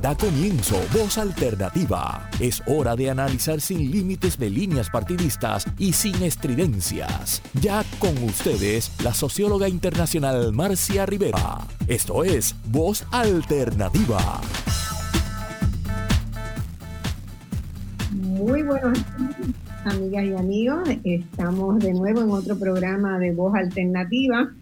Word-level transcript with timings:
Da 0.00 0.14
comienzo 0.14 0.76
Voz 0.92 1.16
Alternativa. 1.16 2.28
Es 2.38 2.62
hora 2.66 2.94
de 2.96 3.10
analizar 3.10 3.60
sin 3.60 3.90
límites 3.90 4.38
de 4.38 4.50
líneas 4.50 4.90
partidistas 4.90 5.64
y 5.78 5.92
sin 5.92 6.22
estridencias. 6.22 7.42
Ya 7.54 7.82
con 7.98 8.16
ustedes, 8.22 8.92
la 9.02 9.14
socióloga 9.14 9.68
internacional 9.68 10.52
Marcia 10.52 11.06
Rivera. 11.06 11.66
Esto 11.88 12.24
es 12.24 12.54
Voz 12.66 13.06
Alternativa. 13.10 14.40
Muy 18.12 18.62
buenos 18.62 18.98
amigas 19.84 20.24
y 20.24 20.34
amigos. 20.34 20.88
Estamos 21.04 21.78
de 21.78 21.94
nuevo 21.94 22.20
en 22.20 22.30
otro 22.30 22.58
programa 22.58 23.18
de 23.18 23.32
Voz 23.32 23.54
Alternativa. 23.54 24.52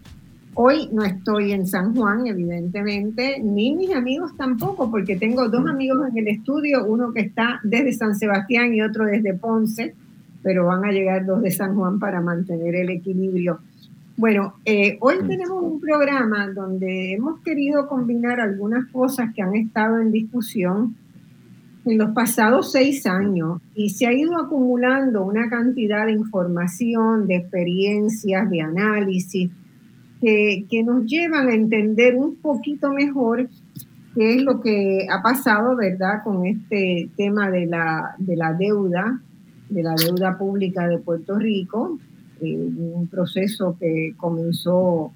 Hoy 0.57 0.87
no 0.93 1.03
estoy 1.03 1.51
en 1.51 1.67
San 1.67 1.93
Juan, 1.93 2.27
evidentemente, 2.27 3.41
ni 3.43 3.75
mis 3.75 3.93
amigos 3.93 4.37
tampoco, 4.37 4.89
porque 4.89 5.17
tengo 5.17 5.49
dos 5.49 5.67
amigos 5.67 6.07
en 6.09 6.17
el 6.17 6.29
estudio, 6.29 6.85
uno 6.85 7.11
que 7.11 7.19
está 7.19 7.59
desde 7.61 7.91
San 7.91 8.15
Sebastián 8.15 8.73
y 8.73 8.81
otro 8.81 9.03
desde 9.03 9.33
Ponce, 9.33 9.93
pero 10.41 10.65
van 10.65 10.85
a 10.85 10.93
llegar 10.93 11.25
dos 11.25 11.41
de 11.41 11.51
San 11.51 11.75
Juan 11.75 11.99
para 11.99 12.21
mantener 12.21 12.73
el 12.73 12.89
equilibrio. 12.89 13.59
Bueno, 14.15 14.53
eh, 14.63 14.97
hoy 15.01 15.15
tenemos 15.27 15.61
un 15.61 15.81
programa 15.81 16.47
donde 16.47 17.15
hemos 17.15 17.41
querido 17.41 17.89
combinar 17.89 18.39
algunas 18.39 18.85
cosas 18.93 19.33
que 19.35 19.41
han 19.41 19.55
estado 19.55 19.99
en 19.99 20.13
discusión 20.13 20.95
en 21.85 21.97
los 21.97 22.11
pasados 22.11 22.71
seis 22.71 23.05
años 23.05 23.59
y 23.75 23.89
se 23.89 24.07
ha 24.07 24.13
ido 24.13 24.37
acumulando 24.37 25.25
una 25.25 25.49
cantidad 25.49 26.05
de 26.05 26.13
información, 26.13 27.27
de 27.27 27.35
experiencias, 27.35 28.49
de 28.49 28.61
análisis 28.61 29.51
que, 30.25 30.83
nos 30.83 31.05
llevan 31.05 31.47
a 31.47 31.53
entender 31.53 32.15
un 32.15 32.35
poquito 32.37 32.91
mejor 32.91 33.47
qué 34.15 34.35
es 34.35 34.41
lo 34.41 34.61
que 34.61 35.07
ha 35.09 35.21
pasado, 35.21 35.75
¿verdad?, 35.75 36.23
con 36.23 36.45
este 36.45 37.09
tema 37.15 37.51
de 37.51 37.67
la, 37.67 38.15
de 38.17 38.35
la 38.35 38.53
deuda, 38.53 39.21
de 39.69 39.83
la 39.83 39.93
deuda 39.93 40.37
pública 40.37 40.87
de 40.87 40.97
Puerto 40.97 41.37
Rico, 41.37 41.99
eh, 42.41 42.55
un 42.57 43.07
proceso 43.07 43.77
que 43.79 44.13
comenzó 44.17 45.11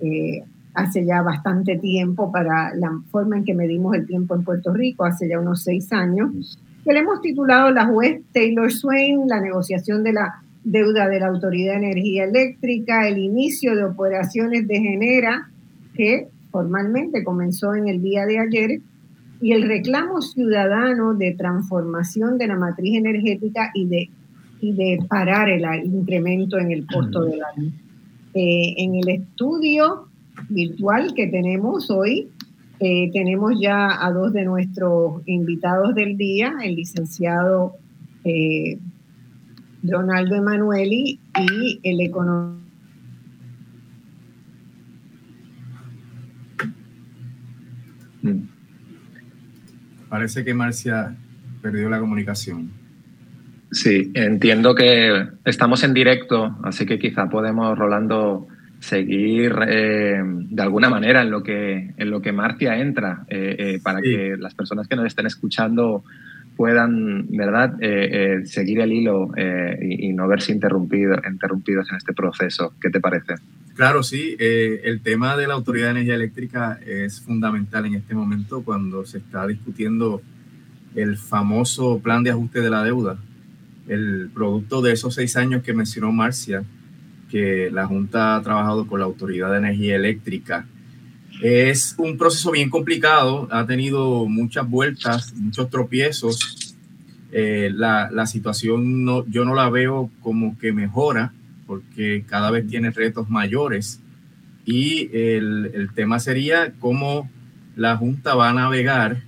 eh, 0.00 0.42
hace 0.72 1.04
ya 1.04 1.20
bastante 1.22 1.76
tiempo 1.76 2.32
para 2.32 2.74
la 2.74 2.90
forma 3.10 3.36
en 3.36 3.44
que 3.44 3.54
medimos 3.54 3.94
el 3.94 4.06
tiempo 4.06 4.34
en 4.34 4.44
Puerto 4.44 4.72
Rico, 4.72 5.04
hace 5.04 5.28
ya 5.28 5.38
unos 5.38 5.62
seis 5.62 5.92
años, 5.92 6.58
que 6.84 6.92
le 6.92 7.00
hemos 7.00 7.20
titulado 7.20 7.70
La 7.70 7.86
juez 7.86 8.22
Taylor 8.32 8.72
Swain, 8.72 9.28
la 9.28 9.40
negociación 9.40 10.02
de 10.02 10.14
la 10.14 10.42
deuda 10.64 11.08
de 11.08 11.20
la 11.20 11.28
Autoridad 11.28 11.74
de 11.74 11.86
Energía 11.86 12.24
Eléctrica, 12.24 13.06
el 13.06 13.18
inicio 13.18 13.76
de 13.76 13.84
operaciones 13.84 14.66
de 14.66 14.80
Genera, 14.80 15.50
que 15.94 16.28
formalmente 16.50 17.22
comenzó 17.22 17.74
en 17.74 17.88
el 17.88 18.02
día 18.02 18.24
de 18.26 18.38
ayer, 18.38 18.80
y 19.40 19.52
el 19.52 19.68
reclamo 19.68 20.22
ciudadano 20.22 21.14
de 21.14 21.32
transformación 21.32 22.38
de 22.38 22.46
la 22.46 22.56
matriz 22.56 22.96
energética 22.96 23.70
y 23.74 23.86
de, 23.86 24.10
y 24.60 24.72
de 24.72 24.98
parar 25.08 25.50
el, 25.50 25.64
incremento 25.84 26.58
en 26.58 26.72
el 26.72 26.86
costo 26.86 27.24
de 27.24 27.36
la 27.36 27.46
luz. 27.56 27.72
Eh, 28.34 28.74
en 28.78 28.94
el 28.94 29.08
estudio 29.08 30.08
virtual 30.48 31.12
que 31.14 31.26
tenemos 31.26 31.90
hoy, 31.90 32.28
eh, 32.80 33.10
tenemos 33.12 33.52
ya 33.60 34.04
a 34.04 34.10
dos 34.12 34.32
de 34.32 34.44
nuestros 34.44 35.22
invitados 35.26 35.94
del 35.94 36.16
día, 36.16 36.54
el 36.62 36.76
licenciado 36.76 37.74
eh, 38.24 38.78
Ronaldo 39.86 40.34
Emanueli 40.34 41.20
y 41.38 41.80
el 41.82 42.00
economista. 42.00 42.64
Mm. 48.22 48.48
Parece 50.08 50.44
que 50.44 50.54
Marcia 50.54 51.14
perdió 51.60 51.88
la 51.90 51.98
comunicación. 51.98 52.70
Sí, 53.70 54.12
entiendo 54.14 54.74
que 54.74 55.26
estamos 55.44 55.82
en 55.82 55.92
directo, 55.92 56.56
así 56.62 56.86
que 56.86 56.98
quizá 56.98 57.28
podemos, 57.28 57.76
Rolando, 57.76 58.46
seguir 58.78 59.54
eh, 59.66 60.22
de 60.22 60.62
alguna 60.62 60.88
manera 60.88 61.22
en 61.22 61.30
lo 61.30 61.42
que, 61.42 61.94
en 61.96 62.10
lo 62.10 62.20
que 62.22 62.32
Marcia 62.32 62.78
entra, 62.78 63.24
eh, 63.28 63.56
eh, 63.58 63.80
para 63.82 64.00
que 64.00 64.36
las 64.38 64.54
personas 64.54 64.86
que 64.86 64.94
nos 64.94 65.06
estén 65.06 65.26
escuchando 65.26 66.04
puedan, 66.56 67.26
¿verdad?, 67.30 67.74
eh, 67.80 68.40
eh, 68.42 68.46
seguir 68.46 68.80
el 68.80 68.92
hilo 68.92 69.30
eh, 69.36 69.78
y, 69.82 70.12
no 70.12 70.28
verse 70.28 70.52
interrumpido, 70.52 71.16
interrumpidos 71.28 71.90
en 71.90 71.96
este 71.96 72.12
proceso. 72.12 72.74
¿Qué 72.80 72.90
te 72.90 73.00
parece? 73.00 73.34
Claro, 73.74 74.04
sí. 74.04 74.36
el 74.38 75.00
tema 75.02 75.36
de 75.36 75.48
la 75.48 75.54
Autoridad 75.54 75.86
de 75.86 75.90
Energía 75.92 76.14
Eléctrica 76.14 76.78
es 76.86 77.20
fundamental 77.20 77.86
en 77.86 77.94
este 77.94 78.14
momento 78.14 78.62
cuando 78.62 79.04
se 79.04 79.18
está 79.18 79.46
discutiendo 79.48 80.22
el 80.94 81.16
famoso 81.16 81.98
plan 81.98 82.22
de 82.22 82.30
ajuste 82.30 82.60
de 82.60 82.70
la 82.70 82.84
deuda, 82.84 83.18
el 83.88 84.30
producto 84.32 84.80
de 84.80 84.92
esos 84.92 85.14
seis 85.14 85.36
años 85.36 85.64
que 85.64 85.74
mencionó 85.74 86.12
Marcia, 86.12 86.62
que 87.28 87.68
la 87.72 87.86
Junta 87.86 88.36
ha 88.36 88.42
trabajado 88.42 88.86
con 88.86 89.00
la 89.00 89.06
Autoridad 89.06 89.50
de 89.50 89.58
Energía 89.58 89.96
Eléctrica 89.96 90.66
es 91.42 91.94
un 91.98 92.16
proceso 92.16 92.50
bien 92.50 92.70
complicado, 92.70 93.48
ha 93.50 93.66
tenido 93.66 94.26
muchas 94.26 94.68
vueltas, 94.68 95.34
muchos 95.34 95.68
tropiezos. 95.70 96.76
Eh, 97.32 97.70
la, 97.74 98.10
la, 98.12 98.26
situación 98.26 99.04
no, 99.04 99.26
yo 99.26 99.44
no 99.44 99.54
la 99.54 99.68
veo 99.68 100.08
como 100.20 100.56
que 100.56 100.72
mejora 100.72 101.32
porque 101.66 102.24
cada 102.28 102.52
vez 102.52 102.68
tiene 102.68 102.90
retos 102.90 103.28
mayores 103.28 104.00
y 104.64 105.10
el, 105.12 105.72
el 105.74 105.92
tema 105.94 106.20
sería 106.20 106.74
cómo 106.78 107.28
la 107.74 107.96
Junta 107.96 108.36
va 108.36 108.50
a 108.50 108.54
navegar 108.54 109.22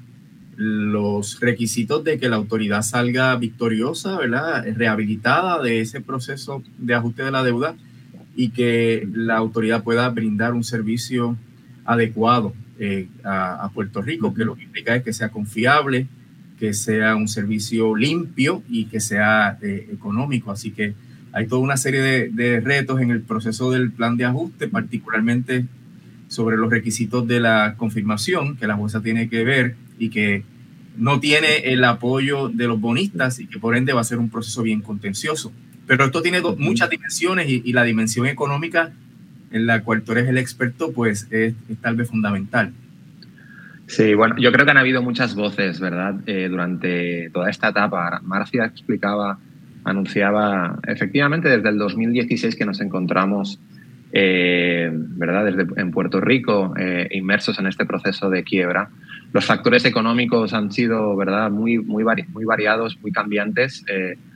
los 0.57 1.41
requisitos 1.41 2.03
de 2.05 2.19
que 2.19 2.29
la 2.29 2.37
autoridad 2.37 2.83
salga 2.83 3.37
victoriosa, 3.37 4.17
¿verdad? 4.19 4.65
Rehabilitada 4.75 5.63
de 5.63 5.81
ese 5.81 6.01
proceso 6.01 6.63
de 6.79 6.95
ajuste 6.95 7.25
de 7.25 7.31
la 7.31 7.43
deuda 7.43 7.75
y 8.35 8.51
que 8.51 9.07
la 9.13 9.37
autoridad 9.37 9.83
pueda 9.83 10.09
brindar 10.09 10.55
un 10.55 10.65
servicio 10.65 11.37
adecuado 11.87 12.53
eh, 12.79 13.09
a, 13.25 13.71
Puerto 13.73 14.03
Rico, 14.03 14.35
que 14.35 14.45
lo 14.45 14.55
que 14.55 14.65
implica 14.65 14.95
es 14.95 15.03
que 15.03 15.13
sea 15.13 15.31
confiable, 15.31 16.07
que 16.59 16.75
sea 16.75 17.17
un 17.17 17.29
servicio 17.29 17.97
limpio 17.97 18.63
y 18.69 18.87
que 18.87 19.01
sea 19.01 19.59
eh, 19.63 19.89
económico. 19.93 20.51
Así 20.51 20.73
que 20.73 20.95
hay 21.33 21.47
toda 21.47 21.63
una 21.63 21.77
serie 21.77 22.01
de, 22.31 22.61
retos 22.61 23.01
en 23.01 23.11
el 23.11 23.23
proceso 23.23 23.71
del 23.71 23.93
plan 23.93 24.17
de 24.17 24.25
ajuste, 24.27 24.69
particularmente 24.69 25.65
sobre 26.29 26.57
los 26.57 26.71
requisitos 26.71 27.27
de 27.27 27.41
la 27.41 27.77
confirmación 27.77 28.57
que 28.57 28.67
la 28.67 28.75
jueza 28.75 29.01
tiene 29.01 29.29
que 29.29 29.45
ver 29.45 29.77
y 29.99 30.11
que 30.11 30.43
no 30.97 31.21
tiene 31.21 31.59
el 31.73 31.85
apoyo 31.85 32.49
de 32.49 32.67
los 32.67 32.81
bonistas 32.81 33.39
y 33.39 33.47
que 33.47 33.59
por 33.59 33.77
ende 33.77 33.93
va 33.93 34.01
a 34.01 34.05
ser 34.05 34.19
un 34.19 34.29
proceso 34.29 34.63
bien 34.63 34.83
contencioso. 34.83 35.53
Pero 35.87 36.05
esto 36.05 36.21
tiene 36.21 36.41
muchas 36.59 36.91
dimensiones 36.91 37.49
y, 37.49 37.63
y 37.65 37.73
la 37.73 37.85
dimensión 37.85 38.27
económica 38.27 38.93
en 39.51 39.67
la 39.67 39.83
cual 39.83 40.03
tú 40.03 40.13
eres 40.13 40.29
el 40.29 40.39
experto, 40.39 40.93
pues 40.93 41.29
es, 41.31 41.55
tal 41.81 41.97
vez 41.97 42.09
fundamental. 42.09 42.73
Sí, 43.87 44.15
bueno, 44.15 44.35
yo 44.39 44.51
creo 44.51 44.65
que 44.65 44.73
han 44.73 44.79
habido 44.79 45.01
muchas 45.01 45.35
voces, 45.37 45.79
¿verdad? 45.79 46.17
Eh, 46.27 46.49
durante 46.49 47.31
toda 47.31 47.49
esta 47.49 47.69
etapa. 47.69 48.21
Marcia 48.25 48.65
explicaba, 48.65 49.39
anunciaba, 49.85 50.79
efectivamente, 50.89 51.49
desde 51.49 51.69
el 51.69 51.79
2016 51.79 52.57
que 52.57 52.65
nos 52.65 52.81
encontramos, 52.81 53.61
eh, 54.13 54.91
¿verdad? 54.93 55.45
Desde, 55.45 55.81
en 55.81 55.93
Puerto 55.93 56.21
Rico, 56.21 56.75
eh, 56.77 57.07
inmersos 57.13 57.61
en 57.61 57.69
este 57.69 57.87
proceso 57.87 58.29
de 58.29 58.43
quiebra. 58.43 58.89
Los 59.33 59.45
factores 59.45 59.85
económicos 59.85 60.53
han 60.53 60.73
sido, 60.73 61.15
¿verdad? 61.15 61.53
Muy, 61.53 61.79
muy, 61.79 62.03
muy 62.33 62.45
variados, 62.45 62.99
muy 63.01 63.13
cambiantes. 63.13 63.85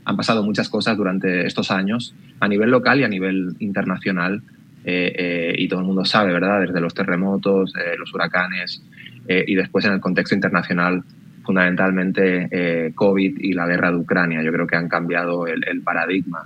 han 0.04 0.16
pasado 0.16 0.44
muchas 0.44 0.68
cosas 0.68 0.96
durante 0.96 1.46
estos 1.46 1.72
años, 1.72 2.14
a 2.38 2.46
nivel 2.46 2.70
local 2.70 3.00
y 3.00 3.04
a 3.04 3.08
nivel 3.08 3.56
internacional. 3.58 4.42
Eh, 4.84 5.12
eh, 5.14 5.54
y 5.58 5.68
todo 5.68 5.80
el 5.80 5.86
mundo 5.86 6.04
sabe, 6.04 6.32
¿verdad? 6.32 6.60
Desde 6.60 6.80
los 6.80 6.94
terremotos, 6.94 7.74
eh, 7.76 7.96
los 7.98 8.12
huracanes 8.14 8.82
y 9.28 9.54
después 9.54 9.84
en 9.84 9.92
el 9.92 10.00
contexto 10.00 10.34
internacional, 10.34 11.04
fundamentalmente 11.44 12.90
COVID 12.96 13.38
y 13.38 13.52
la 13.52 13.64
guerra 13.68 13.92
de 13.92 13.98
Ucrania. 13.98 14.42
Yo 14.42 14.50
creo 14.50 14.66
que 14.66 14.74
han 14.74 14.88
cambiado 14.88 15.46
el, 15.46 15.82
paradigma 15.82 16.42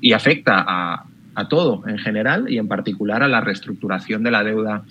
y 0.00 0.12
afecta 0.12 0.64
a, 0.64 1.06
a, 1.34 1.48
todo 1.48 1.82
en 1.88 1.98
general 1.98 2.48
y 2.48 2.58
en 2.58 2.68
particular 2.68 3.24
a 3.24 3.28
la 3.28 3.40
reestructuración 3.40 4.22
de 4.22 4.30
la 4.30 4.44
deuda 4.44 4.84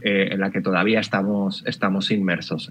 en 0.00 0.38
la 0.38 0.52
que 0.52 0.60
todavía 0.60 1.00
estamos, 1.00 1.64
estamos 1.66 2.12
inmersos. 2.12 2.70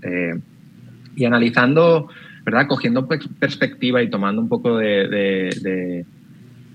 y 1.18 1.26
analizando, 1.26 2.08
¿verdad? 2.46 2.68
Cogiendo 2.70 3.06
perspectiva 3.06 4.02
y 4.02 4.10
tomando 4.10 4.42
un 4.42 4.48
poco 4.48 4.78
de 4.78 6.06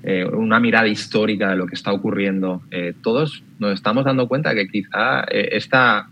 eh, 0.03 0.25
una 0.25 0.61
mirada 0.61 0.89
histórica 0.89 1.51
de 1.51 1.57
lo 1.57 1.67
que 1.67 1.75
está 1.75 1.93
ocurriendo, 1.93 2.63
eh, 2.71 2.95
todos 3.03 3.45
nos 3.59 3.75
estamos 3.75 4.05
dando 4.05 4.29
cuenta 4.29 4.55
que 4.55 4.67
quizá 4.67 5.25
eh, 5.25 5.51
esta 5.53 6.09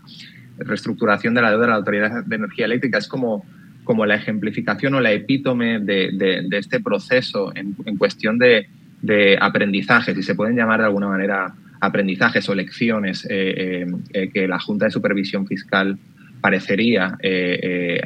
reestructuración 0.59 1.33
de 1.33 1.41
la 1.41 1.49
deuda 1.49 1.63
de 1.63 1.69
la 1.69 1.75
Autoridad 1.75 2.23
de 2.23 2.35
Energía 2.35 2.65
Eléctrica 2.65 2.99
es 2.99 3.07
como, 3.07 3.45
como 3.83 4.05
la 4.05 4.15
ejemplificación 4.15 4.93
o 4.93 5.01
la 5.01 5.11
epítome 5.11 5.79
de, 5.79 6.11
de, 6.13 6.57
este 6.57 6.79
proceso 6.81 7.51
en, 7.55 7.75
en 7.85 7.97
cuestión 7.97 8.37
de, 8.37 8.67
de, 9.01 9.39
aprendizaje, 9.41 10.13
si 10.13 10.21
se 10.21 10.35
pueden 10.35 10.55
llamar 10.55 10.81
de 10.81 10.85
alguna 10.85 11.07
manera 11.07 11.55
aprendizajes 11.79 12.47
o 12.49 12.53
lecciones 12.53 13.25
que 13.25 14.47
la 14.47 14.59
Junta 14.59 14.85
de 14.85 14.91
Supervisión 14.91 15.47
Fiscal 15.47 15.97
parecería 16.41 17.17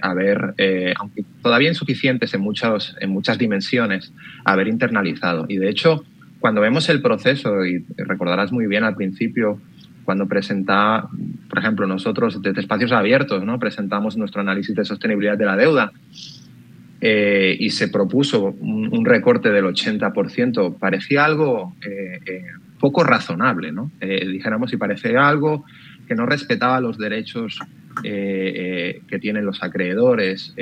haber, 0.01 0.55
aunque 0.97 1.23
todavía 1.41 1.69
insuficientes 1.69 2.33
en, 2.33 2.41
muchos, 2.41 2.95
en 2.99 3.09
muchas 3.09 3.37
dimensiones, 3.37 4.11
haber 4.43 4.67
internalizado. 4.67 5.45
Y 5.47 5.57
de 5.57 5.69
hecho, 5.69 6.03
cuando 6.39 6.61
vemos 6.61 6.89
el 6.89 7.01
proceso, 7.01 7.65
y 7.65 7.85
recordarás 7.95 8.51
muy 8.51 8.67
bien 8.67 8.83
al 8.83 8.95
principio, 8.95 9.61
cuando 10.03 10.27
presenta, 10.27 11.07
por 11.49 11.59
ejemplo, 11.59 11.87
nosotros 11.87 12.41
desde 12.41 12.61
espacios 12.61 12.91
abiertos, 12.91 13.43
¿no? 13.43 13.59
presentamos 13.59 14.17
nuestro 14.17 14.41
análisis 14.41 14.75
de 14.75 14.85
sostenibilidad 14.85 15.37
de 15.37 15.45
la 15.45 15.55
deuda 15.55 15.91
eh, 17.01 17.55
y 17.59 17.69
se 17.69 17.87
propuso 17.87 18.55
un, 18.59 19.05
recorte 19.05 19.49
del 19.49 19.65
80%, 19.65 20.77
parecía 20.77 21.25
algo 21.25 21.75
eh, 21.85 22.19
eh, 22.25 22.43
poco 22.79 23.03
razonable, 23.03 23.71
¿no? 23.71 23.91
dijéramos, 24.01 24.73
y 24.73 24.77
parecía 24.77 25.27
algo 25.27 25.65
que 26.07 26.15
no 26.15 26.25
respetaba 26.25 26.81
los 26.81 26.97
derechos 26.97 27.59
que 28.01 29.19
tienen 29.21 29.45
los 29.45 29.61
acreedores, 29.63 30.53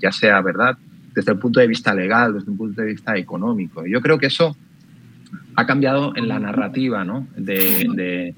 ya 0.00 0.12
sea, 0.12 0.40
¿verdad?, 0.40 0.76
desde 1.14 1.32
el 1.32 1.38
punto 1.38 1.60
de 1.60 1.66
vista 1.66 1.94
legal, 1.94 2.34
desde 2.34 2.50
un 2.50 2.58
punto 2.58 2.82
de 2.82 2.88
vista 2.88 3.16
económico. 3.16 3.86
Yo 3.86 4.02
creo 4.02 4.18
que 4.18 4.26
eso 4.26 4.54
ha 5.54 5.66
cambiado 5.66 6.14
en 6.14 6.28
la 6.28 6.38
narrativa, 6.38 7.04
¿no? 7.04 7.26
De, 7.36 8.34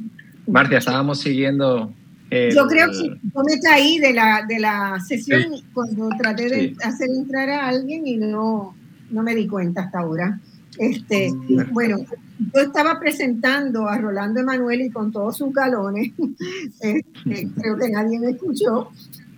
Marcia, 0.46 0.78
estábamos 0.78 1.20
siguiendo... 1.20 1.92
Yo 2.30 2.66
creo 2.66 2.90
que 2.90 3.08
yo 3.08 3.42
me 3.42 3.58
caí 3.60 3.98
de 3.98 4.12
la, 4.12 4.44
de 4.46 4.60
la 4.60 5.00
sesión 5.00 5.44
cuando 5.72 6.08
traté 6.18 6.48
de 6.48 6.76
hacer 6.84 7.08
entrar 7.08 7.48
a 7.48 7.68
alguien 7.68 8.06
y 8.06 8.16
no, 8.18 8.76
no 9.10 9.22
me 9.22 9.34
di 9.34 9.46
cuenta 9.46 9.82
hasta 9.82 10.00
ahora. 10.00 10.38
Este, 10.78 11.32
bueno, 11.72 11.96
yo 12.38 12.60
estaba 12.60 12.98
presentando 13.00 13.88
a 13.88 13.98
Rolando 13.98 14.40
Emanuel 14.40 14.82
y 14.82 14.90
con 14.90 15.10
todos 15.10 15.36
sus 15.36 15.52
galones, 15.52 16.12
este, 16.80 17.48
creo 17.56 17.76
que 17.76 17.90
nadie 17.90 18.18
me 18.18 18.30
escuchó, 18.30 18.90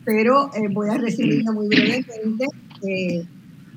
pero 0.04 0.50
eh, 0.54 0.68
voy 0.70 0.90
a 0.90 0.98
recibirlo 0.98 1.52
muy 1.52 1.68
brevemente. 1.68 2.46
Eh, 2.86 3.24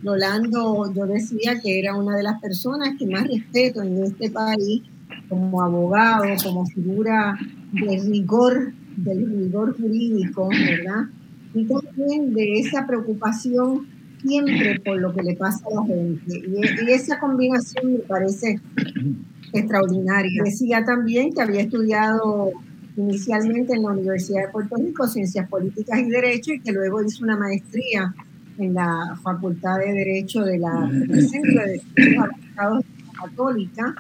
Rolando, 0.03 0.93
yo 0.93 1.05
decía 1.05 1.61
que 1.61 1.79
era 1.79 1.95
una 1.95 2.17
de 2.17 2.23
las 2.23 2.41
personas 2.41 2.95
que 2.99 3.07
más 3.07 3.25
respeto 3.25 3.81
en 3.81 4.03
este 4.03 4.29
país 4.29 4.81
como 5.29 5.61
abogado, 5.61 6.25
como 6.43 6.65
figura 6.65 7.39
de 7.71 8.01
rigor, 8.09 8.73
del 8.97 9.25
rigor 9.25 9.77
jurídico, 9.77 10.49
¿verdad? 10.49 11.05
Y 11.53 11.65
también 11.65 12.33
de 12.33 12.59
esa 12.59 12.85
preocupación 12.85 13.87
siempre 14.23 14.79
por 14.79 14.99
lo 14.99 15.13
que 15.13 15.23
le 15.23 15.35
pasa 15.35 15.65
a 15.65 15.75
la 15.75 15.85
gente. 15.85 16.41
Y, 16.47 16.91
esa 16.91 17.19
combinación 17.19 17.93
me 17.93 17.99
parece 17.99 18.59
extraordinaria. 19.51 20.43
Decía 20.43 20.83
también 20.83 21.33
que 21.33 21.41
había 21.41 21.61
estudiado 21.61 22.51
inicialmente 22.95 23.73
en 23.73 23.83
la 23.83 23.91
Universidad 23.91 24.45
de 24.45 24.51
Puerto 24.51 24.75
Rico 24.75 25.07
Ciencias 25.07 25.47
Políticas 25.49 25.99
y 25.99 26.09
Derecho 26.09 26.53
y 26.53 26.59
que 26.59 26.71
luego 26.71 27.03
hizo 27.03 27.23
una 27.23 27.37
maestría 27.37 28.13
en 28.57 28.73
la 28.73 29.17
Facultad 29.23 29.79
de 29.79 29.93
Derecho 29.93 30.43
de 30.43 30.59
la 30.59 30.89
Centro 31.27 31.63
de 31.65 31.81
Estados 31.95 32.85
Católica, 33.19 33.95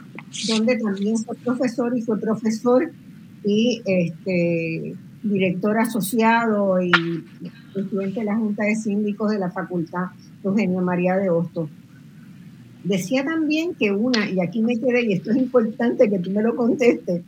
donde 0.47 0.77
también 0.77 1.17
fue 1.17 1.35
profesor 1.37 1.97
y 1.97 2.01
fue 2.01 2.19
profesor 2.19 2.91
y 3.43 3.81
este, 3.85 4.95
director 5.23 5.77
asociado 5.77 6.81
y 6.81 6.91
presidente 7.73 8.19
de 8.19 8.25
la 8.25 8.37
Junta 8.37 8.63
de 8.65 8.75
Síndicos 8.75 9.31
de 9.31 9.39
la 9.39 9.51
Facultad 9.51 10.07
Eugenio 10.43 10.81
María 10.81 11.17
de 11.17 11.29
Hostos. 11.29 11.69
Decía 12.83 13.23
también 13.23 13.75
que 13.75 13.91
una, 13.91 14.29
y 14.29 14.39
aquí 14.41 14.61
me 14.61 14.77
quedé, 14.77 15.03
y 15.05 15.13
esto 15.13 15.31
es 15.31 15.37
importante 15.37 16.09
que 16.09 16.19
tú 16.19 16.31
me 16.31 16.43
lo 16.43 16.55
contestes, 16.55 17.21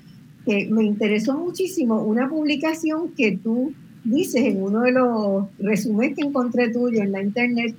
que 0.46 0.68
me 0.70 0.84
interesó 0.84 1.38
muchísimo 1.38 2.04
una 2.04 2.30
publicación 2.30 3.14
que 3.16 3.38
tú 3.38 3.74
dices 4.04 4.44
en 4.44 4.62
uno 4.62 4.82
de 4.82 4.92
los 4.92 5.46
resúmenes 5.60 6.16
que 6.16 6.26
encontré 6.26 6.72
tuyo 6.72 7.02
en 7.02 7.12
la 7.12 7.24
internet 7.24 7.76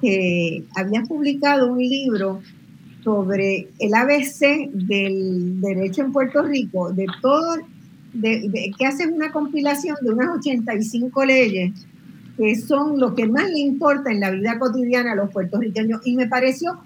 que 0.00 0.64
habías 0.74 1.08
publicado 1.08 1.72
un 1.72 1.78
libro 1.78 2.40
sobre 3.02 3.68
el 3.78 3.94
ABC 3.94 4.70
del 4.72 5.60
derecho 5.60 6.02
en 6.02 6.12
Puerto 6.12 6.42
Rico, 6.42 6.92
de 6.92 7.06
todo, 7.22 7.56
de, 8.12 8.72
que 8.76 8.86
haces 8.86 9.06
una 9.06 9.30
compilación 9.32 9.96
de 10.02 10.10
unas 10.10 10.38
85 10.38 11.24
leyes 11.24 11.72
que 12.36 12.56
son 12.56 13.00
lo 13.00 13.14
que 13.14 13.26
más 13.26 13.50
le 13.50 13.60
importa 13.60 14.10
en 14.10 14.20
la 14.20 14.30
vida 14.30 14.58
cotidiana 14.58 15.12
a 15.12 15.16
los 15.16 15.30
puertorriqueños 15.30 16.00
y 16.04 16.14
me 16.14 16.26
pareció 16.26 16.78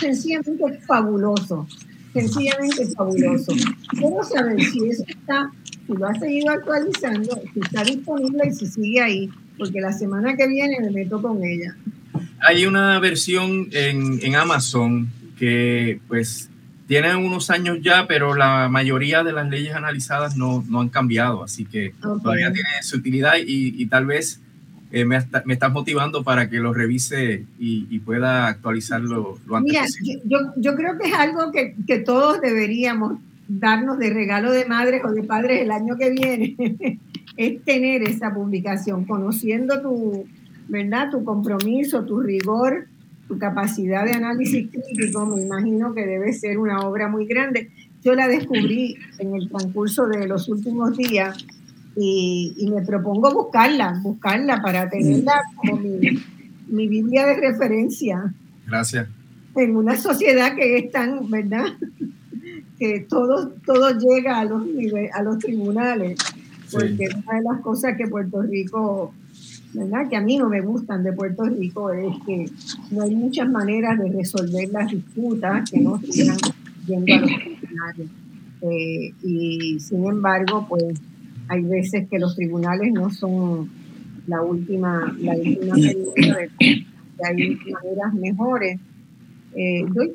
sencillamente 0.00 0.78
fabuloso, 0.86 1.66
sencillamente 2.12 2.86
fabuloso. 2.96 3.52
Quiero 3.90 4.22
saber 4.24 4.60
si 4.62 4.88
eso 4.88 5.04
está 5.06 5.50
si 5.86 5.94
lo 5.94 6.06
ha 6.06 6.14
seguido 6.14 6.50
actualizando, 6.50 7.40
si 7.54 7.60
está 7.60 7.82
disponible 7.82 8.42
y 8.46 8.54
si 8.54 8.66
sigue 8.66 9.00
ahí, 9.00 9.30
porque 9.56 9.80
la 9.80 9.92
semana 9.92 10.36
que 10.36 10.46
viene 10.46 10.78
me 10.80 10.90
meto 10.90 11.20
con 11.22 11.42
ella. 11.42 11.74
Hay 12.40 12.66
una 12.66 12.98
versión 12.98 13.68
en, 13.72 14.20
en 14.22 14.36
Amazon 14.36 15.08
que 15.38 16.00
pues 16.08 16.50
tiene 16.86 17.14
unos 17.16 17.50
años 17.50 17.78
ya, 17.82 18.06
pero 18.06 18.34
la 18.34 18.68
mayoría 18.68 19.22
de 19.22 19.32
las 19.32 19.48
leyes 19.48 19.74
analizadas 19.74 20.36
no, 20.36 20.64
no 20.68 20.80
han 20.80 20.88
cambiado, 20.88 21.42
así 21.42 21.64
que 21.64 21.94
todavía 22.00 22.52
tiene 22.52 22.68
su 22.82 22.96
utilidad 22.96 23.34
y, 23.36 23.82
y 23.82 23.86
tal 23.86 24.06
vez 24.06 24.40
eh, 24.90 25.04
me, 25.04 25.18
me, 25.44 25.54
estás 25.54 25.72
motivando 25.72 26.24
para 26.24 26.48
que 26.48 26.58
lo 26.58 26.72
revise 26.72 27.44
y, 27.58 27.86
y 27.90 27.98
pueda 27.98 28.46
actualizarlo 28.46 29.38
lo 29.46 29.56
antes 29.56 29.98
Mira, 30.00 30.20
Yo, 30.24 30.38
yo, 30.56 30.74
creo 30.74 30.96
que 30.98 31.08
es 31.08 31.14
algo 31.14 31.52
que, 31.52 31.74
que 31.86 31.98
todos 31.98 32.40
deberíamos 32.40 33.18
darnos 33.48 33.98
de 33.98 34.10
regalo 34.10 34.52
de 34.52 34.64
madres 34.64 35.02
o 35.04 35.10
de 35.10 35.22
padres 35.22 35.62
el 35.62 35.70
año 35.70 35.96
que 35.96 36.10
viene 36.10 36.56
es 37.36 37.62
tener 37.64 38.02
esa 38.02 38.32
publicación, 38.34 39.04
conociendo 39.04 39.80
tu, 39.80 40.26
¿verdad? 40.68 41.10
tu 41.10 41.22
compromiso, 41.24 42.04
tu 42.04 42.20
rigor, 42.20 42.86
tu 43.28 43.38
capacidad 43.38 44.04
de 44.04 44.12
análisis 44.12 44.68
crítico, 44.70 45.26
me 45.26 45.42
imagino 45.42 45.94
que 45.94 46.06
debe 46.06 46.32
ser 46.32 46.58
una 46.58 46.80
obra 46.80 47.08
muy 47.08 47.26
grande. 47.26 47.70
Yo 48.02 48.14
la 48.14 48.26
descubrí 48.26 48.96
en 49.18 49.34
el 49.34 49.48
transcurso 49.48 50.06
de 50.06 50.26
los 50.26 50.48
últimos 50.48 50.96
días 50.96 51.44
y, 52.00 52.54
y 52.56 52.70
me 52.70 52.82
propongo 52.82 53.34
buscarla, 53.34 53.98
buscarla 54.02 54.62
para 54.62 54.88
tenerla 54.88 55.42
como 55.56 55.76
mi, 55.76 55.98
mi 56.68 56.86
Biblia 56.86 57.26
de 57.26 57.34
referencia. 57.36 58.32
Gracias. 58.66 59.08
En 59.56 59.74
una 59.74 59.96
sociedad 59.96 60.54
que 60.54 60.78
es 60.78 60.92
tan, 60.92 61.28
¿verdad? 61.28 61.66
que 62.78 63.00
todo, 63.08 63.48
todo 63.66 63.90
llega 63.98 64.38
a 64.38 64.44
los, 64.44 64.62
a 65.12 65.22
los 65.22 65.38
tribunales, 65.38 66.18
porque 66.70 67.08
una 67.16 67.38
de 67.38 67.42
las 67.42 67.60
cosas 67.62 67.96
que 67.96 68.06
Puerto 68.06 68.42
Rico, 68.42 69.12
¿verdad? 69.72 70.08
que 70.08 70.16
a 70.16 70.20
mí 70.20 70.38
no 70.38 70.48
me 70.48 70.60
gustan 70.60 71.02
de 71.02 71.12
Puerto 71.12 71.44
Rico, 71.46 71.92
es 71.92 72.14
que 72.24 72.48
no 72.92 73.02
hay 73.02 73.16
muchas 73.16 73.50
maneras 73.50 73.98
de 73.98 74.10
resolver 74.10 74.68
las 74.70 74.92
disputas 74.92 75.68
que 75.68 75.80
no 75.80 76.00
sigan 76.08 76.36
yendo 76.86 77.14
a 77.14 77.18
los 77.18 77.30
tribunales. 77.30 78.08
Eh, 78.60 79.12
y 79.22 79.80
sin 79.80 80.04
embargo, 80.06 80.66
pues 80.68 81.00
hay 81.48 81.62
veces 81.62 82.08
que 82.08 82.18
los 82.18 82.36
tribunales 82.36 82.92
no 82.92 83.10
son 83.10 83.68
la 84.26 84.42
última, 84.42 85.14
la 85.20 85.34
última 85.34 85.74
que 85.76 87.24
hay 87.24 87.58
maneras 87.72 88.14
mejores. 88.14 88.78
Eh, 89.54 89.84
doy 89.92 90.14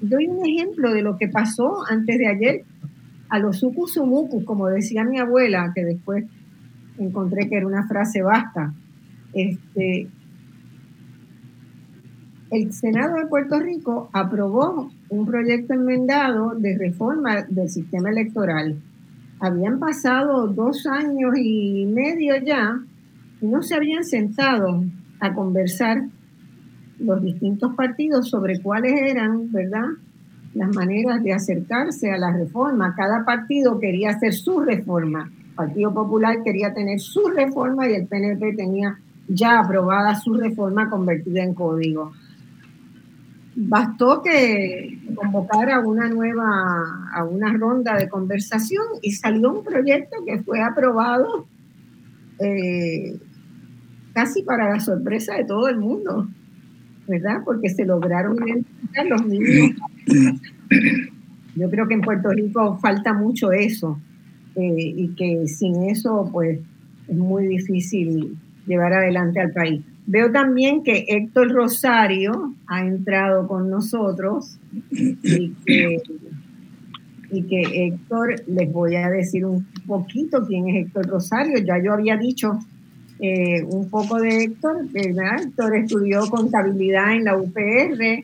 doy 0.00 0.26
un 0.26 0.46
ejemplo 0.46 0.92
de 0.92 1.02
lo 1.02 1.16
que 1.16 1.28
pasó 1.28 1.84
antes 1.88 2.18
de 2.18 2.26
ayer 2.26 2.64
a 3.28 3.38
los 3.38 3.58
sucusumucus, 3.58 4.44
como 4.44 4.68
decía 4.68 5.04
mi 5.04 5.18
abuela, 5.18 5.72
que 5.74 5.84
después 5.84 6.24
encontré 6.98 7.48
que 7.48 7.56
era 7.56 7.66
una 7.66 7.86
frase 7.88 8.22
basta. 8.22 8.72
Este, 9.32 10.08
el 12.50 12.72
Senado 12.72 13.16
de 13.16 13.26
Puerto 13.26 13.58
Rico 13.58 14.08
aprobó 14.12 14.90
un 15.08 15.26
proyecto 15.26 15.74
enmendado 15.74 16.54
de 16.54 16.78
reforma 16.78 17.42
del 17.48 17.68
sistema 17.68 18.10
electoral. 18.10 18.76
Habían 19.38 19.78
pasado 19.78 20.46
dos 20.46 20.86
años 20.86 21.34
y 21.36 21.86
medio 21.86 22.36
ya 22.36 22.80
y 23.40 23.46
no 23.46 23.62
se 23.62 23.74
habían 23.74 24.04
sentado 24.04 24.82
a 25.20 25.34
conversar 25.34 26.04
los 26.98 27.22
distintos 27.22 27.74
partidos 27.74 28.30
sobre 28.30 28.60
cuáles 28.60 28.94
eran, 29.00 29.52
¿verdad?, 29.52 29.88
las 30.54 30.74
maneras 30.74 31.22
de 31.22 31.34
acercarse 31.34 32.10
a 32.10 32.16
la 32.16 32.32
reforma. 32.32 32.94
Cada 32.96 33.26
partido 33.26 33.78
quería 33.78 34.10
hacer 34.10 34.32
su 34.32 34.60
reforma. 34.60 35.30
El 35.50 35.54
Partido 35.54 35.92
Popular 35.92 36.42
quería 36.42 36.72
tener 36.72 36.98
su 36.98 37.28
reforma 37.28 37.86
y 37.88 37.94
el 37.94 38.06
PNP 38.06 38.54
tenía 38.54 38.98
ya 39.28 39.60
aprobada 39.60 40.14
su 40.14 40.32
reforma 40.32 40.88
convertida 40.88 41.42
en 41.42 41.52
código. 41.52 42.12
Bastó 43.58 44.22
que 44.22 45.00
convocara 45.14 45.80
una 45.80 46.08
nueva, 46.08 47.08
a 47.12 47.24
una 47.24 47.52
ronda 47.54 47.96
de 47.96 48.08
conversación 48.08 48.84
y 49.00 49.12
salió 49.12 49.52
un 49.52 49.64
proyecto 49.64 50.18
que 50.26 50.42
fue 50.42 50.60
aprobado 50.60 51.46
eh, 52.38 53.18
casi 54.12 54.42
para 54.42 54.68
la 54.68 54.80
sorpresa 54.80 55.34
de 55.36 55.44
todo 55.44 55.68
el 55.68 55.78
mundo. 55.78 56.28
¿verdad? 57.06 57.42
Porque 57.44 57.68
se 57.68 57.84
lograron 57.84 58.36
identificar 58.46 59.06
los 59.06 59.26
niños. 59.26 59.76
Yo 61.54 61.70
creo 61.70 61.88
que 61.88 61.94
en 61.94 62.00
Puerto 62.02 62.28
Rico 62.30 62.78
falta 62.78 63.14
mucho 63.14 63.52
eso 63.52 63.98
eh, 64.56 64.92
y 64.96 65.08
que 65.14 65.46
sin 65.48 65.84
eso, 65.84 66.28
pues, 66.32 66.58
es 67.08 67.16
muy 67.16 67.46
difícil 67.46 68.36
llevar 68.66 68.92
adelante 68.92 69.40
al 69.40 69.52
país. 69.52 69.82
Veo 70.08 70.30
también 70.30 70.84
que 70.84 71.04
Héctor 71.08 71.50
Rosario 71.50 72.54
ha 72.68 72.86
entrado 72.86 73.48
con 73.48 73.68
nosotros 73.68 74.56
y 74.92 75.52
que, 77.42 77.86
Héctor, 77.86 78.36
les 78.46 78.72
voy 78.72 78.94
a 78.94 79.10
decir 79.10 79.44
un 79.44 79.66
poquito 79.84 80.46
quién 80.46 80.68
es 80.68 80.86
Héctor 80.86 81.06
Rosario. 81.08 81.58
Ya 81.58 81.82
yo 81.82 81.92
había 81.92 82.16
dicho 82.16 82.60
eh, 83.18 83.64
un 83.64 83.90
poco 83.90 84.20
de 84.20 84.44
Héctor, 84.44 84.88
¿verdad? 84.92 85.42
Héctor 85.42 85.74
estudió 85.74 86.20
contabilidad 86.30 87.16
en 87.16 87.24
la 87.24 87.36
UPR, 87.36 88.22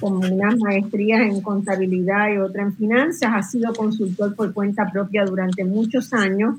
con 0.00 0.16
unas 0.30 0.58
maestrías 0.58 1.22
en 1.22 1.40
contabilidad 1.40 2.34
y 2.34 2.36
otra 2.36 2.64
en 2.64 2.76
finanzas. 2.76 3.30
Ha 3.32 3.42
sido 3.42 3.72
consultor 3.72 4.36
por 4.36 4.52
cuenta 4.52 4.90
propia 4.92 5.24
durante 5.24 5.64
muchos 5.64 6.12
años, 6.12 6.58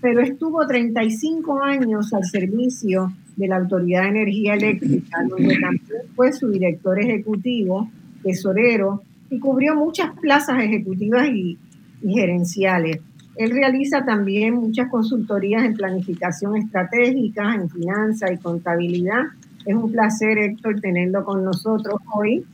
pero 0.00 0.20
estuvo 0.20 0.64
35 0.64 1.60
años 1.60 2.14
al 2.14 2.24
servicio 2.24 3.12
de 3.36 3.48
la 3.48 3.56
Autoridad 3.56 4.02
de 4.02 4.08
Energía 4.08 4.54
Eléctrica, 4.54 5.18
donde 5.28 5.58
también 5.58 6.02
fue 6.14 6.32
su 6.32 6.50
director 6.50 6.98
ejecutivo, 6.98 7.88
tesorero, 8.22 9.02
y 9.30 9.38
cubrió 9.38 9.74
muchas 9.74 10.18
plazas 10.20 10.62
ejecutivas 10.62 11.28
y, 11.28 11.58
gerenciales. 12.02 13.00
Él 13.36 13.50
realiza 13.50 14.04
también 14.04 14.54
muchas 14.54 14.88
consultorías 14.90 15.64
en 15.64 15.74
planificación 15.74 16.56
estratégica, 16.56 17.54
en 17.54 17.68
finanzas 17.68 18.30
y 18.32 18.36
contabilidad. 18.36 19.24
Es 19.64 19.74
un 19.74 19.90
placer, 19.90 20.38
Héctor, 20.38 20.80
tenerlo 20.80 21.24
con 21.24 21.44
nosotros 21.44 21.96
hoy 22.14 22.44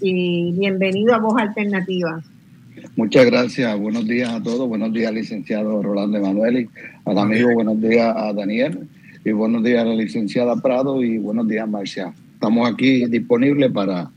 y 0.00 0.52
bienvenido 0.52 1.14
a 1.14 1.18
Voz 1.18 1.40
Alternativa. 1.40 2.20
Muchas 2.96 3.26
gracias. 3.26 3.78
Buenos 3.78 4.06
días 4.06 4.30
a 4.30 4.42
todos. 4.42 4.68
Buenos 4.68 4.92
días, 4.92 5.12
licenciado 5.12 5.82
Rolando 5.82 6.18
Emanueli. 6.18 6.68
Al 7.04 7.18
amigo, 7.18 7.54
buenos 7.54 7.80
días 7.80 8.14
a 8.16 8.32
Daniel 8.32 8.88
y 9.28 9.32
buenos 9.32 9.62
días 9.62 9.82
a 9.82 9.84
la 9.84 9.94
licenciada 9.94 10.56
Prado 10.56 11.02
y 11.02 11.18
buenos 11.18 11.46
días 11.46 11.68
Marcia. 11.68 12.14
Estamos 12.32 12.68
aquí 12.68 13.04
disponibles 13.06 13.70
para, 13.70 14.10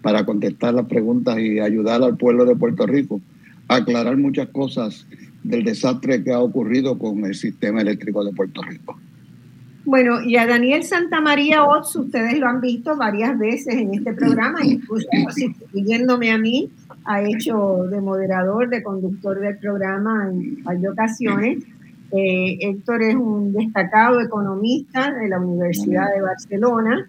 para 0.00 0.24
contestar 0.24 0.74
las 0.74 0.86
preguntas 0.86 1.38
y 1.38 1.60
ayudar 1.60 2.02
al 2.02 2.16
pueblo 2.16 2.44
de 2.46 2.56
Puerto 2.56 2.86
Rico 2.86 3.20
a 3.68 3.76
aclarar 3.76 4.16
muchas 4.16 4.48
cosas 4.48 5.06
del 5.42 5.64
desastre 5.64 6.24
que 6.24 6.32
ha 6.32 6.40
ocurrido 6.40 6.98
con 6.98 7.24
el 7.24 7.34
sistema 7.34 7.82
eléctrico 7.82 8.24
de 8.24 8.32
Puerto 8.32 8.62
Rico. 8.62 8.98
Bueno, 9.84 10.22
y 10.22 10.36
a 10.36 10.46
Daniel 10.46 10.82
Santamaría 10.82 11.62
Ots, 11.62 11.94
ustedes 11.96 12.38
lo 12.38 12.46
han 12.46 12.62
visto 12.62 12.96
varias 12.96 13.38
veces 13.38 13.74
en 13.74 13.92
este 13.92 14.14
programa, 14.14 14.64
incluso 14.64 15.06
siguiéndome 15.72 16.30
a 16.32 16.38
mí, 16.38 16.70
ha 17.04 17.22
hecho 17.22 17.86
de 17.90 18.00
moderador, 18.00 18.70
de 18.70 18.82
conductor 18.82 19.38
del 19.38 19.58
programa 19.58 20.30
en 20.30 20.64
varias 20.64 20.92
ocasiones. 20.92 21.64
Eh, 22.12 22.58
Héctor 22.60 23.02
es 23.02 23.14
un 23.14 23.52
destacado 23.52 24.20
economista 24.20 25.12
de 25.12 25.28
la 25.28 25.40
Universidad 25.40 26.14
de 26.14 26.22
Barcelona. 26.22 27.08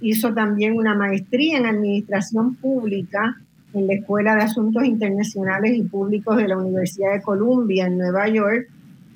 Hizo 0.00 0.32
también 0.32 0.74
una 0.76 0.94
maestría 0.94 1.58
en 1.58 1.66
Administración 1.66 2.54
Pública 2.54 3.36
en 3.74 3.86
la 3.86 3.94
Escuela 3.94 4.34
de 4.34 4.42
Asuntos 4.42 4.84
Internacionales 4.84 5.76
y 5.76 5.82
Públicos 5.82 6.36
de 6.36 6.48
la 6.48 6.56
Universidad 6.56 7.12
de 7.12 7.22
Columbia 7.22 7.86
en 7.86 7.98
Nueva 7.98 8.28
York 8.28 8.68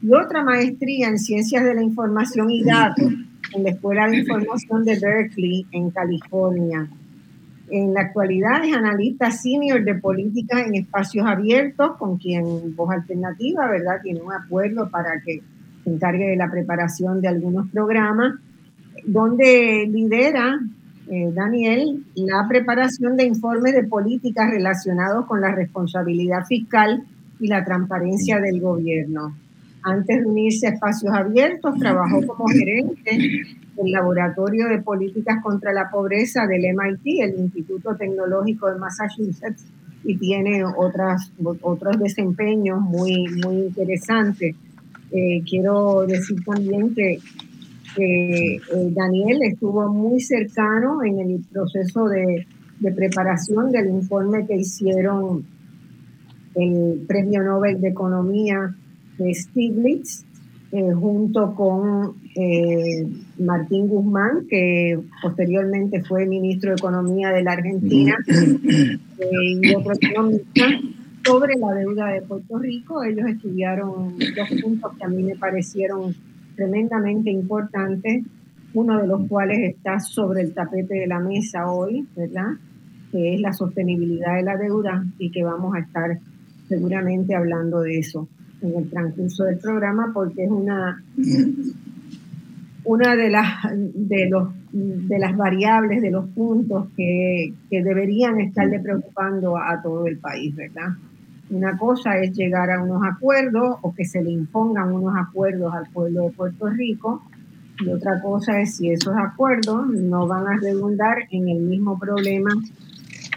y 0.03 0.13
otra 0.13 0.43
maestría 0.45 1.09
en 1.09 1.19
Ciencias 1.19 1.65
de 1.65 1.75
la 1.75 1.83
Información 1.83 2.51
y 2.51 2.63
Datos 2.63 3.13
en 3.55 3.65
la 3.65 3.71
Escuela 3.71 4.09
de 4.09 4.19
Información 4.19 4.85
de 4.85 4.99
Berkeley 4.99 5.67
en 5.73 5.91
California. 5.91 6.89
En 7.71 7.95
la 7.95 8.01
actualidad 8.01 8.65
es 8.65 8.75
analista 8.75 9.31
senior 9.31 9.85
de 9.85 9.95
políticas 9.95 10.67
en 10.67 10.75
espacios 10.75 11.27
abiertos, 11.27 11.97
con 11.99 12.19
quien 12.19 12.75
Voz 12.75 12.91
Alternativa, 12.91 13.71
¿verdad? 13.71 14.01
Tiene 14.03 14.21
un 14.21 14.33
acuerdo 14.33 14.91
para 14.91 15.21
que 15.25 15.41
se 15.85 15.91
encargue 15.91 16.27
de 16.27 16.37
la 16.37 16.51
preparación 16.51 17.21
de 17.21 17.29
algunos 17.29 17.71
programas, 17.71 18.35
donde 19.07 19.89
lidera 19.89 20.59
eh, 21.09 21.31
Daniel 21.33 22.05
la 22.17 22.47
preparación 22.49 23.17
de 23.17 23.25
informes 23.25 23.75
de 23.75 23.85
políticas 23.85 24.51
relacionados 24.51 25.27
con 25.27 25.41
la 25.41 25.53
responsabilidad 25.53 26.45
fiscal 26.47 27.05
y 27.39 27.47
la 27.47 27.65
transparencia 27.65 28.41
del 28.41 28.61
gobierno. 28.61 29.35
Antes 29.83 30.21
de 30.21 30.27
unirse 30.27 30.67
a 30.67 30.71
espacios 30.71 31.13
abiertos, 31.15 31.79
trabajó 31.79 32.27
como 32.27 32.47
gerente 32.49 33.47
el 33.85 33.93
Laboratorio 33.93 34.69
de 34.69 34.83
Políticas 34.83 35.43
contra 35.43 35.73
la 35.73 35.91
Pobreza 35.91 36.47
del 36.47 36.63
MIT, 36.75 37.23
el 37.23 37.41
Instituto 37.41 37.95
Tecnológico 37.97 38.71
de 38.71 38.79
Massachusetts, 38.79 39.65
y 40.05 40.17
tiene 40.17 40.65
otras, 40.65 41.33
otros 41.63 41.99
desempeños 41.99 42.81
muy, 42.81 43.27
muy 43.45 43.57
interesantes. 43.57 44.55
Eh, 45.13 45.43
quiero 45.49 46.07
decir 46.07 46.43
también 46.45 46.95
que, 46.95 47.19
eh, 47.97 48.61
Daniel 48.93 49.43
estuvo 49.43 49.93
muy 49.93 50.21
cercano 50.21 51.03
en 51.03 51.19
el 51.19 51.45
proceso 51.53 52.07
de, 52.09 52.47
de 52.79 52.93
preparación 52.93 53.73
del 53.73 53.89
informe 53.91 54.47
que 54.47 54.57
hicieron 54.57 55.45
el 56.55 57.05
Premio 57.07 57.43
Nobel 57.43 57.81
de 57.81 57.89
Economía 57.89 58.75
de 59.19 59.35
Stiglitz 59.35 60.25
eh, 60.73 60.93
junto 60.93 61.55
con 61.55 62.15
eh, 62.35 63.07
Martín 63.39 63.89
Guzmán, 63.89 64.47
que 64.49 64.99
posteriormente 65.23 66.03
fue 66.05 66.27
ministro 66.27 66.71
de 66.71 66.77
Economía 66.77 67.31
de 67.31 67.43
la 67.43 67.53
Argentina, 67.53 68.17
eh, 68.29 69.59
y 69.61 69.75
otro 69.75 69.93
economista, 70.01 70.67
sobre 71.25 71.55
la 71.57 71.75
deuda 71.75 72.07
de 72.09 72.23
Puerto 72.23 72.59
Rico. 72.59 73.03
Ellos 73.03 73.27
estudiaron 73.29 74.17
dos 74.19 74.61
puntos 74.63 74.97
que 74.97 75.05
a 75.05 75.09
mí 75.09 75.23
me 75.23 75.37
parecieron 75.37 76.15
tremendamente 76.55 77.31
importantes, 77.31 78.25
uno 78.75 79.01
de 79.01 79.09
los 79.09 79.27
cuales 79.27 79.59
está 79.75 79.99
sobre 79.99 80.43
el 80.43 80.55
tapete 80.55 80.95
de 80.95 81.07
la 81.07 81.19
mesa 81.19 81.71
hoy, 81.71 82.07
¿verdad? 82.17 82.53
Que 83.11 83.35
es 83.35 83.41
la 83.41 83.53
sostenibilidad 83.53 84.37
de 84.37 84.43
la 84.45 84.57
deuda 84.57 85.05
y 85.19 85.31
que 85.31 85.43
vamos 85.43 85.75
a 85.75 85.81
estar 85.81 86.19
seguramente 86.69 87.35
hablando 87.35 87.81
de 87.81 87.99
eso 87.99 88.29
en 88.63 88.77
el 88.77 88.91
transcurso 88.91 89.45
del 89.45 89.59
programa 89.59 90.11
porque 90.15 90.45
es 90.45 90.51
una, 90.51 91.03
una 92.85 93.17
de, 93.17 93.31
las, 93.31 93.65
de, 93.73 94.29
los, 94.29 94.49
de 94.73 95.19
las 95.19 95.37
variables, 95.37 96.03
de 96.03 96.11
los 96.11 96.29
puntos 96.31 96.89
que, 96.97 97.53
que 97.69 97.83
deberían 97.83 98.41
estarle 98.41 98.81
preocupando 98.81 99.57
a 99.57 99.81
todo 99.83 100.07
el 100.07 100.19
país, 100.19 100.55
¿verdad? 100.55 100.91
Una 101.51 101.77
cosa 101.77 102.19
es 102.19 102.37
llegar 102.37 102.71
a 102.71 102.83
unos 102.83 103.03
acuerdos 103.05 103.79
o 103.83 103.95
que 103.95 104.05
se 104.05 104.23
le 104.23 104.31
impongan 104.31 104.93
unos 104.93 105.15
acuerdos 105.17 105.75
al 105.75 105.89
pueblo 105.91 106.23
de 106.25 106.31
Puerto 106.31 106.69
Rico 106.69 107.23
y 107.81 107.89
otra 107.89 108.21
cosa 108.21 108.61
es 108.61 108.77
si 108.77 108.91
esos 108.91 109.15
acuerdos 109.17 109.89
no 109.89 110.27
van 110.27 110.47
a 110.47 110.57
redundar 110.61 111.27
en 111.31 111.49
el 111.49 111.61
mismo 111.61 111.99
problema 111.99 112.51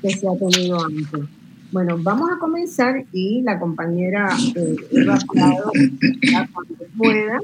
que 0.02 0.10
se 0.12 0.28
ha 0.28 0.38
tenido 0.38 0.84
antes. 0.84 1.28
Bueno, 1.72 1.98
vamos 1.98 2.30
a 2.32 2.38
comenzar 2.38 3.04
y 3.14 3.42
la 3.42 3.58
compañera 3.58 4.30
eh, 4.56 4.76
Eva 4.92 5.18
Prado, 5.28 5.72
cuando 6.54 6.76
pueda, 6.96 7.40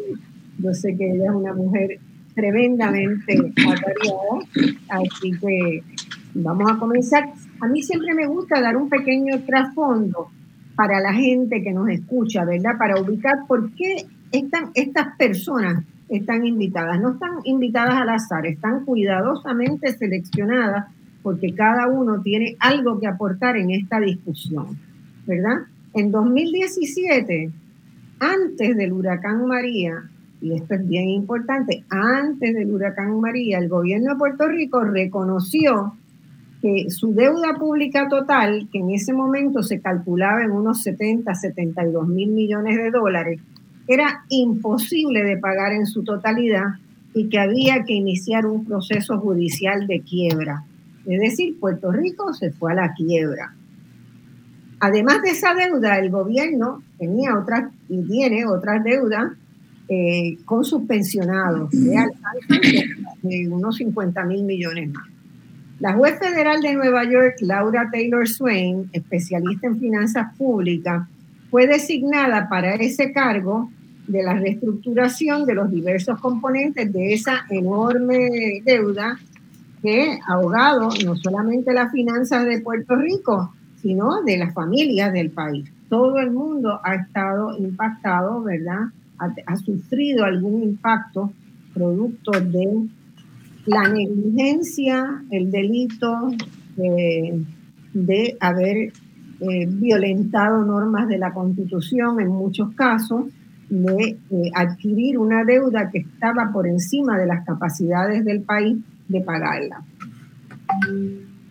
yo 0.60 0.74
sé 0.74 0.96
que 0.96 1.12
ella 1.12 1.26
es 1.26 1.36
una 1.36 1.54
mujer 1.54 2.00
tremendamente 2.36 3.34
atareada, 3.34 4.40
así 4.90 5.32
que 5.40 5.84
vamos 6.34 6.72
a 6.72 6.78
comenzar. 6.78 7.30
A 7.60 7.68
mí 7.68 7.82
siempre 7.82 8.14
me 8.14 8.28
gusta 8.28 8.62
dar 8.62 8.78
un 8.78 8.90
pequeño 8.90 9.42
trasfondo 9.46 10.30
para 10.76 11.00
la 11.00 11.14
gente 11.14 11.62
que 11.62 11.74
nos 11.74 11.90
escucha, 11.90 12.46
¿verdad? 12.46 12.78
Para 12.78 13.02
ubicar 13.02 13.40
por 13.48 13.72
qué 13.74 14.06
están, 14.32 14.72
estas 14.76 15.18
personas 15.18 15.84
están 16.08 16.46
invitadas. 16.46 17.00
No 17.00 17.12
están 17.12 17.32
invitadas 17.44 17.96
al 17.96 18.10
azar, 18.10 18.46
están 18.46 18.86
cuidadosamente 18.86 19.92
seleccionadas 19.94 20.86
porque 21.22 21.54
cada 21.54 21.88
uno 21.88 22.22
tiene 22.22 22.56
algo 22.60 23.00
que 23.00 23.08
aportar 23.08 23.58
en 23.58 23.72
esta 23.72 24.00
discusión, 24.00 24.78
¿verdad? 25.28 25.66
En 25.94 26.12
2017, 26.12 27.52
antes 28.20 28.78
del 28.78 28.94
huracán 28.94 29.46
María, 29.46 30.10
y 30.42 30.54
esto 30.54 30.76
es 30.76 30.88
bien 30.88 31.10
importante, 31.10 31.84
antes 31.90 32.54
del 32.54 32.72
huracán 32.72 33.20
María, 33.20 33.58
el 33.58 33.68
gobierno 33.68 34.14
de 34.14 34.18
Puerto 34.18 34.48
Rico 34.48 34.84
reconoció 34.84 35.94
que 36.62 36.90
su 36.90 37.14
deuda 37.14 37.56
pública 37.58 38.08
total, 38.08 38.68
que 38.72 38.80
en 38.80 38.92
ese 38.92 39.14
momento 39.14 39.64
se 39.64 39.80
calculaba 39.80 40.44
en 40.44 40.52
unos 40.52 40.82
70, 40.82 41.34
72 41.34 42.08
mil 42.08 42.30
millones 42.30 42.78
de 42.78 42.92
dólares, 42.92 43.40
era 43.88 44.24
imposible 44.30 45.24
de 45.24 45.38
pagar 45.38 45.74
en 45.74 45.86
su 45.86 46.04
totalidad 46.04 46.76
y 47.14 47.28
que 47.28 47.40
había 47.40 47.84
que 47.86 47.94
iniciar 47.94 48.46
un 48.46 48.66
proceso 48.66 49.18
judicial 49.20 49.88
de 49.88 50.02
quiebra. 50.02 50.64
Es 51.06 51.20
decir, 51.20 51.60
Puerto 51.60 51.92
Rico 51.92 52.34
se 52.34 52.52
fue 52.52 52.72
a 52.72 52.76
la 52.76 52.94
quiebra. 52.94 53.54
Además 54.80 55.22
de 55.22 55.32
esa 55.32 55.54
deuda, 55.54 55.98
el 55.98 56.10
gobierno 56.10 56.84
tenía 56.98 57.38
otras 57.38 57.72
y 57.90 58.02
tiene 58.04 58.46
otras 58.46 58.84
deudas 58.84 59.32
eh, 59.90 60.38
con 60.46 60.64
sus 60.64 60.84
pensionados 60.84 61.72
de 61.72 63.48
unos 63.50 63.78
50 63.78 64.24
mil 64.26 64.44
millones 64.44 64.92
más. 64.92 65.08
La 65.80 65.94
juez 65.94 66.20
federal 66.20 66.62
de 66.62 66.76
Nueva 66.76 67.06
York, 67.06 67.38
Laura 67.42 67.90
Taylor 67.92 68.28
Swain, 68.28 68.90
especialista 68.92 69.68
en 69.68 69.80
finanzas 69.80 70.36
públicas, 70.38 71.08
fue 71.50 71.68
designada 71.68 72.50
para 72.50 72.76
ese 72.76 73.12
cargo 73.12 73.72
de 74.08 74.24
la 74.24 74.34
reestructuración 74.34 75.46
de 75.46 75.56
los 75.56 75.72
diversos 75.72 76.20
componentes 76.20 76.92
de 76.92 77.14
esa 77.14 77.46
enorme 77.50 78.62
deuda 78.66 79.18
que 79.82 80.20
ha 80.28 80.34
ahogado 80.34 80.90
no 81.06 81.16
solamente 81.16 81.74
las 81.74 81.92
finanzas 81.92 82.46
de 82.46 82.60
Puerto 82.62 82.96
Rico, 82.96 83.54
sino 83.82 84.22
de 84.24 84.38
las 84.38 84.54
familias 84.54 85.14
del 85.14 85.32
país. 85.32 85.72
Todo 85.90 86.20
el 86.20 86.32
mundo 86.32 86.80
ha 86.84 86.96
estado 86.96 87.58
impactado, 87.58 88.44
¿verdad? 88.44 88.88
Ha, 89.20 89.56
sufrido 89.58 90.24
algún 90.24 90.64
impacto 90.64 91.32
producto 91.74 92.32
de 92.32 92.88
la 93.66 93.88
negligencia, 93.90 95.24
el 95.30 95.52
delito 95.52 96.32
de 97.94 98.38
haber 98.40 98.94
eh, 99.42 99.66
violentado 99.68 100.66
normas 100.66 101.08
de 101.08 101.18
la 101.18 101.34
Constitución 101.34 102.20
en 102.20 102.28
muchos 102.28 102.74
casos, 102.74 103.26
de 103.70 104.18
eh, 104.32 104.52
adquirir 104.54 105.18
una 105.18 105.46
deuda 105.46 105.90
que 105.90 106.00
estaba 106.00 106.52
por 106.52 106.68
encima 106.68 107.18
de 107.18 107.26
las 107.26 107.46
capacidades 107.46 108.26
del 108.26 108.42
país 108.42 108.78
de 109.08 109.22
pagarla. 109.22 109.82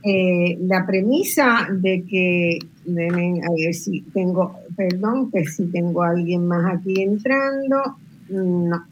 Eh, 0.03 0.59
la 0.61 0.85
premisa 0.85 1.67
de 1.71 2.05
que, 2.05 2.59
a 2.89 3.51
ver 3.53 3.75
si 3.75 4.01
tengo, 4.13 4.59
perdón, 4.77 5.31
que 5.31 5.45
si 5.47 5.67
tengo 5.67 6.03
a 6.03 6.11
alguien 6.11 6.47
más 6.47 6.75
aquí 6.75 7.03
entrando, 7.03 7.97
no. 8.31 8.87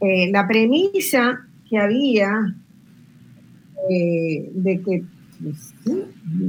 Eh, 0.00 0.30
la 0.30 0.46
premisa 0.46 1.46
que 1.68 1.78
había 1.78 2.54
de 3.88 4.82
que, 4.84 5.04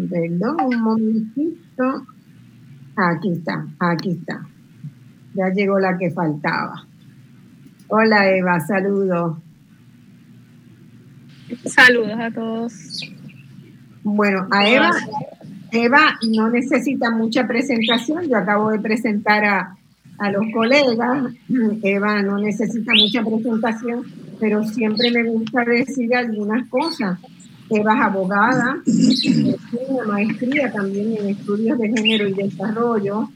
perdón, 0.09 0.57
un 0.65 0.81
momentito, 0.81 2.05
aquí 2.95 3.31
está, 3.31 3.65
aquí 3.79 4.11
está. 4.11 4.45
Ya 5.33 5.49
llegó 5.49 5.79
la 5.79 5.97
que 5.97 6.11
faltaba. 6.11 6.85
Hola 7.87 8.29
Eva, 8.29 8.59
saludos. 8.59 9.37
Saludos 11.65 12.19
a 12.19 12.31
todos. 12.31 12.73
Bueno, 14.03 14.47
a 14.51 14.69
Eva, 14.69 14.91
Eva 15.71 16.17
no 16.29 16.49
necesita 16.49 17.11
mucha 17.11 17.47
presentación. 17.47 18.27
Yo 18.27 18.37
acabo 18.37 18.71
de 18.71 18.79
presentar 18.79 19.45
a, 19.45 19.75
a 20.17 20.31
los 20.31 20.43
colegas. 20.53 21.33
Eva 21.83 22.21
no 22.21 22.37
necesita 22.37 22.93
mucha 22.93 23.23
presentación, 23.23 24.03
pero 24.39 24.63
siempre 24.63 25.11
me 25.11 25.23
gusta 25.23 25.63
decir 25.63 26.15
algunas 26.15 26.67
cosas. 26.69 27.19
Eva 27.69 27.93
es 27.93 28.01
abogada, 28.01 28.77
tiene 28.83 29.55
maestría 30.07 30.71
también 30.71 31.17
en 31.19 31.29
estudios 31.29 31.77
de 31.77 31.89
género 31.89 32.27
y 32.27 32.33
desarrollo, 32.33 33.29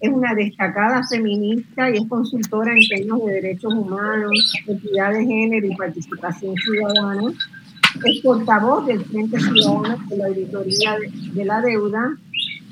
es 0.00 0.10
una 0.10 0.34
destacada 0.34 1.02
feminista 1.06 1.90
y 1.90 1.98
es 1.98 2.08
consultora 2.08 2.72
en 2.72 2.88
temas 2.88 3.20
de 3.26 3.32
derechos 3.32 3.74
humanos, 3.74 4.32
equidad 4.66 5.12
de 5.12 5.26
género 5.26 5.66
y 5.66 5.76
participación 5.76 6.54
ciudadana. 6.56 7.32
Es 8.04 8.20
portavoz 8.22 8.86
del 8.86 9.04
Frente 9.04 9.38
Ciudadano 9.38 9.98
de 10.08 10.16
la 10.16 10.26
Auditoría 10.26 10.96
de 11.34 11.44
la 11.44 11.60
Deuda, 11.60 12.16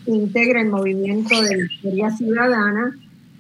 integra 0.06 0.62
el 0.62 0.70
movimiento 0.70 1.40
de 1.42 1.66
Historia 1.66 2.10
Ciudadana, 2.10 2.96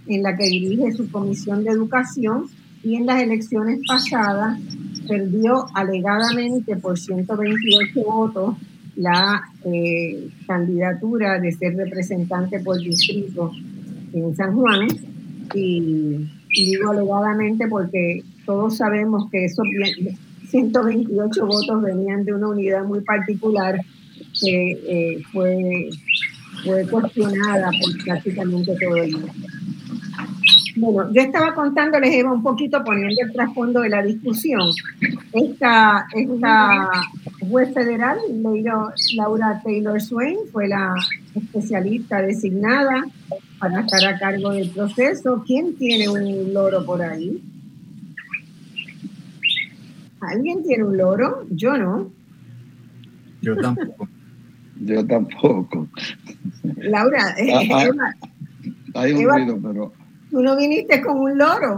en 0.06 0.22
la 0.22 0.36
que 0.36 0.44
dirige 0.44 0.92
su 0.92 1.10
comisión 1.10 1.64
de 1.64 1.70
educación 1.70 2.46
y 2.82 2.96
en 2.96 3.06
las 3.06 3.22
elecciones 3.22 3.80
pasadas 3.86 4.58
perdió 5.06 5.66
alegadamente 5.74 6.76
por 6.76 6.98
128 6.98 8.00
votos 8.04 8.56
la 8.96 9.42
eh, 9.64 10.28
candidatura 10.46 11.38
de 11.38 11.52
ser 11.52 11.76
representante 11.76 12.60
por 12.60 12.78
distrito 12.78 13.52
en 14.12 14.34
San 14.34 14.54
Juan 14.54 14.88
y, 15.54 16.28
digo 16.52 16.90
alegadamente 16.90 17.68
porque 17.68 18.22
todos 18.44 18.76
sabemos 18.76 19.30
que 19.30 19.44
esos 19.44 19.66
128 20.50 21.46
votos 21.46 21.82
venían 21.82 22.24
de 22.24 22.34
una 22.34 22.48
unidad 22.48 22.84
muy 22.84 23.00
particular 23.00 23.80
que 24.40 24.70
eh, 24.86 25.22
fue, 25.32 25.90
fue 26.64 26.86
cuestionada 26.86 27.70
por 27.80 28.04
prácticamente 28.04 28.76
todo 28.80 28.96
el 28.96 29.12
mundo. 29.12 29.32
Bueno, 30.76 31.12
yo 31.12 31.22
estaba 31.22 31.54
contándoles, 31.54 32.14
Eva, 32.14 32.32
un 32.32 32.42
poquito 32.42 32.84
poniendo 32.84 33.20
el 33.20 33.32
trasfondo 33.32 33.80
de 33.80 33.88
la 33.88 34.02
discusión. 34.02 34.70
Esta, 35.32 36.06
esta 36.14 36.88
juez 37.40 37.74
federal, 37.74 38.18
Laura 39.16 39.60
Taylor 39.64 40.00
Swain, 40.00 40.38
fue 40.52 40.68
la 40.68 40.94
especialista 41.34 42.22
designada 42.22 43.04
para 43.58 43.80
estar 43.80 44.04
a 44.06 44.18
cargo 44.18 44.52
del 44.52 44.70
proceso. 44.70 45.42
¿Quién 45.44 45.74
tiene 45.76 46.08
un 46.08 46.54
loro 46.54 46.84
por 46.84 47.02
ahí? 47.02 47.42
¿Alguien 50.20 50.62
tiene 50.62 50.84
un 50.84 50.96
loro? 50.96 51.46
Yo 51.50 51.76
no. 51.76 52.10
Yo 53.42 53.56
tampoco. 53.56 54.08
Yo 54.80 55.06
tampoco. 55.06 55.88
Laura, 56.76 57.34
eh, 57.36 57.52
ah, 57.52 57.90
ah, 58.00 58.14
hay 58.94 59.12
un 59.12 59.28
ruido, 59.28 59.58
pero. 59.60 59.92
Tú 60.30 60.42
no 60.42 60.56
viniste 60.56 61.00
con 61.02 61.18
un 61.18 61.38
loro. 61.38 61.76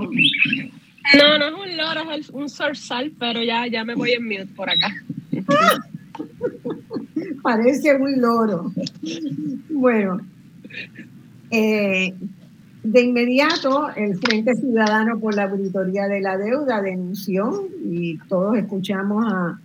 No, 1.16 1.38
no 1.38 1.46
es 1.46 1.54
un 1.54 1.76
loro, 1.76 2.12
es 2.12 2.30
un 2.30 2.48
zorzal, 2.48 3.12
pero 3.18 3.42
ya, 3.42 3.66
ya 3.66 3.84
me 3.84 3.94
voy 3.94 4.12
en 4.12 4.24
mute 4.24 4.46
por 4.54 4.68
acá. 4.68 4.92
Parece 7.42 7.94
un 7.94 8.20
loro. 8.20 8.72
Bueno, 9.70 10.20
eh, 11.50 12.14
de 12.82 13.02
inmediato, 13.02 13.88
el 13.94 14.16
Frente 14.16 14.54
Ciudadano 14.54 15.18
por 15.20 15.34
la 15.34 15.44
Auditoría 15.44 16.06
de 16.06 16.20
la 16.20 16.38
Deuda 16.38 16.80
denunció, 16.80 17.68
y 17.84 18.18
todos 18.28 18.56
escuchamos 18.56 19.24
a, 19.28 19.58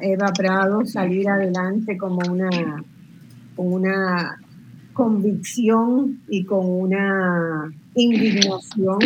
Eva 0.00 0.32
Prado 0.36 0.84
salir 0.84 1.28
adelante 1.28 1.96
como 1.96 2.18
una, 2.28 2.82
una 3.56 4.36
convicción 4.92 6.18
y 6.28 6.44
con 6.44 6.68
una 6.68 7.70
indignación, 7.94 8.98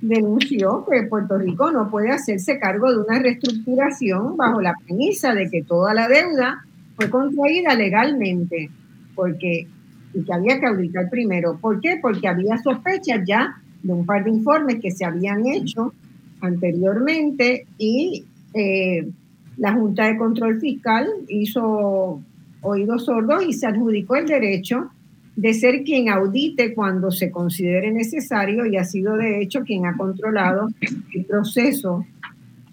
denunció 0.00 0.86
que 0.90 1.02
Puerto 1.02 1.36
Rico 1.36 1.70
no 1.70 1.90
puede 1.90 2.10
hacerse 2.10 2.58
cargo 2.58 2.90
de 2.90 3.00
una 3.00 3.18
reestructuración 3.18 4.38
bajo 4.38 4.62
la 4.62 4.72
premisa 4.86 5.34
de 5.34 5.50
que 5.50 5.62
toda 5.64 5.92
la 5.92 6.08
deuda 6.08 6.64
fue 6.96 7.10
contraída 7.10 7.74
legalmente, 7.74 8.70
porque 9.14 9.66
y 10.14 10.22
que 10.22 10.32
había 10.32 10.58
que 10.60 10.66
auditar 10.66 11.08
primero. 11.10 11.58
¿Por 11.60 11.80
qué? 11.80 11.98
Porque 12.00 12.28
había 12.28 12.56
sospechas 12.58 13.20
ya 13.26 13.56
de 13.82 13.92
un 13.92 14.06
par 14.06 14.24
de 14.24 14.30
informes 14.30 14.80
que 14.80 14.90
se 14.90 15.04
habían 15.04 15.46
hecho 15.46 15.92
anteriormente 16.40 17.66
y 17.78 18.24
eh, 18.54 19.08
la 19.56 19.72
Junta 19.72 20.06
de 20.06 20.16
Control 20.16 20.60
Fiscal 20.60 21.06
hizo 21.28 22.20
oídos 22.60 23.04
sordos 23.04 23.44
y 23.46 23.52
se 23.52 23.66
adjudicó 23.66 24.16
el 24.16 24.26
derecho 24.26 24.90
de 25.36 25.54
ser 25.54 25.84
quien 25.84 26.08
audite 26.08 26.74
cuando 26.74 27.10
se 27.10 27.30
considere 27.30 27.92
necesario 27.92 28.66
y 28.66 28.76
ha 28.76 28.84
sido 28.84 29.16
de 29.16 29.40
hecho 29.40 29.60
quien 29.62 29.86
ha 29.86 29.96
controlado 29.96 30.68
el 31.14 31.24
proceso 31.26 32.04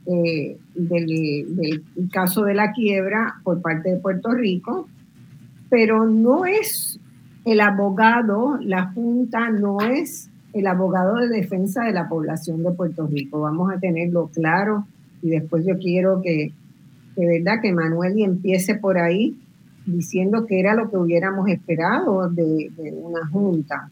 eh, 0.07 0.57
del, 0.73 1.55
del 1.55 1.83
caso 2.11 2.43
de 2.43 2.55
la 2.55 2.71
quiebra 2.71 3.35
por 3.43 3.61
parte 3.61 3.91
de 3.91 3.97
Puerto 3.97 4.31
Rico, 4.31 4.87
pero 5.69 6.05
no 6.05 6.45
es 6.45 6.84
el 7.45 7.61
abogado, 7.61 8.57
la 8.59 8.91
Junta 8.91 9.49
no 9.51 9.79
es 9.79 10.29
el 10.53 10.67
abogado 10.67 11.17
de 11.17 11.27
defensa 11.27 11.83
de 11.83 11.93
la 11.93 12.09
población 12.09 12.63
de 12.63 12.71
Puerto 12.71 13.05
Rico. 13.07 13.41
Vamos 13.41 13.71
a 13.71 13.79
tenerlo 13.79 14.29
claro 14.33 14.85
y 15.21 15.29
después 15.29 15.65
yo 15.65 15.77
quiero 15.77 16.21
que, 16.21 16.51
de 17.15 17.25
verdad, 17.25 17.61
que 17.61 17.71
Manuel 17.71 18.17
y 18.17 18.23
empiece 18.23 18.75
por 18.75 18.97
ahí 18.97 19.37
diciendo 19.85 20.47
que 20.47 20.59
era 20.59 20.73
lo 20.73 20.89
que 20.89 20.97
hubiéramos 20.97 21.47
esperado 21.49 22.27
de, 22.29 22.71
una 23.03 23.27
junta. 23.27 23.89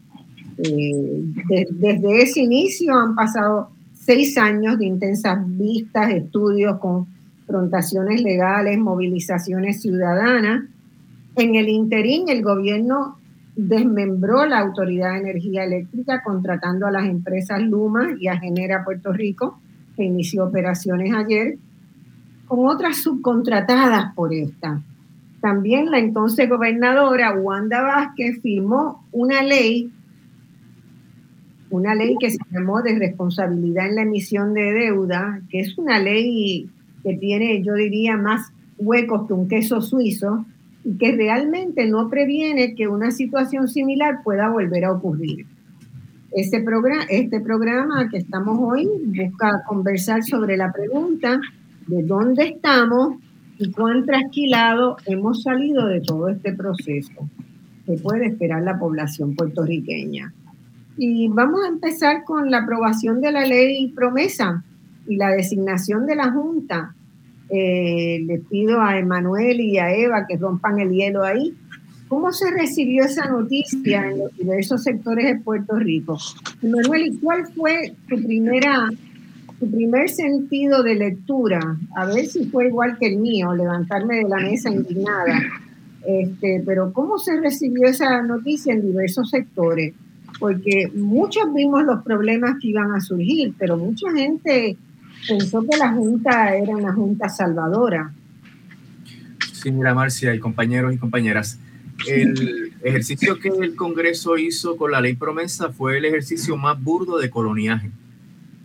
Eh, 0.57 1.23
desde 1.71 2.23
ese 2.23 2.41
inicio 2.41 2.95
han 2.97 3.15
pasado 3.15 3.69
seis 3.93 4.37
años 4.37 4.79
de 4.79 4.85
intensas 4.85 5.39
vistas, 5.45 6.11
estudios, 6.11 6.79
confrontaciones 6.79 8.23
legales, 8.23 8.79
movilizaciones 8.79 9.81
ciudadanas. 9.81 10.63
En 11.35 11.55
el 11.55 11.69
interín, 11.69 12.29
el 12.29 12.41
gobierno 12.41 13.17
desmembró 13.55 14.45
la 14.45 14.59
Autoridad 14.59 15.13
de 15.13 15.19
Energía 15.19 15.63
Eléctrica 15.63 16.23
contratando 16.23 16.87
a 16.87 16.91
las 16.91 17.05
empresas 17.05 17.61
Luma 17.61 18.15
y 18.19 18.27
a 18.27 18.37
Genera 18.37 18.83
Puerto 18.83 19.13
Rico, 19.13 19.59
que 19.95 20.03
inició 20.03 20.45
operaciones 20.45 21.13
ayer, 21.13 21.57
con 22.47 22.67
otras 22.67 22.97
subcontratadas 22.97 24.13
por 24.15 24.33
esta. 24.33 24.81
También 25.39 25.91
la 25.91 25.99
entonces 25.99 26.49
gobernadora 26.49 27.33
Wanda 27.33 27.81
Vázquez 27.81 28.41
firmó 28.41 29.05
una 29.11 29.43
ley, 29.43 29.91
una 31.69 31.93
ley 31.95 32.15
que 32.19 32.31
se 32.31 32.39
llamó 32.49 32.81
de 32.81 32.97
responsabilidad 32.97 33.87
en 33.87 33.95
la 33.95 34.01
emisión 34.03 34.53
de 34.53 34.71
deuda, 34.71 35.41
que 35.49 35.59
es 35.59 35.77
una 35.77 35.99
ley 35.99 36.69
que 37.03 37.17
tiene, 37.17 37.61
yo 37.61 37.73
diría, 37.73 38.15
más 38.15 38.51
huecos 38.77 39.27
que 39.27 39.33
un 39.33 39.47
queso 39.47 39.81
suizo, 39.81 40.45
que 40.99 41.11
realmente 41.13 41.85
no 41.87 42.09
previene 42.09 42.75
que 42.75 42.87
una 42.87 43.11
situación 43.11 43.67
similar 43.67 44.21
pueda 44.23 44.49
volver 44.49 44.85
a 44.85 44.91
ocurrir. 44.91 45.45
Este 46.31 46.61
programa, 46.61 47.05
este 47.09 47.39
programa 47.39 48.09
que 48.09 48.17
estamos 48.17 48.57
hoy 48.59 48.89
busca 49.05 49.63
conversar 49.67 50.23
sobre 50.23 50.57
la 50.57 50.71
pregunta 50.71 51.39
de 51.87 52.03
dónde 52.03 52.47
estamos 52.47 53.17
y 53.59 53.71
cuán 53.71 54.05
trasquilado 54.05 54.97
hemos 55.05 55.43
salido 55.43 55.87
de 55.87 56.01
todo 56.01 56.29
este 56.29 56.53
proceso 56.53 57.29
que 57.85 57.93
puede 57.93 58.27
esperar 58.27 58.63
la 58.63 58.79
población 58.79 59.35
puertorriqueña. 59.35 60.33
Y 60.97 61.27
vamos 61.27 61.63
a 61.63 61.67
empezar 61.67 62.23
con 62.23 62.51
la 62.51 62.59
aprobación 62.59 63.21
de 63.21 63.31
la 63.31 63.45
ley 63.45 63.89
promesa 63.89 64.63
y 65.07 65.17
la 65.17 65.29
designación 65.29 66.05
de 66.05 66.15
la 66.15 66.31
Junta. 66.31 66.95
Eh, 67.55 68.41
pido 68.49 68.81
a 68.81 68.97
Emanuel 68.97 69.61
y 69.61 69.77
a 69.77 69.93
Eva 69.93 70.25
que 70.27 70.37
rompan 70.37 70.79
el 70.79 70.91
hielo 70.91 71.23
ahí. 71.23 71.53
¿Cómo 72.07 72.31
se 72.31 72.49
recibió 72.51 73.05
esa 73.05 73.27
noticia 73.27 74.09
en 74.09 74.19
los 74.19 74.37
diversos 74.37 74.83
sectores 74.83 75.25
de 75.25 75.35
Puerto 75.39 75.75
Rico? 75.77 76.17
Emanuel, 76.61 77.07
¿y 77.07 77.17
cuál 77.17 77.45
fue 77.53 77.93
tu 78.09 78.21
primera 78.23 78.89
tu 79.59 79.69
primer 79.69 80.09
sentido 80.09 80.83
de 80.83 80.95
lectura? 80.95 81.59
A 81.95 82.05
ver 82.07 82.25
si 82.25 82.45
fue 82.45 82.67
igual 82.67 82.97
que 82.97 83.07
el 83.07 83.17
mío, 83.17 83.53
levantarme 83.53 84.17
de 84.17 84.29
la 84.29 84.37
mesa 84.37 84.71
indignada. 84.71 85.41
Este, 86.05 86.61
pero 86.65 86.91
¿cómo 86.91 87.17
se 87.17 87.39
recibió 87.39 87.87
esa 87.87 88.21
noticia 88.23 88.73
en 88.73 88.81
diversos 88.81 89.29
sectores? 89.29 89.93
porque 90.39 90.91
muchos 90.93 91.53
vimos 91.53 91.83
los 91.83 92.03
problemas 92.03 92.55
que 92.61 92.69
iban 92.69 92.91
a 92.93 92.99
surgir, 92.99 93.53
pero 93.57 93.77
mucha 93.77 94.11
gente 94.11 94.75
pensó 95.27 95.61
que 95.61 95.77
la 95.77 95.93
Junta 95.93 96.55
era 96.55 96.75
una 96.75 96.93
Junta 96.93 97.29
salvadora. 97.29 98.13
Sí, 99.51 99.71
mira, 99.71 99.93
Marcia 99.93 100.33
y 100.35 100.39
compañeros 100.39 100.93
y 100.93 100.97
compañeras, 100.97 101.59
el 102.07 102.73
ejercicio 102.83 103.39
que 103.39 103.49
el 103.49 103.75
Congreso 103.75 104.37
hizo 104.37 104.75
con 104.75 104.91
la 104.91 105.01
ley 105.01 105.15
promesa 105.15 105.69
fue 105.69 105.97
el 105.97 106.05
ejercicio 106.05 106.57
más 106.57 106.81
burdo 106.81 107.17
de 107.17 107.29
coloniaje. 107.29 107.91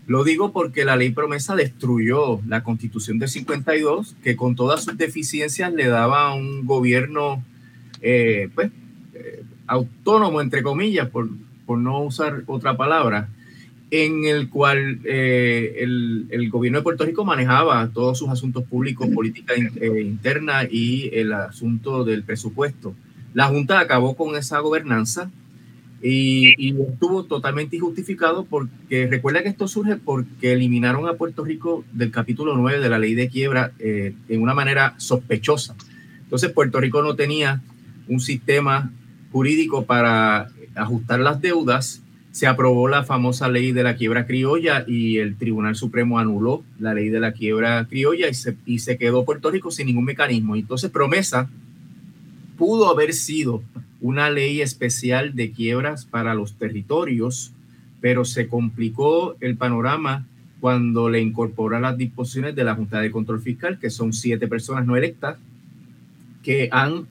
Lo 0.06 0.24
digo 0.24 0.52
porque 0.52 0.86
la 0.86 0.96
ley 0.96 1.10
promesa 1.10 1.54
destruyó 1.54 2.40
la 2.46 2.64
constitución 2.64 3.18
del 3.18 3.28
52, 3.28 4.16
que 4.22 4.36
con 4.36 4.56
todas 4.56 4.84
sus 4.84 4.96
deficiencias 4.96 5.72
le 5.72 5.86
daba 5.86 6.34
un 6.34 6.64
gobierno 6.64 7.44
eh, 8.00 8.48
pues, 8.54 8.70
eh, 9.12 9.42
autónomo, 9.66 10.40
entre 10.40 10.62
comillas, 10.62 11.08
por, 11.10 11.28
por 11.66 11.78
no 11.78 12.00
usar 12.00 12.42
otra 12.46 12.76
palabra, 12.76 13.28
en 13.90 14.24
el 14.24 14.50
cual 14.50 15.00
eh, 15.04 15.76
el, 15.78 16.50
gobierno 16.50 16.78
de 16.78 16.82
Puerto 16.82 17.04
Rico 17.04 17.24
manejaba 17.24 17.88
todos 17.88 18.18
sus 18.18 18.28
asuntos 18.28 18.64
públicos, 18.64 19.08
política 19.08 19.54
eh, 19.54 20.02
interna 20.02 20.64
y 20.70 21.10
el 21.12 21.32
asunto 21.32 22.04
del 22.04 22.22
presupuesto. 22.22 22.94
La 23.34 23.46
Junta 23.46 23.80
acabó 23.80 24.14
con 24.14 24.36
esa 24.36 24.58
gobernanza 24.60 25.30
y, 26.02 26.76
estuvo 26.80 27.24
totalmente 27.24 27.76
injustificado 27.76 28.44
porque 28.44 29.06
recuerda 29.06 29.42
que 29.42 29.48
esto 29.48 29.68
surge 29.68 29.96
porque 29.96 30.52
eliminaron 30.52 31.08
a 31.08 31.14
Puerto 31.14 31.44
Rico 31.44 31.84
del 31.92 32.10
capítulo 32.10 32.56
9 32.56 32.80
de 32.80 32.88
la 32.88 32.98
ley 32.98 33.14
de 33.14 33.28
quiebra 33.28 33.72
eh, 33.78 34.14
en 34.28 34.42
una 34.42 34.54
manera 34.54 34.94
sospechosa. 34.98 35.74
Entonces 36.22 36.50
Puerto 36.50 36.80
Rico 36.80 37.02
no 37.02 37.16
tenía 37.16 37.62
un 38.06 38.20
sistema 38.20 38.92
jurídico 39.32 39.84
para 39.84 40.48
ajustar 40.74 41.20
las 41.20 41.40
deudas, 41.40 42.02
se 42.32 42.46
aprobó 42.46 42.88
la 42.88 43.04
famosa 43.04 43.48
ley 43.48 43.72
de 43.72 43.82
la 43.82 43.96
quiebra 43.96 44.26
criolla 44.26 44.84
y 44.86 45.18
el 45.18 45.36
Tribunal 45.36 45.76
Supremo 45.76 46.18
anuló 46.18 46.62
la 46.78 46.94
ley 46.94 47.08
de 47.08 47.20
la 47.20 47.32
quiebra 47.32 47.86
criolla 47.88 48.28
y 48.28 48.34
se, 48.34 48.56
y 48.66 48.80
se 48.80 48.98
quedó 48.98 49.24
Puerto 49.24 49.50
Rico 49.50 49.70
sin 49.70 49.86
ningún 49.86 50.04
mecanismo. 50.04 50.54
Entonces, 50.54 50.90
promesa 50.90 51.48
pudo 52.56 52.90
haber 52.90 53.12
sido 53.12 53.62
una 54.00 54.30
ley 54.30 54.60
especial 54.60 55.34
de 55.34 55.52
quiebras 55.52 56.04
para 56.04 56.34
los 56.34 56.54
territorios, 56.54 57.52
pero 58.00 58.24
se 58.24 58.48
complicó 58.48 59.36
el 59.40 59.56
panorama 59.56 60.26
cuando 60.60 61.08
le 61.08 61.20
incorpora 61.20 61.80
las 61.80 61.96
disposiciones 61.96 62.54
de 62.54 62.64
la 62.64 62.74
Junta 62.74 63.00
de 63.00 63.10
Control 63.10 63.40
Fiscal, 63.40 63.78
que 63.78 63.90
son 63.90 64.12
siete 64.12 64.48
personas 64.48 64.86
no 64.86 64.96
electas, 64.96 65.38
que 66.42 66.68
han 66.72 67.06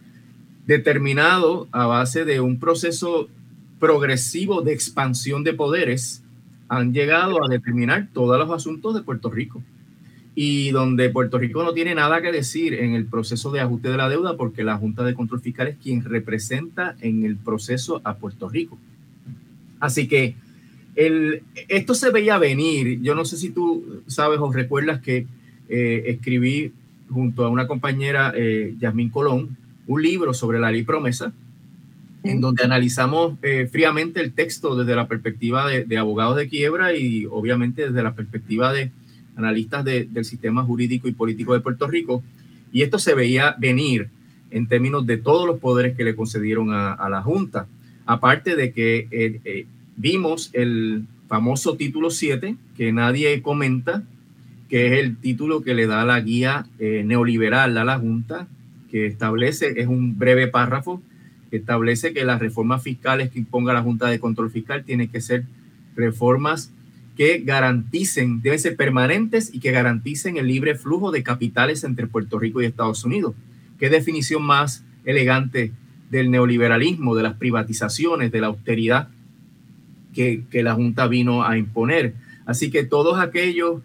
determinado 0.66 1.68
a 1.72 1.86
base 1.86 2.26
de 2.26 2.42
un 2.42 2.60
proceso 2.60 3.30
progresivo 3.80 4.62
de 4.62 4.74
expansión 4.74 5.44
de 5.44 5.54
poderes 5.54 6.24
han 6.70 6.94
llegado 6.94 7.44
a 7.44 7.50
determinar 7.50 8.10
todos 8.14 8.38
los 8.38 8.52
asuntos 8.52 8.94
de 8.96 9.02
Puerto 9.02 9.30
Rico. 9.30 9.62
Y 10.36 10.70
donde 10.72 11.10
Puerto 11.10 11.40
Rico 11.40 11.64
no 11.64 11.74
tiene 11.74 11.96
nada 11.96 12.22
que 12.22 12.32
decir 12.32 12.76
en 12.76 12.94
el 12.94 13.06
proceso 13.06 13.52
de 13.52 13.60
ajuste 13.60 13.90
de 13.90 13.98
la 13.98 14.10
deuda, 14.10 14.38
porque 14.38 14.64
la 14.64 14.78
Junta 14.78 15.04
de 15.04 15.16
Control 15.16 15.42
Fiscal 15.42 15.68
es 15.68 15.78
quien 15.78 16.04
representa 16.04 16.96
en 17.02 17.24
el 17.24 17.38
proceso 17.38 18.02
a 18.04 18.18
Puerto 18.18 18.48
Rico. 18.48 18.78
Así 19.80 20.08
que 20.08 20.36
el, 20.96 21.44
esto 21.70 21.96
se 21.96 22.12
veía 22.12 22.38
venir. 22.38 23.02
Yo 23.02 23.16
no 23.16 23.26
sé 23.26 23.38
si 23.38 23.50
tú 23.50 24.04
sabes 24.08 24.40
o 24.40 24.52
recuerdas 24.52 25.02
que 25.02 25.26
eh, 25.70 26.04
escribí 26.08 26.72
junto 27.10 27.46
a 27.46 27.50
una 27.50 27.68
compañera, 27.68 28.34
eh, 28.36 28.76
Yasmín 28.80 29.10
Colón, 29.10 29.58
un 29.88 30.02
libro 30.02 30.34
sobre 30.34 30.60
la 30.60 30.72
ley 30.72 30.84
promesa, 30.84 31.34
en 32.24 32.42
donde 32.42 32.64
analizamos 32.64 33.38
eh, 33.42 33.68
fríamente 33.72 34.20
el 34.22 34.34
texto 34.34 34.76
desde 34.76 34.96
la 34.96 35.08
perspectiva 35.08 35.68
de, 35.68 35.98
abogados 35.98 36.36
de 36.36 36.50
quiebra 36.50 36.96
y 36.96 37.26
obviamente 37.26 37.88
desde 37.88 38.04
la 38.04 38.16
perspectiva 38.16 38.74
de 38.74 38.92
analistas 39.36 39.86
del 39.86 40.26
sistema 40.26 40.64
jurídico 40.64 41.08
y 41.08 41.12
político 41.12 41.54
de 41.54 41.60
Puerto 41.60 41.88
Rico. 41.88 42.24
Y 42.72 42.82
esto 42.82 42.98
se 42.98 43.14
veía 43.14 43.56
venir 43.60 44.10
en 44.50 44.68
términos 44.68 45.06
de 45.06 45.18
todos 45.18 45.46
los 45.46 45.60
poderes 45.60 45.96
que 45.96 46.04
le 46.04 46.16
concedieron 46.16 46.72
a, 46.72 47.08
la 47.10 47.22
Junta. 47.22 47.68
Aparte 48.06 48.56
de 48.56 48.72
que 48.72 49.08
eh, 49.12 49.40
eh, 49.46 49.66
vimos 49.96 50.50
el 50.54 51.06
famoso 51.28 51.76
título 51.76 52.10
7, 52.10 52.56
que 52.76 52.92
nadie 52.92 53.42
comenta, 53.44 54.04
que 54.70 54.88
es 54.88 55.00
el 55.00 55.18
título 55.18 55.62
que 55.62 55.76
le 55.76 55.86
da 55.86 56.04
la 56.04 56.20
guía 56.20 56.66
neoliberal 56.80 57.78
a 57.78 57.86
la 57.86 58.00
Junta, 58.00 58.48
que 58.90 59.06
establece, 59.06 59.80
es 59.80 59.88
un 59.88 60.18
breve 60.18 60.48
párrafo, 60.48 61.02
establece 61.52 62.14
que 62.14 62.26
las 62.26 62.40
reformas 62.40 62.84
fiscales 62.84 63.32
que 63.32 63.40
imponga 63.40 63.74
la 63.74 63.82
Junta 63.82 64.08
de 64.08 64.20
Control 64.20 64.52
Fiscal 64.52 64.84
tienen 64.84 65.10
que 65.10 65.22
ser 65.22 65.46
reformas 65.96 66.72
que 67.16 67.40
garanticen, 67.40 68.42
deben 68.42 68.60
ser 68.60 68.76
permanentes 68.76 69.54
y 69.54 69.60
que 69.60 69.72
garanticen 69.72 70.38
el 70.38 70.48
libre 70.48 70.76
flujo 70.76 71.12
de 71.12 71.24
capitales 71.24 71.84
entre 71.84 72.06
Puerto 72.06 72.38
Rico 72.38 72.62
y 72.62 72.66
Estados 72.66 73.04
Unidos. 73.04 73.34
¿Qué 73.80 73.90
definición 73.90 74.44
más 74.44 74.84
elegante 75.04 75.72
del 76.12 76.30
neoliberalismo, 76.30 77.16
de 77.16 77.24
las 77.24 77.34
privatizaciones, 77.34 78.32
de 78.32 78.42
la 78.42 78.48
austeridad 78.48 79.10
que, 80.14 80.44
que 80.52 80.62
la 80.62 80.76
Junta 80.76 81.08
vino 81.08 81.44
a 81.44 81.58
imponer? 81.58 82.14
Así 82.46 82.70
que 82.70 82.84
todos 82.84 83.20
aquellos 83.20 83.82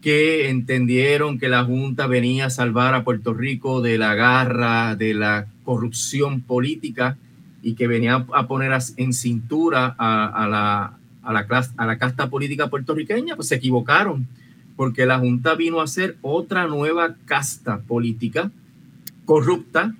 que 0.00 0.48
entendieron 0.48 1.38
que 1.38 1.48
la 1.48 1.64
Junta 1.64 2.06
venía 2.06 2.46
a 2.46 2.50
salvar 2.50 2.94
a 2.94 3.04
Puerto 3.04 3.34
Rico 3.34 3.82
de 3.82 3.98
la 3.98 4.14
garra, 4.14 4.96
de 4.96 5.14
la 5.14 5.46
corrupción 5.66 6.40
política 6.40 7.18
y 7.62 7.74
que 7.74 7.86
venía 7.88 8.24
a 8.32 8.46
poner 8.46 8.72
en 8.96 9.12
cintura 9.12 9.94
a, 9.98 10.46
la, 10.48 10.98
a, 11.22 11.32
la, 11.32 11.68
a 11.76 11.86
la 11.86 11.98
casta 11.98 12.30
política 12.30 12.70
puertorriqueña, 12.70 13.36
pues 13.36 13.48
se 13.48 13.56
equivocaron, 13.56 14.26
porque 14.76 15.04
la 15.04 15.18
Junta 15.18 15.54
vino 15.56 15.80
a 15.80 15.86
ser 15.88 16.16
otra 16.22 16.66
nueva 16.68 17.16
casta 17.26 17.80
política 17.80 18.50
corrupta 19.24 19.94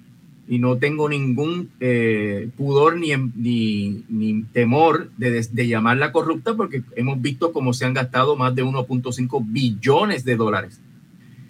y 0.48 0.60
no 0.60 0.76
tengo 0.76 1.08
ningún 1.08 1.70
eh, 1.80 2.50
pudor 2.56 2.98
ni, 2.98 3.08
ni, 3.34 4.04
ni 4.08 4.44
temor 4.44 5.10
de, 5.16 5.42
de, 5.42 5.66
llamarla 5.66 6.12
corrupta 6.12 6.54
porque 6.54 6.84
hemos 6.94 7.20
visto 7.20 7.52
cómo 7.52 7.72
se 7.72 7.84
han 7.84 7.94
gastado 7.94 8.36
más 8.36 8.54
de 8.54 8.64
1.5 8.64 9.44
billones 9.44 10.24
de 10.24 10.36
dólares 10.36 10.80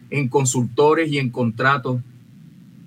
en 0.09 0.29
consultores 0.29 1.13
y 1.13 1.19
en 1.19 1.29
contratos 1.29 2.01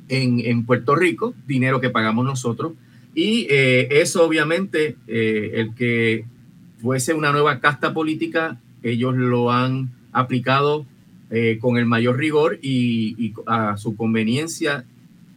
en, 0.09 0.65
Puerto 0.65 0.95
Rico, 0.95 1.33
dinero 1.47 1.79
que 1.79 1.89
pagamos 1.89 2.25
nosotros. 2.25 2.73
Y 3.15 3.47
eh, 3.49 3.87
eso 4.01 4.25
obviamente, 4.25 4.97
eh, 5.07 5.51
el 5.55 5.73
que 5.75 6.25
fuese 6.81 7.13
una 7.13 7.31
nueva 7.31 7.59
casta 7.59 7.93
política, 7.93 8.57
ellos 8.83 9.15
lo 9.15 9.51
han 9.51 9.89
aplicado 10.11 10.85
con 11.61 11.77
el 11.77 11.85
mayor 11.85 12.17
rigor 12.17 12.57
y, 12.59 13.35
a 13.45 13.77
su 13.77 13.95
conveniencia 13.95 14.83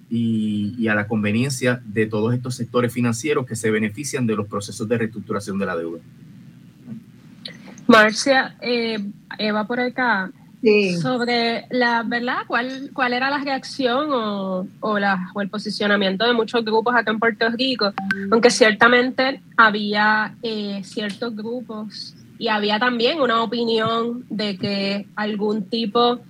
y, 0.09 0.89
a 0.89 0.95
la 0.95 1.07
conveniencia 1.07 1.83
de 1.85 2.07
todos 2.07 2.35
estos 2.35 2.55
sectores 2.55 2.93
financieros 2.93 3.47
que 3.47 3.57
se 3.57 3.71
benefician 3.71 4.27
de 4.27 4.37
los 4.37 4.47
procesos 4.47 4.89
de 4.89 4.99
reestructuración 4.99 5.59
de 5.59 5.67
la 5.67 5.77
deuda. 5.77 6.01
Marcia, 7.87 8.57
eh, 8.61 8.99
Eva 9.39 9.67
por 9.67 9.81
acá, 9.81 10.31
sobre 11.01 11.67
la 11.71 12.03
verdad, 12.05 12.39
¿cuál, 12.47 12.91
cuál 12.93 13.13
era 13.13 13.31
la 13.31 13.39
reacción 13.39 14.13
o, 14.13 14.67
o, 14.81 14.99
la, 14.99 15.31
o 15.35 15.41
el 15.41 15.49
posicionamiento 15.49 16.25
de 16.25 16.33
muchos 16.33 16.65
grupos 16.65 16.95
acá 16.95 17.11
en 17.11 17.19
Puerto 17.19 17.49
Rico, 17.51 17.93
aunque 18.31 18.51
ciertamente 18.51 19.41
había 19.57 20.37
eh, 20.43 20.81
ciertos 20.85 21.35
grupos 21.35 22.15
y 22.39 22.49
había 22.49 22.79
también 22.79 23.21
una 23.21 23.43
opinión 23.43 24.25
de 24.31 24.57
que 24.57 25.07
algún 25.17 25.65
tipo 25.69 26.21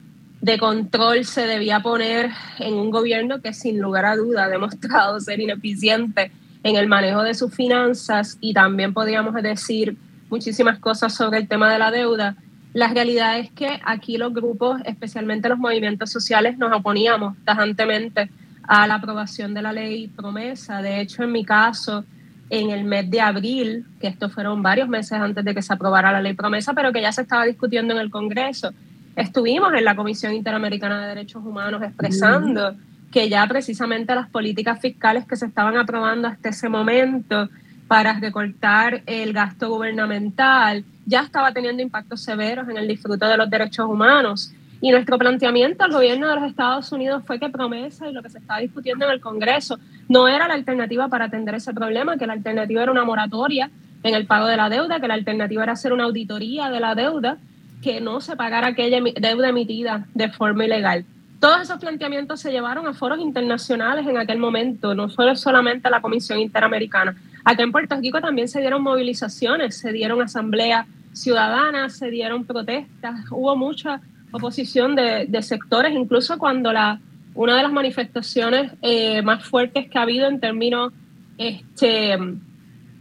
de 0.40 0.58
control 0.58 1.24
se 1.24 1.46
debía 1.46 1.80
poner 1.80 2.30
en 2.58 2.74
un 2.74 2.90
gobierno 2.90 3.40
que 3.40 3.52
sin 3.52 3.80
lugar 3.80 4.04
a 4.04 4.16
duda 4.16 4.44
ha 4.44 4.48
demostrado 4.48 5.20
ser 5.20 5.40
ineficiente 5.40 6.32
en 6.64 6.76
el 6.76 6.88
manejo 6.88 7.22
de 7.22 7.34
sus 7.34 7.54
finanzas. 7.54 8.38
Y 8.40 8.52
también 8.52 8.92
podríamos 8.92 9.34
decir 9.42 9.96
muchísimas 10.28 10.78
cosas 10.78 11.14
sobre 11.14 11.38
el 11.38 11.48
tema 11.48 11.72
de 11.72 11.78
la 11.78 11.90
deuda, 11.90 12.36
la 12.74 12.88
realidad 12.88 13.38
es 13.38 13.50
que 13.50 13.80
aquí 13.84 14.16
los 14.16 14.32
grupos, 14.32 14.80
especialmente 14.84 15.48
los 15.48 15.58
movimientos 15.58 16.10
sociales, 16.10 16.56
nos 16.56 16.72
oponíamos 16.72 17.36
tajantemente 17.44 18.30
a 18.62 18.86
la 18.86 18.94
aprobación 18.94 19.52
de 19.52 19.62
la 19.62 19.72
ley 19.72 20.08
promesa. 20.08 20.80
De 20.80 21.00
hecho, 21.00 21.22
en 21.22 21.32
mi 21.32 21.44
caso, 21.44 22.04
en 22.48 22.70
el 22.70 22.84
mes 22.84 23.10
de 23.10 23.20
abril, 23.20 23.84
que 24.00 24.06
estos 24.06 24.32
fueron 24.32 24.62
varios 24.62 24.88
meses 24.88 25.12
antes 25.12 25.44
de 25.44 25.54
que 25.54 25.62
se 25.62 25.72
aprobara 25.72 26.12
la 26.12 26.22
ley 26.22 26.34
promesa, 26.34 26.72
pero 26.72 26.92
que 26.92 27.02
ya 27.02 27.12
se 27.12 27.22
estaba 27.22 27.44
discutiendo 27.44 27.92
en 27.92 28.00
el 28.00 28.10
Congreso, 28.10 28.72
estuvimos 29.16 29.74
en 29.74 29.84
la 29.84 29.94
Comisión 29.94 30.32
Interamericana 30.32 31.02
de 31.02 31.08
Derechos 31.08 31.44
Humanos 31.44 31.82
expresando 31.82 32.74
que 33.10 33.28
ya 33.28 33.46
precisamente 33.46 34.14
las 34.14 34.30
políticas 34.30 34.80
fiscales 34.80 35.26
que 35.26 35.36
se 35.36 35.46
estaban 35.46 35.76
aprobando 35.76 36.28
hasta 36.28 36.48
ese 36.48 36.70
momento 36.70 37.50
para 37.92 38.14
recortar 38.14 39.02
el 39.04 39.34
gasto 39.34 39.68
gubernamental 39.68 40.82
ya 41.04 41.20
estaba 41.20 41.52
teniendo 41.52 41.82
impactos 41.82 42.22
severos 42.22 42.66
en 42.70 42.78
el 42.78 42.88
disfrute 42.88 43.26
de 43.26 43.36
los 43.36 43.50
derechos 43.50 43.86
humanos. 43.86 44.50
Y 44.80 44.90
nuestro 44.92 45.18
planteamiento 45.18 45.84
al 45.84 45.92
gobierno 45.92 46.26
de 46.26 46.36
los 46.36 46.44
Estados 46.44 46.90
Unidos 46.90 47.22
fue 47.26 47.38
que 47.38 47.50
promesa 47.50 48.08
y 48.08 48.14
lo 48.14 48.22
que 48.22 48.30
se 48.30 48.38
estaba 48.38 48.60
discutiendo 48.60 49.04
en 49.04 49.10
el 49.10 49.20
Congreso 49.20 49.78
no 50.08 50.26
era 50.26 50.48
la 50.48 50.54
alternativa 50.54 51.08
para 51.08 51.26
atender 51.26 51.56
ese 51.56 51.74
problema, 51.74 52.16
que 52.16 52.26
la 52.26 52.32
alternativa 52.32 52.82
era 52.82 52.92
una 52.92 53.04
moratoria 53.04 53.70
en 54.02 54.14
el 54.14 54.24
pago 54.24 54.46
de 54.46 54.56
la 54.56 54.70
deuda, 54.70 54.98
que 54.98 55.08
la 55.08 55.14
alternativa 55.14 55.62
era 55.62 55.72
hacer 55.72 55.92
una 55.92 56.04
auditoría 56.04 56.70
de 56.70 56.80
la 56.80 56.94
deuda, 56.94 57.36
que 57.82 58.00
no 58.00 58.22
se 58.22 58.36
pagara 58.36 58.68
aquella 58.68 59.02
deuda 59.20 59.50
emitida 59.50 60.06
de 60.14 60.30
forma 60.30 60.64
ilegal. 60.64 61.04
Todos 61.40 61.60
esos 61.60 61.78
planteamientos 61.78 62.40
se 62.40 62.52
llevaron 62.52 62.86
a 62.86 62.94
foros 62.94 63.18
internacionales 63.18 64.06
en 64.06 64.16
aquel 64.16 64.38
momento, 64.38 64.94
no 64.94 65.10
fue 65.10 65.36
solamente 65.36 65.88
a 65.88 65.90
la 65.90 66.00
Comisión 66.00 66.38
Interamericana. 66.38 67.14
Acá 67.44 67.62
en 67.62 67.72
Puerto 67.72 67.96
Rico 67.96 68.20
también 68.20 68.48
se 68.48 68.60
dieron 68.60 68.82
movilizaciones, 68.82 69.76
se 69.76 69.92
dieron 69.92 70.22
asambleas 70.22 70.86
ciudadanas, 71.12 71.96
se 71.96 72.10
dieron 72.10 72.44
protestas, 72.44 73.20
hubo 73.30 73.56
mucha 73.56 74.00
oposición 74.30 74.96
de, 74.96 75.42
sectores, 75.42 75.92
incluso 75.94 76.38
cuando 76.38 76.72
la, 76.72 77.00
una 77.34 77.56
de 77.56 77.62
las 77.62 77.72
manifestaciones 77.72 78.72
eh, 78.80 79.20
más 79.22 79.44
fuertes 79.44 79.88
que 79.88 79.98
ha 79.98 80.02
habido 80.02 80.28
en 80.28 80.40
términos 80.40 80.92
este, 81.36 82.16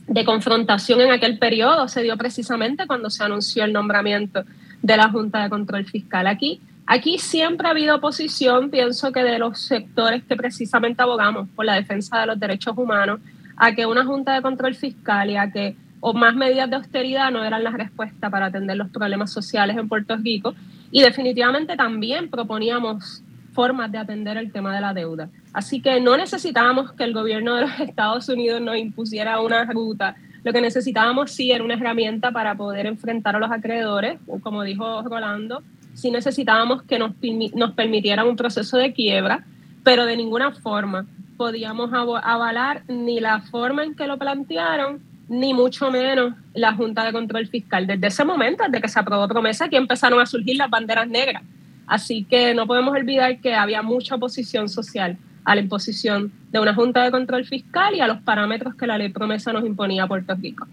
de 0.07 0.25
confrontación 0.25 1.01
en 1.01 1.11
aquel 1.11 1.37
periodo 1.37 1.87
se 1.87 2.03
dio 2.03 2.17
precisamente 2.17 2.85
cuando 2.87 3.09
se 3.09 3.23
anunció 3.23 3.63
el 3.63 3.71
nombramiento 3.71 4.43
de 4.81 4.97
la 4.97 5.09
Junta 5.09 5.43
de 5.43 5.49
Control 5.49 5.85
Fiscal. 5.85 6.27
Aquí 6.27 6.59
Aquí 6.93 7.17
siempre 7.19 7.67
ha 7.67 7.71
habido 7.71 7.95
oposición, 7.95 8.69
pienso 8.69 9.13
que 9.13 9.23
de 9.23 9.39
los 9.39 9.61
sectores 9.61 10.23
que 10.23 10.35
precisamente 10.35 11.01
abogamos 11.01 11.47
por 11.55 11.63
la 11.63 11.75
defensa 11.75 12.19
de 12.19 12.25
los 12.25 12.37
derechos 12.37 12.77
humanos, 12.77 13.21
a 13.61 13.75
que 13.75 13.85
una 13.85 14.03
junta 14.03 14.33
de 14.33 14.41
control 14.41 14.73
fiscal 14.73 15.29
y 15.29 15.37
a 15.37 15.51
que 15.51 15.75
o 15.99 16.13
más 16.13 16.35
medidas 16.35 16.67
de 16.67 16.77
austeridad 16.77 17.29
no 17.29 17.45
eran 17.45 17.63
la 17.63 17.69
respuesta 17.69 18.27
para 18.27 18.47
atender 18.47 18.75
los 18.75 18.89
problemas 18.89 19.31
sociales 19.31 19.77
en 19.77 19.87
Puerto 19.87 20.17
Rico. 20.17 20.55
Y 20.89 21.03
definitivamente 21.03 21.77
también 21.77 22.27
proponíamos 22.27 23.23
formas 23.53 23.91
de 23.91 23.99
atender 23.99 24.35
el 24.37 24.51
tema 24.51 24.73
de 24.73 24.81
la 24.81 24.95
deuda. 24.95 25.29
Así 25.53 25.79
que 25.79 26.01
no 26.01 26.17
necesitábamos 26.17 26.93
que 26.93 27.03
el 27.03 27.13
gobierno 27.13 27.53
de 27.53 27.61
los 27.61 27.79
Estados 27.79 28.27
Unidos 28.29 28.61
nos 28.61 28.77
impusiera 28.77 29.39
una 29.39 29.63
ruta. 29.65 30.15
Lo 30.43 30.51
que 30.51 30.61
necesitábamos 30.61 31.29
sí 31.29 31.51
era 31.51 31.63
una 31.63 31.75
herramienta 31.75 32.31
para 32.31 32.55
poder 32.55 32.87
enfrentar 32.87 33.35
a 33.35 33.39
los 33.39 33.51
acreedores, 33.51 34.19
como 34.41 34.63
dijo 34.63 35.03
Rolando, 35.03 35.61
si 35.93 36.09
necesitábamos 36.09 36.81
que 36.81 36.97
nos, 36.97 37.11
nos 37.53 37.73
permitieran 37.73 38.27
un 38.27 38.35
proceso 38.35 38.77
de 38.77 38.91
quiebra, 38.91 39.45
pero 39.83 40.07
de 40.07 40.17
ninguna 40.17 40.51
forma 40.51 41.05
podíamos 41.41 41.89
avalar 41.91 42.83
ni 42.87 43.19
la 43.19 43.41
forma 43.41 43.83
en 43.83 43.95
que 43.95 44.05
lo 44.05 44.19
plantearon, 44.19 44.99
ni 45.27 45.55
mucho 45.55 45.89
menos 45.89 46.35
la 46.53 46.75
Junta 46.75 47.03
de 47.03 47.11
Control 47.11 47.47
Fiscal. 47.47 47.87
Desde 47.87 48.05
ese 48.05 48.23
momento, 48.23 48.63
desde 48.63 48.79
que 48.79 48.87
se 48.87 48.99
aprobó 48.99 49.27
promesa, 49.27 49.65
aquí 49.65 49.75
empezaron 49.75 50.21
a 50.21 50.27
surgir 50.27 50.55
las 50.57 50.69
banderas 50.69 51.07
negras. 51.07 51.41
Así 51.87 52.25
que 52.25 52.53
no 52.53 52.67
podemos 52.67 52.93
olvidar 52.93 53.39
que 53.39 53.55
había 53.55 53.81
mucha 53.81 54.17
oposición 54.17 54.69
social 54.69 55.17
a 55.43 55.55
la 55.55 55.61
imposición 55.61 56.31
de 56.51 56.59
una 56.59 56.75
Junta 56.75 57.03
de 57.03 57.09
Control 57.09 57.43
Fiscal 57.43 57.95
y 57.95 58.01
a 58.01 58.07
los 58.07 58.21
parámetros 58.21 58.75
que 58.75 58.85
la 58.85 58.99
ley 58.99 59.09
promesa 59.09 59.51
nos 59.51 59.65
imponía 59.65 60.03
a 60.03 60.07
Puerto 60.07 60.35
Rico. 60.35 60.67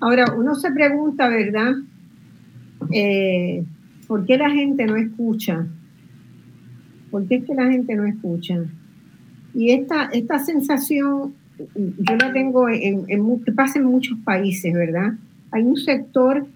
Ahora, 0.00 0.24
uno 0.36 0.56
se 0.56 0.72
pregunta, 0.72 1.28
¿verdad? 1.28 1.74
Eh, 2.90 3.62
¿Por 4.08 4.26
qué 4.26 4.38
la 4.38 4.50
gente 4.50 4.86
no 4.86 4.96
escucha? 4.96 5.64
¿Por 7.12 7.28
qué 7.28 7.36
es 7.36 7.44
que 7.44 7.54
la 7.54 7.70
gente 7.70 7.94
no 7.94 8.04
escucha? 8.06 8.58
Y 9.54 9.70
esta, 9.70 10.06
esta 10.12 10.38
sensación, 10.40 11.34
yo 11.76 12.16
la 12.16 12.32
tengo 12.32 12.68
en, 12.68 13.06
que 13.44 13.52
pasa 13.52 13.78
en 13.78 13.86
muchos 13.86 14.18
países, 14.24 14.72
¿verdad? 14.72 15.14
Hay 15.52 15.62
un 15.62 15.76
sector 15.76 16.46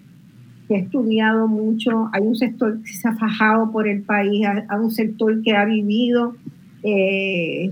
que 0.67 0.75
ha 0.75 0.79
estudiado 0.79 1.47
mucho, 1.47 2.09
hay 2.11 2.21
un 2.23 2.35
sector 2.35 2.81
que 2.83 2.93
se 2.93 3.07
ha 3.07 3.15
fajado 3.15 3.71
por 3.71 3.87
el 3.87 4.03
país, 4.03 4.45
hay 4.45 4.79
un 4.79 4.91
sector 4.91 5.41
que 5.41 5.55
ha 5.55 5.65
vivido 5.65 6.35
eh, 6.83 7.71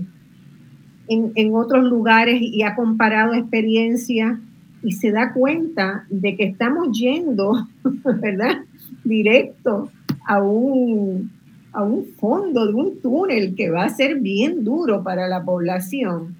en, 1.08 1.32
en, 1.34 1.54
otros 1.54 1.84
lugares 1.84 2.40
y 2.40 2.62
ha 2.62 2.74
comparado 2.74 3.34
experiencias 3.34 4.38
y 4.82 4.92
se 4.92 5.12
da 5.12 5.32
cuenta 5.32 6.06
de 6.10 6.36
que 6.36 6.44
estamos 6.44 6.98
yendo, 6.98 7.68
¿verdad? 8.20 8.62
directo 9.04 9.90
a 10.26 10.42
un, 10.42 11.30
a 11.72 11.82
un 11.82 12.04
fondo 12.18 12.66
de 12.66 12.74
un 12.74 13.00
túnel 13.00 13.54
que 13.54 13.70
va 13.70 13.84
a 13.84 13.88
ser 13.88 14.20
bien 14.20 14.64
duro 14.64 15.02
para 15.02 15.28
la 15.28 15.44
población. 15.44 16.34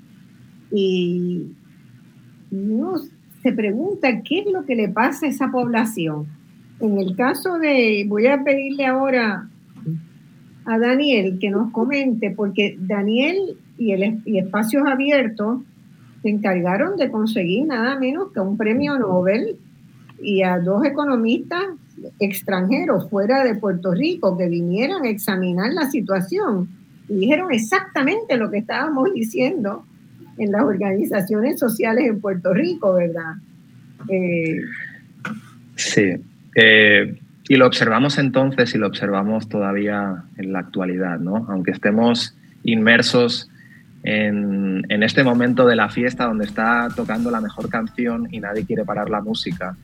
Y 0.71 1.53
uno 2.51 2.95
se 3.43 3.53
pregunta 3.53 4.23
qué 4.23 4.41
es 4.41 4.47
lo 4.47 4.64
que 4.64 4.75
le 4.75 4.88
pasa 4.88 5.27
a 5.27 5.29
esa 5.29 5.51
población. 5.51 6.27
En 6.81 6.99
el 6.99 7.17
caso 7.17 7.59
de, 7.59 8.05
voy 8.09 8.27
a 8.27 8.43
pedirle 8.43 8.87
ahora 8.87 9.49
a 10.64 10.79
Daniel 10.79 11.38
que 11.41 11.51
nos 11.51 11.71
comente, 11.73 12.31
porque 12.31 12.77
Daniel 12.79 13.57
y, 13.79 13.93
el, 13.93 14.21
y 14.25 14.38
Espacios 14.38 14.85
Abiertos 14.87 15.62
se 16.23 16.29
encargaron 16.29 16.97
de 16.97 17.11
conseguir 17.11 17.67
nada 17.67 17.99
menos 17.99 18.33
que 18.33 18.41
un 18.41 18.57
premio 18.57 18.99
Nobel 18.99 19.57
y 20.21 20.43
a 20.43 20.59
dos 20.59 20.85
economistas 20.85 21.64
extranjeros 22.20 23.09
fuera 23.11 23.44
de 23.44 23.54
Puerto 23.54 23.92
Rico 23.92 24.37
que 24.37 24.48
vinieran 24.48 25.04
a 25.04 25.09
examinar 25.09 25.72
la 25.72 25.90
situación 25.90 26.68
y 27.09 27.14
dijeron 27.14 27.52
exactamente 27.52 28.37
lo 28.37 28.50
que 28.50 28.59
estábamos 28.59 29.12
diciendo 29.14 29.85
en 30.37 30.52
las 30.52 30.62
organizaciones 30.62 31.59
sociales 31.59 32.07
en 32.07 32.20
Puerto 32.20 32.54
Rico, 32.54 32.94
¿verdad? 32.94 33.35
Eh, 34.09 34.61
sí. 35.74 36.14
Eh, 36.54 37.18
y 37.48 37.57
lo 37.57 37.66
observamos 37.66 38.18
entonces 38.18 38.74
y 38.74 38.78
lo 38.78 38.87
observamos 38.87 39.48
todavía 39.48 40.22
en 40.37 40.52
la 40.52 40.61
actualidad, 40.61 41.18
¿no? 41.18 41.46
Aunque 41.48 41.70
estemos 41.70 42.37
inmersos 42.62 43.50
en, 44.02 44.85
en, 44.88 45.02
este 45.02 45.24
momento 45.24 45.66
de 45.66 45.74
la 45.74 45.88
fiesta 45.88 46.26
donde 46.26 46.44
está 46.44 46.88
tocando 46.94 47.31
la 47.31 47.40
mejor 47.40 47.68
canción 47.68 48.28
y 48.31 48.38
nadie 48.38 48.64
quiere 48.64 48.85
parar 48.85 49.09
la 49.11 49.20
música, 49.22 49.76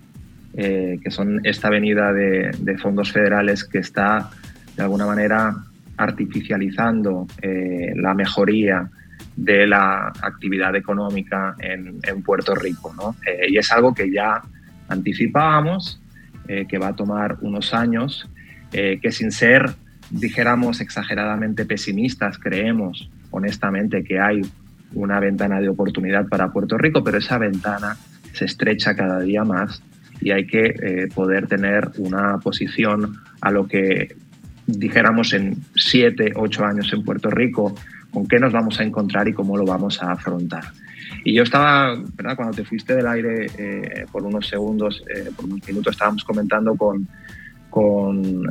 eh, 0.56 1.00
que 1.02 1.10
son 1.10 1.40
esta 1.42 1.68
venida 1.68 2.12
de, 2.12 2.78
fondos 2.80 3.10
federales 3.10 3.64
que 3.64 3.78
está 3.78 4.30
de 4.76 4.84
alguna 4.84 5.04
manera 5.04 5.52
artificializando 5.96 7.26
eh, 7.42 7.92
la 7.96 8.14
mejoría 8.14 8.88
de 9.34 9.66
la 9.66 10.12
actividad 10.22 10.76
económica 10.76 11.56
en, 11.58 12.22
Puerto 12.22 12.54
Rico. 12.54 12.94
¿no? 12.96 13.16
Eh, 13.26 13.50
y 13.50 13.58
es 13.58 13.72
algo 13.72 13.92
que 13.92 14.12
ya 14.12 14.42
anticipábamos, 14.88 16.00
que 16.46 16.76
va 16.76 16.88
a 16.88 16.94
tomar 16.94 17.38
unos 17.40 17.72
años, 17.72 18.28
que 18.70 19.10
sin 19.10 19.32
ser, 19.32 19.70
dijéramos, 20.10 20.82
exageradamente 20.82 21.64
pesimistas, 21.64 22.38
creemos 22.38 23.10
honestamente 23.30 24.04
que 24.04 24.20
hay 24.20 24.42
una 24.92 25.20
ventana 25.20 25.58
de 25.60 25.70
oportunidad 25.70 26.28
para 26.28 26.52
Puerto 26.52 26.76
Rico, 26.76 27.02
pero 27.02 27.16
esa 27.16 27.38
ventana 27.38 27.96
se 28.34 28.44
estrecha 28.44 28.94
cada 28.94 29.20
día 29.20 29.42
más 29.42 29.82
y 30.20 30.31
hay 30.31 30.46
que 30.46 30.66
eh, 30.66 31.09
poder 31.14 31.46
tener 31.46 31.90
una 31.98 32.38
posición 32.38 33.16
a 33.40 33.50
lo 33.50 33.66
que 33.66 34.16
dijéramos 34.66 35.33
en 35.33 35.57
siete, 35.74 36.33
ocho 36.37 36.64
años 36.64 36.92
en 36.92 37.05
Puerto 37.05 37.31
Rico, 37.31 37.74
con 38.11 38.27
qué 38.27 38.38
nos 38.38 38.53
vamos 38.53 38.81
a 38.81 38.85
encontrar 38.85 39.29
y 39.29 39.33
cómo 39.33 39.57
lo 39.57 39.64
vamos 39.64 40.03
a 40.03 40.12
afrontar. 40.12 40.64
Y 41.24 41.35
yo 41.35 41.42
estaba, 41.42 41.94
¿verdad? 42.14 42.37
cuando 42.37 42.57
te 42.57 42.64
fuiste 42.64 42.94
del 42.94 43.07
aire 43.07 43.46
eh, 43.59 44.07
por 44.11 44.22
unos 44.24 44.48
segundos, 44.48 45.03
eh, 45.14 45.31
por 45.37 45.46
unos 45.46 45.66
minutos, 45.66 45.92
estábamos 45.92 46.24
comentando 46.24 46.74
con, 46.77 47.07
con, 47.70 48.44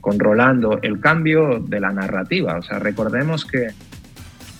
con 0.00 0.18
Rolando 0.18 0.80
el 0.82 1.00
cambio 1.00 1.60
de 1.60 1.80
la 1.80 1.92
narrativa. 1.92 2.58
O 2.58 2.62
sea, 2.62 2.78
recordemos 2.78 3.44
que 3.44 3.68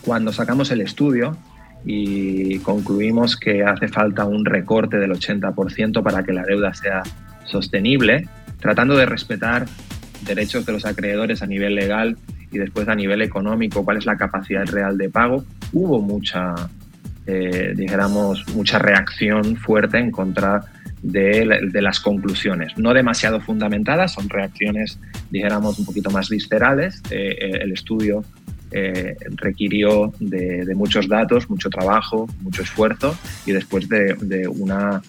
cuando 0.03 0.33
sacamos 0.33 0.71
el 0.71 0.81
estudio, 0.81 1.37
y 1.89 2.59
concluimos 2.59 3.37
que 3.37 3.63
hace 3.63 3.87
falta 3.87 4.25
un 4.25 4.45
recorte 4.45 4.99
del 4.99 5.13
80% 5.13 6.03
para 6.03 6.25
que 6.25 6.33
la 6.33 6.43
deuda 6.43 6.75
sea 6.75 7.03
sostenible, 7.45 8.29
tratando 8.59 8.97
de 8.97 9.07
respetar 9.07 9.67
derechos 10.27 10.67
de 10.67 10.73
los 10.73 10.85
acreedores 10.85 11.43
a 11.43 11.47
nivel 11.47 11.77
legal 11.77 12.17
y 12.51 12.59
después 12.59 12.89
a 12.89 12.97
nivel 12.97 13.23
económico, 13.23 13.85
cuál 13.85 13.99
es 13.99 14.07
la 14.07 14.17
capacidad 14.17 14.67
real 14.67 14.99
de 14.99 15.11
pago. 15.11 15.45
Hubo 15.73 16.01
mucha, 16.01 16.55
eh, 17.25 17.73
dijéramos, 17.77 18.45
mucha 18.53 18.81
reacción 18.81 19.57
fuerte 19.57 19.99
en 19.99 20.11
contra 20.11 20.65
de, 21.03 21.61
las 21.75 22.01
conclusiones. 22.01 22.77
No 22.77 22.95
demasiado 22.95 23.41
fundamentadas, 23.41 24.15
son 24.15 24.29
reacciones, 24.29 24.99
dijéramos, 25.31 25.79
un 25.79 25.87
poquito 25.87 26.11
más 26.11 26.29
viscerales. 26.31 27.01
Eh, 27.11 27.37
eh, 27.41 27.59
el 27.63 27.73
estudio 27.73 28.25
requirió 28.71 30.13
de, 30.21 30.75
muchos 30.75 31.09
datos, 31.09 31.49
mucho 31.49 31.71
trabajo, 31.71 32.29
mucho 32.41 32.63
esfuerzo 32.63 33.17
y 33.47 33.53
después 33.53 33.89
de, 33.89 34.49
una 34.49 35.03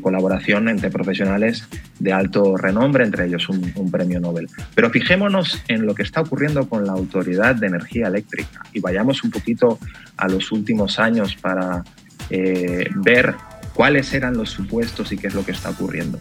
colaboración 0.00 0.68
entre 0.68 0.90
profesionales 0.90 1.68
de 1.98 2.12
alto 2.12 2.56
renombre, 2.56 3.04
entre 3.04 3.26
ellos 3.26 3.48
un, 3.48 3.90
premio 3.90 4.20
Nobel. 4.20 4.48
Pero 4.74 4.90
fijémonos 4.90 5.62
en 5.68 5.86
lo 5.86 5.94
que 5.94 6.02
está 6.02 6.20
ocurriendo 6.20 6.68
con 6.68 6.86
la 6.86 6.92
Autoridad 6.92 7.54
de 7.54 7.66
Energía 7.66 8.08
Eléctrica 8.08 8.62
y 8.72 8.80
vayamos 8.80 9.22
un 9.24 9.30
poquito 9.30 9.78
a 10.16 10.28
los 10.28 10.52
últimos 10.52 10.98
años 10.98 11.36
para 11.36 11.84
eh, 12.30 12.88
ver 12.96 13.34
cuáles 13.74 14.12
eran 14.14 14.36
los 14.36 14.50
supuestos 14.50 15.12
y 15.12 15.16
qué 15.16 15.28
es 15.28 15.34
lo 15.34 15.44
que 15.44 15.52
está 15.52 15.70
ocurriendo. 15.70 16.20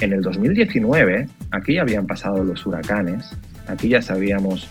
En 0.00 0.12
el 0.12 0.22
2019, 0.22 1.28
aquí 1.50 1.78
habían 1.78 2.06
pasado 2.06 2.44
los 2.44 2.64
huracanes, 2.64 3.36
aquí 3.68 3.88
ya 3.88 4.02
sabíamos 4.02 4.68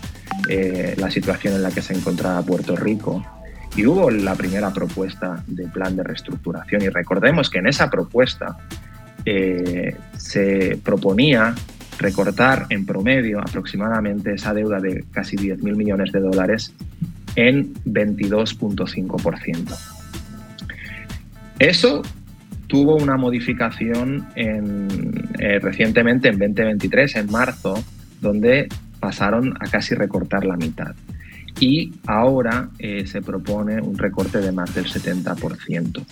eh, 0.50 0.96
la 0.98 1.10
situación 1.12 1.56
en 1.56 1.64
la 1.64 1.72
que 1.72 1.82
se 1.82 1.94
encontraba 1.94 2.42
Puerto 2.42 2.76
Rico 2.76 3.26
y 3.76 3.86
hubo 3.86 4.10
la 4.10 4.36
primera 4.36 4.72
propuesta 4.72 5.44
de 5.48 5.68
plan 5.68 5.96
de 5.96 6.04
reestructuración 6.04 6.82
y 6.82 6.90
recordemos 6.90 7.50
que 7.50 7.60
en 7.60 7.68
esa 7.68 7.90
propuesta 7.90 8.58
eh, 9.26 9.96
se 10.18 10.80
proponía 10.84 11.54
recortar 12.00 12.68
en 12.70 12.86
promedio 12.86 13.40
aproximadamente 13.40 14.34
esa 14.34 14.54
deuda 14.54 14.80
de 14.80 15.04
casi 15.12 15.36
10.000 15.36 15.76
millones 15.76 16.12
de 16.12 16.20
dólares 16.20 16.74
en 17.36 17.74
22.5%. 17.86 19.78
Eso 21.60 22.04
tuvo 22.68 22.96
una 22.96 23.18
modificación 23.18 24.28
eh, 24.36 25.60
recientemente 25.60 26.30
en 26.30 26.38
2023, 26.40 27.16
en 27.16 27.32
marzo, 27.32 27.84
donde 28.22 28.68
pasaron 29.00 29.56
a 29.60 29.70
casi 29.70 29.96
recortar 29.96 30.46
la 30.46 30.58
mitad. 30.58 30.96
Y 31.60 31.94
ahora 32.06 32.70
eh, 32.78 33.08
se 33.08 33.22
propone 33.22 33.82
un 33.82 33.98
recorte 33.98 34.40
de 34.40 34.52
más 34.52 34.74
del 34.76 34.86
70%. 34.86 36.04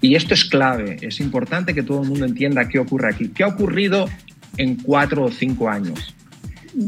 Y 0.00 0.14
esto 0.16 0.34
es 0.34 0.44
clave, 0.44 0.98
es 1.00 1.18
importante 1.20 1.74
que 1.74 1.82
todo 1.82 2.02
el 2.02 2.08
mundo 2.08 2.26
entienda 2.26 2.68
qué 2.68 2.78
ocurre 2.78 3.08
aquí. 3.08 3.28
¿Qué 3.28 3.42
ha 3.42 3.48
ocurrido 3.48 4.06
en 4.58 4.76
cuatro 4.76 5.24
o 5.24 5.30
cinco 5.30 5.68
años? 5.68 6.14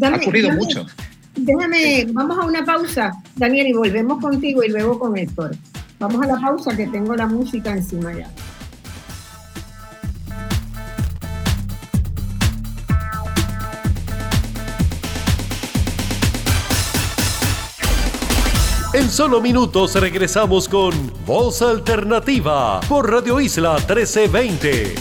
ha 0.03 0.17
ocurrido 0.17 0.53
mucho. 0.53 0.87
Déjame, 1.35 2.07
vamos 2.13 2.39
a 2.39 2.47
una 2.47 2.65
pausa, 2.65 3.13
Daniel, 3.35 3.69
y 3.69 3.73
volvemos 3.73 4.21
contigo 4.23 4.63
y 4.65 4.69
luego 4.71 4.99
con 4.99 5.17
Héctor. 5.17 5.57
Vamos 5.99 6.23
a 6.23 6.27
la 6.27 6.41
pausa 6.41 6.77
que 6.77 6.87
tengo 6.87 7.15
la 7.15 7.27
música 7.27 7.73
encima 7.73 8.13
ya. 8.13 8.31
Solo 19.17 19.41
minutos 19.41 19.95
regresamos 19.95 20.69
con 20.69 20.93
Voz 21.25 21.63
Alternativa 21.63 22.81
por 22.87 23.11
Radio 23.11 23.41
Isla 23.41 23.77
1320. 23.77 24.95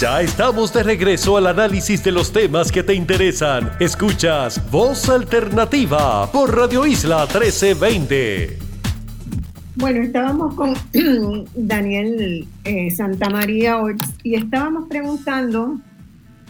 Ya 0.00 0.22
estamos 0.22 0.72
de 0.72 0.84
regreso 0.84 1.36
al 1.36 1.48
análisis 1.48 2.02
de 2.02 2.12
los 2.12 2.32
temas 2.32 2.72
que 2.72 2.82
te 2.82 2.94
interesan. 2.94 3.72
Escuchas 3.78 4.70
Voz 4.70 5.06
Alternativa 5.10 6.32
por 6.32 6.56
Radio 6.56 6.86
Isla 6.86 7.26
1320. 7.26 8.58
Bueno, 9.76 10.02
estábamos 10.02 10.54
con 10.54 10.74
Daniel 11.54 12.48
eh, 12.64 12.90
Santamaría 12.90 13.76
y 14.22 14.34
estábamos 14.34 14.88
preguntando, 14.88 15.78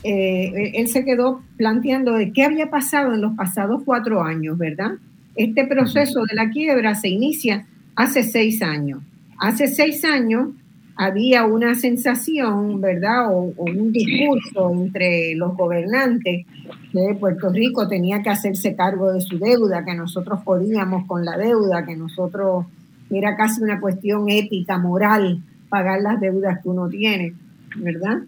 eh, 0.02 0.72
él 0.74 0.88
se 0.88 1.04
quedó 1.04 1.42
planteando 1.56 2.14
de 2.14 2.32
qué 2.32 2.44
había 2.44 2.70
pasado 2.70 3.14
en 3.14 3.20
los 3.20 3.34
pasados 3.34 3.82
cuatro 3.84 4.22
años, 4.22 4.56
¿verdad? 4.56 4.92
Este 5.36 5.66
proceso 5.66 6.22
de 6.24 6.34
la 6.34 6.50
quiebra 6.50 6.94
se 6.94 7.08
inicia 7.08 7.66
hace 7.94 8.22
seis 8.22 8.62
años. 8.62 9.02
Hace 9.38 9.68
seis 9.68 10.04
años 10.04 10.48
había 10.96 11.44
una 11.44 11.74
sensación, 11.74 12.80
¿verdad? 12.80 13.28
O, 13.30 13.54
un 13.56 13.92
discurso 13.92 14.70
entre 14.72 15.34
los 15.34 15.56
gobernantes 15.56 16.46
que 16.92 17.16
Puerto 17.18 17.50
Rico 17.50 17.88
tenía 17.88 18.22
que 18.22 18.30
hacerse 18.30 18.74
cargo 18.74 19.12
de 19.12 19.20
su 19.20 19.38
deuda, 19.38 19.84
que 19.84 19.94
nosotros 19.94 20.40
podíamos 20.44 21.06
con 21.06 21.24
la 21.24 21.36
deuda, 21.36 21.86
que 21.86 21.96
nosotros 21.96 22.66
era 23.10 23.36
casi 23.36 23.62
una 23.62 23.80
cuestión 23.80 24.28
ética, 24.28 24.78
moral, 24.78 25.42
pagar 25.68 26.00
las 26.02 26.20
deudas 26.20 26.60
que 26.62 26.68
uno 26.68 26.88
tiene, 26.88 27.32
¿verdad? 27.76 28.18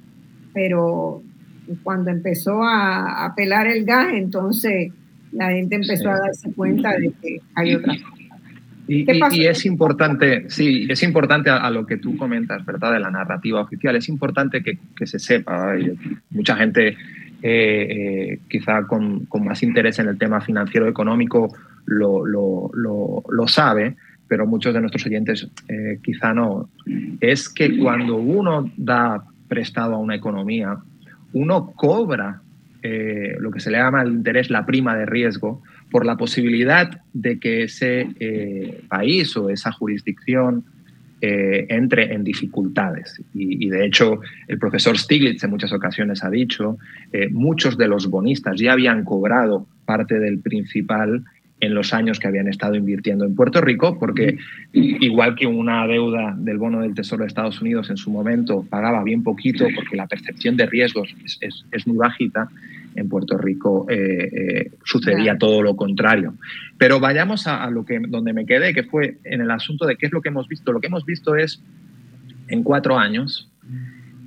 Pero 0.55 1.23
cuando 1.83 2.11
empezó 2.11 2.63
a, 2.63 3.25
a 3.25 3.35
pelar 3.35 3.67
el 3.67 3.85
gas, 3.85 4.09
entonces 4.13 4.93
la 5.33 5.51
gente 5.51 5.77
empezó 5.77 6.11
a 6.11 6.19
darse 6.19 6.53
cuenta 6.53 6.97
de 6.97 7.13
que 7.21 7.41
hay 7.55 7.75
otras 7.75 8.01
cosas. 8.03 8.23
Y, 8.89 9.47
es 9.47 9.65
importante, 9.65 10.51
sí, 10.51 10.87
es 10.91 11.03
importante 11.03 11.51
a, 11.51 11.71
lo 11.71 11.87
que 11.87 11.99
tú 11.99 12.17
comentas, 12.17 12.65
¿verdad? 12.67 12.93
De 12.93 13.01
la 13.01 13.11
narrativa 13.11 13.61
oficial, 13.61 13.97
es 13.97 14.09
importante 14.09 14.63
que, 14.63 14.79
que 14.97 15.07
se 15.07 15.19
sepa. 15.19 15.75
Mucha 16.31 16.57
gente, 16.57 16.89
eh, 16.89 16.97
eh, 17.43 18.39
quizá 18.49 18.83
con, 18.87 19.27
con, 19.27 19.45
más 19.45 19.63
interés 19.63 19.99
en 20.01 20.09
el 20.09 20.19
tema 20.19 20.41
financiero 20.41 20.89
económico, 20.89 21.55
lo, 21.87 22.27
lo, 22.27 22.71
lo, 22.75 23.49
sabe, 23.49 23.97
pero 24.29 24.47
muchos 24.47 24.75
de 24.75 24.81
nuestros 24.81 25.07
oyentes 25.07 25.49
eh, 25.69 25.99
quizá 26.03 26.35
no. 26.35 26.69
Es 27.21 27.49
que 27.49 27.79
cuando 27.79 28.17
uno 28.17 28.71
da 28.77 29.23
prestado 29.49 29.95
a 29.95 29.99
una 29.99 30.17
economía, 30.17 30.77
uno 31.33 31.73
cobra 31.75 32.41
lo 33.39 33.53
que 33.53 33.61
se 33.61 33.71
le 33.71 33.79
llama 33.79 34.03
el 34.03 34.11
interés, 34.11 34.51
la 34.51 34.67
prima 34.67 34.97
de 34.97 35.07
riesgo, 35.07 35.63
por 35.93 36.07
la 36.07 36.17
posibilidad 36.17 37.03
de 37.13 37.39
que 37.39 37.65
ese 37.65 38.09
eh, 38.19 38.83
país 38.89 39.37
o 39.37 39.51
esa 39.51 39.71
jurisdicción 39.71 40.65
eh, 41.21 41.67
entre 41.69 42.15
en 42.15 42.25
dificultades. 42.25 43.23
Y, 43.35 43.69
de 43.69 43.87
hecho, 43.87 44.21
el 44.49 44.59
profesor 44.59 44.99
Stiglitz 44.99 45.45
en 45.45 45.51
muchas 45.51 45.73
ocasiones 45.73 46.25
ha 46.25 46.31
dicho, 46.31 46.79
eh, 47.13 47.29
muchos 47.29 47.77
de 47.77 47.87
los 47.87 48.09
bonistas 48.09 48.59
ya 48.59 48.73
habían 48.73 49.05
cobrado 49.05 49.67
parte 49.85 50.19
del 50.19 50.41
principal 50.41 51.25
en 51.63 51.75
los 51.75 51.95
años 51.95 52.19
que 52.19 52.27
habían 52.27 52.49
estado 52.49 52.75
invirtiendo 52.75 53.25
en 53.25 53.37
Puerto 53.37 53.61
Rico, 53.61 53.97
porque 53.99 54.37
igual 54.73 55.37
que 55.37 55.47
una 55.47 55.87
deuda 55.87 56.35
del 56.37 56.59
bono 56.59 56.81
del 56.81 56.93
Tesoro 56.93 57.23
de 57.23 57.29
Estados 57.29 57.63
Unidos 57.63 57.89
en 57.89 57.97
su 57.97 58.11
momento 58.11 58.67
pagaba 58.69 59.05
bien 59.05 59.23
poquito 59.23 59.65
porque 59.75 59.97
la 59.97 60.09
percepción 60.09 60.57
de 60.57 60.67
riesgos 60.67 61.15
es, 61.41 61.65
es 61.71 61.87
muy 61.87 61.97
bajita, 61.97 62.49
en 62.95 63.09
Puerto 63.09 63.39
Rico 63.39 63.87
eh, 63.89 63.97
eh, 63.97 64.71
sucedía 64.85 65.39
todo 65.39 65.63
lo 65.63 65.77
contrario. 65.77 66.35
Pero 66.79 67.01
vayamos 67.01 67.47
a, 67.47 67.71
lo 67.71 67.85
que, 67.85 68.01
donde 68.09 68.33
me 68.33 68.45
quedé, 68.45 68.75
que 68.75 68.83
fue 68.83 69.19
en 69.25 69.41
el 69.41 69.51
asunto 69.51 69.87
de 69.87 69.97
qué 69.97 70.07
es 70.07 70.13
lo 70.13 70.21
que 70.21 70.29
hemos 70.29 70.49
visto. 70.49 70.73
Lo 70.73 70.81
que 70.81 70.89
hemos 70.89 71.05
visto 71.05 71.37
es, 71.37 71.63
en 72.49 72.63
cuatro 72.63 72.99
años, 72.99 73.49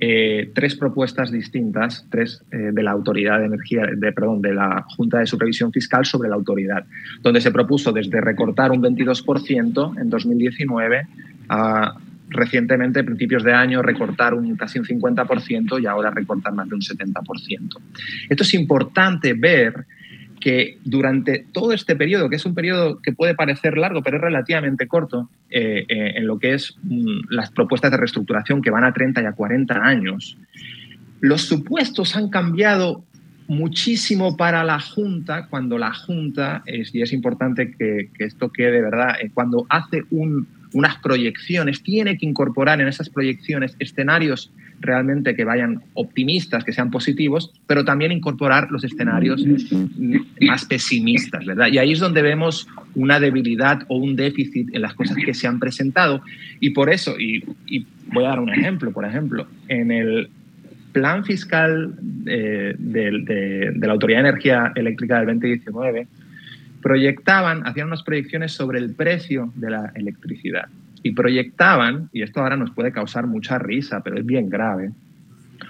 eh, 0.00 0.50
tres 0.54 0.76
propuestas 0.76 1.30
distintas, 1.30 2.06
tres 2.10 2.42
de 2.50 2.82
la 2.82 2.90
autoridad 2.90 3.38
de 3.38 3.46
energía, 3.46 3.86
de, 3.96 4.12
perdón, 4.12 4.42
de 4.42 4.54
la 4.54 4.84
Junta 4.96 5.18
de 5.18 5.26
Supervisión 5.26 5.72
Fiscal 5.72 6.04
sobre 6.04 6.28
la 6.28 6.34
autoridad, 6.34 6.84
donde 7.22 7.40
se 7.40 7.50
propuso 7.50 7.92
desde 7.92 8.20
recortar 8.20 8.72
un 8.72 8.82
22% 8.82 10.00
en 10.00 10.10
2019 10.10 11.06
a 11.48 11.96
recientemente, 12.28 13.00
a 13.00 13.04
principios 13.04 13.44
de 13.44 13.52
año, 13.52 13.82
recortar 13.82 14.34
un, 14.34 14.56
casi 14.56 14.78
un 14.78 14.84
50% 14.84 15.80
y 15.80 15.86
ahora 15.86 16.10
recortar 16.10 16.52
más 16.52 16.68
de 16.68 16.74
un 16.74 16.80
70%. 16.80 17.78
Esto 18.28 18.42
es 18.42 18.54
importante 18.54 19.34
ver 19.34 19.86
que 20.40 20.78
durante 20.84 21.46
todo 21.52 21.72
este 21.72 21.96
periodo, 21.96 22.28
que 22.28 22.36
es 22.36 22.46
un 22.46 22.54
periodo 22.54 23.00
que 23.00 23.12
puede 23.12 23.34
parecer 23.34 23.76
largo, 23.76 24.02
pero 24.02 24.16
es 24.16 24.22
relativamente 24.22 24.86
corto, 24.86 25.28
eh, 25.50 25.84
eh, 25.88 26.12
en 26.16 26.26
lo 26.26 26.38
que 26.38 26.54
es 26.54 26.76
mm, 26.82 27.30
las 27.30 27.50
propuestas 27.50 27.90
de 27.90 27.96
reestructuración 27.96 28.62
que 28.62 28.70
van 28.70 28.84
a 28.84 28.92
30 28.92 29.22
y 29.22 29.26
a 29.26 29.32
40 29.32 29.74
años, 29.82 30.36
los 31.20 31.42
supuestos 31.42 32.16
han 32.16 32.28
cambiado 32.28 33.04
muchísimo 33.48 34.36
para 34.36 34.64
la 34.64 34.80
Junta 34.80 35.46
cuando 35.48 35.78
la 35.78 35.94
Junta, 35.94 36.62
es, 36.66 36.94
y 36.94 37.02
es 37.02 37.12
importante 37.12 37.72
que, 37.72 38.10
que 38.16 38.24
esto 38.24 38.50
quede, 38.50 38.82
¿verdad? 38.82 39.16
Eh, 39.20 39.30
cuando 39.32 39.66
hace 39.68 40.02
un, 40.10 40.46
unas 40.72 40.96
proyecciones, 40.98 41.82
tiene 41.82 42.18
que 42.18 42.26
incorporar 42.26 42.80
en 42.80 42.88
esas 42.88 43.08
proyecciones 43.08 43.76
escenarios 43.78 44.52
realmente 44.80 45.34
que 45.34 45.44
vayan 45.44 45.82
optimistas, 45.94 46.64
que 46.64 46.72
sean 46.72 46.90
positivos, 46.90 47.52
pero 47.66 47.84
también 47.84 48.12
incorporar 48.12 48.70
los 48.70 48.84
escenarios 48.84 49.44
más 50.40 50.64
pesimistas, 50.64 51.44
¿verdad? 51.44 51.68
Y 51.72 51.78
ahí 51.78 51.92
es 51.92 52.00
donde 52.00 52.22
vemos 52.22 52.68
una 52.94 53.20
debilidad 53.20 53.82
o 53.88 53.96
un 53.96 54.16
déficit 54.16 54.74
en 54.74 54.82
las 54.82 54.94
cosas 54.94 55.16
que 55.16 55.34
se 55.34 55.46
han 55.46 55.58
presentado. 55.58 56.22
Y 56.60 56.70
por 56.70 56.90
eso, 56.90 57.18
y, 57.18 57.44
voy 58.12 58.24
a 58.24 58.28
dar 58.28 58.40
un 58.40 58.50
ejemplo, 58.50 58.92
por 58.92 59.04
ejemplo, 59.04 59.46
en 59.68 59.90
el 59.90 60.28
plan 60.92 61.24
fiscal 61.24 61.94
de, 62.00 62.74
de 62.78 63.86
la 63.86 63.92
Autoridad 63.92 64.22
de 64.22 64.28
Energía 64.28 64.72
Eléctrica 64.74 65.18
del 65.18 65.26
2019, 65.26 66.06
proyectaban, 66.80 67.66
hacían 67.66 67.88
unas 67.88 68.02
proyecciones 68.02 68.52
sobre 68.52 68.78
el 68.78 68.94
precio 68.94 69.52
de 69.56 69.70
la 69.70 69.92
electricidad. 69.94 70.68
Y 71.06 71.12
proyectaban, 71.12 72.10
y 72.12 72.22
esto 72.22 72.40
ahora 72.40 72.56
nos 72.56 72.72
puede 72.72 72.90
causar 72.90 73.28
mucha 73.28 73.60
risa, 73.60 74.02
pero 74.02 74.18
es 74.18 74.26
bien 74.26 74.50
grave, 74.50 74.90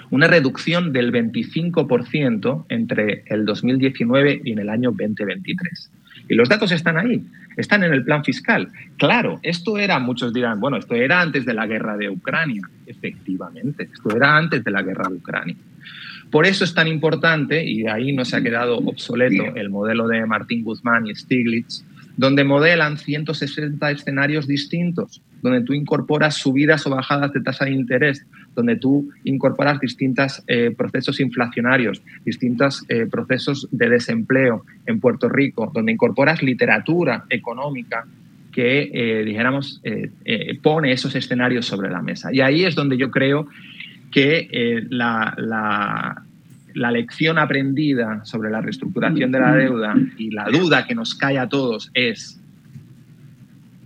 una 0.09 0.29
reducción 0.29 0.95
del 0.95 1.13
25% 1.13 2.65
entre 2.71 3.23
el 3.27 3.45
2019 3.45 4.41
y 4.45 4.53
en 4.53 4.61
el 4.61 4.71
año 4.71 4.93
2023. 4.93 5.91
Y 6.31 6.35
los 6.37 6.49
datos 6.49 6.73
están 6.73 6.97
ahí, 6.97 7.23
están 7.59 7.85
en 7.85 7.93
el 7.93 8.03
plan 8.03 8.25
fiscal. 8.25 8.71
Claro, 8.97 9.39
esto 9.43 9.77
era, 9.77 9.99
muchos 9.99 10.33
dirán, 10.33 10.59
bueno, 10.59 10.79
esto 10.79 10.95
era 10.95 11.21
antes 11.21 11.45
de 11.45 11.53
la 11.53 11.67
guerra 11.67 11.99
de 11.99 12.09
Ucrania. 12.09 12.63
Efectivamente, 12.87 13.91
esto 13.93 14.17
era 14.17 14.39
antes 14.39 14.65
de 14.65 14.71
la 14.71 14.81
guerra 14.81 15.11
de 15.11 15.17
Ucrania. 15.17 15.57
Por 16.31 16.47
eso 16.47 16.65
es 16.65 16.73
tan 16.73 16.89
importante, 16.89 17.63
y 17.63 17.87
ahí 17.87 18.15
no 18.15 18.25
se 18.25 18.37
ha 18.37 18.43
quedado 18.43 18.79
obsoleto 18.79 19.55
el 19.55 19.69
modelo 19.69 20.09
de 20.09 20.25
Martín 20.25 20.65
Guzmán 20.65 21.07
y 21.07 21.15
Stiglitz, 21.15 21.85
donde 22.17 22.45
modelan 22.45 22.97
160 22.97 23.91
escenarios 23.91 24.47
distintos, 24.47 25.23
donde 25.43 25.63
tú 25.63 25.75
incorporas 25.75 26.37
subidas 26.37 26.87
o 26.87 26.91
bajadas 26.91 27.33
de 27.33 27.41
tasa 27.41 27.67
de 27.67 27.73
interés, 27.73 28.25
donde 28.55 28.77
tú 28.77 29.11
incorporas 29.25 29.79
distintos 29.81 30.43
eh, 30.47 30.75
procesos 30.77 31.21
inflacionarios, 31.21 32.03
distintos 32.25 32.85
eh, 32.89 33.07
procesos 33.07 33.69
de 33.71 33.91
desempleo 33.91 34.65
en 34.87 34.99
Puerto 34.99 35.29
Rico, 35.29 35.71
donde 35.75 35.93
incorporas 35.93 36.43
literatura 36.43 37.25
económica 37.29 38.07
que, 38.51 38.91
eh, 38.93 39.25
dijéramos, 39.25 39.83
pone 40.63 40.91
esos 40.91 41.15
escenarios 41.15 41.67
sobre 41.67 41.91
la 41.91 42.01
mesa. 42.01 42.33
Y 42.33 42.41
ahí 42.41 42.65
es 42.65 42.75
donde 42.75 42.97
yo 42.97 43.11
creo 43.11 43.47
que 44.11 44.87
la, 44.89 45.35
la 45.37 46.26
lección 46.77 47.39
aprendida 47.39 48.25
sobre 48.25 48.51
la 48.51 48.61
reestructuración 48.61 49.33
de 49.33 49.41
la 49.41 49.55
deuda 49.55 49.95
y 50.19 50.31
la 50.31 50.45
duda 50.45 50.87
que 50.87 50.95
nos 50.95 51.15
cae 51.15 51.39
a 51.39 51.49
todos 51.49 51.91
es, 51.95 52.41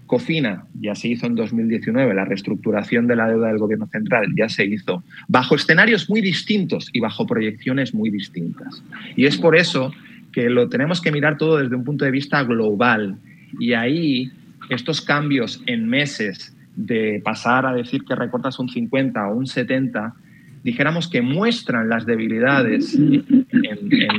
Cofina 0.06 0.64
ya 0.80 0.96
se 0.96 1.08
hizo 1.08 1.26
en 1.26 1.36
2019, 1.36 2.14
la 2.14 2.24
reestructuración 2.24 3.06
de 3.06 3.14
la 3.14 3.28
deuda 3.28 3.48
del 3.48 3.58
gobierno 3.58 3.86
central 3.86 4.26
ya 4.36 4.48
se 4.48 4.64
hizo 4.64 5.04
bajo 5.28 5.54
escenarios 5.54 6.10
muy 6.10 6.20
distintos 6.20 6.90
y 6.92 6.98
bajo 6.98 7.26
proyecciones 7.26 7.94
muy 7.94 8.10
distintas. 8.10 8.82
Y 9.14 9.26
es 9.26 9.38
por 9.38 9.56
eso 9.56 9.92
que 10.32 10.50
lo 10.50 10.68
tenemos 10.68 11.00
que 11.00 11.12
mirar 11.12 11.38
todo 11.38 11.58
desde 11.58 11.76
un 11.76 11.84
punto 11.84 12.04
de 12.04 12.10
vista 12.10 12.42
global. 12.42 13.18
Y 13.58 13.72
ahí 13.74 14.32
estos 14.68 15.00
cambios 15.00 15.62
en 15.66 15.88
meses 15.88 16.56
de 16.76 17.20
pasar 17.24 17.66
a 17.66 17.72
decir 17.72 18.04
que 18.04 18.14
recortas 18.14 18.58
un 18.58 18.68
50 18.68 19.28
o 19.28 19.36
un 19.36 19.46
70 19.46 20.14
dijéramos 20.62 21.08
que 21.08 21.22
muestran 21.22 21.88
las 21.88 22.06
debilidades 22.06 22.94
en, 22.94 23.46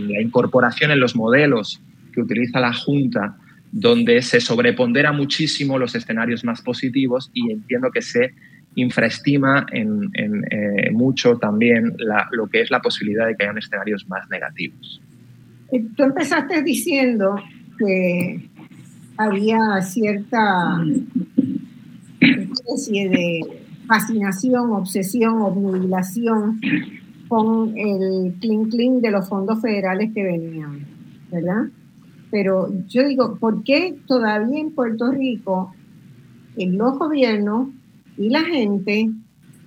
la 0.10 0.22
incorporación 0.22 0.92
en 0.92 1.00
los 1.00 1.16
modelos 1.16 1.82
que 2.14 2.22
utiliza 2.22 2.60
la 2.60 2.74
Junta, 2.74 3.38
donde 3.72 4.22
se 4.22 4.42
sobrepondera 4.42 5.12
muchísimo 5.12 5.78
los 5.78 5.96
escenarios 5.96 6.44
más 6.44 6.62
positivos 6.62 7.30
y 7.34 7.52
entiendo 7.52 7.90
que 7.92 8.02
se 8.02 8.34
infraestima 8.76 9.66
en, 9.72 10.10
eh, 10.14 10.92
mucho 10.92 11.38
también 11.38 11.96
lo 12.32 12.48
que 12.48 12.62
es 12.62 12.72
la 12.72 12.82
posibilidad 12.82 13.28
de 13.28 13.36
que 13.36 13.44
hayan 13.44 13.58
escenarios 13.58 14.08
más 14.08 14.30
negativos. 14.30 15.02
Eh, 15.72 15.84
tú 15.96 16.04
empezaste 16.04 16.64
diciendo 16.64 17.36
que 17.78 18.50
había 19.18 19.82
cierta 19.82 20.84
especie 22.20 23.10
de 23.10 23.61
fascinación, 23.92 24.72
obsesión, 24.72 25.42
obnubilación 25.42 26.62
con 27.28 27.78
el 27.78 28.34
clean 28.40 28.70
clean 28.70 29.02
de 29.02 29.12
los 29.12 29.28
fondos 29.28 29.60
federales 29.60 30.14
que 30.14 30.24
venían, 30.24 30.86
¿verdad? 31.30 31.64
Pero 32.32 32.70
yo 32.88 33.06
digo, 33.06 33.36
¿por 33.36 33.66
qué 33.66 33.98
todavía 34.08 34.62
en 34.62 34.72
Puerto 34.72 35.12
Rico 35.12 35.74
los 36.56 36.98
gobiernos 36.98 37.68
y 38.16 38.30
la 38.30 38.44
gente 38.44 39.10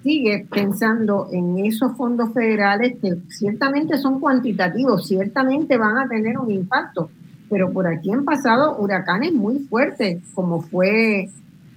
sigue 0.02 0.46
pensando 0.50 1.28
en 1.30 1.58
esos 1.58 1.94
fondos 1.94 2.32
federales 2.32 2.96
que 3.02 3.16
ciertamente 3.28 3.98
son 3.98 4.20
cuantitativos, 4.20 5.06
ciertamente 5.06 5.76
van 5.76 5.98
a 5.98 6.08
tener 6.08 6.38
un 6.38 6.50
impacto, 6.50 7.10
pero 7.50 7.70
por 7.70 7.86
aquí 7.86 8.10
han 8.10 8.24
pasado 8.24 8.78
huracanes 8.78 9.34
muy 9.34 9.58
fuertes, 9.58 10.22
como 10.32 10.62
fue 10.62 11.28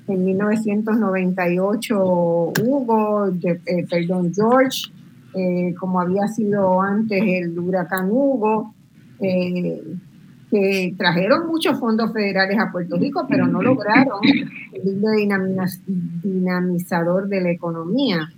en 0.07 0.25
1998 0.25 2.53
Hugo, 2.63 3.27
eh, 3.27 3.85
perdón, 3.89 4.31
George, 4.33 4.89
eh, 5.33 5.75
como 5.79 5.99
había 5.99 6.27
sido 6.27 6.81
antes 6.81 7.21
el 7.21 7.57
huracán 7.59 8.09
Hugo, 8.09 8.73
eh, 9.19 9.83
que 10.49 10.95
trajeron 10.97 11.47
muchos 11.47 11.77
fondos 11.77 12.13
federales 12.13 12.57
a 12.57 12.71
Puerto 12.71 12.97
Rico, 12.97 13.25
pero 13.27 13.47
no 13.47 13.61
lograron 13.61 14.21
el 14.73 15.01
dinamizador 16.23 17.27
de 17.27 17.41
la 17.41 17.51
economía. 17.51 18.31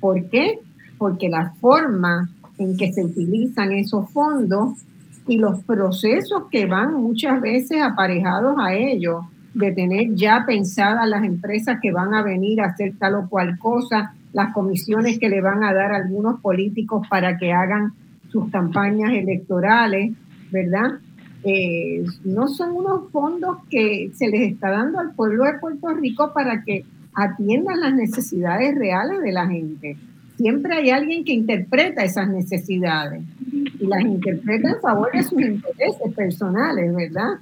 ¿Por 0.00 0.28
qué? 0.28 0.58
Porque 0.98 1.28
la 1.28 1.52
forma 1.60 2.28
en 2.58 2.76
que 2.76 2.92
se 2.92 3.04
utilizan 3.04 3.70
esos 3.72 4.10
fondos 4.10 4.80
y 5.28 5.38
los 5.38 5.62
procesos 5.62 6.44
que 6.50 6.66
van 6.66 6.94
muchas 6.94 7.40
veces 7.40 7.80
aparejados 7.80 8.56
a 8.58 8.74
ellos 8.74 9.24
de 9.54 9.72
tener 9.72 10.14
ya 10.14 10.44
pensadas 10.46 11.08
las 11.08 11.24
empresas 11.24 11.78
que 11.80 11.92
van 11.92 12.12
a 12.12 12.22
venir 12.22 12.60
a 12.60 12.66
hacer 12.66 12.94
tal 12.98 13.14
o 13.14 13.28
cual 13.28 13.58
cosa, 13.58 14.14
las 14.32 14.52
comisiones 14.52 15.18
que 15.18 15.28
le 15.28 15.40
van 15.40 15.62
a 15.62 15.72
dar 15.72 15.92
algunos 15.92 16.40
políticos 16.40 17.06
para 17.08 17.38
que 17.38 17.52
hagan 17.52 17.92
sus 18.30 18.50
campañas 18.50 19.12
electorales, 19.12 20.12
¿verdad? 20.50 20.98
Eh, 21.44 22.04
no 22.24 22.48
son 22.48 22.72
unos 22.72 23.10
fondos 23.12 23.58
que 23.70 24.10
se 24.14 24.28
les 24.28 24.52
está 24.52 24.70
dando 24.70 24.98
al 24.98 25.14
pueblo 25.14 25.44
de 25.44 25.58
Puerto 25.60 25.88
Rico 25.90 26.32
para 26.34 26.64
que 26.64 26.84
atiendan 27.14 27.80
las 27.80 27.94
necesidades 27.94 28.74
reales 28.74 29.20
de 29.20 29.32
la 29.32 29.46
gente. 29.46 29.96
Siempre 30.36 30.74
hay 30.74 30.90
alguien 30.90 31.24
que 31.24 31.32
interpreta 31.32 32.02
esas 32.02 32.28
necesidades 32.28 33.22
y 33.78 33.86
las 33.86 34.00
interpreta 34.00 34.70
en 34.70 34.80
favor 34.80 35.12
de 35.12 35.22
sus 35.22 35.40
intereses 35.40 36.12
personales, 36.16 36.92
¿verdad? 36.92 37.34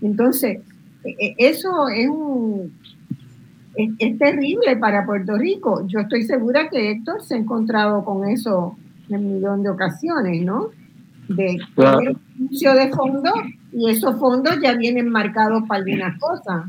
Entonces, 0.00 0.60
eso 1.04 1.88
es 1.88 2.08
un 2.08 2.72
es, 3.76 4.18
terrible 4.18 4.76
para 4.76 5.06
Puerto 5.06 5.36
Rico. 5.36 5.86
Yo 5.86 6.00
estoy 6.00 6.22
segura 6.22 6.68
que 6.68 6.90
Héctor 6.90 7.22
se 7.22 7.34
ha 7.34 7.38
encontrado 7.38 8.04
con 8.04 8.28
eso 8.28 8.76
en 9.08 9.16
un 9.16 9.34
millón 9.34 9.62
de 9.62 9.70
ocasiones, 9.70 10.42
¿no? 10.42 10.68
De 11.28 11.58
claro. 11.74 12.12
anuncio 12.36 12.74
de 12.74 12.88
fondos 12.88 13.34
y 13.72 13.88
esos 13.88 14.18
fondos 14.18 14.58
ya 14.60 14.74
vienen 14.74 15.08
marcados 15.08 15.62
para 15.68 15.82
algunas 15.82 16.18
cosas. 16.18 16.64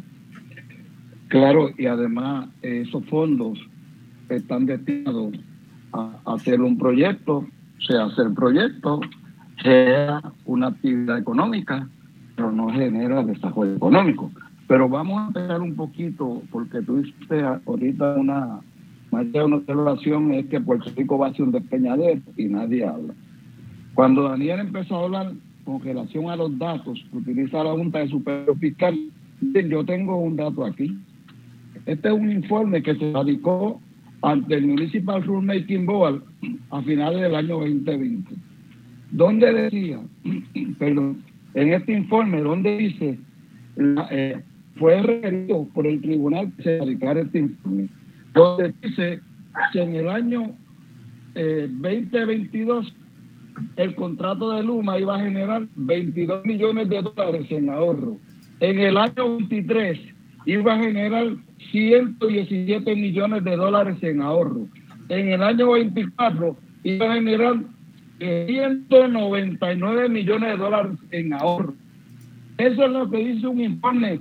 Claro, 1.29 1.69
y 1.77 1.86
además 1.86 2.49
esos 2.61 3.05
fondos 3.05 3.57
están 4.29 4.65
destinados 4.65 5.34
a 5.93 6.11
hacer 6.25 6.61
un 6.61 6.77
proyecto, 6.77 7.47
sea 7.79 8.05
hacer 8.05 8.34
proyecto, 8.34 9.01
sea 9.63 10.21
una 10.45 10.67
actividad 10.67 11.17
económica, 11.17 11.88
no 12.49 12.69
genera 12.69 13.21
desarrollo 13.23 13.75
económico. 13.75 14.31
Pero 14.67 14.87
vamos 14.87 15.19
a 15.19 15.27
empezar 15.27 15.59
un 15.59 15.75
poquito, 15.75 16.41
porque 16.49 16.81
tú 16.81 16.99
hiciste 16.99 17.43
ahorita 17.43 18.15
una, 18.15 18.61
más 19.11 19.29
de 19.29 19.43
una 19.43 19.57
observación, 19.57 20.33
es 20.33 20.45
que 20.45 20.61
Puerto 20.61 20.89
Rico 20.95 21.17
va 21.17 21.27
a 21.27 21.33
ser 21.33 21.43
un 21.43 21.51
despeñadero 21.51 22.21
y 22.37 22.45
nadie 22.45 22.85
habla. 22.85 23.13
Cuando 23.93 24.23
Daniel 24.23 24.61
empezó 24.61 24.95
a 24.95 25.03
hablar 25.03 25.33
con 25.65 25.81
relación 25.81 26.29
a 26.29 26.37
los 26.37 26.57
datos 26.57 27.05
utiliza 27.11 27.63
la 27.63 27.73
Junta 27.73 27.99
de 27.99 28.07
Superior 28.07 28.57
Fiscal, 28.57 28.97
yo 29.41 29.83
tengo 29.83 30.15
un 30.15 30.37
dato 30.37 30.65
aquí. 30.65 30.97
Este 31.85 32.07
es 32.07 32.13
un 32.13 32.31
informe 32.31 32.81
que 32.81 32.95
se 32.95 33.11
radicó 33.11 33.81
ante 34.21 34.55
el 34.55 34.67
Municipal 34.67 35.23
Rulemaking 35.23 35.85
Board 35.85 36.23
a 36.69 36.81
finales 36.83 37.21
del 37.21 37.35
año 37.35 37.59
2020, 37.59 38.35
donde 39.11 39.53
decía, 39.53 39.99
perdón, 40.79 41.23
en 41.54 41.74
este 41.74 41.93
informe 41.93 42.41
donde 42.41 42.78
dice, 42.78 43.20
eh, 44.12 44.41
fue 44.76 45.02
requerido 45.02 45.68
por 45.74 45.86
el 45.86 46.02
tribunal 46.02 46.52
que 46.56 46.64
se 46.64 46.80
radicara 46.80 47.22
este 47.22 47.39
informe, 47.39 47.89
donde 48.34 48.74
dice 48.82 49.20
que 49.74 49.82
en 49.82 49.95
el 49.95 50.10
año 50.10 50.56
2022 51.34 52.88
eh, 52.88 52.91
el 53.76 53.95
contrato 53.95 54.52
de 54.52 54.64
Luma 54.64 54.97
iba 54.97 55.16
a 55.16 55.20
generar 55.20 55.68
22 55.76 56.45
millones 56.45 56.89
de 56.89 57.02
dólares 57.02 57.45
en 57.49 57.70
ahorro. 57.70 58.18
En 58.60 58.80
el 58.80 58.97
año 58.97 59.38
23 59.38 59.99
iba 60.45 60.74
a 60.74 60.80
generar 60.80 61.36
117 61.72 62.95
millones 62.95 63.43
de 63.43 63.56
dólares 63.56 63.97
en 64.02 64.22
ahorro. 64.22 64.68
En 65.10 65.30
el 65.30 65.43
año 65.43 65.72
24 65.72 66.58
iba 66.84 67.12
a 67.12 67.16
generar 67.16 67.56
199 68.22 70.09
millones 70.09 70.51
de 70.51 70.57
dólares 70.57 70.97
en 71.11 71.34
ahorro. 71.34 71.74
Eso 72.57 72.86
es 72.86 72.91
lo 72.91 73.09
que 73.09 73.17
dice 73.17 73.47
un 73.47 73.59
informe 73.59 74.19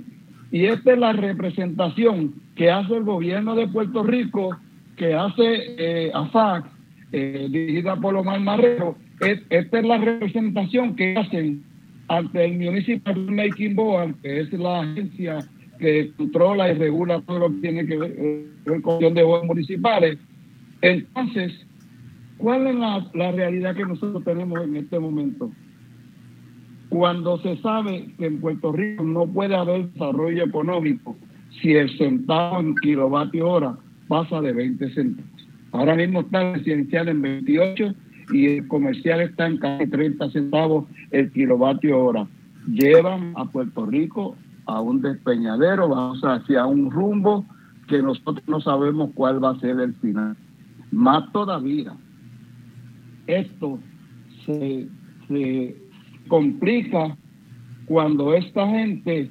y 0.51 0.65
esta 0.65 0.93
es 0.93 0.99
la 0.99 1.13
representación 1.13 2.33
que 2.55 2.69
hace 2.69 2.95
el 2.95 3.03
gobierno 3.03 3.55
de 3.55 3.67
Puerto 3.67 4.03
Rico, 4.03 4.57
que 4.97 5.13
hace 5.13 5.43
eh, 5.77 6.11
AFAC, 6.13 6.65
eh, 7.11 7.47
dirigida 7.49 7.95
por 7.95 8.15
Omar 8.15 8.39
Marrero. 8.39 8.95
esta 9.19 9.79
es 9.79 9.85
la 9.85 9.97
representación 9.97 10.95
que 10.95 11.15
hacen 11.15 11.63
ante 12.07 12.45
el 12.45 12.57
Municipal 12.59 13.15
Making 13.15 13.75
Board, 13.75 14.15
que 14.21 14.41
es 14.41 14.51
la 14.53 14.81
agencia 14.81 15.39
que 15.79 16.11
controla 16.17 16.71
y 16.71 16.73
regula 16.75 17.21
todo 17.21 17.39
lo 17.39 17.49
que 17.49 17.61
tiene 17.61 17.85
que 17.85 17.97
ver 17.97 18.15
eh, 18.17 18.81
con 18.81 19.13
de 19.13 19.23
bodas 19.23 19.45
municipales. 19.45 20.17
Entonces, 20.81 21.53
¿cuál 22.41 22.67
es 22.67 22.75
la, 22.75 23.31
realidad 23.31 23.75
que 23.75 23.85
nosotros 23.85 24.23
tenemos 24.23 24.63
en 24.63 24.75
este 24.75 24.99
momento? 24.99 25.51
Cuando 26.89 27.37
se 27.39 27.57
sabe 27.57 28.13
que 28.17 28.25
en 28.25 28.41
Puerto 28.41 28.71
Rico 28.71 29.03
no 29.03 29.25
puede 29.27 29.55
haber 29.55 29.89
desarrollo 29.91 30.43
económico 30.43 31.15
si 31.61 31.73
el 31.73 31.95
centavo 31.97 32.59
en 32.59 32.75
kilovatio 32.75 33.47
hora 33.47 33.77
pasa 34.07 34.41
de 34.41 34.51
20 34.51 34.93
centavos. 34.93 35.31
Ahora 35.71 35.95
mismo 35.95 36.21
está 36.21 36.41
el 36.41 36.55
residencial 36.55 37.07
en 37.07 37.21
28 37.21 37.93
y 38.33 38.45
el 38.47 38.67
comercial 38.67 39.21
está 39.21 39.47
en 39.47 39.57
casi 39.57 39.87
30 39.87 40.31
centavos 40.31 40.85
el 41.11 41.31
kilovatio 41.31 41.97
hora. 41.97 42.27
Llevan 42.67 43.33
a 43.35 43.45
Puerto 43.45 43.85
Rico 43.85 44.35
a 44.65 44.81
un 44.81 45.01
despeñadero, 45.01 45.87
vamos 45.87 46.21
hacia 46.23 46.65
un 46.65 46.91
rumbo 46.91 47.45
que 47.87 48.01
nosotros 48.01 48.43
no 48.47 48.59
sabemos 48.61 49.11
cuál 49.13 49.43
va 49.43 49.51
a 49.51 49.59
ser 49.59 49.79
el 49.79 49.93
final. 49.95 50.35
Más 50.91 51.31
todavía, 51.31 51.93
esto 53.27 53.79
se, 54.45 54.87
complica 56.27 57.17
cuando 57.85 58.33
esta 58.33 58.67
gente 58.67 59.29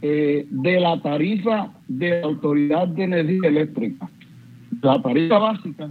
eh, 0.00 0.46
de 0.48 0.80
la 0.80 1.00
tarifa 1.00 1.72
de 1.88 2.20
la 2.20 2.26
Autoridad 2.26 2.88
de 2.88 3.04
Energía 3.04 3.48
Eléctrica, 3.48 4.10
la 4.80 5.00
tarifa 5.02 5.38
básica, 5.38 5.90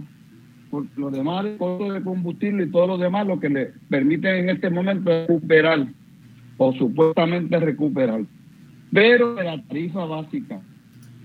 por 0.70 0.86
lo 0.96 1.10
demás, 1.10 1.44
el 1.44 1.56
costo 1.58 1.92
de 1.92 2.02
combustible 2.02 2.64
y 2.64 2.70
todo 2.70 2.86
lo 2.88 2.98
demás, 2.98 3.26
lo 3.26 3.38
que 3.38 3.48
le 3.50 3.72
permite 3.90 4.38
en 4.38 4.50
este 4.50 4.70
momento 4.70 5.10
recuperar 5.10 5.86
o 6.56 6.72
supuestamente 6.72 7.58
recuperar. 7.58 8.22
Pero 8.92 9.34
de 9.34 9.44
la 9.44 9.62
tarifa 9.62 10.04
básica, 10.04 10.60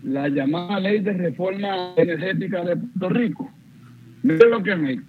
la 0.03 0.29
llamada 0.29 0.79
ley 0.79 0.99
de 0.99 1.13
reforma 1.13 1.93
energética 1.95 2.63
de 2.63 2.77
Puerto 2.77 3.09
Rico, 3.09 3.51
miren 4.23 4.51
lo 4.51 4.63
que 4.63 4.75
me 4.75 5.01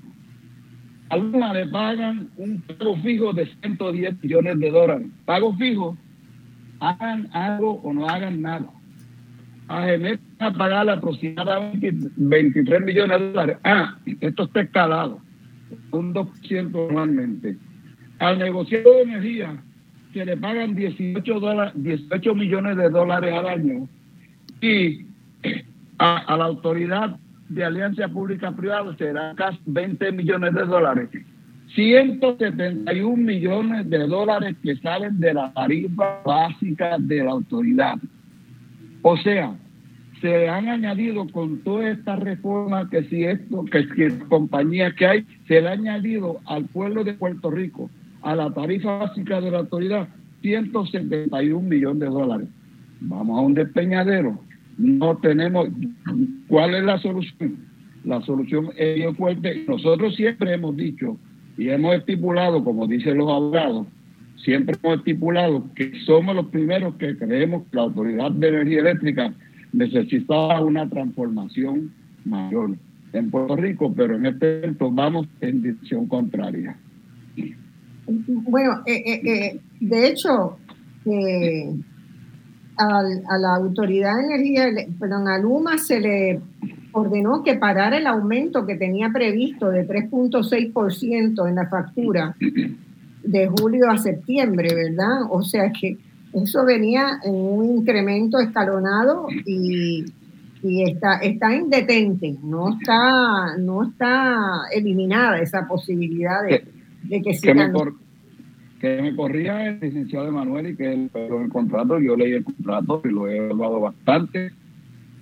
algunas 1.11 1.55
le 1.55 1.67
pagan 1.67 2.29
un 2.37 2.61
pago 2.61 2.97
fijo 2.99 3.33
de 3.33 3.47
110 3.63 4.23
millones 4.23 4.59
de 4.59 4.71
dólares. 4.71 5.07
Pago 5.25 5.55
fijo, 5.57 5.97
hagan 6.81 7.29
algo 7.33 7.81
o 7.83 7.93
no 7.93 8.09
hagan 8.09 8.43
nada. 8.43 8.69
A 9.69 9.85
Genet 9.85 10.21
a 10.39 10.51
pagar 10.51 10.89
aproximadamente 10.89 11.93
23 12.17 12.81
millones 12.83 13.21
de 13.21 13.27
dólares. 13.33 13.57
Ah, 13.65 13.97
esto 14.21 14.45
está 14.45 14.63
escalado, 14.63 15.21
un 15.91 16.15
2% 16.15 16.89
anualmente. 16.91 17.57
Al 18.19 18.39
negociado 18.39 18.95
de 18.95 19.03
energía, 19.03 19.63
se 20.13 20.25
le 20.25 20.37
pagan 20.37 20.75
18, 20.75 21.41
dólares, 21.41 21.73
18 21.77 22.35
millones 22.35 22.77
de 22.77 22.89
dólares 22.89 23.35
al 23.35 23.47
año. 23.47 23.89
Y 24.61 25.07
a 25.99 26.37
la 26.37 26.45
autoridad 26.45 27.19
de 27.49 27.65
alianza 27.65 28.09
pública-privada 28.09 28.95
será 28.97 29.35
casi 29.37 29.59
20 29.67 30.13
millones 30.13 30.55
de 30.55 30.65
dólares. 30.65 31.09
171 31.75 33.17
millones 33.17 33.89
de 33.91 34.07
dólares 34.07 34.57
que 34.63 34.77
salen 34.77 35.21
de 35.21 35.35
la 35.35 35.53
tarifa 35.53 36.23
básica 36.25 36.97
de 36.99 37.25
la 37.25 37.33
autoridad. 37.33 37.97
O 39.03 39.17
sea, 39.19 39.55
se 40.21 40.49
han 40.49 40.69
añadido 40.69 41.27
con 41.29 41.59
toda 41.59 41.91
esta 41.91 42.17
reforma 42.17 42.89
que 42.91 43.05
si 43.05 43.25
esto, 43.25 43.65
que 43.67 43.85
si 43.85 44.19
compañía 44.29 44.95
que 44.95 45.07
hay, 45.07 45.27
se 45.47 45.61
le 45.61 45.69
ha 45.69 45.73
añadido 45.73 46.41
al 46.47 46.65
pueblo 46.65 47.05
de 47.05 47.15
Puerto 47.15 47.51
Rico, 47.51 47.91
a 48.23 48.35
la 48.35 48.53
tarifa 48.53 48.99
básica 48.99 49.41
de 49.41 49.51
la 49.51 49.59
autoridad, 49.59 50.09
171 50.43 51.61
millones 51.61 52.01
de 52.01 52.07
dólares. 52.07 52.49
Vamos 53.01 53.39
a 53.39 53.43
un 53.43 53.55
despeñadero 53.55 54.41
no 54.79 55.17
tenemos. 55.19 55.69
¿Cuál 56.47 56.75
es 56.75 56.85
la 56.85 56.99
solución? 56.99 57.59
La 58.05 58.23
solución 58.23 58.71
es 58.77 58.95
bien 58.95 59.15
fuerte. 59.17 59.65
Nosotros 59.67 60.15
siempre 60.17 60.55
hemos 60.55 60.77
dicho 60.77 61.19
y 61.57 61.69
hemos 61.69 61.97
estipulado, 61.97 62.65
como 62.65 62.87
dicen 62.87 63.19
los 63.19 63.29
abogados, 63.29 63.87
siempre 64.45 64.77
hemos 64.83 64.99
estipulado 64.99 65.65
que 65.75 65.93
somos 66.07 66.35
los 66.35 66.47
primeros 66.47 66.95
que 66.95 67.17
creemos 67.19 67.65
que 67.65 67.77
la 67.77 67.83
Autoridad 67.83 68.31
de 68.31 68.49
Energía 68.49 68.81
Eléctrica 68.81 69.35
necesitaba 69.73 70.61
una 70.61 70.89
transformación 70.89 71.93
mayor 72.25 72.77
en 73.13 73.31
Puerto 73.31 73.57
Rico, 73.57 73.93
pero 73.95 74.17
en 74.17 74.27
este 74.27 74.61
momento 74.61 74.91
vamos 74.91 75.27
en 75.41 75.63
dirección 75.63 76.07
contraria. 76.07 76.77
Bueno, 78.07 78.83
eh, 78.87 79.03
eh, 79.05 79.21
eh, 79.25 79.61
de 79.81 80.09
hecho, 80.09 80.59
a 82.79 83.39
la 83.39 83.57
Autoridad 83.57 84.17
de 84.17 84.35
Energía, 84.35 84.87
perdón, 84.99 85.29
a 85.29 85.39
Luma 85.39 85.79
se 85.79 86.01
le 86.01 86.41
ordenó 86.93 87.43
que 87.43 87.55
parara 87.55 87.97
el 87.99 88.07
aumento 88.07 88.67
que 88.67 88.77
tenía 88.77 89.11
previsto 89.11 89.71
de 89.71 89.87
3.6% 89.87 91.49
en 91.49 91.55
la 91.55 91.69
factura 91.69 92.37
de 93.23 93.49
julio 93.49 93.91
a 93.91 93.99
septiembre, 93.99 94.75
¿verdad? 94.75 95.23
O 95.31 95.43
sea 95.43 95.73
que 95.73 95.99
eso 96.33 96.65
venía 96.65 97.21
en 97.25 97.35
un 97.35 97.79
incremento 97.79 98.39
escalonado 98.39 99.29
y, 99.45 100.05
está, 100.63 101.19
está 101.19 101.55
en 101.55 101.71
detente, 101.71 102.37
no 102.43 102.71
está, 102.71 103.57
no 103.59 103.85
está 103.85 104.37
eliminada 104.73 105.41
esa 105.41 105.67
posibilidad 105.67 106.43
de, 106.43 107.23
que 107.23 107.35
sigan 107.35 107.73
que 107.73 107.85
me 107.85 107.93
corría 109.17 109.67
el 109.67 109.81
licenciado 109.81 110.29
Emanuel 110.29 110.69
y 110.69 110.77
que 110.77 110.93
él 110.93 111.11
el 111.15 111.49
contrato, 111.51 111.99
yo 111.99 112.17
leí 112.17 112.33
el 112.33 112.45
contrato 112.45 113.03
y 113.05 113.09
lo 113.09 113.29
he 113.29 113.37
evaluado 113.37 113.81
bastante, 113.81 114.53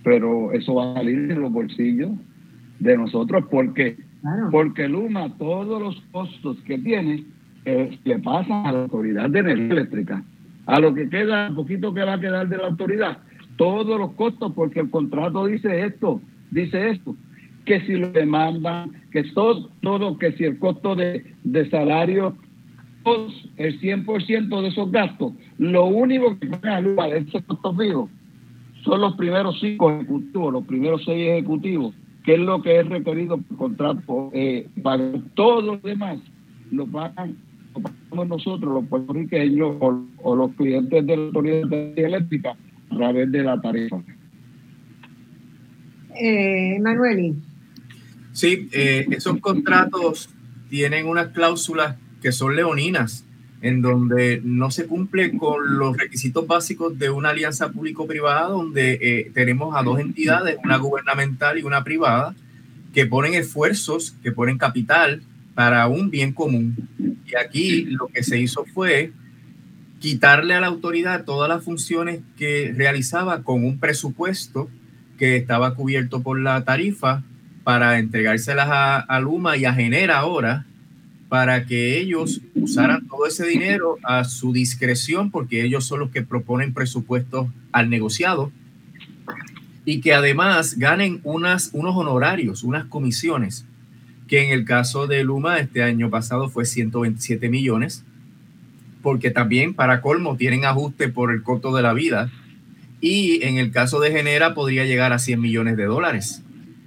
pero 0.03 0.53
eso 0.53 0.75
va 0.75 0.93
a 0.93 0.95
salir 0.95 1.29
de 1.29 1.35
los 1.35 1.53
bolsillos 1.53 2.11
de 2.79 2.97
nosotros. 2.97 3.45
Porque 3.51 3.97
porque 4.51 4.89
Luma 4.89 5.33
todos 5.39 5.81
los 5.81 6.01
costos 6.13 6.57
que 6.65 6.79
tiene 6.79 7.25
eh, 7.65 7.99
le 8.05 8.19
pasan 8.19 8.67
a 8.67 8.73
la 8.73 8.83
autoridad 8.83 9.31
de 9.31 9.41
energía 9.41 9.73
eléctrica. 9.73 10.23
A 10.67 10.81
lo 10.81 10.95
que 10.95 11.09
queda, 11.09 11.49
un 11.49 11.57
poquito 11.57 11.95
que 11.95 12.03
va 12.03 12.15
a 12.15 12.21
quedar 12.21 12.49
de 12.49 12.57
la 12.57 12.67
autoridad, 12.67 13.19
todos 13.57 13.99
los 13.99 14.13
costos, 14.13 14.53
porque 14.55 14.81
el 14.81 14.91
contrato 14.91 15.47
dice 15.47 15.85
esto, 15.85 16.21
dice 16.51 16.91
esto, 16.91 17.17
que 17.65 17.81
si 17.83 17.95
lo 17.95 18.11
demandan, 18.11 18.93
que 19.11 19.25
todo, 19.35 19.71
todo 19.81 20.19
que 20.19 20.33
si 20.33 20.45
el 20.45 20.59
costo 20.59 20.95
de, 20.97 21.35
de 21.45 21.71
salario 21.71 22.37
el 23.57 23.81
100% 23.81 24.63
de 24.63 24.69
esos 24.69 24.91
gastos, 24.91 25.33
lo 25.59 25.87
único 25.87 26.39
que 26.39 26.49
paga 26.49 26.81
Luma 26.81 27.07
de 27.09 27.19
esos 27.19 27.43
costos 27.43 27.77
fijos 27.77 28.11
son 28.85 29.01
los 29.01 29.17
primeros 29.17 29.59
cinco 29.61 29.91
ejecutivos, 29.91 30.53
los 30.53 30.67
primeros 30.67 31.03
seis 31.05 31.29
ejecutivos, 31.29 31.95
que 32.25 32.35
es 32.35 32.41
lo 32.41 32.63
que 32.63 32.81
es 32.81 32.89
requerido 32.89 33.39
por 33.39 33.59
contrato. 33.59 34.31
Eh, 34.33 34.69
para 34.83 35.13
todos 35.35 35.65
los 35.65 35.83
demás 35.83 36.19
lo 36.71 36.87
pagan, 36.87 37.37
lo 37.75 37.83
pagamos 37.83 38.29
nosotros, 38.29 38.75
los 38.75 38.87
puertorriqueños 38.87 39.77
o, 39.81 40.37
los 40.37 40.53
clientes 40.53 41.07
de 41.07 41.17
la 41.17 41.23
autoridad 41.25 41.73
eléctrica 41.99 42.57
a 42.91 42.97
través 42.97 43.31
de 43.31 43.43
la 43.43 43.61
tarifa. 43.61 44.03
Eh, 46.19 46.79
Manueli. 46.81 47.35
Sí, 48.33 48.69
eh, 48.73 49.07
esos 49.11 49.39
contratos 49.41 50.31
tienen 50.69 51.07
unas 51.07 51.29
cláusulas 51.29 51.97
que 52.23 52.33
son 52.33 52.57
leoninas, 52.57 53.25
en 53.62 53.83
donde 53.83 54.41
no 54.45 54.71
se 54.71 54.87
cumple 54.87 55.37
con 55.37 55.79
los 55.79 55.97
requisitos 55.97 56.47
básicos 56.47 56.99
de 56.99 57.11
una 57.11 57.31
alianza 57.31 57.71
público-privada, 57.71 58.49
donde 58.49 58.99
eh, 59.01 59.31
tenemos 59.35 59.75
a 59.77 59.83
dos 59.83 59.99
entidades, 59.99 60.59
una 60.62 60.77
gubernamental 60.77 61.59
y 61.59 61.62
una 61.62 61.83
privada, 61.83 62.35
que 62.93 63.07
ponen 63.07 63.35
esfuerzos, 63.35 64.14
que 64.23 64.33
ponen 64.33 64.59
capital 64.59 65.23
para 65.55 65.87
un 65.89 66.11
bien 66.11 66.33
común. 66.33 66.77
Y 66.99 67.37
aquí 67.37 67.85
lo 67.87 68.09
que 68.09 68.23
se 68.23 68.39
hizo 68.39 68.64
fue 68.67 69.12
quitarle 70.01 70.55
a 70.55 70.61
la 70.61 70.67
autoridad 70.67 71.25
todas 71.25 71.49
las 71.49 71.64
funciones 71.64 72.21
que 72.37 72.73
realizaba 72.77 73.43
con 73.43 73.64
un 73.64 73.79
presupuesto 73.79 74.69
que 75.19 75.37
estaba 75.37 75.75
cubierto 75.75 76.23
por 76.23 76.39
la 76.39 76.62
tarifa 76.64 77.23
para 77.64 77.99
entregárselas 77.99 78.69
a, 78.71 78.99
a 78.99 79.21
Luma 79.21 79.57
y 79.57 79.64
a 79.64 79.73
Genera 79.73 80.19
ahora 80.19 80.66
para 81.29 81.66
que 81.66 81.99
ellos 81.99 82.41
usaran 82.55 83.07
todo 83.09 83.27
ese 83.27 83.47
dinero 83.47 83.99
a 84.05 84.24
su 84.24 84.53
discreción, 84.53 85.31
porque 85.31 85.64
ellos 85.64 85.85
son 85.85 86.01
los 86.01 86.11
que 86.11 86.22
proponen 86.22 86.72
presupuestos 86.72 87.49
al 87.72 87.91
negociado, 87.91 88.53
y 89.85 90.01
que 90.01 90.14
además 90.14 90.79
ganen 90.79 91.20
unas, 91.24 91.70
unos 91.72 91.97
honorarios, 91.97 92.62
unas 92.62 92.87
comisiones, 92.87 93.64
que 94.29 94.45
en 94.45 94.53
el 94.53 94.64
caso 94.64 95.07
de 95.07 95.24
Luma 95.24 95.59
este 95.59 95.83
año 95.83 96.11
pasado 96.11 96.49
fue 96.49 96.64
127 96.64 97.49
millones, 97.49 98.05
porque 99.03 99.31
también 99.31 99.74
para 99.74 100.01
colmo 100.01 100.37
tienen 100.37 100.64
ajuste 100.64 101.09
por 101.09 101.33
el 101.33 101.43
costo 101.43 101.74
de 101.74 101.83
la 101.83 101.93
vida, 101.93 102.31
y 103.01 103.45
en 103.45 103.59
el 103.59 103.70
caso 103.70 104.01
de 104.01 104.11
Genera 104.11 104.55
podría 104.55 104.85
llegar 104.85 105.12
a 105.12 105.18
100 105.18 105.41
millones 105.41 105.77
de 105.77 105.85
dólares. 105.85 106.43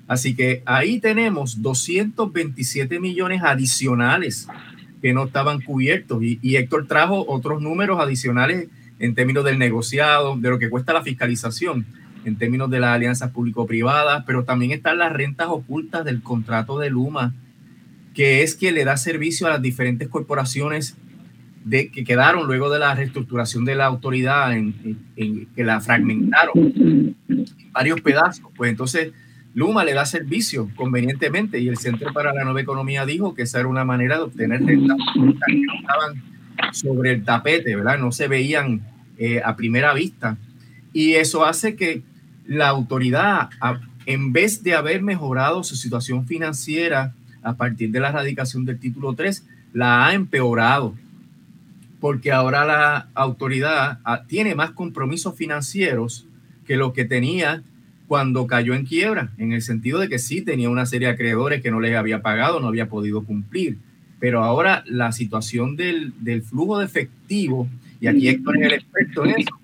Así 0.09 0.35
que 0.35 0.63
ahí 0.65 0.99
tenemos 0.99 1.61
227 1.61 2.99
millones 2.99 3.43
adicionales 3.43 4.47
que 5.03 5.13
no 5.13 5.25
estaban 5.25 5.61
cubiertos. 5.61 6.23
Y, 6.23 6.39
y 6.41 6.55
Héctor 6.55 6.87
trajo 6.87 7.25
otros 7.27 7.61
números 7.61 7.99
adicionales 8.01 8.67
en 8.97 9.13
términos 9.13 9.45
del 9.45 9.59
negociado, 9.59 10.35
de 10.35 10.49
lo 10.49 10.57
que 10.57 10.69
cuesta 10.69 10.93
la 10.93 11.03
fiscalización, 11.03 11.85
en 12.25 12.37
términos 12.37 12.71
de 12.71 12.79
las 12.79 12.95
alianzas 12.95 13.31
público-privadas, 13.31 14.23
pero 14.25 14.43
también 14.43 14.71
están 14.71 14.97
las 14.97 15.13
rentas 15.13 15.47
ocultas 15.49 16.03
del 16.03 16.23
contrato 16.23 16.79
de 16.79 16.89
Luma, 16.89 17.33
que 18.15 18.41
es 18.41 18.55
que 18.55 18.71
le 18.71 18.85
da 18.85 18.97
servicio 18.97 19.45
a 19.45 19.51
las 19.51 19.61
diferentes 19.61 20.07
corporaciones 20.07 20.97
de, 21.63 21.89
que 21.91 22.03
quedaron 22.03 22.47
luego 22.47 22.71
de 22.71 22.79
la 22.79 22.95
reestructuración 22.95 23.63
de 23.63 23.75
la 23.75 23.85
autoridad, 23.85 24.57
en, 24.57 24.73
que 25.55 25.63
la 25.63 25.79
fragmentaron 25.81 26.53
en 26.55 27.15
varios 27.71 28.01
pedazos. 28.01 28.47
Pues 28.55 28.71
entonces 28.71 29.13
Luma 29.53 29.83
le 29.83 29.93
da 29.93 30.05
servicio 30.05 30.69
convenientemente 30.75 31.59
y 31.59 31.67
el 31.67 31.77
Centro 31.77 32.13
para 32.13 32.33
la 32.33 32.43
Nueva 32.43 32.61
Economía 32.61 33.05
dijo 33.05 33.33
que 33.33 33.43
esa 33.43 33.59
era 33.59 33.67
una 33.67 33.83
manera 33.83 34.17
de 34.17 34.23
obtener 34.23 34.63
rentas 34.63 34.97
que 35.15 35.65
estaban 35.79 36.23
sobre 36.71 37.11
el 37.11 37.23
tapete, 37.23 37.75
¿verdad? 37.75 37.97
No 37.97 38.11
se 38.11 38.27
veían 38.27 38.81
eh, 39.17 39.41
a 39.43 39.55
primera 39.55 39.93
vista. 39.93 40.37
Y 40.93 41.13
eso 41.13 41.45
hace 41.45 41.75
que 41.75 42.03
la 42.45 42.67
autoridad, 42.67 43.49
en 44.05 44.33
vez 44.33 44.63
de 44.63 44.75
haber 44.75 45.01
mejorado 45.01 45.63
su 45.63 45.75
situación 45.75 46.25
financiera 46.25 47.13
a 47.41 47.55
partir 47.55 47.91
de 47.91 47.99
la 47.99 48.09
erradicación 48.09 48.65
del 48.65 48.79
título 48.79 49.13
3, 49.13 49.45
la 49.73 50.07
ha 50.07 50.13
empeorado 50.13 50.95
porque 51.99 52.31
ahora 52.31 52.65
la 52.65 53.09
autoridad 53.13 53.99
ah, 54.03 54.23
tiene 54.27 54.55
más 54.55 54.71
compromisos 54.71 55.35
financieros 55.35 56.25
que 56.65 56.77
lo 56.77 56.93
que 56.93 57.05
tenía 57.05 57.63
cuando 58.09 58.47
cayó 58.47 58.73
en 58.73 58.87
quiebra, 58.87 59.29
en 59.37 59.53
el 59.53 59.61
sentido 59.61 59.99
de 59.99 60.09
que 60.09 60.17
sí 60.17 60.41
tenía 60.41 60.71
una 60.71 60.87
serie 60.87 61.07
de 61.07 61.13
acreedores 61.13 61.61
que 61.61 61.69
no 61.69 61.79
les 61.79 61.95
había 61.95 62.23
pagado, 62.23 62.59
no 62.59 62.67
había 62.67 62.89
podido 62.89 63.23
cumplir. 63.23 63.77
Pero 64.19 64.43
ahora 64.43 64.83
la 64.87 65.11
situación 65.11 65.75
del, 65.75 66.11
flujo 66.41 66.79
de 66.79 66.85
efectivo, 66.85 67.69
y 68.01 68.07
aquí 68.07 68.27
Héctor 68.27 68.57
es 68.57 68.63
el 68.63 68.73
experto 68.73 69.25
en 69.25 69.35
eso, 69.41 69.59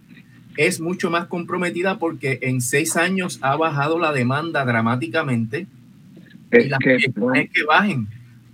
es 0.57 0.79
mucho 0.79 1.09
más 1.09 1.25
comprometida 1.25 1.97
porque 1.97 2.37
en 2.43 2.61
seis 2.61 2.95
años 2.95 3.39
ha 3.41 3.55
bajado 3.55 3.97
la 3.97 4.13
demanda 4.13 4.63
dramáticamente 4.63 5.65
y 6.51 6.65
las 6.65 6.77
que, 6.77 6.97
que 6.99 7.63
bajen, 7.67 8.07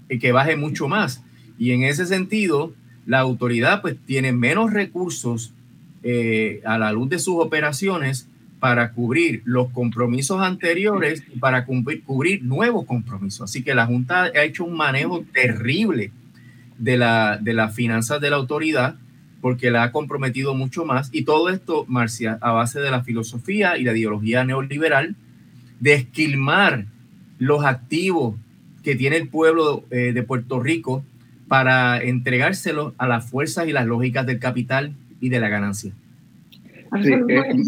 y 0.09 0.19
que 0.19 0.31
baje 0.31 0.55
mucho 0.55 0.87
más. 0.87 1.21
Y 1.59 1.71
en 1.71 1.83
ese 1.83 2.05
sentido, 2.05 2.73
la 3.05 3.19
autoridad 3.19 3.81
pues 3.81 3.97
tiene 4.05 4.31
menos 4.31 4.71
recursos 4.71 5.53
eh, 6.01 6.61
a 6.63 6.77
la 6.77 6.93
luz 6.93 7.09
de 7.09 7.19
sus 7.19 7.35
operaciones 7.39 8.29
para 8.61 8.91
cubrir 8.91 9.41
los 9.43 9.71
compromisos 9.71 10.39
anteriores 10.39 11.23
y 11.33 11.39
para 11.39 11.65
cubrir, 11.65 12.43
nuevos 12.43 12.85
compromisos. 12.85 13.49
Así 13.49 13.63
que 13.63 13.73
la 13.73 13.87
Junta 13.87 14.25
ha 14.25 14.43
hecho 14.43 14.65
un 14.65 14.77
manejo 14.77 15.25
terrible 15.33 16.11
de, 16.77 16.95
la, 16.95 17.39
de 17.41 17.55
las 17.55 17.73
finanzas 17.73 18.21
de 18.21 18.29
la 18.29 18.35
autoridad 18.35 18.97
porque 19.41 19.71
la 19.71 19.81
ha 19.81 19.91
comprometido 19.91 20.53
mucho 20.53 20.85
más. 20.85 21.09
Y 21.11 21.23
todo 21.23 21.49
esto, 21.49 21.85
Marcia, 21.87 22.37
a 22.39 22.51
base 22.51 22.79
de 22.79 22.91
la 22.91 23.03
filosofía 23.03 23.79
y 23.79 23.83
la 23.83 23.97
ideología 23.97 24.43
neoliberal, 24.45 25.15
de 25.79 25.95
esquilmar 25.95 26.85
los 27.39 27.65
activos 27.65 28.35
que 28.83 28.95
tiene 28.95 29.17
el 29.17 29.27
pueblo 29.27 29.85
eh, 29.89 30.11
de 30.13 30.21
Puerto 30.21 30.59
Rico 30.59 31.03
para 31.47 31.99
entregárselo 32.03 32.93
a 32.99 33.07
las 33.07 33.27
fuerzas 33.27 33.67
y 33.67 33.71
las 33.71 33.87
lógicas 33.87 34.27
del 34.27 34.37
capital 34.37 34.93
y 35.19 35.29
de 35.29 35.39
la 35.39 35.49
ganancia. 35.49 35.93
Eh, 36.97 37.63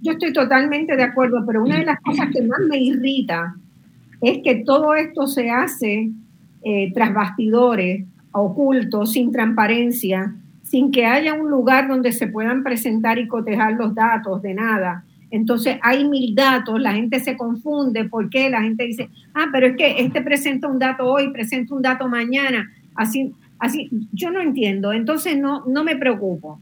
yo 0.00 0.12
estoy 0.12 0.32
totalmente 0.32 0.96
de 0.96 1.02
acuerdo, 1.02 1.44
pero 1.46 1.62
una 1.64 1.78
de 1.78 1.84
las 1.84 2.00
cosas 2.00 2.28
que 2.32 2.42
más 2.42 2.60
me 2.68 2.78
irrita 2.78 3.56
es 4.20 4.38
que 4.44 4.62
todo 4.64 4.94
esto 4.94 5.26
se 5.26 5.50
hace 5.50 6.10
eh, 6.62 6.92
tras 6.92 7.12
bastidores, 7.12 8.04
ocultos, 8.32 9.12
sin 9.12 9.32
transparencia, 9.32 10.34
sin 10.62 10.92
que 10.92 11.04
haya 11.04 11.34
un 11.34 11.50
lugar 11.50 11.88
donde 11.88 12.12
se 12.12 12.28
puedan 12.28 12.62
presentar 12.62 13.18
y 13.18 13.26
cotejar 13.26 13.72
los 13.72 13.94
datos 13.94 14.40
de 14.42 14.54
nada. 14.54 15.04
Entonces 15.32 15.78
hay 15.82 16.08
mil 16.08 16.34
datos, 16.34 16.80
la 16.80 16.92
gente 16.92 17.18
se 17.18 17.36
confunde, 17.36 18.04
¿por 18.04 18.30
qué? 18.30 18.50
La 18.50 18.62
gente 18.62 18.84
dice, 18.84 19.08
ah, 19.34 19.46
pero 19.52 19.68
es 19.68 19.76
que 19.76 20.00
este 20.00 20.22
presenta 20.22 20.68
un 20.68 20.78
dato 20.78 21.10
hoy, 21.10 21.32
presenta 21.32 21.74
un 21.74 21.82
dato 21.82 22.08
mañana. 22.08 22.70
Así, 22.94 23.32
así, 23.58 23.88
yo 24.12 24.30
no 24.30 24.40
entiendo, 24.40 24.92
entonces 24.92 25.36
no, 25.38 25.64
no 25.66 25.82
me 25.82 25.96
preocupo. 25.96 26.60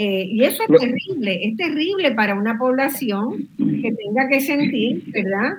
Eh, 0.00 0.28
y 0.30 0.44
eso 0.44 0.62
es 0.62 0.80
terrible, 0.80 1.44
es 1.44 1.56
terrible 1.56 2.12
para 2.12 2.36
una 2.36 2.56
población 2.56 3.48
que 3.56 3.92
tenga 3.92 4.28
que 4.28 4.40
sentir, 4.40 5.02
¿verdad? 5.12 5.54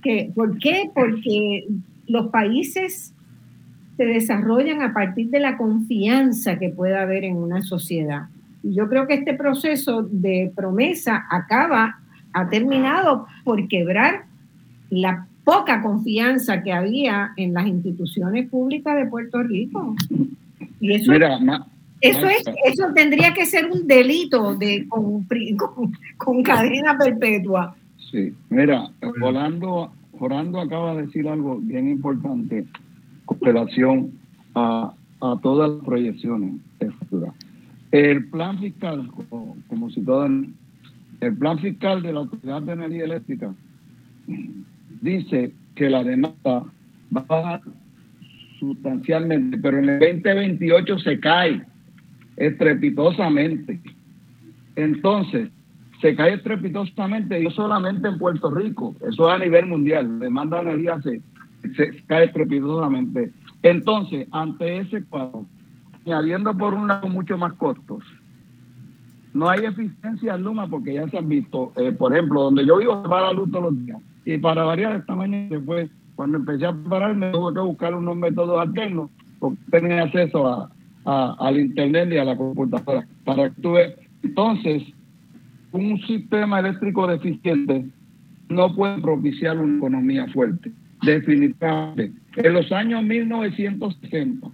Que, 0.00 0.30
¿Por 0.32 0.56
qué? 0.60 0.88
Porque 0.94 1.66
los 2.06 2.28
países 2.28 3.12
se 3.96 4.06
desarrollan 4.06 4.82
a 4.82 4.94
partir 4.94 5.30
de 5.30 5.40
la 5.40 5.56
confianza 5.56 6.60
que 6.60 6.68
pueda 6.68 7.02
haber 7.02 7.24
en 7.24 7.36
una 7.36 7.62
sociedad. 7.62 8.28
Y 8.62 8.72
yo 8.72 8.88
creo 8.88 9.08
que 9.08 9.14
este 9.14 9.34
proceso 9.34 10.02
de 10.08 10.52
promesa 10.54 11.26
acaba, 11.28 11.98
ha 12.32 12.48
terminado 12.48 13.26
por 13.42 13.66
quebrar 13.66 14.26
la 14.90 15.26
poca 15.42 15.82
confianza 15.82 16.62
que 16.62 16.72
había 16.72 17.32
en 17.36 17.52
las 17.52 17.66
instituciones 17.66 18.48
públicas 18.48 18.94
de 18.94 19.06
Puerto 19.06 19.42
Rico. 19.42 19.96
Y 20.80 20.92
eso, 20.92 21.12
eso, 22.02 22.26
es, 22.26 22.44
eso 22.66 22.92
tendría 22.94 23.32
que 23.32 23.46
ser 23.46 23.70
un 23.70 23.86
delito 23.86 24.56
de, 24.56 24.86
con, 24.88 25.24
con, 26.18 26.42
cadena 26.42 26.98
perpetua. 26.98 27.76
Sí, 28.10 28.34
mira, 28.50 28.90
Orlando, 29.22 29.92
Orlando 30.18 30.60
acaba 30.60 30.96
de 30.96 31.06
decir 31.06 31.28
algo 31.28 31.58
bien 31.58 31.88
importante 31.88 32.66
con 33.24 33.38
relación 33.40 34.10
a, 34.54 34.92
a 35.20 35.36
todas 35.42 35.70
las 35.70 35.84
proyecciones 35.84 36.60
de 36.80 36.90
futuro. 36.90 37.34
El 37.92 38.28
plan 38.30 38.58
fiscal, 38.58 39.08
como, 39.08 39.56
como 39.68 39.88
el 41.20 41.36
plan 41.38 41.58
fiscal 41.60 42.02
de 42.02 42.12
la 42.12 42.20
Autoridad 42.20 42.62
de 42.62 42.72
Energía 42.72 43.04
Eléctrica 43.04 43.54
dice 45.00 45.52
que 45.76 45.88
la 45.88 46.02
demanda 46.02 46.64
va 47.14 47.20
a 47.20 47.20
bajar 47.20 47.60
sustancialmente, 48.58 49.56
pero 49.58 49.78
en 49.78 49.88
el 49.88 50.00
2028 50.00 50.98
se 50.98 51.20
cae 51.20 51.71
estrepitosamente. 52.36 53.80
Entonces, 54.76 55.50
se 56.00 56.16
cae 56.16 56.34
estrepitosamente 56.34 57.40
y 57.40 57.44
no 57.44 57.50
solamente 57.50 58.08
en 58.08 58.18
Puerto 58.18 58.50
Rico, 58.50 58.94
eso 59.08 59.28
es 59.28 59.34
a 59.34 59.44
nivel 59.44 59.66
mundial, 59.66 60.18
demanda 60.18 60.62
de 60.62 60.70
energía 60.70 61.00
se, 61.02 61.22
cae 62.06 62.24
estrepitosamente. 62.24 63.32
Entonces, 63.62 64.26
ante 64.32 64.78
ese 64.78 65.04
cuadro, 65.04 65.46
añadiendo 66.04 66.56
por 66.56 66.74
un 66.74 66.88
lado 66.88 67.08
mucho 67.08 67.38
más 67.38 67.52
costos, 67.54 68.02
no 69.32 69.48
hay 69.48 69.64
eficiencia 69.64 70.34
en 70.34 70.42
Luma 70.42 70.66
porque 70.66 70.94
ya 70.94 71.08
se 71.08 71.18
han 71.18 71.28
visto, 71.28 71.72
eh, 71.76 71.92
por 71.92 72.12
ejemplo, 72.12 72.42
donde 72.42 72.66
yo 72.66 72.78
vivo 72.78 73.00
se 73.02 73.08
va 73.08 73.22
la 73.22 73.32
luz 73.32 73.50
todos 73.50 73.72
los 73.72 73.86
días 73.86 74.00
y 74.24 74.38
para 74.38 74.64
variar 74.64 74.96
esta 74.96 75.14
mañana 75.14 75.48
después, 75.50 75.90
cuando 76.14 76.38
empecé 76.38 76.66
a 76.66 76.72
prepararme, 76.72 77.30
tuve 77.30 77.54
que 77.54 77.60
buscar 77.60 77.94
unos 77.94 78.16
métodos 78.16 78.60
alternos 78.60 79.10
porque 79.38 79.58
tenía 79.70 80.02
acceso 80.02 80.46
a, 80.46 80.70
al 81.04 81.58
internet 81.58 82.08
y 82.12 82.18
a 82.18 82.24
la 82.24 82.36
computadora. 82.36 83.06
Para 83.24 83.50
que 83.50 83.60
tuve, 83.60 83.96
entonces, 84.22 84.82
un 85.72 86.00
sistema 86.06 86.60
eléctrico 86.60 87.06
deficiente 87.06 87.86
no 88.48 88.74
puede 88.74 89.00
propiciar 89.00 89.58
una 89.58 89.76
economía 89.78 90.26
fuerte, 90.28 90.70
definitivamente. 91.02 92.12
En 92.36 92.52
los 92.52 92.70
años 92.72 93.02
1960, 93.02 94.48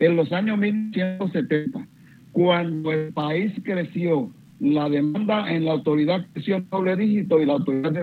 en 0.00 0.16
los 0.16 0.32
años 0.32 0.58
1970, 0.58 1.86
cuando 2.32 2.92
el 2.92 3.12
país 3.12 3.52
creció 3.62 4.30
la 4.60 4.88
demanda 4.88 5.50
en 5.50 5.64
la 5.64 5.72
autoridad 5.72 6.26
creció 6.32 6.64
doble 6.70 6.96
dígito 6.96 7.40
y 7.40 7.46
la 7.46 7.54
autoridad 7.54 7.96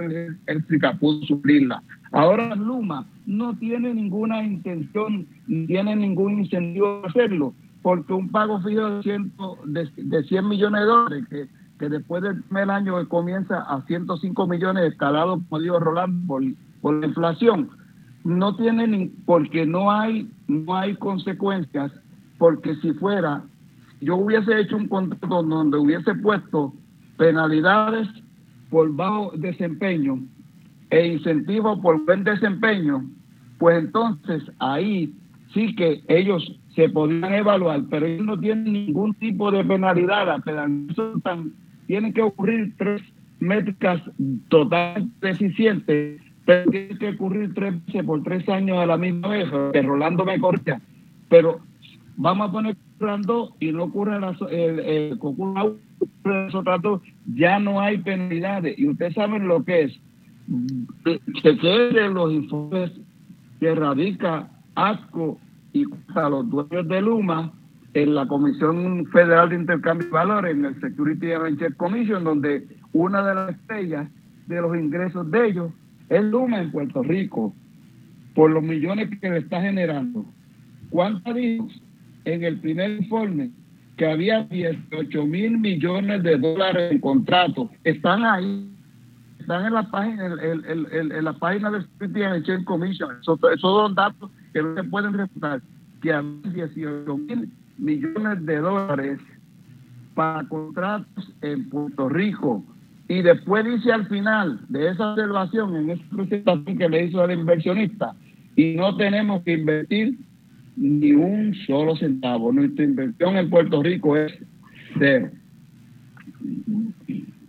eléctrica 0.47 0.93
pudo 0.99 1.24
suplirla. 1.26 1.82
Ahora 2.12 2.56
Luma 2.56 3.08
no 3.26 3.58
tiene 3.58 3.93
ninguna 3.93 4.43
intención, 4.43 5.26
ni 5.47 5.66
tiene 5.66 5.95
ningún 5.95 6.39
incentivo 6.39 7.02
de 7.02 7.08
hacerlo, 7.08 7.54
porque 7.82 8.14
un 8.14 8.30
pago 8.30 8.62
fijo 8.62 8.90
de, 8.90 9.04
ciento, 9.04 9.58
de, 9.66 10.24
100 10.24 10.48
millones 10.48 10.82
de 10.82 10.88
dólares, 10.88 11.26
que, 11.30 11.50
que 11.80 11.90
después 11.90 12.22
del 12.24 12.44
primer 12.44 12.70
año 12.70 13.08
comienza 13.10 13.62
a 13.62 13.82
105 13.84 14.48
millones 14.48 14.92
escalado, 14.92 15.42
como 15.50 15.62
dijo 15.62 15.80
Rolando, 15.80 16.28
por, 16.28 16.44
por 16.82 17.00
la 17.00 17.08
inflación, 17.08 17.70
no 18.24 18.56
tiene 18.56 18.88
ni, 18.88 19.08
porque 19.26 19.66
no 19.66 19.92
hay, 19.92 20.32
no 20.48 20.76
hay 20.76 20.96
consecuencias, 20.96 21.92
porque 22.38 22.76
si 22.78 22.94
fuera 22.94 23.44
yo 24.02 24.16
hubiese 24.18 24.60
hecho 24.60 24.78
un 24.78 24.88
contrato 24.88 25.44
donde 25.44 25.78
hubiese 25.78 26.16
puesto 26.16 26.74
penalidades 27.18 28.08
por 28.70 28.94
bajo 28.96 29.32
desempeño 29.36 30.20
e 30.90 31.08
incentivos 31.08 31.80
por 31.80 32.04
buen 32.06 32.24
desempeño, 32.24 33.06
pues 33.60 33.78
entonces 33.78 34.44
ahí 34.60 35.14
sí 35.54 35.76
que 35.76 36.04
ellos 36.08 36.60
se 36.76 36.89
podrían 36.89 37.34
evaluar, 37.34 37.82
pero 37.89 38.05
ellos 38.05 38.26
no 38.26 38.39
tienen 38.39 38.72
ningún 38.72 39.13
tipo 39.15 39.51
de 39.51 39.63
penalidad. 39.63 40.41
Tienen 41.88 42.13
que 42.13 42.22
ocurrir 42.22 42.74
tres 42.78 43.01
métricas 43.39 44.01
totalmente 44.47 45.28
deficientes, 45.28 46.22
pero 46.45 46.72
tienen 46.72 46.97
que 46.97 47.09
ocurrir 47.09 47.53
tres 47.53 47.86
veces 47.86 48.03
por 48.05 48.24
tres 48.24 48.47
años 48.47 48.78
a 48.78 48.86
la 48.86 48.97
misma 48.97 49.30
vez, 49.30 49.49
que 49.74 49.82
Rolando 49.82 50.24
me 50.24 50.39
corta. 50.39 50.80
Pero 51.30 51.59
vamos 52.17 52.49
a 52.49 52.51
poner 52.51 52.76
2 53.01 53.53
y 53.59 53.72
no 53.72 53.86
ocurre 53.86 54.17
el, 54.17 54.24
el, 54.51 54.80
el, 54.80 55.19
ya 57.36 57.59
no 57.59 57.82
hay 57.82 57.97
penalidades. 57.97 58.78
Y 58.78 58.88
ustedes 58.88 59.15
saben 59.15 59.47
lo 59.47 59.63
que 59.63 59.84
es. 59.84 59.99
Se 61.41 61.57
queden 61.57 62.13
los 62.13 62.32
informes 62.32 62.91
que 63.59 63.74
radica 63.74 64.49
ASCO 64.76 65.39
y 65.74 65.86
a 66.15 66.30
los 66.30 66.49
dueños 66.49 66.88
de 66.88 67.01
Luma 67.01 67.53
en 67.93 68.15
la 68.15 68.28
Comisión 68.28 69.05
Federal 69.07 69.49
de 69.49 69.55
Intercambio 69.55 70.07
de 70.07 70.13
Valores, 70.13 70.55
en 70.55 70.65
el 70.65 70.80
Security 70.80 71.34
and 71.34 71.76
Commission, 71.76 72.24
donde 72.24 72.67
una 72.93 73.26
de 73.26 73.36
las 73.36 73.49
estrellas 73.51 74.09
de 74.47 74.61
los 74.61 74.78
ingresos 74.78 75.30
de 75.30 75.47
ellos 75.47 75.72
es 76.09 76.24
Luma 76.24 76.61
en 76.61 76.72
Puerto 76.72 77.03
Rico, 77.03 77.53
por 78.36 78.51
los 78.51 78.63
millones 78.63 79.09
que 79.19 79.30
le 79.30 79.39
está 79.39 79.61
generando. 79.61 80.26
¿Cuánto 80.89 81.34
dijo 81.34 81.67
en 82.26 82.43
el 82.43 82.59
primer 82.59 82.91
informe? 82.91 83.51
Que 83.97 84.05
había 84.05 84.43
18 84.43 85.26
mil 85.26 85.57
millones 85.57 86.24
de 86.24 86.38
dólares 86.38 86.91
en 86.91 86.99
contratos. 86.99 87.69
Están 87.84 88.24
ahí, 88.24 88.69
están 89.39 89.65
en 89.65 89.74
la 89.74 89.84
página, 89.89 90.36
en, 90.41 91.24
la 91.24 91.34
página 91.34 91.72
del 91.72 91.84
Security 91.84 92.24
and 92.24 92.36
Exchange 92.38 92.65
Commission. 92.65 93.17
Esos, 93.22 93.39
son 93.59 93.95
datos 93.95 94.32
que 94.54 94.62
no 94.62 94.76
se 94.76 94.84
pueden 94.84 95.14
refutar. 95.14 95.62
Que 96.02 96.14
había 96.14 96.39
18 96.54 97.18
mil 97.18 97.52
millones 97.78 98.45
de 98.45 98.58
dólares 98.58 99.20
para 100.14 100.47
contratos 100.47 101.34
en 101.41 101.70
Puerto 101.70 102.10
Rico. 102.10 102.64
Y 103.08 103.22
después 103.22 103.66
dice 103.66 103.91
al 103.91 104.08
final 104.08 104.62
de 104.70 104.89
esa 104.89 105.12
observación, 105.12 105.76
en 105.76 105.89
esa 105.91 106.04
presentación 106.16 106.78
que 106.78 106.89
le 106.89 107.06
hizo 107.06 107.24
el 107.26 107.39
inversionista, 107.39 108.16
y 108.56 108.76
no 108.76 108.95
tenemos 108.95 109.43
que 109.43 109.54
invertir 109.54 110.18
ni 110.78 111.12
un 111.12 111.54
solo 111.68 111.95
centavo. 111.95 112.52
Nuestra 112.52 112.86
inversión 112.86 113.38
en 113.38 113.49
Puerto 113.49 113.84
Rico 113.84 114.16
es 114.16 114.32
cero. 114.97 115.30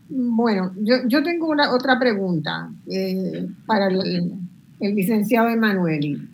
Bueno, 0.09 0.73
yo, 0.77 0.97
yo 1.07 1.23
tengo 1.23 1.49
una 1.49 1.73
otra 1.73 1.99
pregunta 1.99 2.71
eh, 2.91 3.47
para 3.67 3.87
el, 3.89 4.33
el 4.81 4.95
licenciado 4.95 5.49
Emanueli. 5.49 6.32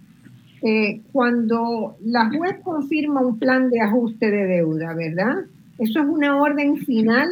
Eh, 0.63 1.03
cuando 1.13 1.97
la 2.05 2.31
juez 2.31 2.57
confirma 2.63 3.21
un 3.21 3.39
plan 3.39 3.71
de 3.71 3.81
ajuste 3.81 4.31
de 4.31 4.47
deuda, 4.47 4.93
¿verdad? 4.95 5.45
Eso 5.79 6.01
es 6.01 6.07
una 6.07 6.37
orden 6.37 6.79
final 6.79 7.29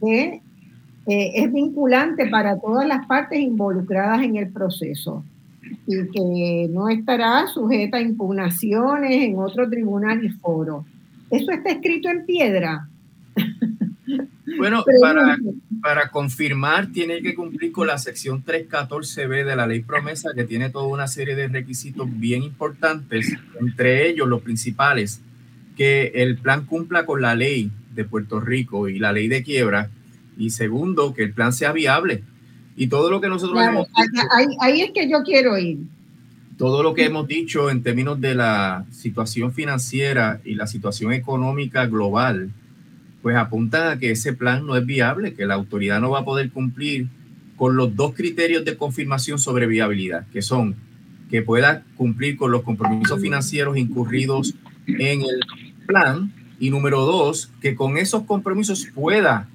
que 0.00 0.42
eh, 1.06 1.32
es 1.34 1.52
vinculante 1.52 2.26
para 2.26 2.58
todas 2.58 2.86
las 2.86 3.06
partes 3.06 3.40
involucradas 3.40 4.22
en 4.22 4.36
el 4.36 4.50
proceso 4.50 5.24
y 5.86 6.08
que 6.10 6.68
no 6.70 6.88
estará 6.88 7.46
sujeta 7.46 7.96
a 7.96 8.02
impugnaciones 8.02 9.24
en 9.24 9.38
otro 9.38 9.68
tribunal 9.68 10.22
y 10.22 10.28
foro. 10.28 10.84
¿Eso 11.30 11.50
está 11.50 11.70
escrito 11.70 12.10
en 12.10 12.26
piedra? 12.26 12.88
Bueno, 14.56 14.84
para, 15.00 15.36
para, 15.82 16.10
confirmar 16.10 16.90
tiene 16.92 17.20
que 17.20 17.34
cumplir 17.34 17.72
con 17.72 17.86
la 17.86 17.98
sección 17.98 18.44
314b 18.44 19.44
de 19.44 19.56
la 19.56 19.66
ley 19.66 19.82
promesa 19.82 20.30
que 20.34 20.44
tiene 20.44 20.70
toda 20.70 20.86
una 20.86 21.08
serie 21.08 21.34
de 21.34 21.48
requisitos 21.48 22.08
bien 22.18 22.42
importantes, 22.42 23.34
entre 23.60 24.08
ellos 24.08 24.28
los 24.28 24.42
principales, 24.42 25.20
que 25.76 26.12
el 26.14 26.38
plan 26.38 26.66
cumpla 26.66 27.04
con 27.04 27.20
la 27.20 27.34
ley 27.34 27.70
de 27.94 28.04
Puerto 28.04 28.40
Rico 28.40 28.88
y 28.88 28.98
la 28.98 29.12
ley 29.12 29.28
de 29.28 29.42
quiebra, 29.42 29.90
y 30.36 30.50
segundo, 30.50 31.14
que 31.14 31.24
el 31.24 31.32
plan 31.32 31.52
sea 31.52 31.72
viable. 31.72 32.22
Y 32.76 32.86
todo 32.86 33.10
lo 33.10 33.20
que 33.20 33.28
nosotros 33.28 33.60
hemos 33.60 33.88
ahí, 34.30 34.46
ahí 34.60 34.80
es 34.82 34.92
que 34.92 35.10
yo 35.10 35.22
quiero 35.24 35.58
ir. 35.58 35.78
Todo 36.56 36.82
lo 36.82 36.94
que 36.94 37.04
hemos 37.04 37.26
dicho 37.26 37.70
en 37.70 37.82
términos 37.82 38.20
de 38.20 38.34
la 38.34 38.84
situación 38.90 39.52
financiera 39.52 40.40
y 40.44 40.54
la 40.54 40.68
situación 40.68 41.12
económica 41.12 41.86
global, 41.86 42.50
pues 43.22 43.36
apunta 43.36 43.92
a 43.92 43.98
que 43.98 44.10
ese 44.10 44.32
plan 44.32 44.66
no 44.66 44.76
es 44.76 44.86
viable, 44.86 45.34
que 45.34 45.46
la 45.46 45.54
autoridad 45.54 46.00
no 46.00 46.10
va 46.10 46.20
a 46.20 46.24
poder 46.24 46.50
cumplir 46.50 47.08
con 47.56 47.76
los 47.76 47.96
dos 47.96 48.14
criterios 48.14 48.64
de 48.64 48.76
confirmación 48.76 49.38
sobre 49.38 49.66
viabilidad, 49.66 50.26
que 50.32 50.42
son 50.42 50.76
que 51.28 51.42
pueda 51.42 51.84
cumplir 51.96 52.36
con 52.36 52.50
los 52.50 52.62
compromisos 52.62 53.20
financieros 53.20 53.76
incurridos 53.76 54.54
en 54.86 55.22
el 55.22 55.40
plan 55.86 56.32
y 56.58 56.70
número 56.70 57.04
dos, 57.04 57.50
que 57.60 57.74
con 57.74 57.98
esos 57.98 58.22
compromisos 58.22 58.88
pueda 58.94 59.48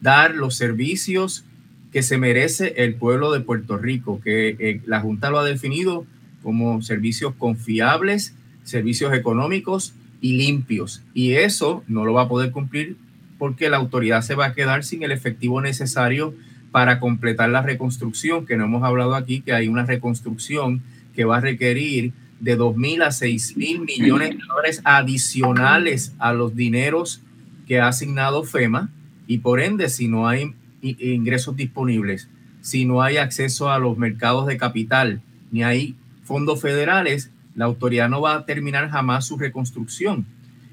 dar 0.00 0.34
los 0.34 0.54
servicios 0.54 1.44
que 1.92 2.02
se 2.02 2.18
merece 2.18 2.74
el 2.78 2.94
pueblo 2.94 3.32
de 3.32 3.40
Puerto 3.40 3.76
Rico, 3.76 4.20
que 4.22 4.56
eh, 4.58 4.80
la 4.86 5.00
Junta 5.00 5.30
lo 5.30 5.38
ha 5.38 5.44
definido 5.44 6.06
como 6.42 6.82
servicios 6.82 7.34
confiables, 7.36 8.34
servicios 8.64 9.12
económicos 9.12 9.94
y 10.22 10.38
limpios. 10.38 11.02
Y 11.12 11.32
eso 11.32 11.84
no 11.86 12.06
lo 12.06 12.14
va 12.14 12.22
a 12.22 12.28
poder 12.28 12.52
cumplir 12.52 12.96
porque 13.38 13.68
la 13.68 13.76
autoridad 13.76 14.22
se 14.22 14.34
va 14.34 14.46
a 14.46 14.54
quedar 14.54 14.84
sin 14.84 15.02
el 15.02 15.12
efectivo 15.12 15.60
necesario 15.60 16.34
para 16.70 17.00
completar 17.00 17.50
la 17.50 17.60
reconstrucción, 17.60 18.46
que 18.46 18.56
no 18.56 18.64
hemos 18.64 18.84
hablado 18.84 19.14
aquí, 19.14 19.42
que 19.42 19.52
hay 19.52 19.68
una 19.68 19.84
reconstrucción 19.84 20.80
que 21.14 21.26
va 21.26 21.36
a 21.36 21.40
requerir 21.40 22.12
de 22.40 22.56
2 22.56 22.76
mil 22.76 23.02
a 23.02 23.10
6 23.10 23.56
mil 23.56 23.80
millones 23.80 24.30
de 24.30 24.38
dólares 24.48 24.80
adicionales 24.84 26.14
a 26.18 26.32
los 26.32 26.56
dineros 26.56 27.20
que 27.66 27.80
ha 27.80 27.88
asignado 27.88 28.44
FEMA 28.44 28.90
y 29.26 29.38
por 29.38 29.60
ende, 29.60 29.88
si 29.88 30.08
no 30.08 30.26
hay 30.28 30.54
ingresos 30.80 31.56
disponibles, 31.56 32.28
si 32.60 32.84
no 32.84 33.02
hay 33.02 33.16
acceso 33.16 33.70
a 33.70 33.78
los 33.78 33.98
mercados 33.98 34.46
de 34.46 34.56
capital, 34.56 35.20
ni 35.50 35.62
hay 35.62 35.94
fondos 36.24 36.60
federales, 36.60 37.30
la 37.54 37.66
autoridad 37.66 38.08
no 38.08 38.20
va 38.20 38.36
a 38.36 38.46
terminar 38.46 38.88
jamás 38.90 39.26
su 39.26 39.38
reconstrucción. 39.38 40.26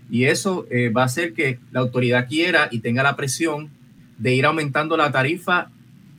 Y 0.10 0.26
eso 0.26 0.66
eh, 0.72 0.90
va 0.90 1.04
a 1.04 1.06
hacer 1.06 1.34
que 1.34 1.60
la 1.72 1.82
autoridad 1.82 2.28
quiera 2.28 2.68
y 2.72 2.80
tenga 2.80 3.04
la 3.04 3.16
presión 3.16 3.70
de 4.18 4.34
ir 4.34 4.46
aumentando 4.46 4.98
la 4.98 5.12
tarifa 5.12 5.70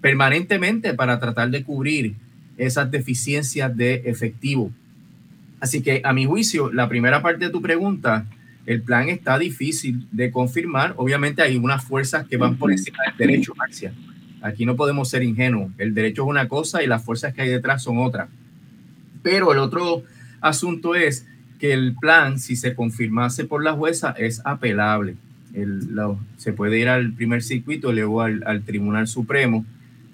permanentemente 0.01 0.95
para 0.95 1.19
tratar 1.19 1.51
de 1.51 1.65
cubrir 1.65 2.15
esas 2.57 2.91
deficiencias 2.91 3.77
de 3.77 4.03
efectivo. 4.07 4.71
Así 5.61 5.83
que 5.83 6.01
a 6.05 6.13
mi 6.13 6.25
juicio, 6.25 6.73
la 6.73 6.89
primera 6.89 7.21
parte 7.21 7.47
de 7.47 7.51
tu 7.51 7.61
pregunta, 7.61 8.27
el 8.67 8.83
plan 8.83 9.09
está 9.09 9.39
difícil 9.39 10.07
de 10.13 10.31
confirmar. 10.31 10.95
Obviamente 10.97 11.43
hay 11.43 11.57
unas 11.57 11.85
fuerzas 11.85 12.27
que 12.27 12.37
van 12.37 12.57
por 12.57 12.71
encima 12.71 12.99
del 13.07 13.17
derecho, 13.17 13.55
Marcia. 13.57 13.93
Aquí 14.43 14.65
no 14.65 14.77
podemos 14.77 15.11
ser 15.11 15.23
ingenuos. 15.23 15.73
El 15.77 15.93
derecho 15.93 16.23
es 16.23 16.29
una 16.29 16.49
cosa 16.49 16.83
y 16.83 16.87
las 16.87 17.05
fuerzas 17.05 17.35
que 17.35 17.43
hay 17.43 17.49
detrás 17.49 17.83
son 17.83 17.99
otra. 17.99 18.29
Pero 19.23 19.53
el 19.53 19.59
otro 19.59 20.03
asunto 20.41 20.95
es 20.95 21.27
que 21.59 21.73
el 21.73 21.95
plan, 21.95 22.39
si 22.39 22.57
se 22.57 22.75
confirmase 22.75 23.45
por 23.45 23.63
la 23.63 23.73
jueza, 23.73 24.15
es 24.17 24.41
apelable. 24.45 25.17
se 26.37 26.53
puede 26.53 26.79
ir 26.79 26.89
al 26.89 27.13
primer 27.13 27.43
circuito, 27.43 27.93
luego 27.93 28.23
al, 28.23 28.43
al, 28.47 28.63
Tribunal 28.63 29.07
Supremo 29.07 29.65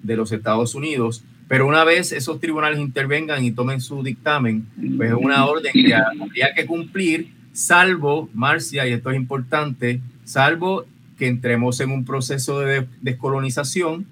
de 0.03 0.17
los 0.17 0.31
Estados 0.31 0.75
Unidos, 0.75 1.23
pero 1.47 1.65
una 1.65 1.83
vez 1.85 2.11
esos 2.11 2.39
tribunales 2.41 2.79
intervengan 2.79 3.43
y 3.43 3.51
tomen 3.51 3.79
su 3.79 4.03
dictamen, 4.03 4.67
pues 4.97 5.11
es 5.11 5.17
una 5.17 5.45
orden 5.45 5.71
que 5.71 5.93
habría 5.93 6.53
que 6.53 6.65
cumplir, 6.65 7.31
salvo, 7.53 8.29
Marcia, 8.33 8.85
y 8.85 8.91
esto 8.91 9.11
es 9.11 9.15
importante, 9.15 10.01
salvo 10.25 10.85
que 11.17 11.27
entremos 11.27 11.79
en 11.79 11.91
un 11.91 12.03
proceso 12.03 12.59
de 12.59 12.85
descolonización 13.01 14.05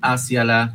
hacia 0.00 0.44
la 0.44 0.74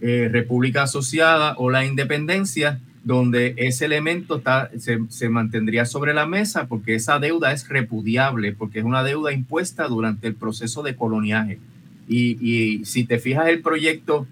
eh, 0.00 0.28
República 0.30 0.84
Asociada 0.84 1.54
o 1.58 1.70
la 1.70 1.84
independencia, 1.84 2.80
donde 3.06 3.54
ese 3.56 3.84
elemento 3.84 4.38
está, 4.38 4.68
se, 4.78 5.28
mantendría 5.28 5.84
sobre 5.84 6.12
la 6.12 6.26
mesa 6.26 6.66
porque 6.66 6.96
esa 6.96 7.20
deuda 7.20 7.52
es 7.52 7.68
repudiable, 7.68 8.52
porque 8.52 8.80
es 8.80 8.84
una 8.84 9.04
deuda 9.04 9.32
impuesta 9.32 9.86
durante 9.86 10.26
el 10.26 10.34
proceso 10.34 10.82
de 10.82 10.96
coloniaje. 10.96 11.60
Y, 12.08 12.36
y, 12.44 12.84
si 12.84 13.04
te 13.04 13.20
fijas 13.20 13.46
el 13.46 13.62
proyecto, 13.62 14.26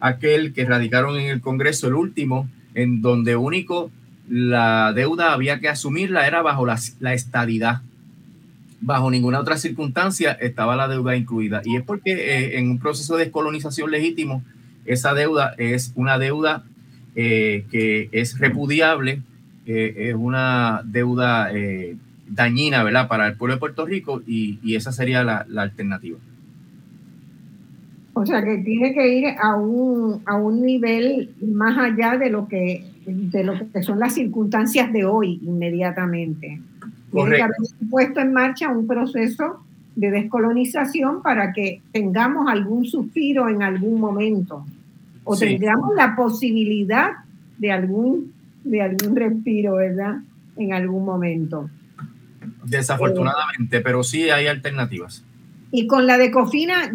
aquel 0.00 0.52
que 0.52 0.64
radicaron 0.64 1.16
en 1.16 1.28
el 1.28 1.40
Congreso, 1.40 1.86
el 1.86 1.94
último, 1.94 2.48
en 2.74 3.02
donde 3.02 3.36
único 3.36 3.92
la 4.28 4.92
deuda 4.92 5.32
había 5.32 5.60
que 5.60 5.68
asumirla 5.68 6.26
era 6.26 6.42
bajo 6.42 6.66
la, 6.66 6.76
la 6.98 7.14
estadidad. 7.14 7.82
Bajo 8.80 9.12
ninguna 9.12 9.38
otra 9.38 9.58
circunstancia 9.58 10.32
estaba 10.32 10.74
la 10.74 10.88
deuda 10.88 11.14
incluida. 11.14 11.62
Y 11.64 11.76
es 11.76 11.84
porque 11.84 12.14
eh, 12.14 12.58
en 12.58 12.68
un 12.68 12.80
proceso 12.80 13.16
de 13.16 13.26
descolonización 13.26 13.92
legítimo, 13.92 14.42
esa 14.86 15.14
deuda 15.14 15.54
es 15.56 15.92
una 15.94 16.18
deuda 16.18 16.64
eh, 17.20 17.64
que 17.68 18.08
es 18.12 18.38
repudiable, 18.38 19.22
es 19.66 20.14
una 20.14 20.82
deuda 20.84 21.50
eh, 21.52 21.96
dañina, 22.28 22.84
¿verdad?, 22.84 23.08
para 23.08 23.26
el 23.26 23.34
pueblo 23.36 23.56
de 23.56 23.58
Puerto 23.58 23.84
Rico 23.84 24.22
y, 24.24 24.76
esa 24.76 24.92
sería 24.92 25.24
la, 25.24 25.44
alternativa. 25.56 26.16
O 28.12 28.24
sea, 28.24 28.44
que 28.44 28.58
tiene 28.58 28.94
que 28.94 29.08
ir 29.18 29.26
a 29.42 29.56
un, 29.56 30.22
a 30.26 30.36
un 30.36 30.62
nivel 30.62 31.30
más 31.40 31.76
allá 31.76 32.16
de 32.16 32.30
lo 32.30 32.46
que 32.46 32.84
de 33.04 33.42
lo 33.42 33.54
que 33.72 33.82
son 33.82 33.98
las 33.98 34.14
circunstancias 34.14 34.92
de 34.92 35.04
hoy 35.04 35.40
inmediatamente. 35.42 36.60
Tiene 37.10 37.34
que 37.34 37.42
haber 37.42 37.56
puesto 37.90 38.20
en 38.20 38.32
marcha 38.32 38.70
un 38.70 38.86
proceso 38.86 39.64
de 39.96 40.12
descolonización 40.12 41.20
para 41.22 41.52
que 41.52 41.80
tengamos 41.90 42.48
algún 42.48 42.84
suspiro 42.84 43.48
en 43.48 43.64
algún 43.64 44.00
momento 44.00 44.64
o 45.28 45.36
tengamos 45.36 45.94
la 45.94 46.16
posibilidad 46.16 47.10
de 47.58 47.70
algún, 47.70 48.32
de 48.64 48.80
algún 48.80 49.14
respiro, 49.14 49.74
¿verdad? 49.74 50.20
En 50.56 50.72
algún 50.72 51.04
momento. 51.04 51.68
Desafortunadamente, 52.64 53.80
pero 53.80 54.02
sí 54.02 54.30
hay 54.30 54.46
alternativas. 54.46 55.22
Y 55.70 55.86
con 55.86 56.06
la 56.06 56.16
de 56.16 56.30
Cofina. 56.30 56.90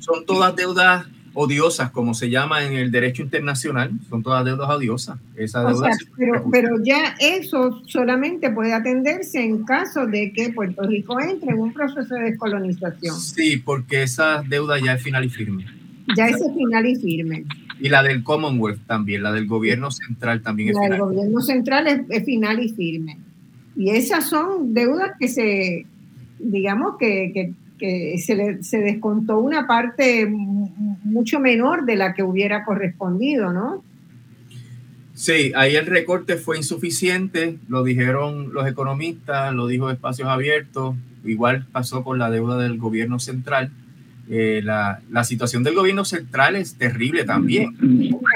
Son 0.00 0.26
todas 0.26 0.56
deudas 0.56 1.06
odiosas, 1.32 1.90
como 1.90 2.12
se 2.12 2.28
llama 2.28 2.64
en 2.64 2.72
el 2.72 2.90
derecho 2.90 3.22
internacional, 3.22 3.92
son 4.08 4.24
todas 4.24 4.44
deudas 4.44 4.68
odiosas. 4.68 5.16
Esa 5.36 5.62
deuda 5.64 5.90
pero, 6.16 6.44
pero 6.50 6.82
ya 6.82 7.14
eso 7.20 7.82
solamente 7.86 8.50
puede 8.50 8.74
atenderse 8.74 9.44
en 9.44 9.64
caso 9.64 10.06
de 10.08 10.32
que 10.32 10.52
Puerto 10.52 10.82
Rico 10.82 11.20
entre 11.20 11.52
en 11.52 11.60
un 11.60 11.72
proceso 11.72 12.14
de 12.16 12.30
descolonización. 12.30 13.20
Sí, 13.20 13.58
porque 13.58 14.02
esa 14.02 14.42
deuda 14.42 14.80
ya 14.84 14.94
es 14.94 15.02
final 15.04 15.24
y 15.24 15.28
firme. 15.28 15.79
Ya 16.16 16.28
es 16.28 16.36
final 16.54 16.86
y 16.86 16.96
firme. 16.96 17.44
Y 17.80 17.88
la 17.88 18.02
del 18.02 18.22
Commonwealth 18.22 18.86
también, 18.86 19.22
la 19.22 19.32
del 19.32 19.46
gobierno 19.46 19.90
central 19.90 20.42
también 20.42 20.70
es 20.70 20.76
la 20.76 20.88
del 20.88 21.00
gobierno 21.00 21.40
central 21.40 22.06
es, 22.08 22.24
final 22.24 22.62
y 22.62 22.68
firme. 22.68 23.18
Y 23.76 23.90
esas 23.90 24.28
son 24.28 24.74
deudas 24.74 25.12
que 25.18 25.28
se, 25.28 25.86
digamos, 26.38 26.96
que, 26.98 27.54
se, 27.78 28.62
se 28.62 28.78
descontó 28.78 29.38
una 29.38 29.66
parte 29.66 30.26
mucho 30.26 31.40
menor 31.40 31.86
de 31.86 31.96
la 31.96 32.12
que 32.12 32.22
hubiera 32.22 32.64
correspondido, 32.64 33.52
¿no? 33.52 33.82
Sí, 35.20 35.52
ahí 35.54 35.76
el 35.76 35.84
recorte 35.84 36.36
fue 36.36 36.56
insuficiente, 36.56 37.58
lo 37.68 37.84
dijeron 37.84 38.54
los 38.54 38.66
economistas, 38.66 39.52
lo 39.52 39.66
dijo 39.66 39.90
Espacios 39.90 40.28
Abiertos, 40.28 40.96
igual 41.26 41.66
pasó 41.70 42.02
con 42.02 42.18
la 42.18 42.30
deuda 42.30 42.56
del 42.56 42.78
gobierno 42.78 43.18
central. 43.18 43.70
Eh, 44.32 44.60
la, 44.62 45.02
la, 45.10 45.24
situación 45.24 45.64
del 45.64 45.74
gobierno 45.74 46.04
central 46.04 46.54
es 46.54 46.76
terrible 46.76 47.24
también. 47.24 47.76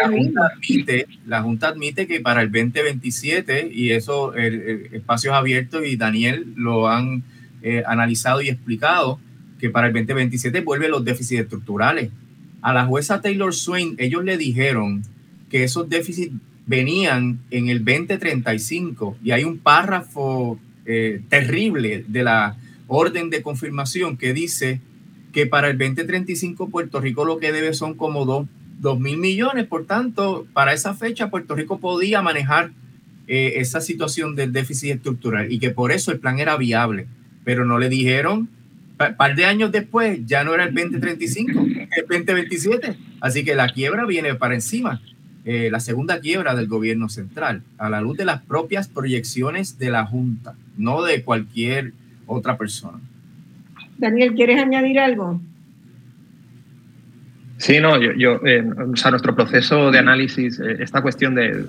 La 0.00 0.08
Junta 0.08 0.40
admite, 0.52 1.06
la 1.24 1.42
junta 1.42 1.68
admite 1.68 2.08
que 2.08 2.20
para 2.20 2.42
el 2.42 2.50
2027, 2.50 3.70
y 3.72 3.90
eso 3.90 4.34
el, 4.34 4.88
Espacios 4.92 5.34
Abiertos 5.34 5.86
y 5.86 5.96
Daniel 5.96 6.52
lo 6.56 6.88
han 6.88 7.22
eh, 7.62 7.84
analizado 7.86 8.42
y 8.42 8.48
explicado, 8.48 9.20
que 9.60 9.70
para 9.70 9.86
el 9.86 9.92
2027 9.92 10.62
vuelven 10.62 10.90
los 10.90 11.04
déficits 11.04 11.42
estructurales 11.42 12.10
a 12.64 12.72
la 12.72 12.86
jueza 12.86 13.20
Taylor 13.20 13.54
Swain, 13.54 13.94
ellos 13.98 14.24
le 14.24 14.38
dijeron 14.38 15.02
que 15.50 15.64
esos 15.64 15.86
déficits 15.86 16.32
venían 16.66 17.40
en 17.50 17.68
el 17.68 17.84
2035 17.84 19.18
y 19.22 19.32
hay 19.32 19.44
un 19.44 19.58
párrafo 19.58 20.58
eh, 20.86 21.20
terrible 21.28 22.06
de 22.08 22.22
la 22.22 22.56
orden 22.86 23.28
de 23.28 23.42
confirmación 23.42 24.16
que 24.16 24.32
dice 24.32 24.80
que 25.34 25.46
para 25.46 25.68
el 25.68 25.76
2035 25.76 26.70
Puerto 26.70 27.00
Rico 27.00 27.24
lo 27.24 27.38
que 27.38 27.52
debe 27.52 27.74
son 27.74 27.94
como 27.94 28.24
2 28.24 29.00
mil 29.00 29.18
millones, 29.18 29.66
por 29.66 29.84
tanto, 29.84 30.46
para 30.52 30.72
esa 30.72 30.94
fecha 30.94 31.28
Puerto 31.28 31.54
Rico 31.54 31.80
podía 31.80 32.22
manejar 32.22 32.70
eh, 33.26 33.54
esa 33.56 33.80
situación 33.80 34.36
del 34.36 34.52
déficit 34.52 34.92
estructural 34.92 35.52
y 35.52 35.58
que 35.58 35.70
por 35.70 35.92
eso 35.92 36.12
el 36.12 36.20
plan 36.20 36.38
era 36.38 36.56
viable, 36.56 37.08
pero 37.44 37.66
no 37.66 37.78
le 37.78 37.88
dijeron 37.88 38.48
un 38.96 39.16
par 39.16 39.34
de 39.34 39.44
años 39.44 39.72
después 39.72 40.20
ya 40.24 40.44
no 40.44 40.54
era 40.54 40.64
el 40.64 40.74
2035, 40.74 41.60
el 41.60 42.06
2027. 42.08 42.96
Así 43.20 43.44
que 43.44 43.54
la 43.54 43.68
quiebra 43.68 44.06
viene 44.06 44.34
para 44.34 44.54
encima. 44.54 45.02
Eh, 45.44 45.68
la 45.70 45.80
segunda 45.80 46.20
quiebra 46.20 46.54
del 46.54 46.68
gobierno 46.68 47.08
central, 47.08 47.62
a 47.76 47.90
la 47.90 48.00
luz 48.00 48.16
de 48.16 48.24
las 48.24 48.40
propias 48.42 48.88
proyecciones 48.88 49.78
de 49.78 49.90
la 49.90 50.06
Junta, 50.06 50.54
no 50.78 51.02
de 51.02 51.22
cualquier 51.22 51.92
otra 52.26 52.56
persona. 52.56 53.00
Daniel, 53.98 54.34
¿quieres 54.34 54.60
añadir 54.60 54.98
algo? 54.98 55.40
Sí, 57.56 57.78
no, 57.80 58.00
yo, 58.00 58.40
eh, 58.44 58.64
o 58.92 58.96
sea, 58.96 59.10
nuestro 59.10 59.34
proceso 59.34 59.90
de 59.90 59.98
análisis, 59.98 60.58
eh, 60.60 60.76
esta 60.80 61.02
cuestión 61.02 61.34
de, 61.34 61.64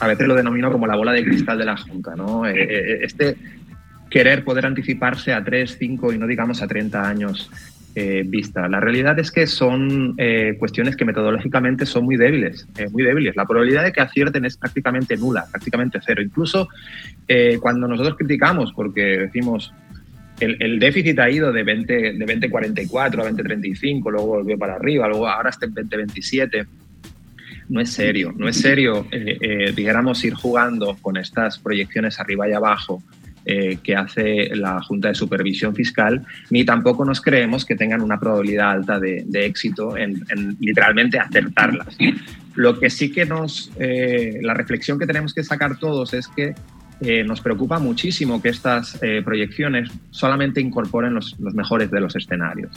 a 0.00 0.06
veces 0.08 0.26
lo 0.26 0.34
denomino 0.34 0.72
como 0.72 0.86
la 0.86 0.96
bola 0.96 1.12
de 1.12 1.24
cristal 1.24 1.58
de 1.58 1.66
la 1.66 1.76
Junta, 1.76 2.16
¿no? 2.16 2.46
este, 2.46 3.36
querer 4.08 4.44
poder 4.44 4.66
anticiparse 4.66 5.32
a 5.32 5.44
3, 5.44 5.76
5 5.78 6.12
y 6.14 6.18
no 6.18 6.26
digamos 6.26 6.62
a 6.62 6.66
30 6.66 7.08
años 7.08 7.50
eh, 7.96 8.22
vista. 8.24 8.68
La 8.68 8.78
realidad 8.78 9.18
es 9.18 9.32
que 9.32 9.48
son 9.48 10.14
eh, 10.16 10.54
cuestiones 10.60 10.94
que 10.94 11.04
metodológicamente 11.04 11.86
son 11.86 12.04
muy 12.04 12.16
débiles, 12.16 12.68
eh, 12.78 12.88
muy 12.88 13.02
débiles. 13.02 13.34
La 13.34 13.46
probabilidad 13.46 13.82
de 13.82 13.92
que 13.92 14.00
acierten 14.00 14.44
es 14.44 14.56
prácticamente 14.56 15.16
nula, 15.16 15.46
prácticamente 15.50 15.98
cero. 16.04 16.22
Incluso 16.22 16.68
cuando 17.60 17.86
nosotros 17.86 18.16
criticamos, 18.16 18.72
porque 18.72 19.02
decimos 19.18 19.72
el, 20.40 20.78
déficit 20.78 21.18
ha 21.18 21.30
ido 21.30 21.52
de 21.52 21.62
20, 21.62 21.92
de 22.12 22.18
2044 22.18 23.20
a 23.20 23.24
2035, 23.24 24.10
luego 24.10 24.26
volvió 24.26 24.58
para 24.58 24.74
arriba, 24.74 25.08
luego 25.08 25.28
ahora 25.28 25.50
está 25.50 25.66
en 25.66 25.74
2027 25.74 26.66
no 27.68 27.80
es 27.80 27.90
serio, 27.90 28.34
no 28.36 28.48
es 28.48 28.56
serio, 28.56 29.06
dijéramos, 29.76 30.24
ir 30.24 30.34
jugando 30.34 30.96
con 31.00 31.16
estas 31.16 31.56
proyecciones 31.60 32.18
arriba 32.18 32.48
y 32.48 32.52
abajo 32.52 33.00
eh, 33.46 33.78
que 33.82 33.96
hace 33.96 34.54
la 34.54 34.82
Junta 34.82 35.08
de 35.08 35.14
Supervisión 35.14 35.74
Fiscal, 35.74 36.26
ni 36.50 36.62
tampoco 36.66 37.06
nos 37.06 37.22
creemos 37.22 37.64
que 37.64 37.74
tengan 37.74 38.02
una 38.02 38.20
probabilidad 38.20 38.70
alta 38.70 39.00
de, 39.00 39.24
éxito 39.32 39.96
en, 39.96 40.22
literalmente 40.60 41.18
acertarlas. 41.18 41.96
Lo 42.54 42.78
que 42.78 42.90
sí 42.90 43.10
que 43.10 43.24
nos, 43.24 43.72
eh, 43.80 44.40
la 44.42 44.52
reflexión 44.52 44.98
que 44.98 45.06
tenemos 45.06 45.32
que 45.32 45.42
sacar 45.42 45.78
todos 45.78 46.12
es 46.12 46.28
que 46.28 46.54
eh, 47.00 47.24
nos 47.24 47.40
preocupa 47.40 47.78
muchísimo 47.78 48.40
que 48.42 48.50
estas 48.50 48.98
proyecciones 49.24 49.90
solamente 50.10 50.60
incorporen 50.60 51.14
los, 51.14 51.38
mejores 51.40 51.90
de 51.90 52.00
los 52.00 52.14
escenarios. 52.16 52.72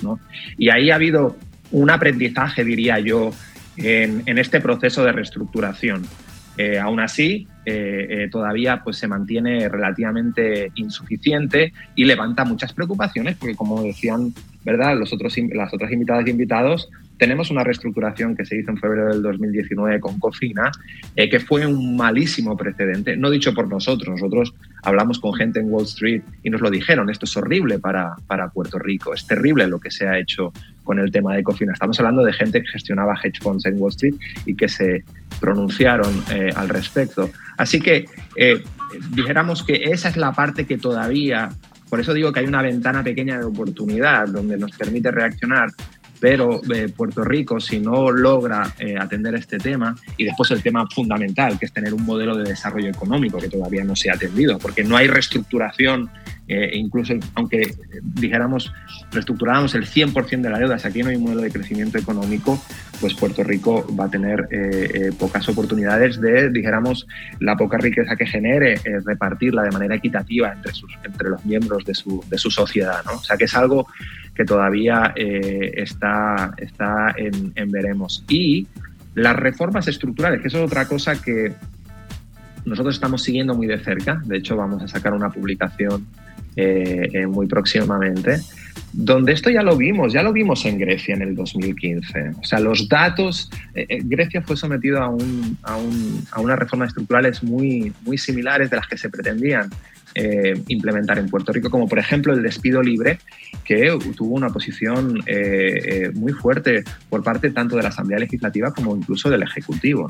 Y 0.57 0.69
ahí 0.69 0.91
ha 0.91 0.95
habido 0.95 1.35
un 1.71 1.89
aprendizaje, 1.89 2.63
diría 2.63 2.99
yo, 2.99 3.31
en 3.75 4.37
este 4.37 4.61
proceso 4.61 5.03
de 5.03 5.11
reestructuración. 5.11 6.03
Eh, 6.57 6.77
aún 6.77 6.99
así, 6.99 7.47
eh, 7.65 8.07
eh, 8.09 8.29
todavía 8.31 8.81
pues, 8.83 8.97
se 8.97 9.07
mantiene 9.07 9.67
relativamente 9.69 10.71
insuficiente 10.75 11.73
y 11.95 12.05
levanta 12.05 12.45
muchas 12.45 12.73
preocupaciones, 12.73 13.37
porque 13.37 13.55
como 13.55 13.81
decían 13.81 14.33
¿verdad? 14.63 14.97
Los 14.97 15.11
otros, 15.11 15.35
las 15.51 15.73
otras 15.73 15.91
invitadas 15.91 16.25
y 16.25 16.29
invitados, 16.29 16.89
tenemos 17.17 17.51
una 17.51 17.65
reestructuración 17.65 18.35
que 18.35 18.45
se 18.45 18.57
hizo 18.57 18.71
en 18.71 18.77
febrero 18.77 19.09
del 19.09 19.21
2019 19.21 19.99
con 19.99 20.19
Cofina, 20.19 20.71
que 21.15 21.39
fue 21.41 21.65
un 21.65 21.97
malísimo 21.97 22.55
precedente, 22.55 23.17
no 23.17 23.29
dicho 23.29 23.53
por 23.53 23.67
nosotros, 23.67 24.09
nosotros 24.09 24.53
hablamos 24.81 25.19
con 25.19 25.33
gente 25.33 25.59
en 25.59 25.69
Wall 25.69 25.83
Street 25.83 26.21
y 26.43 26.49
nos 26.49 26.61
lo 26.61 26.71
dijeron, 26.71 27.09
esto 27.09 27.25
es 27.25 27.35
horrible 27.35 27.77
para, 27.77 28.15
para 28.25 28.49
Puerto 28.49 28.79
Rico, 28.79 29.13
es 29.13 29.27
terrible 29.27 29.67
lo 29.67 29.81
que 29.81 29.91
se 29.91 30.07
ha 30.07 30.17
hecho 30.17 30.53
con 30.83 30.99
el 30.99 31.11
tema 31.11 31.35
de 31.35 31.43
Cofina. 31.43 31.73
Estamos 31.73 31.99
hablando 31.99 32.23
de 32.23 32.33
gente 32.33 32.61
que 32.61 32.67
gestionaba 32.67 33.15
hedge 33.23 33.41
funds 33.41 33.65
en 33.65 33.79
Wall 33.79 33.91
Street 33.91 34.15
y 34.45 34.55
que 34.55 34.67
se 34.67 35.03
pronunciaron 35.39 36.23
eh, 36.31 36.51
al 36.55 36.69
respecto. 36.69 37.29
Así 37.57 37.79
que 37.79 38.05
eh, 38.35 38.63
dijéramos 39.11 39.63
que 39.63 39.75
esa 39.85 40.09
es 40.09 40.17
la 40.17 40.31
parte 40.31 40.65
que 40.65 40.77
todavía, 40.77 41.49
por 41.89 41.99
eso 41.99 42.13
digo 42.13 42.31
que 42.31 42.41
hay 42.41 42.45
una 42.45 42.61
ventana 42.61 43.03
pequeña 43.03 43.37
de 43.37 43.45
oportunidad 43.45 44.27
donde 44.27 44.57
nos 44.57 44.71
permite 44.71 45.11
reaccionar 45.11 45.69
pero 46.23 46.61
eh, 46.73 46.87
Puerto 46.87 47.25
Rico, 47.25 47.59
si 47.59 47.81
no 47.81 48.09
logra 48.09 48.73
eh, 48.79 48.95
atender 48.97 49.35
este 49.35 49.57
tema, 49.57 49.93
y 50.15 50.23
después 50.23 50.51
el 50.51 50.63
tema 50.63 50.87
fundamental, 50.89 51.59
que 51.59 51.65
es 51.65 51.73
tener 51.73 51.93
un 51.93 52.05
modelo 52.05 52.37
de 52.37 52.45
desarrollo 52.45 52.87
económico 52.87 53.39
que 53.39 53.49
todavía 53.49 53.83
no 53.83 53.93
se 53.93 54.09
ha 54.09 54.13
atendido, 54.13 54.57
porque 54.57 54.85
no 54.85 54.95
hay 54.95 55.07
reestructuración, 55.07 56.09
eh, 56.47 56.71
incluso 56.75 57.13
aunque 57.35 57.75
dijéramos, 58.01 58.71
reestructuráramos 59.11 59.75
el 59.75 59.85
100% 59.85 60.43
de 60.43 60.49
la 60.49 60.59
deuda, 60.59 60.79
si 60.79 60.87
aquí 60.87 61.03
no 61.03 61.09
hay 61.09 61.17
un 61.17 61.23
modelo 61.23 61.41
de 61.41 61.51
crecimiento 61.51 61.97
económico, 61.97 62.57
pues 63.01 63.13
Puerto 63.15 63.43
Rico 63.43 63.85
va 63.93 64.05
a 64.05 64.09
tener 64.09 64.47
pocas 65.19 65.49
oportunidades 65.49 66.21
de, 66.21 66.49
dijéramos, 66.51 67.05
la 67.41 67.57
poca 67.57 67.77
riqueza 67.77 68.15
que 68.15 68.25
genere, 68.25 68.79
repartirla 69.03 69.63
de 69.63 69.71
manera 69.71 69.95
equitativa 69.95 70.53
entre, 70.53 70.71
sus, 70.71 70.89
entre 71.03 71.31
los 71.31 71.43
miembros 71.43 71.83
de 71.83 71.95
su, 71.95 72.23
de 72.29 72.37
su 72.37 72.49
sociedad. 72.49 73.03
¿no? 73.05 73.15
O 73.15 73.23
sea 73.23 73.35
que 73.35 73.43
es 73.43 73.55
algo 73.55 73.87
que 74.35 74.45
todavía 74.45 75.13
eh, 75.15 75.73
está, 75.75 76.53
está 76.57 77.13
en, 77.17 77.53
veremos. 77.71 78.23
Y 78.27 78.67
las 79.15 79.35
reformas 79.35 79.87
estructurales, 79.87 80.41
que 80.41 80.47
eso 80.47 80.59
es 80.59 80.65
otra 80.65 80.87
cosa 80.87 81.21
que 81.21 81.53
nosotros 82.65 82.95
estamos 82.95 83.21
siguiendo 83.23 83.53
muy 83.53 83.67
de 83.67 83.79
cerca. 83.79 84.21
De 84.25 84.37
hecho, 84.37 84.55
vamos 84.55 84.81
a 84.81 84.87
sacar 84.87 85.13
una 85.13 85.29
publicación 85.29 86.07
eh, 86.55 87.09
eh, 87.13 87.27
muy 87.27 87.47
próximamente, 87.47 88.39
donde 88.91 89.33
esto 89.33 89.49
ya 89.49 89.63
lo 89.63 89.75
vimos, 89.75 90.13
ya 90.13 90.23
lo 90.23 90.31
vimos 90.31 90.65
en 90.65 90.77
Grecia 90.79 91.13
en 91.13 91.21
el 91.21 91.35
2015. 91.35 92.31
O 92.41 92.43
sea, 92.43 92.59
los 92.59 92.87
datos, 92.87 93.51
Grecia 93.73 94.41
fue 94.41 94.55
sometido 94.55 95.01
a, 95.01 95.09
un, 95.09 95.57
a, 95.63 95.77
un, 95.77 96.25
a, 96.31 96.39
unas 96.39 96.57
reformas 96.57 96.89
estructurales 96.89 97.43
muy, 97.43 97.93
muy 98.03 98.17
similares 98.17 98.69
de 98.69 98.77
las 98.77 98.87
que 98.87 98.97
se 98.97 99.09
pretendían. 99.09 99.69
Eh, 100.15 100.61
implementar 100.67 101.17
en 101.17 101.27
Puerto 101.27 101.51
Rico, 101.51 101.71
como 101.71 101.87
por 101.87 101.97
ejemplo 101.97 102.33
el 102.33 102.43
despido 102.43 102.83
libre, 102.83 103.17
que 103.63 103.97
tuvo 104.15 104.35
una 104.35 104.49
posición 104.49 105.17
eh, 105.25 105.79
eh, 105.85 106.11
muy 106.13 106.33
fuerte 106.33 106.83
por 107.09 107.23
parte 107.23 107.49
tanto 107.49 107.75
de 107.75 107.81
la 107.81 107.89
Asamblea 107.89 108.19
Legislativa 108.19 108.71
como 108.71 108.95
incluso 108.95 109.31
del 109.31 109.41
Ejecutivo. 109.41 110.07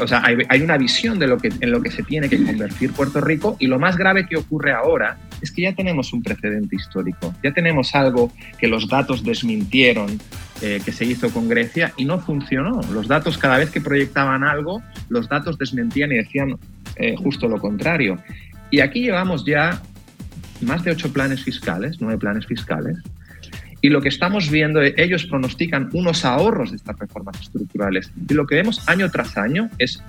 o 0.00 0.06
sea, 0.08 0.24
hay, 0.24 0.60
una 0.60 0.76
visión 0.76 1.20
de 1.20 1.28
lo 1.28 1.38
que, 1.38 1.52
en 1.60 1.70
lo 1.70 1.80
que 1.82 1.92
se 1.92 2.02
tiene 2.02 2.28
que 2.28 2.42
convertir 2.42 2.90
Puerto 2.90 3.20
Rico 3.20 3.56
y 3.60 3.68
lo 3.68 3.78
más 3.78 3.96
grave 3.96 4.26
que 4.26 4.36
ocurre 4.36 4.72
ahora 4.72 5.18
es 5.40 5.52
que 5.52 5.62
ya 5.62 5.72
tenemos 5.72 6.12
un 6.12 6.24
precedente 6.24 6.74
histórico, 6.74 7.32
ya 7.44 7.52
tenemos 7.52 7.94
algo 7.94 8.32
que 8.58 8.66
los 8.66 8.88
datos 8.88 9.22
desmintieron 9.22 10.18
que 10.58 10.90
se 10.90 11.04
hizo 11.04 11.30
con 11.30 11.48
Grecia 11.48 11.92
y 11.98 12.06
no 12.06 12.18
funcionó. 12.18 12.80
Los 12.90 13.06
datos, 13.06 13.36
cada 13.36 13.58
vez 13.58 13.70
que 13.70 13.80
proyectaban 13.80 14.42
algo, 14.42 14.82
los 15.10 15.28
datos 15.28 15.58
desmentían 15.58 16.10
y 16.12 16.16
decían 16.16 16.58
justo 17.18 17.46
lo 17.46 17.60
contrario. 17.60 18.18
Y 18.70 18.80
aquí 18.80 19.02
llevamos 19.02 19.44
ya 19.44 19.82
más 20.60 20.84
de 20.84 20.90
ocho 20.90 21.12
planes 21.12 21.42
fiscales, 21.42 21.96
nueve 22.00 22.18
planes 22.18 22.46
fiscales, 22.46 22.98
y 23.86 23.88
lo 23.88 24.00
que 24.00 24.08
estamos 24.08 24.50
viendo, 24.50 24.80
ellos 24.82 25.26
pronostican 25.26 25.90
unos 25.92 26.24
ahorros 26.24 26.70
de 26.70 26.76
estas 26.76 26.98
reformas 26.98 27.40
estructurales. 27.40 28.10
Y 28.28 28.34
lo 28.34 28.46
que 28.46 28.56
vemos 28.56 28.88
año 28.88 29.10
tras 29.10 29.36
año 29.36 29.70
es 29.78 30.02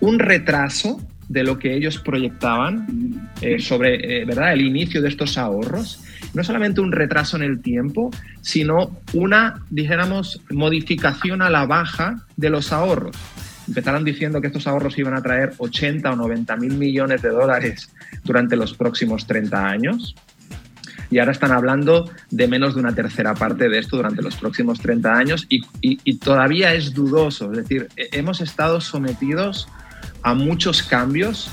un 0.00 0.18
retraso 0.18 1.00
de 1.28 1.44
lo 1.44 1.58
que 1.58 1.74
ellos 1.74 1.98
proyectaban 1.98 3.30
eh, 3.40 3.58
sobre 3.60 4.22
eh, 4.22 4.24
¿verdad? 4.24 4.52
el 4.52 4.62
inicio 4.62 5.00
de 5.00 5.08
estos 5.08 5.38
ahorros. 5.38 6.02
No 6.34 6.42
solamente 6.42 6.80
un 6.80 6.92
retraso 6.92 7.36
en 7.36 7.42
el 7.42 7.60
tiempo, 7.60 8.10
sino 8.40 8.98
una, 9.12 9.62
dijéramos, 9.70 10.40
modificación 10.50 11.42
a 11.42 11.50
la 11.50 11.66
baja 11.66 12.26
de 12.36 12.50
los 12.50 12.72
ahorros. 12.72 13.16
Empezaron 13.68 14.04
diciendo 14.04 14.40
que 14.40 14.48
estos 14.48 14.66
ahorros 14.66 14.98
iban 14.98 15.14
a 15.14 15.22
traer 15.22 15.52
80 15.58 16.10
o 16.10 16.16
90 16.16 16.56
mil 16.56 16.74
millones 16.74 17.22
de 17.22 17.30
dólares 17.30 17.90
durante 18.24 18.56
los 18.56 18.74
próximos 18.74 19.26
30 19.26 19.66
años 19.66 20.14
y 21.12 21.18
ahora 21.18 21.32
están 21.32 21.52
hablando 21.52 22.10
de 22.30 22.48
menos 22.48 22.74
de 22.74 22.80
una 22.80 22.94
tercera 22.94 23.34
parte 23.34 23.68
de 23.68 23.78
esto 23.78 23.98
durante 23.98 24.22
los 24.22 24.34
próximos 24.36 24.80
30 24.80 25.14
años 25.14 25.46
y, 25.50 25.60
todavía 26.16 26.72
es 26.72 26.94
dudoso. 26.94 27.52
Es 27.52 27.58
decir, 27.58 27.88
hemos 27.96 28.40
estado 28.40 28.80
sometidos 28.80 29.68
a 30.22 30.32
muchos 30.32 30.82
cambios 30.82 31.50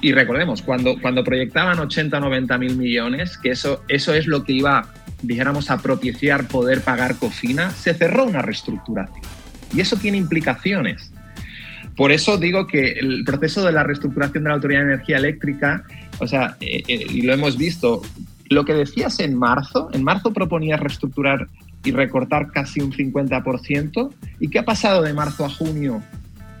y 0.00 0.12
recordemos, 0.12 0.62
cuando, 0.62 1.00
cuando 1.00 1.24
proyectaban 1.24 1.80
80 1.80 2.16
o 2.16 2.20
90 2.20 2.58
mil 2.58 2.76
millones, 2.76 3.36
que 3.38 3.50
eso, 3.50 3.82
eso 3.88 4.14
es 4.14 4.28
lo 4.28 4.44
que 4.44 4.52
iba, 4.52 4.86
dijéramos, 5.20 5.70
a 5.70 5.78
propiciar 5.78 6.46
poder 6.46 6.82
pagar 6.82 7.16
cocina, 7.16 7.70
se 7.70 7.94
cerró 7.94 8.24
una 8.24 8.40
reestructuración. 8.40 9.24
Y 9.74 9.80
eso 9.80 9.96
tiene 9.96 10.18
implicaciones. 10.18 11.11
Por 11.96 12.10
eso 12.10 12.38
digo 12.38 12.66
que 12.66 12.92
el 12.92 13.24
proceso 13.24 13.64
de 13.64 13.72
la 13.72 13.82
reestructuración 13.82 14.44
de 14.44 14.48
la 14.48 14.54
Autoridad 14.54 14.80
de 14.80 14.94
Energía 14.94 15.18
Eléctrica, 15.18 15.84
o 16.18 16.26
sea, 16.26 16.56
eh, 16.60 16.82
eh, 16.88 17.06
y 17.10 17.22
lo 17.22 17.32
hemos 17.34 17.58
visto, 17.58 18.02
lo 18.48 18.64
que 18.64 18.72
decías 18.74 19.20
en 19.20 19.38
marzo, 19.38 19.90
en 19.92 20.02
marzo 20.02 20.32
proponías 20.32 20.80
reestructurar 20.80 21.48
y 21.84 21.90
recortar 21.90 22.50
casi 22.50 22.80
un 22.80 22.92
50%. 22.92 24.10
¿Y 24.40 24.48
qué 24.48 24.60
ha 24.60 24.64
pasado 24.64 25.02
de 25.02 25.12
marzo 25.12 25.44
a 25.44 25.50
junio 25.50 26.02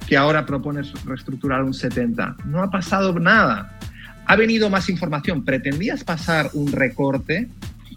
que 0.06 0.16
ahora 0.16 0.44
propones 0.44 0.92
reestructurar 1.04 1.62
un 1.62 1.72
70%? 1.72 2.44
No 2.44 2.62
ha 2.62 2.70
pasado 2.70 3.18
nada. 3.18 3.78
Ha 4.26 4.36
venido 4.36 4.68
más 4.68 4.88
información. 4.88 5.44
Pretendías 5.44 6.04
pasar 6.04 6.50
un 6.54 6.72
recorte 6.72 7.48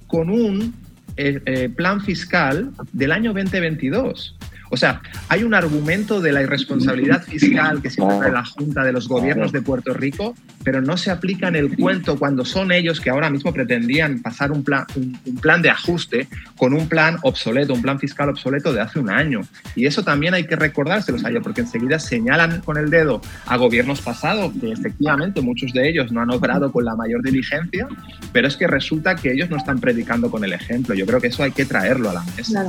con 0.08 0.30
un 0.30 0.74
eh, 1.18 1.70
plan 1.76 2.02
fiscal 2.02 2.72
del 2.94 3.12
año 3.12 3.34
2022. 3.34 4.36
O 4.70 4.78
sea, 4.78 5.02
hay 5.30 5.44
un 5.44 5.54
argumento 5.54 6.22
de 6.22 6.32
la 6.32 6.42
irresponsabilidad 6.42 7.24
fiscal 7.24 7.82
que 7.82 7.90
siempre 7.90 8.18
trae 8.18 8.32
la 8.32 8.46
Junta 8.46 8.84
de 8.84 8.92
los 8.92 9.08
Gobiernos 9.08 9.52
de 9.52 9.62
Puerto 9.62 9.94
Rico, 9.94 10.36
pero 10.64 10.82
no 10.82 10.98
se 10.98 11.12
aplica 11.12 11.48
en 11.48 11.56
el 11.56 11.76
cuento 11.78 12.18
cuando 12.18 12.46
son 12.46 12.72
ellos 12.72 13.00
que 13.00 13.10
ahora 13.10 13.30
mismo 13.30 13.54
pretendían 13.54 14.22
pasar 14.22 14.52
un 14.52 14.64
plan, 14.64 14.86
un, 14.96 15.38
plan 15.38 15.62
de 15.62 15.70
ajuste 15.70 16.28
con 16.58 16.74
un 16.74 16.88
plan 16.88 17.18
obsoleto, 17.22 17.74
un 17.74 17.82
plan 17.82 18.00
fiscal 18.00 18.30
obsoleto 18.30 18.74
de 18.74 18.82
hace 18.82 19.00
un 19.00 19.10
año. 19.10 19.42
Y 19.76 19.86
eso 19.86 20.04
también 20.04 20.34
hay 20.34 20.46
que 20.46 20.56
recordárselos 20.56 21.24
a 21.24 21.30
ellos, 21.30 21.44
porque 21.44 21.62
enseguida 21.62 22.00
señalan 22.00 22.62
con 22.62 22.78
el 22.78 22.90
dedo 22.90 23.22
a 23.46 23.58
gobiernos 23.58 24.02
pasados 24.02 24.54
que 24.60 24.72
efectivamente 24.72 25.42
muchos 25.42 25.72
de 25.74 25.90
ellos 25.90 26.12
no 26.12 26.22
han 26.22 26.32
obrado 26.32 26.72
con 26.72 26.86
la 26.86 26.96
mayor 26.96 27.22
diligencia, 27.24 27.88
pero 28.34 28.48
es 28.48 28.58
que 28.58 28.68
resulta 28.68 29.16
que 29.16 29.32
ellos 29.32 29.50
no 29.50 29.58
están 29.58 29.80
predicando 29.80 30.32
con 30.32 30.44
el 30.44 30.54
ejemplo. 30.54 30.96
Yo 30.96 31.06
creo 31.06 31.22
que 31.22 31.28
eso 31.28 31.44
hay 31.44 31.52
que 31.52 31.66
traerlo 31.66 32.10
a 32.10 32.14
la 32.14 32.24
mesa. 32.36 32.66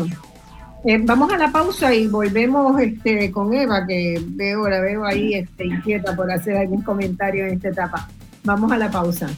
Eh, 0.88 1.00
vamos 1.02 1.32
a 1.32 1.36
la 1.36 1.50
pausa 1.50 1.92
y 1.92 2.06
volvemos 2.06 2.80
este, 2.80 3.32
con 3.32 3.52
Eva, 3.52 3.84
que 3.84 4.22
veo, 4.24 4.68
la 4.68 4.80
veo 4.80 5.04
ahí 5.04 5.34
este, 5.34 5.66
inquieta 5.66 6.14
por 6.14 6.30
hacer 6.30 6.56
algún 6.56 6.80
comentario 6.82 7.44
en 7.44 7.54
esta 7.54 7.70
etapa. 7.70 8.08
Vamos 8.44 8.70
a 8.70 8.78
la 8.78 8.88
pausa. 8.88 9.28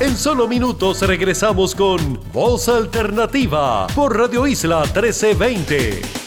En 0.00 0.16
solo 0.16 0.48
minutos 0.48 1.02
regresamos 1.02 1.74
con 1.74 2.18
Voz 2.32 2.70
Alternativa 2.70 3.88
por 3.88 4.16
Radio 4.16 4.46
Isla 4.46 4.84
1320. 4.84 6.17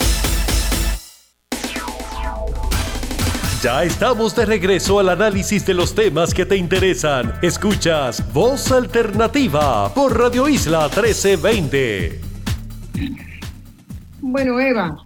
Ya 3.62 3.84
estamos 3.84 4.36
de 4.36 4.48
regreso 4.48 4.98
al 4.98 5.10
análisis 5.10 5.64
de 5.68 5.76
los 5.76 5.94
temas 5.94 6.34
que 6.34 6.48
te 6.48 6.58
interesan. 6.58 7.32
Escuchas 7.44 8.34
Voz 8.34 8.72
Alternativa 8.72 9.94
por 9.94 10.18
Radio 10.18 10.50
Isla 10.50 10.86
1320. 10.86 12.20
Bueno, 14.20 14.60
Eva, 14.60 14.98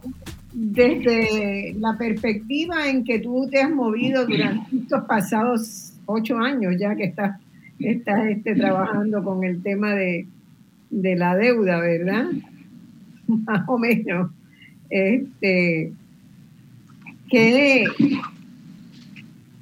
desde 0.53 1.75
la 1.79 1.97
perspectiva 1.97 2.87
en 2.87 3.03
que 3.03 3.19
tú 3.19 3.45
te 3.51 3.59
has 3.61 3.69
movido 3.69 4.25
durante 4.25 4.77
estos 4.77 5.03
pasados 5.03 5.91
ocho 6.05 6.37
años, 6.37 6.75
ya 6.79 6.95
que 6.95 7.03
estás, 7.03 7.37
estás 7.79 8.25
este, 8.27 8.55
trabajando 8.55 9.21
con 9.21 9.43
el 9.43 9.61
tema 9.63 9.95
de, 9.95 10.27
de 10.91 11.15
la 11.17 11.35
deuda, 11.35 11.81
¿verdad? 11.81 12.27
Más 13.27 13.67
o 13.67 13.77
menos. 13.77 14.31
Este, 14.89 15.91
¿qué, 17.29 17.85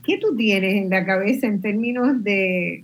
¿Qué 0.04 0.18
tú 0.18 0.36
tienes 0.36 0.76
en 0.76 0.90
la 0.90 1.06
cabeza 1.06 1.48
en 1.48 1.62
términos 1.62 2.24
de, 2.24 2.84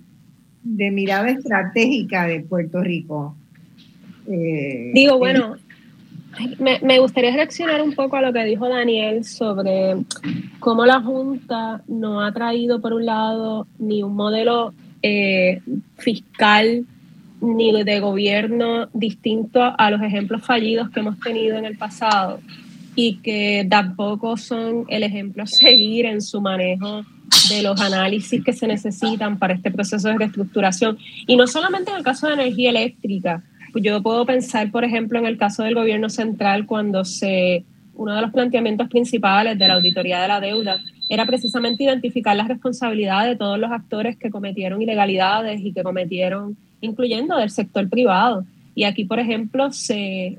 mirada 0.63 1.29
estratégica 1.29 2.25
de 2.25 2.41
Puerto 2.41 2.81
Rico? 2.81 3.35
Eh, 4.27 4.91
Digo, 4.93 5.17
bueno, 5.17 5.57
me, 6.59 6.99
gustaría 6.99 7.31
reaccionar 7.31 7.81
un 7.81 7.93
poco 7.93 8.15
a 8.15 8.21
lo 8.21 8.31
que 8.31 8.45
dijo 8.45 8.69
Daniel 8.69 9.25
sobre 9.25 9.97
cómo 10.59 10.85
la 10.85 11.01
Junta 11.01 11.83
no 11.87 12.21
ha 12.21 12.31
traído, 12.31 12.79
por 12.79 12.93
un 12.93 13.05
lado, 13.05 13.67
ni 13.77 14.01
un 14.01 14.15
modelo 14.15 14.73
eh, 15.01 15.61
fiscal 15.97 16.85
ni 17.41 17.83
de 17.83 17.99
gobierno 17.99 18.89
distinto 18.93 19.61
a 19.61 19.91
los 19.91 20.01
ejemplos 20.01 20.45
fallidos 20.45 20.89
que 20.89 20.99
hemos 20.99 21.19
tenido 21.19 21.57
en 21.57 21.65
el 21.65 21.77
pasado 21.77 22.39
y 23.01 23.15
que 23.21 23.65
tampoco 23.69 24.35
son 24.35 24.83
el 24.89 25.03
ejemplo 25.03 25.43
a 25.43 25.47
seguir 25.47 26.05
en 26.05 26.21
su 26.21 26.41
manejo 26.41 27.05
de 27.49 27.63
los 27.63 27.79
análisis 27.79 28.43
que 28.43 28.51
se 28.51 28.67
necesitan 28.67 29.39
para 29.39 29.53
este 29.53 29.71
proceso 29.71 30.09
de 30.09 30.17
reestructuración. 30.17 30.97
Y 31.25 31.37
no 31.37 31.47
solamente 31.47 31.91
en 31.91 31.97
el 31.97 32.03
caso 32.03 32.27
de 32.27 32.33
energía 32.33 32.71
eléctrica, 32.71 33.41
pues 33.71 33.85
yo 33.85 34.03
puedo 34.03 34.25
pensar, 34.25 34.69
por 34.69 34.83
ejemplo, 34.83 35.17
en 35.17 35.27
el 35.27 35.37
caso 35.37 35.63
del 35.63 35.75
gobierno 35.75 36.09
central, 36.09 36.65
cuando 36.65 37.05
se, 37.05 37.63
uno 37.93 38.13
de 38.13 38.21
los 38.21 38.33
planteamientos 38.33 38.89
principales 38.89 39.57
de 39.57 39.67
la 39.69 39.75
auditoría 39.75 40.21
de 40.21 40.27
la 40.27 40.41
deuda 40.41 40.81
era 41.07 41.25
precisamente 41.25 41.85
identificar 41.85 42.35
las 42.35 42.49
responsabilidades 42.49 43.29
de 43.29 43.37
todos 43.37 43.57
los 43.57 43.71
actores 43.71 44.17
que 44.17 44.29
cometieron 44.29 44.81
ilegalidades 44.81 45.61
y 45.61 45.71
que 45.71 45.83
cometieron, 45.83 46.57
incluyendo 46.81 47.37
del 47.37 47.49
sector 47.49 47.87
privado. 47.87 48.43
Y 48.75 48.83
aquí, 48.83 49.05
por 49.05 49.19
ejemplo, 49.19 49.71
se 49.71 50.37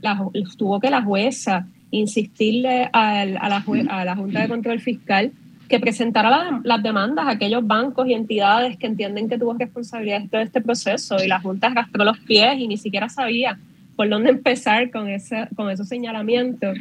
tuvo 0.59 0.79
que 0.79 0.91
la 0.91 1.01
jueza 1.03 1.67
insistirle 1.91 2.89
a, 2.93 3.25
la, 3.25 3.61
Junta 3.63 4.41
de 4.43 4.49
Control 4.49 4.81
Fiscal 4.81 5.33
que 5.69 5.79
presentara 5.79 6.61
las 6.65 6.83
demandas 6.83 7.27
a 7.27 7.31
aquellos 7.31 7.65
bancos 7.65 8.09
y 8.09 8.15
entidades 8.15 8.77
que 8.77 8.89
entienden 8.89 9.29
que 9.29 9.39
tuvo 9.39 9.55
responsabilidad 9.55 10.23
de 10.23 10.29
todo 10.29 10.41
este 10.41 10.61
proceso 10.61 11.17
y 11.23 11.29
la 11.29 11.41
Junta 11.41 11.69
arrastró 11.69 12.05
los 12.05 12.19
pies 12.19 12.59
y 12.59 12.67
ni 12.67 12.77
siquiera 12.77 13.09
sabía 13.09 13.59
por 13.95 14.09
dónde 14.09 14.31
empezar 14.37 14.91
con, 14.91 15.09
ese, 15.09 15.47
con 15.55 15.71
esos 15.71 15.87
señalamientos. 15.87 16.77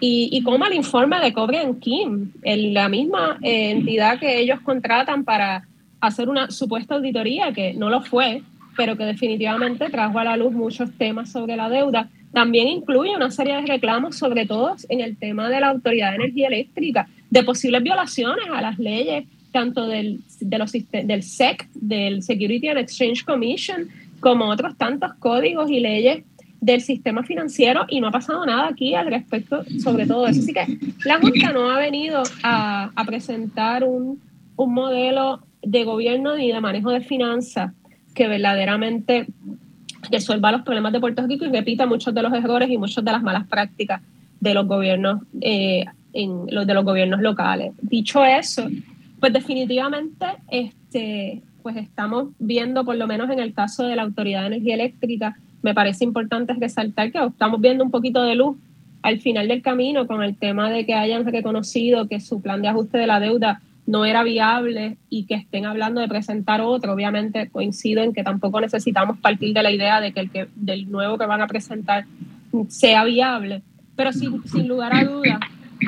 Y, 0.00 0.28
y 0.32 0.42
cómo 0.42 0.66
el 0.66 0.74
informe 0.74 1.18
de 1.20 1.32
Cobre 1.32 1.62
en 1.62 1.80
Kim, 1.80 2.32
la 2.42 2.88
misma 2.88 3.38
eh, 3.42 3.70
entidad 3.70 4.18
que 4.18 4.40
ellos 4.40 4.60
contratan 4.60 5.24
para 5.24 5.66
hacer 6.00 6.28
una 6.28 6.50
supuesta 6.50 6.96
auditoría, 6.96 7.52
que 7.52 7.72
no 7.72 7.88
lo 7.88 8.02
fue, 8.02 8.42
pero 8.76 8.96
que 8.96 9.04
definitivamente 9.04 9.88
trajo 9.90 10.18
a 10.18 10.24
la 10.24 10.36
luz 10.36 10.52
muchos 10.52 10.90
temas 10.92 11.32
sobre 11.32 11.56
la 11.56 11.68
deuda, 11.68 12.10
también 12.32 12.68
incluye 12.68 13.16
una 13.16 13.30
serie 13.30 13.56
de 13.56 13.62
reclamos, 13.62 14.16
sobre 14.16 14.46
todo 14.46 14.74
en 14.88 15.00
el 15.00 15.16
tema 15.16 15.48
de 15.48 15.60
la 15.60 15.68
Autoridad 15.68 16.10
de 16.10 16.16
Energía 16.16 16.48
Eléctrica, 16.48 17.08
de 17.30 17.42
posibles 17.42 17.82
violaciones 17.82 18.46
a 18.52 18.60
las 18.60 18.78
leyes, 18.78 19.24
tanto 19.52 19.86
del, 19.86 20.20
del 20.40 21.22
SEC, 21.22 21.68
del 21.74 22.22
Security 22.22 22.68
and 22.68 22.78
Exchange 22.78 23.24
Commission, 23.24 23.88
como 24.20 24.46
otros 24.46 24.76
tantos 24.76 25.14
códigos 25.14 25.70
y 25.70 25.80
leyes 25.80 26.24
del 26.60 26.80
sistema 26.80 27.22
financiero 27.22 27.84
y 27.88 28.00
no 28.00 28.08
ha 28.08 28.10
pasado 28.10 28.44
nada 28.44 28.68
aquí 28.68 28.94
al 28.94 29.06
respecto 29.06 29.64
sobre 29.82 30.06
todo 30.06 30.26
eso. 30.26 30.40
Así 30.40 30.52
que 30.52 30.78
la 31.04 31.20
Junta 31.20 31.52
no 31.52 31.70
ha 31.70 31.78
venido 31.78 32.22
a, 32.42 32.90
a 32.94 33.04
presentar 33.04 33.84
un, 33.84 34.20
un 34.56 34.74
modelo 34.74 35.40
de 35.62 35.84
gobierno 35.84 36.36
ni 36.36 36.50
de 36.50 36.60
manejo 36.60 36.90
de 36.90 37.00
finanzas 37.00 37.72
que 38.14 38.28
verdaderamente 38.28 39.26
resuelva 40.10 40.52
los 40.52 40.62
problemas 40.62 40.92
de 40.92 41.00
Puerto 41.00 41.26
Rico 41.26 41.44
y 41.44 41.50
repita 41.50 41.86
muchos 41.86 42.14
de 42.14 42.22
los 42.22 42.32
errores 42.32 42.70
y 42.70 42.78
muchas 42.78 43.04
de 43.04 43.12
las 43.12 43.22
malas 43.22 43.46
prácticas 43.46 44.00
de 44.40 44.54
los 44.54 44.66
gobiernos, 44.66 45.22
eh, 45.40 45.84
en 46.12 46.46
los 46.50 46.66
de 46.66 46.74
los 46.74 46.84
gobiernos 46.84 47.20
locales. 47.20 47.72
Dicho 47.82 48.24
eso, 48.24 48.66
pues 49.20 49.32
definitivamente 49.32 50.26
este, 50.48 51.42
pues 51.62 51.76
estamos 51.76 52.28
viendo, 52.38 52.84
por 52.84 52.96
lo 52.96 53.06
menos 53.06 53.30
en 53.30 53.40
el 53.40 53.52
caso 53.52 53.84
de 53.84 53.96
la 53.96 54.02
Autoridad 54.02 54.42
de 54.42 54.46
Energía 54.48 54.74
Eléctrica, 54.74 55.36
me 55.62 55.74
parece 55.74 56.04
importante 56.04 56.54
resaltar 56.54 57.10
que 57.10 57.18
estamos 57.18 57.60
viendo 57.60 57.82
un 57.82 57.90
poquito 57.90 58.22
de 58.22 58.36
luz 58.36 58.56
al 59.02 59.20
final 59.20 59.48
del 59.48 59.62
camino 59.62 60.06
con 60.06 60.22
el 60.22 60.36
tema 60.36 60.70
de 60.70 60.84
que 60.86 60.94
hayan 60.94 61.24
reconocido 61.24 62.08
que 62.08 62.20
su 62.20 62.40
plan 62.40 62.62
de 62.62 62.68
ajuste 62.68 62.98
de 62.98 63.06
la 63.06 63.20
deuda 63.20 63.60
no 63.86 64.04
era 64.04 64.24
viable 64.24 64.96
y 65.08 65.24
que 65.24 65.34
estén 65.34 65.64
hablando 65.64 66.00
de 66.00 66.08
presentar 66.08 66.60
otro. 66.60 66.92
Obviamente 66.92 67.48
coincido 67.48 68.02
en 68.02 68.12
que 68.12 68.24
tampoco 68.24 68.60
necesitamos 68.60 69.18
partir 69.18 69.54
de 69.54 69.62
la 69.62 69.70
idea 69.70 70.00
de 70.00 70.12
que 70.12 70.20
el 70.20 70.30
que 70.30 70.48
del 70.56 70.90
nuevo 70.90 71.16
que 71.18 71.26
van 71.26 71.40
a 71.40 71.46
presentar 71.46 72.04
sea 72.68 73.04
viable, 73.04 73.62
pero 73.94 74.12
sin, 74.12 74.68
lugar 74.68 74.94
a 74.94 75.04
dudas 75.04 75.38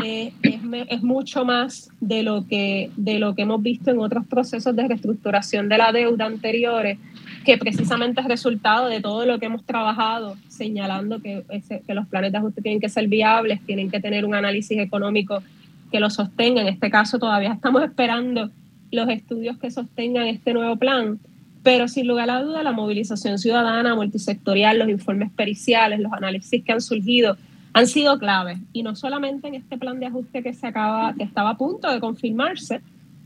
es, 0.04 0.32
es, 0.42 1.02
mucho 1.02 1.44
más 1.44 1.90
de 2.00 2.22
lo, 2.22 2.46
que, 2.46 2.90
de 2.96 3.18
lo 3.18 3.34
que 3.34 3.42
hemos 3.42 3.62
visto 3.62 3.90
en 3.90 3.98
otros 3.98 4.26
procesos 4.26 4.76
de 4.76 4.86
reestructuración 4.86 5.68
de 5.68 5.78
la 5.78 5.92
deuda 5.92 6.26
anteriores, 6.26 6.98
que 7.44 7.56
precisamente 7.56 8.20
es 8.20 8.26
resultado 8.26 8.88
de 8.88 9.00
todo 9.00 9.24
lo 9.24 9.38
que 9.38 9.46
hemos 9.46 9.64
trabajado, 9.64 10.36
señalando 10.48 11.20
que, 11.22 11.44
que 11.86 11.94
los 11.94 12.06
planes 12.06 12.32
de 12.32 12.38
ajuste 12.38 12.60
tienen 12.60 12.80
que 12.80 12.88
ser 12.88 13.08
viables, 13.08 13.64
tienen 13.64 13.90
que 13.90 14.00
tener 14.00 14.24
un 14.24 14.34
análisis 14.34 14.78
económico 14.78 15.42
que 15.90 16.00
lo 16.00 16.10
sostenga. 16.10 16.60
En 16.60 16.68
este 16.68 16.90
caso 16.90 17.18
todavía 17.18 17.52
estamos 17.52 17.82
esperando 17.82 18.50
los 18.90 19.08
estudios 19.08 19.58
que 19.58 19.70
sostengan 19.70 20.26
este 20.26 20.52
nuevo 20.52 20.76
plan, 20.76 21.18
pero 21.62 21.88
sin 21.88 22.06
lugar 22.06 22.30
a 22.30 22.42
duda 22.42 22.62
la 22.62 22.72
movilización 22.72 23.38
ciudadana, 23.38 23.94
multisectorial, 23.94 24.78
los 24.78 24.88
informes 24.88 25.30
periciales, 25.32 26.00
los 26.00 26.12
análisis 26.12 26.64
que 26.64 26.72
han 26.72 26.80
surgido 26.80 27.36
han 27.74 27.86
sido 27.86 28.18
claves 28.18 28.58
y 28.72 28.82
no 28.82 28.96
solamente 28.96 29.46
en 29.48 29.54
este 29.54 29.78
plan 29.78 30.00
de 30.00 30.06
ajuste 30.06 30.42
que 30.42 30.52
se 30.52 30.66
acaba, 30.66 31.14
que 31.14 31.22
estaba 31.22 31.50
a 31.50 31.56
punto 31.56 31.90
de 31.90 32.00
confirmarse, 32.00 32.80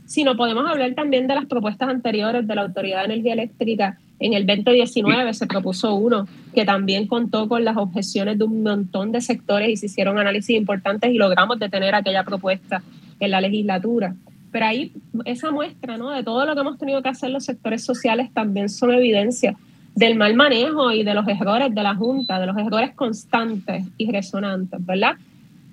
sino 0.05 0.37
podemos 0.37 0.69
hablar 0.69 0.95
también 0.95 1.27
de 1.27 1.35
las 1.35 1.47
propuestas 1.47 1.89
anteriores 1.89 2.47
de 2.47 2.55
la 2.55 2.63
Autoridad 2.63 2.99
de 3.01 3.15
Energía 3.15 3.33
Eléctrica. 3.35 3.99
En 4.23 4.35
el 4.35 4.47
2019 4.47 5.35
se 5.35 5.49
propuso 5.49 5.95
uno 5.97 6.29
que 6.55 6.65
también 6.65 7.09
contó 7.09 7.49
con 7.49 7.65
las 7.65 7.77
objeciones 7.77 8.39
de 8.39 8.45
un 8.45 8.63
montón 8.63 9.11
de 9.11 9.21
sectores 9.21 9.69
y 9.69 9.77
se 9.77 9.87
hicieron 9.87 10.17
análisis 10.17 10.57
importantes 10.57 11.11
y 11.11 11.19
logramos 11.19 11.59
detener 11.59 11.97
aquella 11.97 12.23
propuesta 12.23 12.83
en 13.19 13.31
la 13.33 13.41
legislatura. 13.41 14.15
Pero 14.53 14.67
ahí 14.67 14.93
esa 15.25 15.51
muestra 15.51 15.97
¿no? 15.97 16.11
de 16.11 16.23
todo 16.23 16.47
lo 16.47 16.55
que 16.55 16.61
hemos 16.61 16.79
tenido 16.79 17.03
que 17.03 17.09
hacer 17.09 17.31
los 17.31 17.45
sectores 17.45 17.85
sociales 17.85 18.31
también 18.33 18.69
son 18.69 18.93
evidencia 18.93 19.57
del 19.97 20.15
mal 20.15 20.35
manejo 20.35 20.93
y 20.93 21.03
de 21.03 21.15
los 21.15 21.27
errores 21.27 21.75
de 21.75 21.83
la 21.83 21.97
Junta, 21.97 22.39
de 22.39 22.47
los 22.47 22.57
errores 22.57 22.93
constantes 22.95 23.85
y 23.99 24.11
resonantes, 24.11 24.87
¿verdad? 24.87 25.17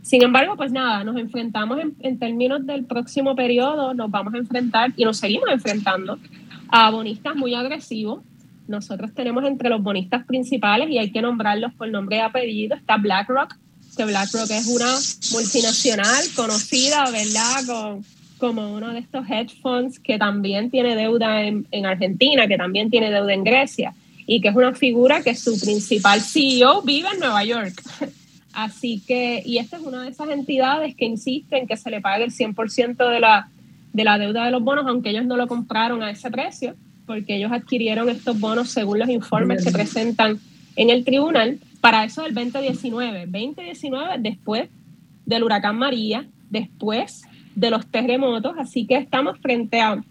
Sin 0.01 0.23
embargo, 0.23 0.55
pues 0.57 0.71
nada, 0.71 1.03
nos 1.03 1.17
enfrentamos 1.17 1.77
en, 1.99 2.17
términos 2.17 2.65
del 2.65 2.85
próximo 2.85 3.35
periodo, 3.35 3.93
nos 3.93 4.09
vamos 4.09 4.33
a 4.33 4.37
enfrentar 4.37 4.91
y 4.95 5.05
nos 5.05 5.17
seguimos 5.17 5.49
enfrentando 5.51 6.17
a 6.69 6.89
bonistas 6.89 7.35
muy 7.35 7.53
agresivos. 7.53 8.21
Nosotros 8.69 9.15
tenemos 9.15 9.43
entre 9.45 9.67
los 9.67 9.81
bonistas 9.81 10.25
principales, 10.25 10.89
y 10.91 10.99
hay 10.99 11.11
que 11.11 11.23
nombrarlos 11.23 11.73
por 11.73 11.89
nombre 11.89 12.17
y 12.17 12.19
apellido, 12.19 12.75
está 12.75 12.97
BlackRock, 12.97 13.55
que 13.97 14.05
BlackRock 14.05 14.51
es 14.51 14.67
una 14.67 14.93
multinacional 15.31 16.23
conocida, 16.35 17.09
¿verdad? 17.09 17.65
Con, 17.65 18.05
como 18.37 18.71
uno 18.71 18.93
de 18.93 18.99
estos 18.99 19.27
hedge 19.27 19.59
funds 19.61 19.99
que 19.99 20.19
también 20.19 20.69
tiene 20.69 20.95
deuda 20.95 21.41
en, 21.41 21.67
en 21.71 21.87
Argentina, 21.87 22.47
que 22.47 22.57
también 22.57 22.91
tiene 22.91 23.09
deuda 23.09 23.33
en 23.33 23.43
Grecia 23.43 23.93
y 24.27 24.39
que 24.39 24.49
es 24.49 24.55
una 24.55 24.75
figura 24.75 25.23
que 25.23 25.33
su 25.33 25.59
principal 25.59 26.21
CEO 26.21 26.83
vive 26.83 27.09
en 27.11 27.19
Nueva 27.19 27.43
York. 27.43 27.81
Así 28.53 29.01
que, 29.07 29.41
y 29.43 29.57
esta 29.57 29.77
es 29.77 29.83
una 29.83 30.03
de 30.03 30.11
esas 30.11 30.29
entidades 30.29 30.95
que 30.95 31.05
insisten 31.05 31.65
que 31.65 31.75
se 31.75 31.89
le 31.89 32.01
pague 32.01 32.25
el 32.25 32.31
100% 32.31 33.09
de 33.09 33.19
la, 33.19 33.49
de 33.93 34.03
la 34.03 34.19
deuda 34.19 34.45
de 34.45 34.51
los 34.51 34.61
bonos, 34.61 34.85
aunque 34.87 35.09
ellos 35.09 35.25
no 35.25 35.37
lo 35.37 35.47
compraron 35.47 36.03
a 36.03 36.11
ese 36.11 36.29
precio, 36.29 36.75
porque 37.09 37.37
ellos 37.37 37.51
adquirieron 37.51 38.07
estos 38.07 38.39
bonos 38.39 38.69
según 38.69 38.99
los 38.99 39.09
informes 39.09 39.65
que 39.65 39.71
presentan 39.71 40.37
en 40.75 40.91
el 40.91 41.03
tribunal 41.03 41.57
para 41.81 42.03
eso 42.03 42.21
del 42.21 42.35
2019. 42.35 43.25
2019 43.25 44.17
después 44.19 44.69
del 45.25 45.41
huracán 45.41 45.75
María, 45.75 46.27
después 46.51 47.23
de 47.55 47.71
los 47.71 47.87
terremotos, 47.87 48.53
así 48.59 48.85
que 48.85 48.97
estamos 48.97 49.39
frente 49.39 49.81
a 49.81 50.03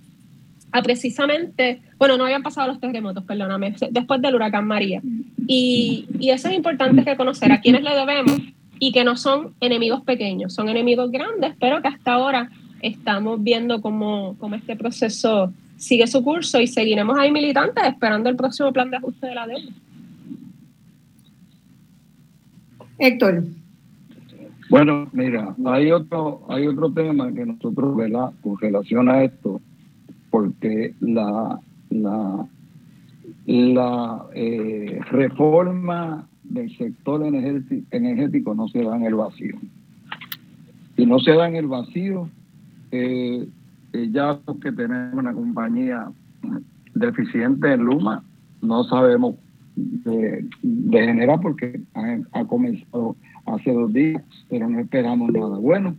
a 0.73 0.83
precisamente, 0.83 1.81
bueno, 1.99 2.17
no 2.17 2.25
habían 2.25 2.43
pasado 2.43 2.67
los 2.67 2.81
terremotos, 2.81 3.23
perdóname, 3.23 3.77
después 3.91 4.21
del 4.21 4.35
huracán 4.35 4.67
María. 4.67 5.01
Y, 5.47 6.07
y 6.19 6.31
eso 6.31 6.49
es 6.49 6.55
importante 6.55 7.03
reconocer 7.03 7.53
a 7.53 7.61
quienes 7.61 7.85
le 7.85 7.95
debemos 7.95 8.39
y 8.81 8.91
que 8.91 9.05
no 9.05 9.17
son 9.17 9.55
enemigos 9.61 10.03
pequeños, 10.03 10.53
son 10.53 10.69
enemigos 10.69 11.13
grandes, 11.13 11.55
pero 11.61 11.81
que 11.81 11.89
hasta 11.89 12.15
ahora 12.15 12.51
estamos 12.83 13.41
viendo 13.41 13.81
cómo, 13.81 14.35
cómo 14.41 14.57
este 14.57 14.75
proceso 14.75 15.53
sigue 15.79 16.07
su 16.07 16.23
curso 16.23 16.61
y 16.61 16.67
seguiremos 16.67 17.17
ahí 17.19 17.31
militantes 17.31 17.83
esperando 17.85 18.29
el 18.29 18.37
próximo 18.37 18.73
plan 18.73 18.91
de 18.91 18.99
ajuste 18.99 19.29
de 19.29 19.35
la 19.35 19.47
deuda. 19.47 19.73
Héctor. 22.99 23.45
Bueno, 24.69 25.09
mira, 25.13 25.55
hay 25.65 25.91
otro, 25.93 26.45
hay 26.49 26.67
otro 26.67 26.93
tema 26.93 27.33
que 27.33 27.47
nosotros, 27.47 27.97
¿verdad? 27.97 28.33
Con 28.43 28.59
relación 28.59 29.09
a 29.09 29.25
esto, 29.25 29.63
porque 30.31 30.95
la, 31.01 31.59
la, 31.89 32.47
la 33.47 34.27
eh, 34.35 35.01
reforma 35.11 36.29
del 36.43 36.77
sector 36.77 37.25
energético, 37.25 38.55
no 38.55 38.69
se 38.69 38.83
da 38.83 38.97
en 38.97 39.05
el 39.05 39.15
vacío. 39.15 39.57
Si 40.97 41.07
no 41.07 41.19
se 41.21 41.33
da 41.33 41.49
en 41.49 41.57
el 41.57 41.67
vacío, 41.67 42.29
eh, 42.91 43.47
eh, 43.93 44.09
ya 44.11 44.39
que 44.63 44.73
tenemos 44.73 45.15
una 45.15 45.33
compañía 45.33 46.11
deficiente 46.95 47.73
en 47.73 47.85
Luma, 47.85 48.23
no 48.61 48.85
sabemos 48.85 49.37
de, 49.77 50.45
generar 50.91 51.41
porque 51.41 51.81
ha, 52.33 52.45
comenzado 52.45 53.17
hace 53.47 53.73
dos 53.73 53.93
días, 53.93 54.23
pero 54.49 54.69
no 54.69 54.81
esperamos 54.81 55.33
nada 55.33 55.59
bueno. 55.59 55.97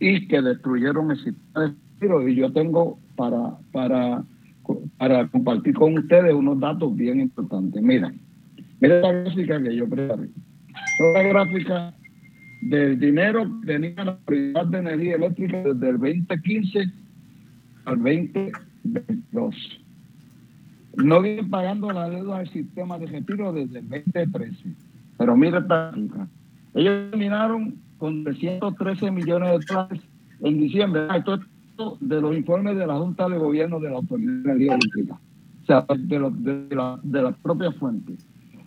Y 0.00 0.26
que 0.26 0.42
destruyeron 0.42 1.12
el 1.12 1.16
sistema 1.18 1.74
y 2.26 2.34
yo 2.34 2.52
tengo 2.52 2.98
para, 3.14 3.56
para, 3.70 4.24
para 4.98 5.28
compartir 5.28 5.74
con 5.74 5.96
ustedes 5.96 6.34
unos 6.34 6.58
datos 6.58 6.94
bien 6.96 7.20
importantes. 7.20 7.80
Mira, 7.80 8.12
mira 8.80 9.00
la 9.00 9.12
gráfica 9.12 9.62
que 9.62 9.76
yo 9.76 9.88
preparé. 9.88 10.28
La 11.14 11.22
gráfica 11.22 11.94
del 12.62 12.98
dinero 12.98 13.44
que 13.60 13.66
tenía 13.66 14.04
la 14.04 14.12
Autoridad 14.12 14.66
de 14.66 14.78
Energía 14.78 15.16
Eléctrica 15.16 15.58
desde 15.58 15.88
el 15.88 15.98
2015 15.98 16.92
al 17.84 17.96
2022. 17.96 19.80
No 20.96 21.22
vienen 21.22 21.50
pagando 21.50 21.90
la 21.90 22.08
deuda 22.08 22.38
del 22.38 22.48
sistema 22.48 22.98
de 22.98 23.06
retiro 23.06 23.52
desde 23.52 23.80
el 23.80 23.88
2013. 23.88 24.56
Pero 25.18 25.36
mira 25.36 25.58
esta. 25.58 25.92
Ellos 26.74 27.10
terminaron 27.10 27.74
con 27.98 28.24
313 28.24 29.10
millones 29.10 29.60
de 29.60 29.74
dólares 29.74 30.00
en 30.40 30.60
diciembre. 30.60 31.06
Ah, 31.08 31.16
esto 31.18 31.34
es 31.34 31.40
de 32.00 32.20
los 32.20 32.36
informes 32.36 32.76
de 32.76 32.86
la 32.86 32.96
Junta 32.96 33.28
de 33.28 33.38
Gobierno 33.38 33.80
de 33.80 33.90
la 33.90 33.96
Autoridad 33.96 34.32
de 34.32 34.50
Energía 34.50 34.74
Eléctrica, 34.74 35.18
o 35.62 35.66
sea, 35.66 35.86
de, 35.88 36.66
de, 36.68 36.76
la, 36.76 37.00
de 37.02 37.22
las 37.22 37.36
propias 37.38 37.74
fuentes. 37.76 38.24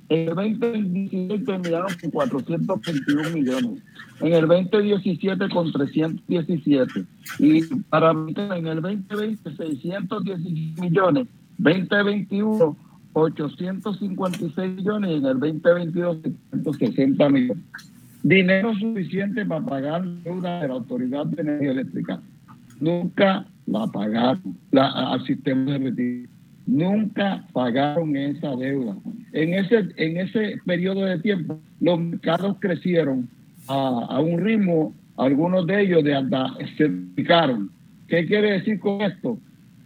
En 0.10 0.30
el 0.30 0.60
2016 0.60 1.46
terminaron 1.46 1.88
con 2.00 2.12
421 2.12 3.30
millones, 3.32 3.82
en 4.22 4.34
el 4.34 4.48
2017 4.48 5.50
con 5.50 5.72
317 5.72 7.06
y 7.40 7.64
para 7.90 8.12
en 8.12 8.68
el 8.68 8.82
2020 8.82 9.56
616 9.56 10.80
millones, 10.80 11.28
2021 11.58 12.78
856 13.16 14.76
millones. 14.76 15.12
Y 15.12 15.14
en 15.16 15.26
el 15.26 15.40
2022 15.40 16.18
760 16.52 17.30
millones. 17.30 17.64
Dinero 18.24 18.74
suficiente 18.76 19.46
para 19.46 19.66
pagar 19.66 20.06
la 20.06 20.22
deuda 20.24 20.62
de 20.62 20.68
la 20.68 20.74
Autoridad 20.74 21.26
de 21.28 21.42
Energía 21.42 21.72
Eléctrica. 21.72 22.22
Nunca 22.80 23.46
la 23.68 23.88
pagaron. 23.88 24.58
Al 24.74 25.26
sistema 25.26 25.72
de 25.72 25.78
retiro. 25.78 26.35
Nunca 26.68 27.46
pagaron 27.54 28.16
esa 28.16 28.56
deuda. 28.56 28.96
En 29.34 29.54
ese, 29.54 29.88
en 29.98 30.18
ese 30.18 30.58
periodo 30.66 31.06
de 31.06 31.20
tiempo, 31.20 31.60
los 31.80 32.00
mercados 32.00 32.58
crecieron 32.60 33.30
a, 33.68 34.20
un 34.20 34.40
ritmo, 34.40 34.94
algunos 35.18 35.68
de 35.68 35.82
ellos 35.82 36.04
de 36.04 36.16
hasta 36.16 36.54
se 36.78 36.90
picaron. 37.16 37.70
¿Qué 38.08 38.26
quiere 38.26 38.54
decir 38.54 38.80
con 38.80 39.02
esto? 39.02 39.38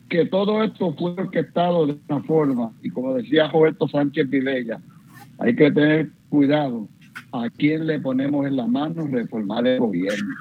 Que 0.10 0.26
todo 0.26 0.64
esto 0.64 0.93
fue 0.97 1.11
orquestado 1.11 1.88
de 1.88 1.97
una 2.07 2.23
forma, 2.23 2.72
y 2.81 2.89
como 2.89 3.14
decía 3.14 3.49
Roberto 3.49 3.88
Sánchez 3.88 4.30
Vilella, 4.30 4.80
hay 5.38 5.56
que 5.56 5.72
tener 5.72 6.10
cuidado 6.30 6.88
a 7.31 7.49
quién 7.49 7.88
le 7.88 7.99
ponemos 7.99 8.47
en 8.47 8.56
la 8.56 8.68
mano 8.68 9.07
reformar 9.07 9.68
el 9.68 9.80
gobierno 9.80 10.35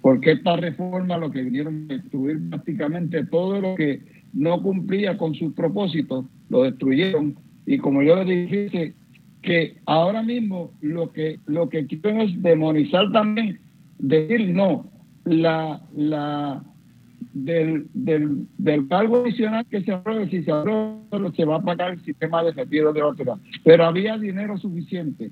porque 0.00 0.32
esta 0.32 0.56
reforma 0.56 1.18
lo 1.18 1.30
que 1.30 1.42
vinieron 1.42 1.86
a 1.88 1.94
destruir 1.94 2.48
prácticamente 2.48 3.24
todo 3.26 3.60
lo 3.60 3.74
que 3.74 4.00
no 4.32 4.62
cumplía 4.62 5.16
con 5.16 5.34
sus 5.34 5.52
propósitos, 5.54 6.24
lo 6.48 6.62
destruyeron. 6.62 7.36
Y 7.66 7.78
como 7.78 8.02
yo 8.02 8.22
le 8.22 8.46
dije, 8.46 8.94
que 9.42 9.78
ahora 9.86 10.22
mismo 10.22 10.72
lo 10.80 11.12
que, 11.12 11.38
lo 11.46 11.68
que 11.68 11.86
quieren 11.86 12.20
es 12.20 12.42
demonizar 12.42 13.10
también, 13.12 13.58
decir 13.98 14.50
no, 14.50 14.90
la, 15.24 15.80
la, 15.96 16.62
del, 17.32 17.86
del, 17.94 18.46
del 18.58 18.88
cargo 18.88 19.22
adicional 19.22 19.66
que 19.66 19.82
se 19.82 19.92
apruebe, 19.92 20.28
si 20.28 20.42
se 20.42 20.52
aprueba, 20.52 20.98
se 21.34 21.44
va 21.44 21.56
a 21.56 21.62
pagar 21.62 21.92
el 21.92 22.04
sistema 22.04 22.42
de 22.42 22.52
retiro 22.52 22.92
de 22.92 23.00
autoridad. 23.00 23.38
Pero 23.64 23.84
había 23.84 24.18
dinero 24.18 24.58
suficiente. 24.58 25.30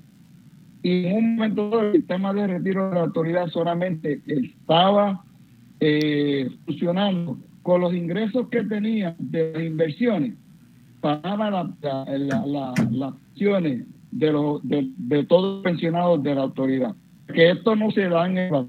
Y 0.81 1.05
en 1.05 1.17
un 1.17 1.35
momento 1.35 1.81
el 1.81 1.93
sistema 1.93 2.33
de 2.33 2.47
retiro 2.47 2.89
de 2.89 2.95
la 2.95 3.01
autoridad 3.01 3.47
solamente 3.47 4.21
estaba 4.25 5.23
eh, 5.79 6.49
funcionando 6.65 7.37
con 7.63 7.81
los 7.81 7.93
ingresos 7.93 8.47
que 8.49 8.63
tenía 8.63 9.15
de 9.19 9.53
las 9.53 9.63
inversiones, 9.63 10.33
pagaba 11.01 11.49
las 11.49 11.67
la, 11.81 12.73
acciones 13.07 13.85
de, 14.11 14.31
los, 14.31 14.61
de, 14.63 15.23
todos 15.25 15.55
los 15.55 15.63
pensionados 15.63 16.21
de 16.23 16.35
la 16.35 16.41
autoridad. 16.41 16.95
Que 17.33 17.51
esto 17.51 17.75
no 17.75 17.91
se 17.91 18.09
da 18.09 18.27
en 18.27 18.37
el 18.37 18.67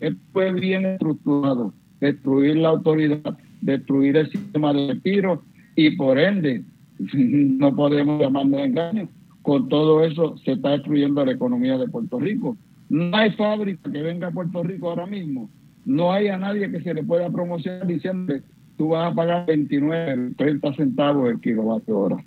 esto 0.00 0.20
fue 0.32 0.52
bien 0.52 0.84
estructurado 0.84 1.72
destruir 2.00 2.56
la 2.56 2.70
autoridad, 2.70 3.38
destruir 3.60 4.16
el 4.16 4.30
sistema 4.30 4.72
de 4.72 4.88
retiro 4.88 5.42
y 5.76 5.96
por 5.96 6.18
ende, 6.18 6.62
no 7.14 7.74
podemos 7.74 8.20
llamarnos 8.20 8.60
engaño, 8.60 9.08
con 9.42 9.68
todo 9.68 10.04
eso 10.04 10.36
se 10.44 10.52
está 10.52 10.70
destruyendo 10.70 11.24
la 11.24 11.32
economía 11.32 11.78
de 11.78 11.88
Puerto 11.88 12.18
Rico. 12.18 12.56
No 12.88 13.16
hay 13.16 13.30
fábrica 13.32 13.90
que 13.90 14.02
venga 14.02 14.28
a 14.28 14.32
Puerto 14.32 14.62
Rico 14.62 14.90
ahora 14.90 15.06
mismo, 15.06 15.48
no 15.84 16.12
hay 16.12 16.28
a 16.28 16.38
nadie 16.38 16.70
que 16.70 16.80
se 16.80 16.94
le 16.94 17.02
pueda 17.02 17.30
promocionar 17.30 17.86
diciendo 17.86 18.34
tú 18.76 18.88
vas 18.88 19.12
a 19.12 19.14
pagar 19.14 19.46
29, 19.46 20.34
30 20.36 20.74
centavos 20.74 21.30
el 21.30 21.40
kilovatio 21.40 21.98
hora. 21.98 22.24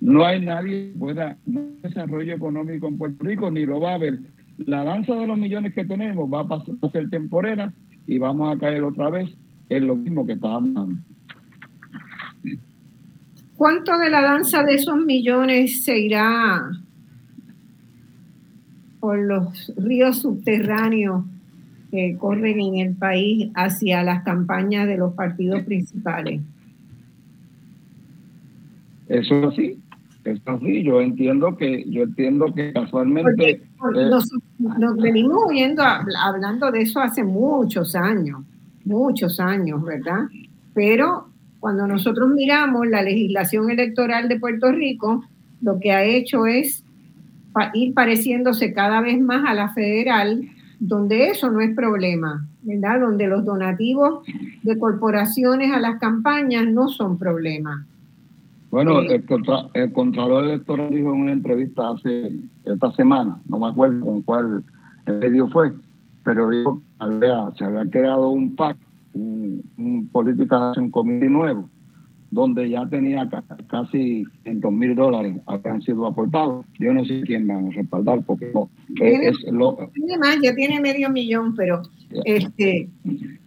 No 0.00 0.24
hay 0.24 0.44
nadie 0.44 0.92
que 0.92 0.98
pueda, 0.98 1.36
no 1.46 1.62
desarrollo 1.82 2.34
económico 2.34 2.88
en 2.88 2.98
Puerto 2.98 3.24
Rico, 3.24 3.50
ni 3.50 3.64
lo 3.64 3.80
va 3.80 3.92
a 3.92 3.94
haber. 3.94 4.18
La 4.58 4.84
danza 4.84 5.14
de 5.14 5.26
los 5.26 5.38
millones 5.38 5.74
que 5.74 5.84
tenemos 5.84 6.32
va 6.32 6.40
a, 6.40 6.48
pasar, 6.48 6.74
a 6.82 6.90
ser 6.90 7.10
temporera 7.10 7.72
y 8.06 8.18
vamos 8.18 8.54
a 8.54 8.58
caer 8.58 8.82
otra 8.84 9.10
vez 9.10 9.30
en 9.68 9.86
lo 9.86 9.96
mismo 9.96 10.26
que 10.26 10.34
estábamos 10.34 10.90
¿Cuánto 13.56 13.96
de 13.98 14.10
la 14.10 14.20
danza 14.20 14.62
de 14.62 14.74
esos 14.74 14.96
millones 14.96 15.84
se 15.84 15.98
irá 15.98 16.70
por 19.00 19.18
los 19.18 19.72
ríos 19.76 20.20
subterráneos 20.20 21.24
que 21.94 22.16
corren 22.18 22.58
en 22.58 22.74
el 22.78 22.96
país 22.96 23.52
hacia 23.54 24.02
las 24.02 24.24
campañas 24.24 24.88
de 24.88 24.96
los 24.96 25.14
partidos 25.14 25.62
principales? 25.62 26.40
Eso 29.06 29.52
sí, 29.52 29.78
eso 30.24 30.58
sí, 30.60 30.82
yo 30.82 31.00
entiendo 31.00 31.56
que, 31.56 31.88
yo 31.88 32.02
entiendo 32.02 32.52
que 32.52 32.72
casualmente. 32.72 33.48
Eh, 33.48 33.60
nos, 34.58 34.96
venimos 34.96 35.44
oyendo 35.46 35.84
hablando 35.84 36.72
de 36.72 36.82
eso 36.82 36.98
hace 36.98 37.22
muchos 37.22 37.94
años, 37.94 38.40
muchos 38.84 39.38
años, 39.38 39.80
¿verdad? 39.84 40.22
Pero 40.74 41.28
cuando 41.60 41.86
nosotros 41.86 42.28
miramos 42.30 42.88
la 42.88 43.02
legislación 43.02 43.70
electoral 43.70 44.28
de 44.28 44.40
Puerto 44.40 44.72
Rico, 44.72 45.24
lo 45.62 45.78
que 45.78 45.92
ha 45.92 46.02
hecho 46.02 46.44
es 46.46 46.82
ir 47.72 47.94
pareciéndose 47.94 48.72
cada 48.72 49.00
vez 49.00 49.20
más 49.20 49.48
a 49.48 49.54
la 49.54 49.68
federal, 49.68 50.50
donde 50.78 51.28
eso 51.28 51.50
no 51.50 51.60
es 51.60 51.74
problema, 51.74 52.46
¿verdad? 52.62 53.00
Donde 53.00 53.26
los 53.26 53.44
donativos 53.44 54.24
de 54.62 54.78
corporaciones 54.78 55.72
a 55.72 55.80
las 55.80 55.98
campañas 55.98 56.66
no 56.66 56.88
son 56.88 57.18
problema. 57.18 57.86
Bueno, 58.70 59.00
el, 59.00 59.24
el, 59.74 59.92
Contralor 59.92 60.44
Electoral 60.44 60.90
dijo 60.90 61.14
en 61.14 61.20
una 61.20 61.32
entrevista 61.32 61.90
hace 61.90 62.32
esta 62.64 62.90
semana, 62.92 63.38
no 63.48 63.60
me 63.60 63.68
acuerdo 63.68 64.04
con 64.04 64.22
cuál 64.22 64.64
medio 65.06 65.48
fue, 65.48 65.72
pero 66.24 66.50
dijo 66.50 66.82
que 66.98 67.56
se 67.56 67.64
había 67.64 67.88
creado 67.88 68.30
un 68.30 68.56
PAC, 68.56 68.76
un, 69.12 69.62
un 69.78 70.10
un 70.12 70.90
Comité 70.90 71.28
nuevo, 71.28 71.68
donde 72.34 72.68
ya 72.68 72.86
tenía 72.88 73.28
casi 73.68 74.24
en 74.44 74.60
dos 74.60 74.72
mil 74.72 74.94
dólares 74.96 75.36
habían 75.46 75.80
sido 75.80 76.06
aportados. 76.06 76.66
Yo 76.80 76.92
no 76.92 77.04
sé 77.04 77.22
quién 77.22 77.46
van 77.46 77.68
a 77.68 77.70
respaldar 77.70 78.22
porque 78.26 78.50
no. 78.52 78.68
es, 79.00 79.36
lo, 79.52 79.78
tiene 79.94 80.18
más, 80.18 80.38
ya 80.42 80.54
tiene 80.54 80.80
medio 80.80 81.08
millón, 81.10 81.54
pero 81.54 81.82
este 82.24 82.88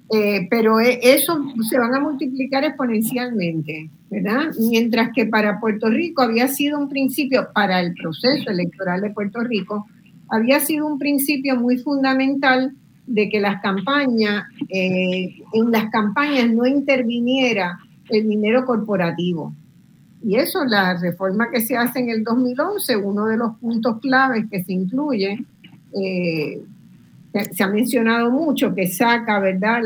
eh, 0.10 0.48
pero 0.50 0.80
e, 0.80 1.00
eso 1.02 1.38
se 1.70 1.78
van 1.78 1.94
a 1.94 2.00
multiplicar 2.00 2.64
exponencialmente, 2.64 3.90
¿verdad? 4.10 4.52
Mientras 4.58 5.10
que 5.14 5.26
para 5.26 5.60
Puerto 5.60 5.90
Rico 5.90 6.22
había 6.22 6.48
sido 6.48 6.80
un 6.80 6.88
principio, 6.88 7.50
para 7.54 7.82
el 7.82 7.94
proceso 7.94 8.50
electoral 8.50 9.02
de 9.02 9.10
Puerto 9.10 9.42
Rico, 9.42 9.86
había 10.30 10.62
sido 10.62 10.88
un 10.88 10.98
principio 10.98 11.58
muy 11.58 11.78
fundamental 11.78 12.74
de 13.06 13.28
que 13.28 13.42
las 13.42 13.62
campañas, 13.62 14.46
eh, 14.70 15.36
en 15.54 15.72
las 15.72 15.90
campañas 15.90 16.50
no 16.52 16.66
interviniera 16.66 17.78
el 18.10 18.28
dinero 18.28 18.66
corporativo. 18.66 19.54
Y 20.24 20.36
eso, 20.36 20.66
la 20.66 20.98
reforma 21.00 21.50
que 21.52 21.62
se 21.62 21.78
hace 21.78 22.00
en 22.00 22.10
el 22.10 22.24
2011, 22.24 22.98
uno 22.98 23.26
de 23.26 23.38
los 23.38 23.56
puntos 23.58 24.00
claves 24.00 24.46
que 24.50 24.64
se 24.64 24.74
incluye, 24.74 25.46
eh, 25.94 26.62
se 27.52 27.64
ha 27.64 27.68
mencionado 27.68 28.32
mucho 28.32 28.74
que 28.74 28.88
saca, 28.88 29.40
¿verdad?, 29.40 29.82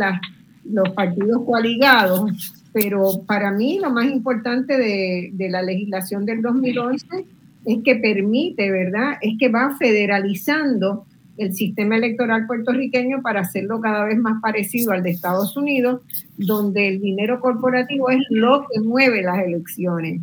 los 0.63 0.89
partidos 0.89 1.43
coaligados, 1.45 2.31
pero 2.71 3.23
para 3.25 3.51
mí 3.51 3.79
lo 3.79 3.89
más 3.89 4.05
importante 4.05 4.77
de, 4.77 5.31
de, 5.33 5.49
la 5.49 5.61
legislación 5.61 6.25
del 6.25 6.41
2011 6.41 7.25
es 7.65 7.77
que 7.83 7.95
permite, 7.95 8.71
¿verdad?, 8.71 9.13
es 9.21 9.37
que 9.37 9.49
va 9.49 9.75
federalizando 9.77 11.05
el 11.43 11.53
sistema 11.53 11.97
electoral 11.97 12.47
puertorriqueño 12.47 13.21
para 13.21 13.41
hacerlo 13.41 13.81
cada 13.81 14.05
vez 14.05 14.17
más 14.17 14.41
parecido 14.41 14.91
al 14.91 15.03
de 15.03 15.11
Estados 15.11 15.55
Unidos, 15.57 16.01
donde 16.37 16.87
el 16.87 17.01
dinero 17.01 17.39
corporativo 17.39 18.09
es 18.09 18.21
lo 18.29 18.65
que 18.71 18.79
mueve 18.81 19.21
las 19.21 19.39
elecciones, 19.39 20.21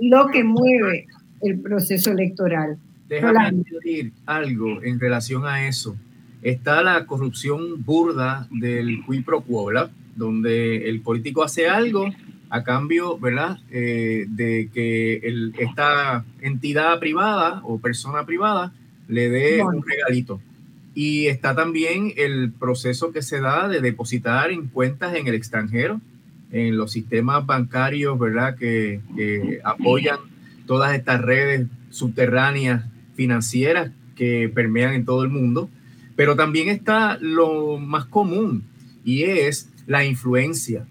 lo 0.00 0.28
que 0.28 0.44
mueve 0.44 1.06
el 1.42 1.60
proceso 1.60 2.12
electoral. 2.12 2.78
Déjame 3.08 3.38
añadir 3.38 4.12
algo 4.26 4.82
en 4.82 5.00
relación 5.00 5.46
a 5.46 5.66
eso 5.66 5.96
está 6.42 6.82
la 6.82 7.06
corrupción 7.06 7.84
burda 7.84 8.46
del 8.50 9.04
qui 9.04 9.20
pro 9.20 9.40
quo, 9.40 9.70
Donde 10.14 10.88
el 10.88 11.00
político 11.00 11.42
hace 11.42 11.68
algo 11.68 12.08
a 12.50 12.64
cambio, 12.64 13.18
¿verdad? 13.18 13.58
Eh, 13.70 14.26
de 14.28 14.68
que 14.72 15.16
el, 15.16 15.54
esta 15.58 16.24
entidad 16.40 16.98
privada 16.98 17.60
o 17.64 17.78
persona 17.78 18.24
privada 18.24 18.72
le 19.06 19.28
dé 19.28 19.62
un 19.62 19.82
regalito. 19.82 20.40
Y 20.98 21.28
está 21.28 21.54
también 21.54 22.12
el 22.16 22.50
proceso 22.50 23.12
que 23.12 23.22
se 23.22 23.40
da 23.40 23.68
de 23.68 23.80
depositar 23.80 24.50
en 24.50 24.66
cuentas 24.66 25.14
en 25.14 25.28
el 25.28 25.34
extranjero, 25.34 26.00
en 26.50 26.76
los 26.76 26.90
sistemas 26.90 27.46
bancarios, 27.46 28.18
¿verdad? 28.18 28.56
Que, 28.56 29.00
que 29.14 29.60
apoyan 29.62 30.18
todas 30.66 30.96
estas 30.96 31.20
redes 31.20 31.68
subterráneas 31.90 32.84
financieras 33.14 33.92
que 34.16 34.50
permean 34.52 34.94
en 34.94 35.04
todo 35.04 35.22
el 35.22 35.28
mundo 35.28 35.70
pero 36.18 36.34
también 36.34 36.68
está 36.68 37.16
lo 37.20 37.78
más 37.78 38.04
común 38.06 38.64
y 39.04 39.22
es 39.22 39.70
la 39.86 40.04
influencia, 40.04 40.84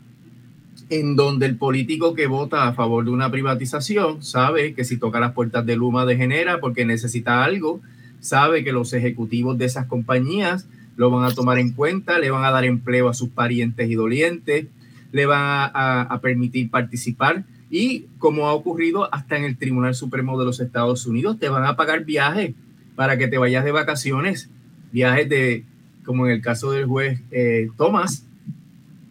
en 0.89 1.17
donde 1.17 1.47
el 1.47 1.57
político 1.57 2.13
que 2.13 2.27
vota 2.27 2.65
a 2.65 2.71
favor 2.71 3.03
de 3.03 3.11
una 3.11 3.29
privatización 3.29 4.23
sabe 4.23 4.73
que 4.73 4.85
si 4.85 4.95
toca 4.95 5.19
las 5.19 5.33
puertas 5.33 5.65
de 5.65 5.75
Luma 5.75 6.05
degenera 6.05 6.61
porque 6.61 6.85
necesita 6.85 7.43
algo, 7.43 7.81
sabe 8.27 8.63
que 8.63 8.71
los 8.71 8.93
ejecutivos 8.93 9.57
de 9.57 9.65
esas 9.65 9.85
compañías 9.85 10.67
lo 10.95 11.09
van 11.11 11.25
a 11.25 11.33
tomar 11.33 11.59
en 11.59 11.71
cuenta, 11.71 12.19
le 12.19 12.31
van 12.31 12.43
a 12.43 12.51
dar 12.51 12.65
empleo 12.65 13.07
a 13.07 13.13
sus 13.13 13.29
parientes 13.29 13.89
y 13.89 13.95
dolientes, 13.95 14.67
le 15.11 15.25
van 15.25 15.71
a, 15.73 16.19
permitir 16.21 16.69
participar 16.69 17.45
y 17.69 18.05
como 18.17 18.47
ha 18.47 18.53
ocurrido 18.53 19.13
hasta 19.13 19.37
en 19.37 19.43
el 19.43 19.57
Tribunal 19.57 19.95
Supremo 19.95 20.37
de 20.39 20.45
los 20.45 20.59
Estados 20.59 21.05
Unidos, 21.05 21.39
te 21.39 21.49
van 21.49 21.65
a 21.65 21.75
pagar 21.75 22.03
viajes 22.03 22.53
para 22.95 23.17
que 23.17 23.27
te 23.27 23.37
vayas 23.37 23.63
de 23.63 23.71
vacaciones 23.71 24.49
viajes 24.91 25.29
de, 25.29 25.63
como 26.05 26.25
en 26.25 26.33
el 26.33 26.41
caso 26.41 26.71
del 26.71 26.85
juez 26.85 27.21
eh, 27.31 27.69
Thomas, 27.77 28.25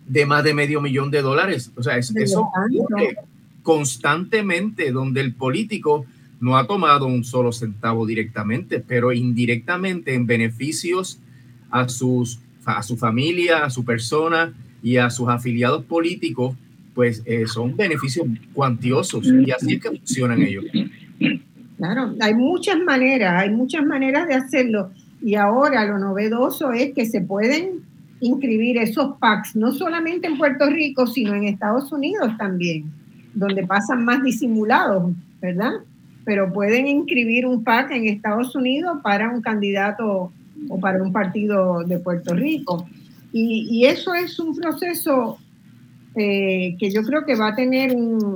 de 0.06 0.26
más 0.26 0.44
de 0.44 0.54
medio 0.54 0.80
millón 0.80 1.10
de 1.10 1.22
dólares. 1.22 1.70
O 1.76 1.82
sea, 1.82 1.96
eso, 1.96 2.14
eso 2.16 2.48
constantemente, 3.62 4.92
donde 4.92 5.20
el 5.20 5.34
político 5.34 6.06
no 6.40 6.56
ha 6.56 6.66
tomado 6.66 7.06
un 7.06 7.24
solo 7.24 7.52
centavo 7.52 8.06
directamente, 8.06 8.80
pero 8.80 9.12
indirectamente 9.12 10.14
en 10.14 10.26
beneficios 10.26 11.18
a, 11.70 11.88
sus, 11.88 12.40
a 12.64 12.82
su 12.82 12.96
familia, 12.96 13.64
a 13.64 13.70
su 13.70 13.84
persona 13.84 14.52
y 14.82 14.98
a 14.98 15.10
sus 15.10 15.28
afiliados 15.28 15.84
políticos, 15.84 16.54
pues 16.94 17.22
eh, 17.26 17.46
son 17.46 17.76
beneficios 17.76 18.26
cuantiosos 18.52 19.26
y 19.26 19.50
así 19.50 19.74
es 19.74 19.82
que 19.82 19.88
funcionan 19.90 20.42
ellos. 20.42 20.64
Claro, 21.76 22.14
hay 22.20 22.34
muchas 22.34 22.78
maneras, 22.80 23.42
hay 23.42 23.50
muchas 23.50 23.84
maneras 23.84 24.26
de 24.28 24.34
hacerlo. 24.34 24.90
Y 25.22 25.34
ahora 25.34 25.84
lo 25.86 25.98
novedoso 25.98 26.72
es 26.72 26.94
que 26.94 27.04
se 27.04 27.20
pueden 27.20 27.82
inscribir 28.20 28.78
esos 28.78 29.18
packs, 29.18 29.54
no 29.56 29.72
solamente 29.72 30.26
en 30.26 30.38
Puerto 30.38 30.70
Rico, 30.70 31.06
sino 31.06 31.34
en 31.34 31.44
Estados 31.44 31.92
Unidos 31.92 32.32
también, 32.38 32.90
donde 33.34 33.66
pasan 33.66 34.04
más 34.04 34.22
disimulados, 34.22 35.12
¿verdad? 35.40 35.72
Pero 36.26 36.52
pueden 36.52 36.86
inscribir 36.86 37.46
un 37.46 37.64
PAC 37.64 37.92
en 37.92 38.08
Estados 38.08 38.54
Unidos 38.54 38.98
para 39.02 39.30
un 39.30 39.40
candidato 39.40 40.30
o 40.68 40.78
para 40.78 41.02
un 41.02 41.12
partido 41.12 41.84
de 41.84 41.98
Puerto 41.98 42.34
Rico. 42.34 42.86
Y, 43.32 43.84
eso 43.86 44.14
es 44.14 44.38
un 44.38 44.54
proceso 44.56 45.38
eh, 46.14 46.76
que 46.78 46.90
yo 46.90 47.02
creo 47.02 47.24
que 47.24 47.36
va 47.36 47.48
a 47.48 47.54
tener 47.54 47.94
un, 47.94 48.34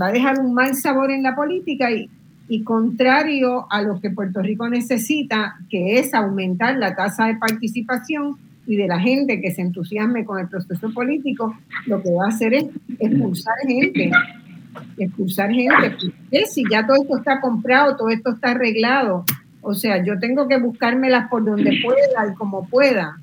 va 0.00 0.08
a 0.08 0.12
dejar 0.12 0.40
un 0.40 0.54
mal 0.54 0.74
sabor 0.74 1.10
en 1.10 1.22
la 1.22 1.34
política 1.34 1.90
y, 1.90 2.08
y 2.48 2.62
contrario 2.62 3.66
a 3.70 3.82
lo 3.82 4.00
que 4.00 4.10
Puerto 4.10 4.42
Rico 4.42 4.68
necesita, 4.68 5.56
que 5.70 5.98
es 5.98 6.14
aumentar 6.14 6.76
la 6.76 6.94
tasa 6.94 7.26
de 7.26 7.36
participación 7.36 8.36
y 8.66 8.76
de 8.76 8.86
la 8.86 8.98
gente 8.98 9.40
que 9.40 9.52
se 9.52 9.62
entusiasme 9.62 10.24
con 10.24 10.38
el 10.38 10.48
proceso 10.48 10.92
político, 10.92 11.56
lo 11.86 12.02
que 12.02 12.10
va 12.10 12.26
a 12.26 12.28
hacer 12.28 12.54
es 12.54 12.64
expulsar 12.98 13.54
gente, 13.66 14.10
expulsar 14.96 15.50
gente. 15.50 15.96
Si 16.46 16.64
ya 16.70 16.86
todo 16.86 16.96
esto 17.02 17.18
está 17.18 17.40
comprado, 17.40 17.96
todo 17.96 18.08
esto 18.08 18.32
está 18.32 18.52
arreglado, 18.52 19.24
o 19.66 19.74
sea, 19.74 20.04
yo 20.04 20.18
tengo 20.18 20.46
que 20.46 20.58
buscármelas 20.58 21.28
por 21.28 21.44
donde 21.44 21.80
pueda 21.82 22.30
y 22.30 22.34
como 22.34 22.68
pueda. 22.68 23.18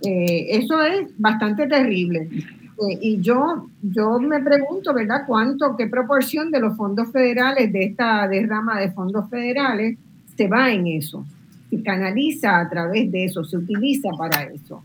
Eh, 0.00 0.46
eso 0.50 0.80
es 0.80 1.08
bastante 1.18 1.66
terrible. 1.66 2.28
Eh, 2.30 2.98
y 3.00 3.20
yo, 3.20 3.68
yo 3.82 4.20
me 4.20 4.40
pregunto, 4.40 4.94
¿verdad? 4.94 5.24
¿Cuánto, 5.26 5.76
qué 5.76 5.88
proporción 5.88 6.52
de 6.52 6.60
los 6.60 6.76
fondos 6.76 7.10
federales, 7.10 7.72
de 7.72 7.84
esta 7.84 8.28
derrama 8.28 8.78
de 8.78 8.92
fondos 8.92 9.28
federales, 9.28 9.98
se 10.36 10.46
va 10.46 10.70
en 10.70 10.86
eso? 10.86 11.26
Se 11.68 11.82
canaliza 11.82 12.60
a 12.60 12.70
través 12.70 13.10
de 13.10 13.24
eso, 13.24 13.44
se 13.44 13.56
utiliza 13.56 14.08
para 14.16 14.44
eso. 14.44 14.84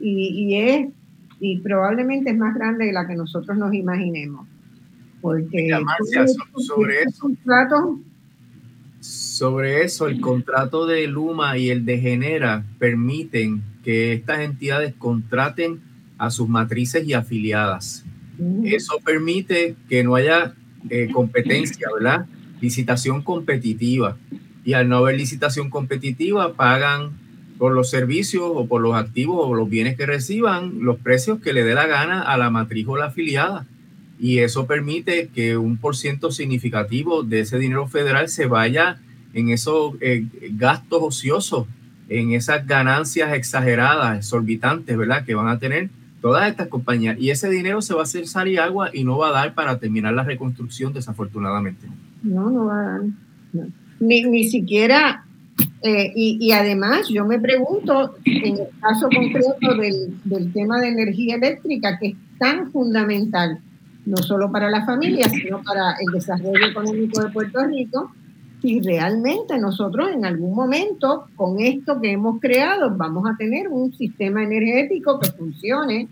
Y, 0.00 0.54
es, 0.54 0.88
y 1.40 1.58
probablemente 1.58 2.30
es 2.30 2.38
más 2.38 2.54
grande 2.54 2.86
de 2.86 2.92
la 2.92 3.08
que 3.08 3.16
nosotros 3.16 3.58
nos 3.58 3.74
imaginemos. 3.74 4.46
Porque 5.20 5.68
sobre 6.56 7.02
eso, 7.02 7.30
sobre 9.00 9.84
eso, 9.84 10.08
el 10.08 10.20
contrato 10.20 10.86
de 10.86 11.06
Luma 11.06 11.56
y 11.56 11.70
el 11.70 11.84
de 11.84 11.98
Genera 11.98 12.64
permiten 12.78 13.62
que 13.84 14.12
estas 14.12 14.40
entidades 14.40 14.94
contraten 14.98 15.80
a 16.18 16.30
sus 16.30 16.48
matrices 16.48 17.06
y 17.06 17.14
afiliadas. 17.14 18.04
Eso 18.64 18.98
permite 19.04 19.74
que 19.88 20.04
no 20.04 20.14
haya 20.14 20.54
eh, 20.90 21.08
competencia, 21.12 21.88
¿verdad? 21.92 22.26
Licitación 22.60 23.22
competitiva. 23.22 24.16
Y 24.64 24.74
al 24.74 24.88
no 24.88 24.98
haber 24.98 25.16
licitación 25.16 25.70
competitiva, 25.70 26.54
pagan 26.54 27.12
por 27.58 27.72
los 27.72 27.90
servicios 27.90 28.44
o 28.46 28.66
por 28.66 28.80
los 28.80 28.94
activos 28.94 29.38
o 29.40 29.54
los 29.54 29.68
bienes 29.68 29.96
que 29.96 30.06
reciban 30.06 30.84
los 30.84 30.98
precios 30.98 31.40
que 31.40 31.52
le 31.52 31.64
dé 31.64 31.74
la 31.74 31.86
gana 31.86 32.22
a 32.22 32.36
la 32.36 32.50
matriz 32.50 32.86
o 32.86 32.96
la 32.96 33.06
afiliada. 33.06 33.66
Y 34.18 34.38
eso 34.38 34.66
permite 34.66 35.28
que 35.28 35.56
un 35.56 35.76
por 35.76 35.96
ciento 35.96 36.30
significativo 36.30 37.22
de 37.22 37.40
ese 37.40 37.58
dinero 37.58 37.86
federal 37.86 38.28
se 38.28 38.46
vaya 38.46 38.98
en 39.32 39.50
esos 39.50 39.94
eh, 40.00 40.26
gastos 40.52 41.00
ociosos, 41.02 41.66
en 42.08 42.32
esas 42.32 42.66
ganancias 42.66 43.32
exageradas, 43.34 44.18
exorbitantes, 44.18 44.96
¿verdad? 44.96 45.24
Que 45.24 45.34
van 45.34 45.48
a 45.48 45.58
tener 45.58 45.90
todas 46.20 46.48
estas 46.48 46.68
compañías. 46.68 47.18
Y 47.20 47.30
ese 47.30 47.48
dinero 47.48 47.82
se 47.82 47.94
va 47.94 48.00
a 48.00 48.04
hacer 48.04 48.26
sal 48.26 48.48
y 48.48 48.56
agua 48.56 48.90
y 48.92 49.04
no 49.04 49.18
va 49.18 49.28
a 49.28 49.32
dar 49.32 49.54
para 49.54 49.78
terminar 49.78 50.14
la 50.14 50.24
reconstrucción, 50.24 50.92
desafortunadamente. 50.92 51.86
No, 52.22 52.50
no 52.50 52.66
va 52.66 52.80
a 52.80 52.84
dar. 52.84 53.00
Ni, 54.00 54.22
ni, 54.22 54.48
siquiera, 54.48 55.24
eh, 55.82 56.12
y, 56.14 56.38
y, 56.40 56.52
además 56.52 57.08
yo 57.08 57.24
me 57.24 57.38
pregunto, 57.38 58.16
en 58.24 58.58
el 58.58 58.68
caso 58.80 59.08
concreto 59.14 59.74
del, 59.74 60.14
del 60.24 60.52
tema 60.52 60.80
de 60.80 60.88
energía 60.88 61.36
eléctrica, 61.36 61.98
que 61.98 62.08
es 62.08 62.16
tan 62.38 62.70
fundamental, 62.70 63.60
no 64.08 64.16
solo 64.18 64.50
para 64.50 64.70
la 64.70 64.84
familia, 64.84 65.28
sino 65.28 65.62
para 65.62 65.92
el 66.00 66.12
desarrollo 66.12 66.66
económico 66.70 67.22
de 67.22 67.30
Puerto 67.30 67.64
Rico, 67.66 68.10
si 68.60 68.80
realmente 68.80 69.58
nosotros 69.58 70.10
en 70.12 70.24
algún 70.24 70.54
momento 70.54 71.26
con 71.36 71.60
esto 71.60 72.00
que 72.00 72.12
hemos 72.12 72.40
creado 72.40 72.96
vamos 72.96 73.24
a 73.30 73.36
tener 73.36 73.68
un 73.68 73.92
sistema 73.92 74.42
energético 74.42 75.20
que 75.20 75.30
funcione, 75.30 76.08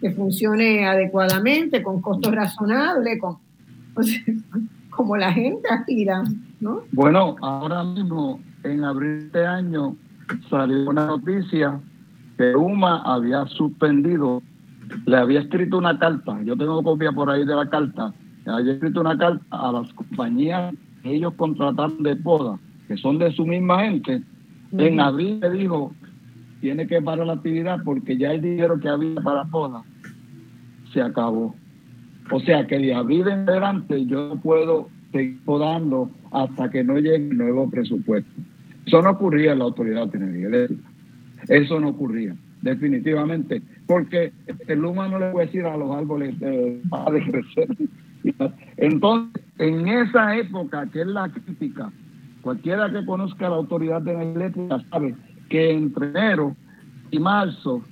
que 0.00 0.10
funcione 0.10 0.86
adecuadamente, 0.86 1.82
con 1.82 2.00
costos 2.02 2.34
razonables, 2.34 3.20
con, 3.20 3.38
como 4.90 5.16
la 5.16 5.32
gente 5.32 5.68
aspira, 5.70 6.24
¿no? 6.60 6.82
Bueno, 6.92 7.36
ahora 7.40 7.84
mismo, 7.84 8.40
en 8.64 8.84
abril 8.84 9.18
de 9.18 9.26
este 9.26 9.46
año, 9.46 9.96
salió 10.50 10.90
una 10.90 11.06
noticia 11.06 11.80
que 12.36 12.54
UMA 12.54 13.02
había 13.04 13.46
suspendido, 13.46 14.42
le 15.06 15.16
había 15.16 15.40
escrito 15.40 15.78
una 15.78 15.98
carta, 15.98 16.40
yo 16.44 16.56
tengo 16.56 16.82
copia 16.82 17.12
por 17.12 17.30
ahí 17.30 17.44
de 17.44 17.54
la 17.54 17.68
carta, 17.68 18.12
le 18.44 18.52
había 18.52 18.72
escrito 18.72 19.00
una 19.00 19.16
carta 19.16 19.44
a 19.50 19.72
las 19.72 19.92
compañías 19.94 20.74
ellos 21.04 21.34
contrataron 21.34 22.02
de 22.02 22.16
poda, 22.16 22.58
que 22.86 22.96
son 22.96 23.18
de 23.18 23.32
su 23.32 23.46
misma 23.46 23.84
gente, 23.84 24.22
en 24.72 25.00
abril 25.00 25.40
le 25.40 25.50
dijo, 25.50 25.92
tiene 26.60 26.86
que 26.86 27.00
parar 27.00 27.26
la 27.26 27.34
actividad 27.34 27.82
porque 27.84 28.16
ya 28.16 28.32
el 28.32 28.42
dinero 28.42 28.78
que 28.80 28.88
había 28.88 29.20
para 29.22 29.44
poda 29.44 29.82
se 30.92 31.00
acabó. 31.00 31.54
O 32.30 32.40
sea 32.40 32.66
que 32.66 32.78
de 32.78 32.94
abril 32.94 33.26
en 33.28 33.48
adelante 33.48 34.04
yo 34.06 34.28
no 34.28 34.40
puedo 34.40 34.88
seguir 35.12 35.40
podando 35.44 36.10
hasta 36.30 36.70
que 36.70 36.84
no 36.84 36.98
llegue 36.98 37.28
el 37.30 37.38
nuevo 37.38 37.70
presupuesto. 37.70 38.30
Eso 38.84 39.00
no 39.02 39.10
ocurría 39.10 39.52
en 39.52 39.60
la 39.60 39.66
autoridad 39.66 40.08
de 40.08 40.18
energía 40.18 40.76
Eso 41.48 41.80
no 41.80 41.88
ocurría, 41.88 42.34
definitivamente. 42.62 43.62
Porque 43.88 44.32
el 44.68 44.84
humano 44.84 45.18
no 45.18 45.26
le 45.26 45.32
puede 45.32 45.46
decir 45.46 45.64
a 45.64 45.76
los 45.76 45.90
árboles 45.90 46.38
de 46.38 46.80
para 46.88 47.10
de 47.10 47.24
crecer. 47.24 47.68
Entonces, 48.76 49.42
en 49.58 49.88
esa 49.88 50.36
época, 50.36 50.86
que 50.92 51.00
es 51.00 51.06
la 51.06 51.28
crítica, 51.28 51.90
cualquiera 52.42 52.90
que 52.92 53.04
conozca 53.04 53.48
la 53.48 53.56
autoridad 53.56 54.02
de 54.02 54.12
la 54.12 54.22
eléctrica 54.22 54.80
sabe 54.90 55.16
que 55.48 55.72
entre 55.72 56.10
enero 56.10 56.54
y 57.10 57.18
marzo, 57.18 57.82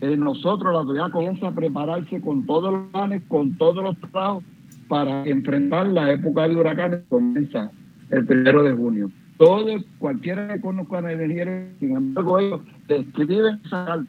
eh, 0.00 0.16
nosotros 0.16 0.72
la 0.72 0.80
autoridad 0.80 1.10
comienza 1.10 1.48
a 1.48 1.54
prepararse 1.54 2.20
con 2.20 2.46
todos 2.46 2.72
los 2.72 2.90
planes, 2.90 3.22
con 3.28 3.56
todos 3.56 3.84
los 3.84 3.98
trabajos 3.98 4.42
para 4.88 5.24
enfrentar 5.26 5.86
la 5.88 6.12
época 6.12 6.48
de 6.48 6.56
huracanes 6.56 7.00
que 7.00 7.08
comienza 7.08 7.70
el 8.10 8.26
primero 8.26 8.62
de 8.62 8.72
junio. 8.72 9.10
Todo, 9.36 9.66
cualquiera 9.98 10.48
que 10.48 10.60
conozca 10.60 11.00
la 11.00 11.12
energía, 11.12 11.68
sin 11.80 11.96
embargo, 11.96 12.38
ellos 12.38 12.60
escriben 12.88 13.60
esa 13.64 14.04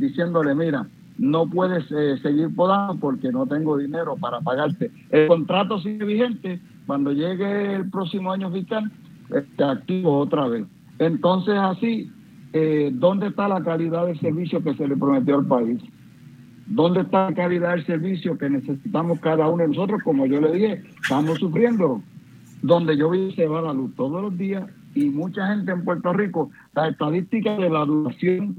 diciéndole, 0.00 0.54
mira, 0.54 0.86
no 1.18 1.46
puedes 1.46 1.84
eh, 1.92 2.16
seguir 2.22 2.54
podando 2.54 2.96
porque 2.96 3.30
no 3.30 3.46
tengo 3.46 3.76
dinero 3.76 4.16
para 4.16 4.40
pagarte. 4.40 4.90
El 5.10 5.28
contrato 5.28 5.78
sigue 5.80 6.04
vigente, 6.04 6.60
cuando 6.86 7.12
llegue 7.12 7.74
el 7.74 7.90
próximo 7.90 8.32
año 8.32 8.50
fiscal, 8.50 8.90
te 9.56 9.64
activo 9.64 10.18
otra 10.18 10.48
vez. 10.48 10.64
Entonces 10.98 11.54
así, 11.56 12.10
eh, 12.52 12.90
¿dónde 12.92 13.28
está 13.28 13.48
la 13.48 13.62
calidad 13.62 14.06
del 14.06 14.18
servicio 14.18 14.62
que 14.62 14.74
se 14.74 14.88
le 14.88 14.96
prometió 14.96 15.36
al 15.36 15.46
país? 15.46 15.80
¿Dónde 16.66 17.02
está 17.02 17.28
la 17.28 17.36
calidad 17.36 17.70
del 17.70 17.84
servicio 17.84 18.38
que 18.38 18.48
necesitamos 18.48 19.20
cada 19.20 19.48
uno 19.48 19.62
de 19.62 19.68
nosotros? 19.68 20.02
Como 20.02 20.24
yo 20.24 20.40
le 20.40 20.52
dije, 20.52 20.82
estamos 21.02 21.38
sufriendo. 21.38 22.02
Donde 22.62 22.96
yo 22.96 23.10
vi 23.10 23.32
se 23.32 23.46
va 23.46 23.62
la 23.62 23.72
luz 23.72 23.94
todos 23.96 24.20
los 24.22 24.36
días 24.36 24.64
y 24.94 25.06
mucha 25.10 25.46
gente 25.48 25.72
en 25.72 25.84
Puerto 25.84 26.12
Rico, 26.12 26.50
la 26.74 26.88
estadística 26.88 27.56
de 27.56 27.70
la 27.70 27.84
duración 27.84 28.56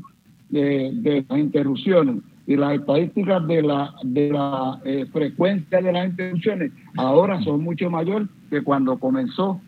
de, 0.51 1.25
las 1.27 1.39
interrupciones 1.39 2.17
y 2.47 2.55
las 2.55 2.79
estadísticas 2.79 3.47
de 3.47 3.61
la, 3.61 3.93
de 4.03 4.29
la 4.29 4.79
eh, 4.85 5.05
frecuencia 5.11 5.81
de 5.81 5.91
las 5.91 6.09
interrupciones 6.09 6.71
ahora 6.97 7.41
son 7.41 7.63
mucho 7.63 7.89
mayor 7.89 8.27
que 8.49 8.61
cuando 8.61 8.99
comenzó 8.99 9.61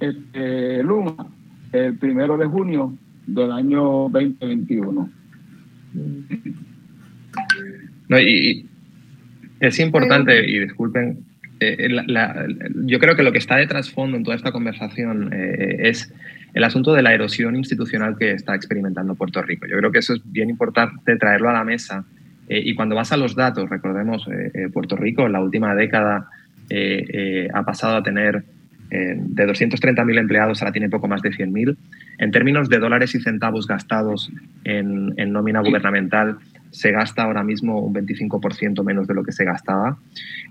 este, 0.00 0.82
Luma 0.82 1.26
el 1.72 1.96
primero 1.98 2.36
de 2.36 2.46
junio 2.46 2.96
del 3.26 3.52
año 3.52 4.08
2021. 4.10 5.10
No, 8.08 8.20
y, 8.20 8.66
es 9.60 9.78
importante, 9.78 10.44
y 10.48 10.58
disculpen, 10.58 11.24
eh, 11.60 11.88
yo 12.84 12.98
creo 12.98 13.14
que 13.14 13.22
lo 13.22 13.32
que 13.32 13.38
está 13.38 13.56
de 13.56 13.66
trasfondo 13.66 14.16
en 14.16 14.24
toda 14.24 14.36
esta 14.36 14.52
conversación 14.52 15.32
eh, 15.32 15.88
es 15.88 16.12
el 16.54 16.64
asunto 16.64 16.92
de 16.92 17.02
la 17.02 17.14
erosión 17.14 17.56
institucional 17.56 18.16
que 18.16 18.32
está 18.32 18.54
experimentando 18.54 19.14
Puerto 19.14 19.42
Rico. 19.42 19.66
Yo 19.66 19.78
creo 19.78 19.92
que 19.92 20.00
eso 20.00 20.14
es 20.14 20.20
bien 20.24 20.50
importante 20.50 21.16
traerlo 21.16 21.48
a 21.48 21.52
la 21.52 21.64
mesa. 21.64 22.04
Eh, 22.48 22.60
y 22.64 22.74
cuando 22.74 22.94
vas 22.94 23.12
a 23.12 23.16
los 23.16 23.34
datos, 23.34 23.70
recordemos, 23.70 24.26
eh, 24.28 24.50
eh, 24.54 24.68
Puerto 24.72 24.96
Rico 24.96 25.26
en 25.26 25.32
la 25.32 25.40
última 25.40 25.74
década 25.74 26.28
ha 27.52 27.64
pasado 27.64 27.96
a 27.96 28.02
tener 28.02 28.44
de 28.88 29.46
230.000 29.46 30.18
empleados, 30.18 30.62
ahora 30.62 30.72
tiene 30.72 30.88
poco 30.88 31.06
más 31.06 31.20
de 31.20 31.30
100.000. 31.30 31.76
En 32.16 32.30
términos 32.30 32.70
de 32.70 32.78
dólares 32.78 33.14
y 33.14 33.20
centavos 33.20 33.66
gastados 33.66 34.30
en, 34.64 35.12
en 35.18 35.32
nómina 35.32 35.60
gubernamental, 35.60 36.38
se 36.70 36.90
gasta 36.90 37.24
ahora 37.24 37.44
mismo 37.44 37.78
un 37.78 37.92
25% 37.92 38.82
menos 38.84 39.06
de 39.06 39.12
lo 39.12 39.22
que 39.22 39.32
se 39.32 39.44
gastaba. 39.44 39.98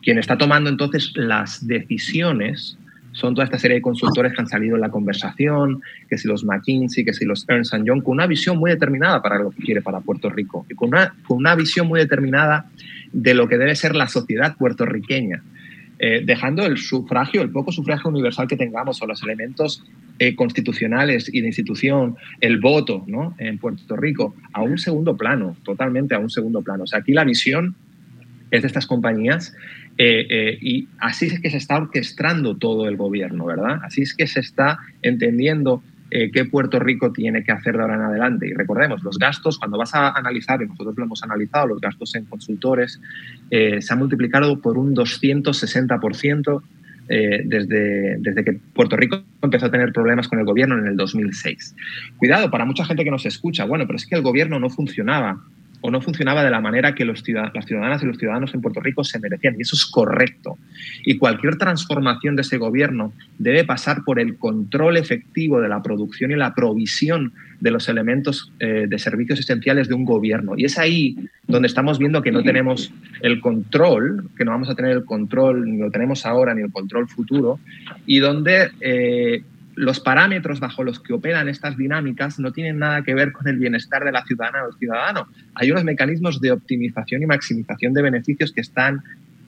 Quien 0.04 0.20
está 0.20 0.38
tomando 0.38 0.70
entonces 0.70 1.12
las 1.16 1.66
decisiones 1.66 2.78
son 3.12 3.36
toda 3.36 3.46
esta 3.46 3.60
serie 3.60 3.76
de 3.76 3.82
consultores 3.82 4.34
que 4.34 4.42
han 4.42 4.48
salido 4.48 4.76
en 4.76 4.82
la 4.82 4.90
conversación, 4.90 5.82
que 6.10 6.18
si 6.18 6.28
los 6.28 6.44
McKinsey, 6.44 7.04
que 7.04 7.14
si 7.14 7.26
los 7.26 7.46
Ernst 7.50 7.74
Young, 7.84 8.04
con 8.04 8.14
una 8.14 8.28
visión 8.28 8.58
muy 8.58 8.72
determinada 8.72 9.22
para 9.22 9.40
lo 9.40 9.52
que 9.52 9.64
quiere 9.64 9.82
para 9.82 10.00
Puerto 10.00 10.30
Rico 10.30 10.66
y 10.70 10.76
con 10.76 10.90
una, 10.90 11.14
con 11.28 11.38
una 11.38 11.56
visión 11.56 11.88
muy 11.88 12.00
determinada 12.00 12.70
de 13.12 13.34
lo 13.34 13.48
que 13.48 13.58
debe 13.58 13.76
ser 13.76 13.96
la 13.96 14.08
sociedad 14.08 14.56
puertorriqueña. 14.58 15.44
Eh, 16.04 16.24
dejando 16.26 16.66
el 16.66 16.80
sufragio, 16.80 17.44
el 17.44 17.52
poco 17.52 17.72
sufragio 17.72 18.10
universal 18.10 18.48
que 18.48 18.58
tengamos 18.58 19.00
o 19.04 19.06
los 19.06 19.22
elementos 19.22 19.84
eh, 20.18 20.34
constitucionales 20.36 21.32
y 21.32 21.42
de 21.42 21.48
institución, 21.48 22.16
el 22.40 22.60
voto 22.60 23.04
¿no? 23.06 23.36
en 23.38 23.60
Puerto 23.60 23.96
Rico, 23.96 24.34
a 24.52 24.64
un 24.64 24.80
segundo 24.80 25.16
plano, 25.16 25.56
totalmente 25.64 26.16
a 26.16 26.20
un 26.20 26.32
segundo 26.32 26.64
plano. 26.64 26.86
O 26.86 26.88
sea, 26.88 27.00
aquí 27.00 27.14
la 27.14 27.24
visión 27.24 27.76
es 28.50 28.64
de 28.64 28.68
estas 28.68 28.88
compañías 28.88 29.56
eh, 29.98 30.26
eh, 30.30 30.58
y 30.62 30.88
así 31.00 31.28
es 31.28 31.40
que 31.40 31.50
se 31.50 31.58
está 31.58 31.78
orquestando 31.78 32.58
todo 32.58 32.88
el 32.88 32.98
gobierno, 32.98 33.46
¿verdad? 33.46 33.80
Así 33.84 34.02
es 34.02 34.16
que 34.16 34.28
se 34.28 34.40
está 34.40 34.80
entendiendo 35.02 35.84
qué 36.34 36.44
Puerto 36.44 36.78
Rico 36.78 37.14
tiene 37.14 37.42
que 37.42 37.54
hacer 37.54 37.78
de 37.78 37.84
ahora 37.84 37.96
en 37.96 38.02
adelante. 38.02 38.46
Y 38.46 38.52
recordemos, 38.52 39.02
los 39.02 39.18
gastos, 39.18 39.58
cuando 39.58 39.78
vas 39.78 39.96
a 39.96 40.10
analizar, 40.10 40.62
y 40.62 40.68
nosotros 40.68 40.94
lo 40.98 41.06
hemos 41.06 41.24
analizado, 41.24 41.68
los 41.68 41.80
gastos 41.80 42.14
en 42.16 42.26
consultores 42.26 43.00
se 43.50 43.94
han 43.94 43.98
multiplicado 43.98 44.60
por 44.60 44.78
un 44.78 44.94
260% 44.94 46.62
eh, 47.14 47.42
desde, 47.44 48.20
desde 48.20 48.42
que 48.46 48.54
Puerto 48.74 48.96
Rico 48.96 49.22
empezó 49.42 49.66
a 49.66 49.72
tener 49.72 49.92
problemas 49.92 50.30
con 50.30 50.40
el 50.40 50.46
gobierno 50.46 50.78
en 50.78 50.88
el 50.88 50.96
2006. 50.96 51.76
Cuidado, 52.16 52.50
para 52.50 52.64
mucha 52.64 52.86
gente 52.86 53.04
que 53.04 53.12
nos 53.12 53.26
escucha, 53.26 53.66
bueno, 53.66 53.86
pero 53.86 53.98
es 53.98 54.06
que 54.06 54.16
el 54.16 54.22
gobierno 54.22 54.62
no 54.62 54.70
funcionaba 54.70 55.44
o 55.82 55.92
no 55.92 56.02
funcionaba 56.02 56.44
de 56.44 56.52
la 56.52 56.62
manera 56.62 56.96
que 56.96 57.06
los 57.06 57.24
las 57.28 57.66
ciudadanas 57.66 58.04
y 58.04 58.06
los 58.06 58.18
ciudadanos 58.18 58.54
en 58.54 58.62
Puerto 58.62 58.80
Rico 58.80 59.04
se 59.04 59.20
merecían. 59.20 59.56
Y 59.58 59.62
eso 59.62 59.76
es 59.76 59.86
correcto. 59.86 60.58
Y 61.06 61.18
cualquier 61.18 61.58
transformación 61.58 62.36
de 62.36 62.44
ese 62.44 62.58
gobierno 62.58 63.14
debe 63.38 63.64
pasar 63.64 64.04
por 64.04 64.20
el 64.20 64.38
control 64.38 64.98
efectivo 64.98 65.60
de 65.60 65.70
la 65.70 65.82
producción 65.82 66.32
y 66.32 66.36
la 66.36 66.54
provisión 66.54 67.34
de 67.60 67.72
los 67.72 67.88
elementos 67.90 68.52
eh, 68.60 68.86
de 68.88 69.00
servicios 69.00 69.40
esenciales 69.40 69.88
de 69.88 69.94
un 69.94 70.06
gobierno. 70.06 70.54
Y 70.58 70.66
es 70.66 70.78
ahí 70.78 71.18
donde 71.48 71.68
estamos 71.68 72.00
viendo 72.00 72.22
que 72.22 72.32
no 72.32 72.44
tenemos 72.44 72.92
el 73.22 73.40
control, 73.40 74.30
que 74.38 74.46
no 74.46 74.52
vamos 74.52 74.70
a 74.70 74.76
tener 74.76 74.92
el 74.92 75.06
control, 75.06 75.70
ni 75.70 75.78
lo 75.78 75.92
tenemos 75.92 76.26
ahora, 76.26 76.54
ni 76.56 76.62
el 76.62 76.72
control 76.72 77.08
futuro, 77.08 77.60
y 78.06 78.20
donde 78.20 78.72
eh, 78.82 79.44
los 79.76 80.00
parámetros 80.00 80.60
bajo 80.60 80.84
los 80.84 81.00
que 81.00 81.14
operan 81.14 81.48
estas 81.48 81.78
dinámicas 81.78 82.40
no 82.40 82.52
tienen 82.52 82.80
nada 82.80 83.04
que 83.04 83.14
ver 83.14 83.32
con 83.32 83.48
el 83.48 83.58
bienestar 83.58 84.04
de 84.04 84.12
la 84.12 84.24
ciudadana 84.26 84.64
o 84.64 84.70
el 84.70 84.78
ciudadano. 84.78 85.28
Hay 85.56 85.72
unos 85.72 85.84
mecanismos 85.84 86.42
de 86.42 86.52
optimización 86.52 87.22
y 87.24 87.26
maximización 87.26 87.94
de 87.94 88.02
beneficios 88.02 88.52
que 88.52 88.62
están, 88.62 89.02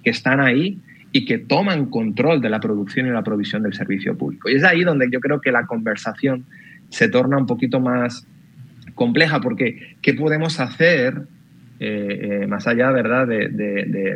que 0.04 0.10
están 0.10 0.40
ahí 0.40 0.80
y 1.12 1.26
que 1.26 1.38
toman 1.38 1.88
control 1.88 2.42
de 2.42 2.50
la 2.50 2.60
producción 2.60 3.08
y 3.08 3.12
la 3.12 3.24
provisión 3.24 3.64
del 3.64 3.74
servicio 3.74 4.18
público. 4.18 4.50
Y 4.50 4.56
es 4.56 4.64
ahí 4.64 4.84
donde 4.84 5.10
yo 5.12 5.20
creo 5.20 5.42
que 5.42 5.52
la 5.52 5.66
conversación 5.66 6.46
se 6.90 7.08
torna 7.08 7.38
un 7.38 7.46
poquito 7.46 7.80
más 7.80 8.26
compleja, 8.96 9.42
porque 9.42 9.96
¿qué 10.02 10.14
podemos 10.14 10.60
hacer 10.60 11.22
eh, 11.80 12.42
eh, 12.44 12.48
más 12.48 12.68
allá 12.68 12.92
¿verdad? 12.92 13.28
de, 13.28 13.50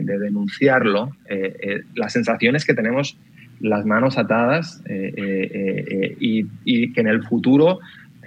denunciarlo? 0.03 1.11
Eh, 1.29 1.84
la 1.95 2.09
sensación 2.09 2.55
es 2.55 2.65
que 2.65 2.73
tenemos 2.73 3.17
las 3.59 3.85
manos 3.85 4.17
atadas 4.17 4.81
eh, 4.85 5.13
eh, 5.15 5.85
eh, 5.89 6.17
y, 6.19 6.93
que 6.93 7.01
en 7.01 7.07
el 7.07 7.23
futuro 7.23 7.79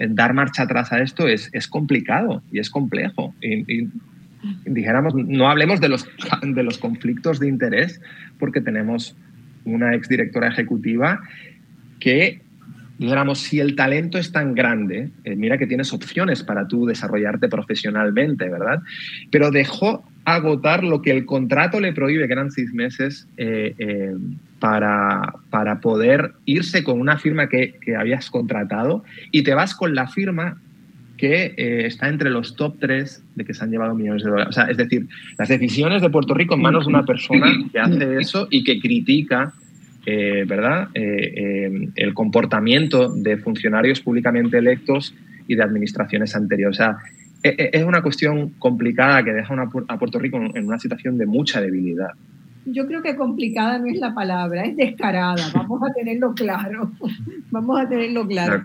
dar 0.08 0.32
marcha 0.32 0.62
atrás 0.62 0.92
a 0.92 1.00
esto 1.00 1.28
es, 1.28 1.50
es 1.52 1.68
complicado 1.68 2.42
y 2.50 2.58
es 2.58 2.70
complejo. 2.70 3.34
Dijéramos, 4.64 5.14
no 5.14 5.50
hablemos 5.50 5.80
de 5.80 5.90
los, 5.90 6.08
de 6.42 6.62
los 6.62 6.78
conflictos 6.78 7.38
de 7.38 7.48
interés, 7.48 8.00
porque 8.38 8.60
tenemos 8.60 9.14
una 9.64 9.94
exdirectora 9.94 10.48
ejecutiva 10.48 11.20
que, 11.98 12.40
dijéramos, 12.98 13.40
si 13.40 13.60
el 13.60 13.76
talento 13.76 14.16
es 14.16 14.32
tan 14.32 14.54
grande, 14.54 15.10
mira 15.36 15.58
que 15.58 15.66
tienes 15.66 15.92
opciones 15.92 16.42
para 16.42 16.66
tú 16.66 16.86
desarrollarte 16.86 17.48
profesionalmente, 17.48 18.48
¿verdad? 18.48 18.80
Pero 19.30 19.50
dejó 19.50 20.02
agotar 20.24 20.82
lo 20.82 21.02
que 21.02 21.10
el 21.10 21.26
contrato 21.26 21.78
le 21.78 21.92
prohíbe, 21.92 22.26
que 22.26 22.32
eran 22.32 22.50
seis 22.50 22.72
meses, 22.72 23.28
para, 24.60 25.34
para 25.48 25.80
poder 25.80 26.34
irse 26.44 26.84
con 26.84 27.00
una 27.00 27.18
firma 27.18 27.48
que, 27.48 27.74
que, 27.80 27.96
habías 27.96 28.30
contratado 28.30 29.02
y 29.32 29.42
te 29.42 29.54
vas 29.54 29.74
con 29.74 29.94
la 29.94 30.06
firma 30.06 30.60
que 31.16 31.54
eh, 31.56 31.86
está 31.86 32.08
entre 32.08 32.30
los 32.30 32.56
top 32.56 32.76
tres 32.78 33.22
de 33.34 33.44
que 33.44 33.52
se 33.52 33.64
han 33.64 33.70
llevado 33.70 33.94
millones 33.94 34.22
de 34.22 34.30
dólares. 34.30 34.56
Es 34.68 34.76
decir, 34.76 35.08
las 35.38 35.48
decisiones 35.48 36.02
de 36.02 36.10
Puerto 36.10 36.34
Rico 36.34 36.54
en 36.54 36.62
manos 36.62 36.86
de 36.86 36.90
una 36.90 37.04
persona 37.04 37.46
que 37.72 37.78
hace 37.78 38.18
eso 38.18 38.46
y 38.50 38.62
que 38.62 38.80
critica 38.80 39.52
eh, 40.06 40.44
¿verdad? 40.46 40.88
Eh, 40.94 41.90
el 41.94 42.14
comportamiento 42.14 43.12
de 43.14 43.36
funcionarios 43.36 44.00
públicamente 44.00 44.56
electos 44.56 45.14
y 45.46 45.56
de 45.56 45.62
administraciones 45.62 46.34
anteriores. 46.34 46.78
O 46.78 46.82
sea, 46.82 46.96
es 47.42 47.84
una 47.84 48.02
cuestión 48.02 48.50
complicada 48.58 49.22
que 49.22 49.32
deja 49.32 49.54
a 49.88 49.98
Puerto 49.98 50.18
Rico 50.18 50.38
en 50.54 50.66
una 50.66 50.78
situación 50.78 51.18
de 51.18 51.26
mucha 51.26 51.60
debilidad 51.60 52.12
yo 52.66 52.86
creo 52.86 53.02
que 53.02 53.16
complicada 53.16 53.78
no 53.78 53.86
es 53.86 53.98
la 53.98 54.14
palabra, 54.14 54.64
es 54.64 54.76
descarada, 54.76 55.42
vamos 55.54 55.82
a 55.82 55.92
tenerlo 55.92 56.34
claro, 56.34 56.92
vamos 57.50 57.80
a 57.80 57.88
tenerlo 57.88 58.26
claro. 58.26 58.64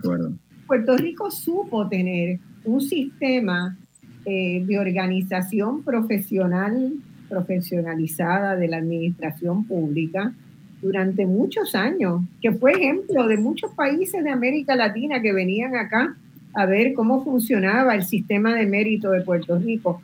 Puerto 0.67 0.97
Rico 0.97 1.29
supo 1.29 1.87
tener 1.87 2.39
un 2.63 2.81
sistema 2.81 3.77
eh, 4.25 4.63
de 4.65 4.79
organización 4.79 5.83
profesional, 5.83 6.93
profesionalizada 7.29 8.55
de 8.55 8.67
la 8.67 8.77
administración 8.77 9.65
pública 9.65 10.33
durante 10.81 11.25
muchos 11.25 11.75
años, 11.75 12.21
que 12.41 12.51
fue 12.51 12.73
ejemplo 12.73 13.27
de 13.27 13.37
muchos 13.37 13.71
países 13.71 14.23
de 14.23 14.29
América 14.29 14.75
Latina 14.75 15.21
que 15.21 15.33
venían 15.33 15.75
acá 15.75 16.15
a 16.53 16.65
ver 16.65 16.93
cómo 16.93 17.23
funcionaba 17.23 17.95
el 17.95 18.03
sistema 18.03 18.55
de 18.55 18.65
mérito 18.65 19.11
de 19.11 19.21
Puerto 19.21 19.59
Rico. 19.59 20.01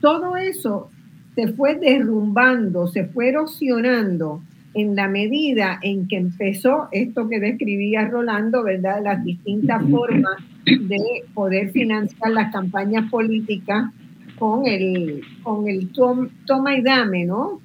Todo 0.00 0.36
eso 0.36 0.90
se 1.34 1.48
fue 1.48 1.76
derrumbando, 1.76 2.86
se 2.86 3.04
fue 3.06 3.28
erosionando 3.28 4.42
en 4.74 4.94
la 4.94 5.08
medida 5.08 5.78
en 5.82 6.06
que 6.06 6.16
empezó 6.16 6.88
esto 6.92 7.28
que 7.28 7.40
describía 7.40 8.06
Rolando, 8.06 8.62
¿verdad? 8.62 9.02
Las 9.02 9.24
distintas 9.24 9.82
formas 9.88 10.36
de 10.64 10.98
poder 11.34 11.70
financiar 11.70 12.30
las 12.30 12.52
campañas 12.52 13.10
políticas 13.10 13.90
con 14.38 14.66
el, 14.66 15.22
con 15.42 15.68
el 15.68 15.90
toma 15.90 16.76
y 16.76 16.82
dame, 16.82 17.24
¿no? 17.24 17.60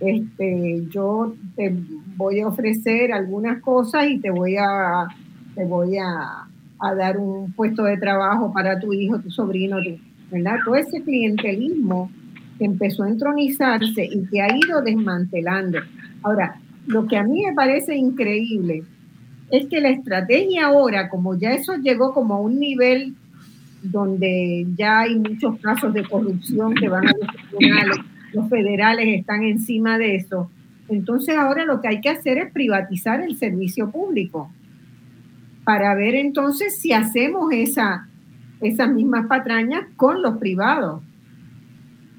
Este, 0.00 0.86
yo 0.90 1.34
te 1.56 1.74
voy 2.16 2.40
a 2.40 2.48
ofrecer 2.48 3.12
algunas 3.12 3.60
cosas 3.60 4.08
y 4.08 4.18
te 4.18 4.30
voy 4.30 4.56
a, 4.56 5.06
te 5.54 5.64
voy 5.64 5.98
a, 5.98 6.48
a 6.78 6.94
dar 6.94 7.18
un 7.18 7.52
puesto 7.52 7.84
de 7.84 7.96
trabajo 7.96 8.52
para 8.52 8.80
tu 8.80 8.92
hijo, 8.92 9.20
tu 9.20 9.30
sobrino, 9.30 9.76
¿verdad? 10.30 10.56
Todo 10.64 10.74
ese 10.74 11.02
clientelismo 11.02 12.10
empezó 12.64 13.04
a 13.04 13.08
entronizarse 13.08 14.04
y 14.04 14.26
que 14.26 14.42
ha 14.42 14.56
ido 14.56 14.82
desmantelando. 14.82 15.78
Ahora, 16.22 16.60
lo 16.86 17.06
que 17.06 17.16
a 17.16 17.22
mí 17.22 17.44
me 17.46 17.54
parece 17.54 17.96
increíble 17.96 18.84
es 19.50 19.66
que 19.66 19.80
la 19.80 19.90
estrategia 19.90 20.66
ahora, 20.66 21.08
como 21.08 21.36
ya 21.36 21.52
eso 21.52 21.76
llegó 21.76 22.12
como 22.12 22.34
a 22.34 22.40
un 22.40 22.58
nivel 22.58 23.14
donde 23.82 24.66
ya 24.76 25.00
hay 25.00 25.18
muchos 25.18 25.58
casos 25.60 25.92
de 25.94 26.04
corrupción 26.04 26.74
que 26.74 26.88
van 26.88 27.08
a 27.08 27.12
los 27.12 27.36
tribunales, 27.48 27.96
los 28.32 28.48
federales 28.48 29.18
están 29.18 29.42
encima 29.42 29.98
de 29.98 30.16
eso, 30.16 30.50
entonces 30.88 31.36
ahora 31.36 31.64
lo 31.64 31.80
que 31.80 31.88
hay 31.88 32.00
que 32.00 32.10
hacer 32.10 32.38
es 32.38 32.52
privatizar 32.52 33.22
el 33.22 33.36
servicio 33.36 33.90
público 33.90 34.50
para 35.64 35.94
ver 35.94 36.14
entonces 36.14 36.78
si 36.78 36.92
hacemos 36.92 37.52
esa, 37.52 38.08
esas 38.60 38.92
mismas 38.92 39.26
patrañas 39.26 39.84
con 39.96 40.20
los 40.20 40.38
privados 40.38 41.02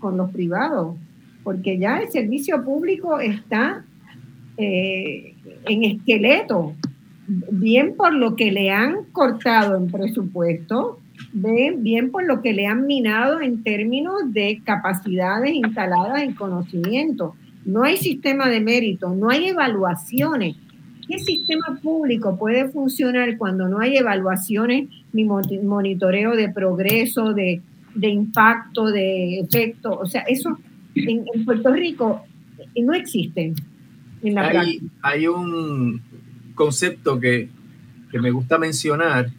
con 0.02 0.18
los 0.18 0.32
privados, 0.32 0.98
porque 1.44 1.78
ya 1.78 2.00
el 2.00 2.12
servicio 2.12 2.64
público 2.66 3.20
está 3.20 3.86
eh, 4.58 5.36
en 5.66 5.84
esqueleto, 5.84 6.74
bien 7.28 7.96
por 7.96 8.14
lo 8.14 8.36
que 8.36 8.52
le 8.52 8.72
han 8.72 9.06
cortado 9.14 9.78
en 9.78 9.90
presupuesto, 9.90 11.00
bien, 11.34 12.12
por 12.12 12.26
lo 12.26 12.42
que 12.42 12.54
le 12.54 12.68
han 12.68 12.86
minado 12.86 13.42
en 13.42 13.64
términos 13.64 14.16
de 14.28 14.62
capacidades 14.64 15.54
instaladas 15.54 16.24
en 16.24 16.34
conocimiento. 16.34 17.36
No 17.64 17.84
hay 17.84 17.98
sistema 17.98 18.50
de 18.50 18.60
mérito, 18.60 19.14
no 19.14 19.30
hay 19.30 19.50
evaluaciones. 19.50 20.56
¿Qué 21.08 21.20
sistema 21.20 21.80
público 21.82 22.38
puede 22.38 22.70
funcionar 22.70 23.38
cuando 23.38 23.68
no 23.68 23.80
hay 23.80 23.98
evaluaciones 23.98 24.90
ni 25.14 25.26
monitoreo 25.26 26.36
de 26.36 26.50
progreso, 26.50 27.34
de, 27.34 27.62
de 27.96 28.10
impacto, 28.10 28.86
de 28.86 29.40
efecto. 29.40 30.00
O 30.00 30.06
sea, 30.06 30.22
eso 30.22 30.58
en, 30.96 31.26
Puerto 31.46 31.72
Rico 31.72 32.24
no 32.76 32.94
existe 32.94 33.54
en 34.24 34.36
la 34.36 34.48
hay, 34.48 34.82
Hay 35.02 35.28
un 35.28 36.02
concepto 36.56 37.20
que, 37.20 37.50
que 38.12 38.20
me 38.20 38.32
gusta 38.32 38.58
mencionar, 38.58 39.32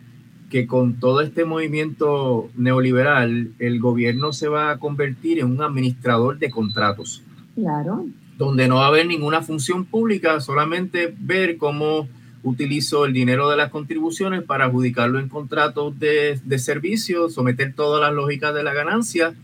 que 0.50 0.66
con 0.66 0.94
todo 0.94 1.20
este 1.20 1.44
movimiento 1.44 2.50
neoliberal, 2.56 3.52
el 3.58 3.80
gobierno 3.80 4.32
se 4.32 4.48
va 4.48 4.70
a 4.70 4.78
convertir 4.78 5.38
en 5.38 5.46
un 5.46 5.62
administrador 5.62 6.38
de 6.38 6.50
contratos. 6.50 7.22
Claro. 7.54 8.06
Donde 8.36 8.68
no 8.68 8.76
va 8.76 8.86
a 8.86 8.88
haber 8.88 9.06
ninguna 9.06 9.42
función 9.42 9.84
pública, 9.84 10.40
solamente 10.40 11.14
ver 11.18 11.56
cómo 11.56 12.08
utilizo 12.42 13.04
el 13.04 13.12
dinero 13.12 13.48
de 13.48 13.56
las 13.56 13.70
contribuciones 13.70 14.42
para 14.42 14.66
adjudicarlo 14.66 15.18
en 15.18 15.28
contratos 15.28 15.98
de, 15.98 16.40
de 16.44 16.58
servicio, 16.58 17.28
someter 17.30 17.72
todas 17.74 18.00
las 18.00 18.12
lógicas 18.12 18.54
de 18.54 18.62
la 18.62 18.74
ganancia 18.74 19.34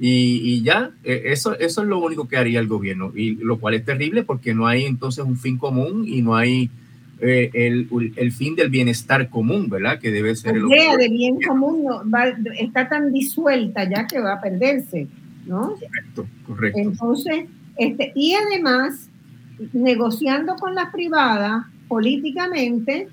y, 0.00 0.40
y, 0.44 0.62
ya, 0.62 0.90
e, 1.02 1.22
eso, 1.26 1.58
eso 1.58 1.82
es 1.82 1.88
lo 1.88 1.98
único 1.98 2.28
que 2.28 2.36
haría 2.36 2.60
el 2.60 2.68
gobierno, 2.68 3.12
y 3.14 3.34
lo 3.34 3.58
cual 3.58 3.74
es 3.74 3.84
terrible 3.84 4.22
porque 4.22 4.54
no 4.54 4.66
hay 4.66 4.84
entonces 4.84 5.24
un 5.24 5.36
fin 5.36 5.58
común 5.58 6.04
y 6.06 6.22
no 6.22 6.36
hay 6.36 6.70
eh, 7.20 7.50
el, 7.52 7.88
el, 8.14 8.32
fin 8.32 8.54
del 8.54 8.70
bienestar 8.70 9.28
común, 9.28 9.68
¿verdad? 9.68 9.98
Que 9.98 10.12
debe 10.12 10.36
ser 10.36 10.56
la 10.56 10.68
idea 10.68 10.96
de 10.96 11.08
bien 11.08 11.38
común 11.40 11.84
está 12.60 12.88
tan 12.88 13.12
disuelta 13.12 13.88
ya 13.88 14.06
que 14.06 14.20
va 14.20 14.34
a 14.34 14.40
perderse, 14.40 15.08
¿no? 15.44 15.70
Correcto, 15.70 16.26
correcto. 16.46 16.78
Entonces, 16.78 17.46
este, 17.76 18.12
y 18.14 18.34
además, 18.34 19.08
negociando 19.72 20.54
con 20.56 20.76
las 20.76 20.92
privadas 20.92 21.66
políticamente, 21.88 23.08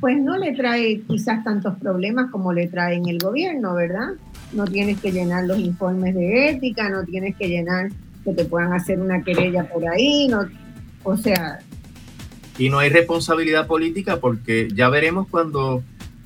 pues 0.00 0.16
no 0.20 0.36
le 0.36 0.52
trae 0.52 1.00
quizás 1.08 1.42
tantos 1.42 1.76
problemas 1.78 2.30
como 2.30 2.52
le 2.52 2.68
trae 2.68 2.96
en 2.96 3.08
el 3.08 3.18
gobierno, 3.18 3.74
¿verdad? 3.74 4.10
No 4.52 4.64
tienes 4.64 5.00
que 5.00 5.10
llenar 5.10 5.44
los 5.44 5.58
informes 5.58 6.14
de 6.14 6.50
ética, 6.50 6.88
no 6.88 7.04
tienes 7.04 7.34
que 7.36 7.48
llenar 7.48 7.90
que 8.24 8.32
te 8.32 8.44
puedan 8.44 8.72
hacer 8.72 9.00
una 9.00 9.22
querella 9.22 9.68
por 9.68 9.88
ahí, 9.88 10.28
no, 10.28 10.46
o 11.04 11.16
sea, 11.16 11.60
y 12.58 12.70
no 12.70 12.80
hay 12.80 12.90
responsabilidad 12.90 13.68
política 13.68 14.18
porque 14.18 14.68
ya 14.74 14.88
veremos 14.88 15.28
cuando 15.28 15.84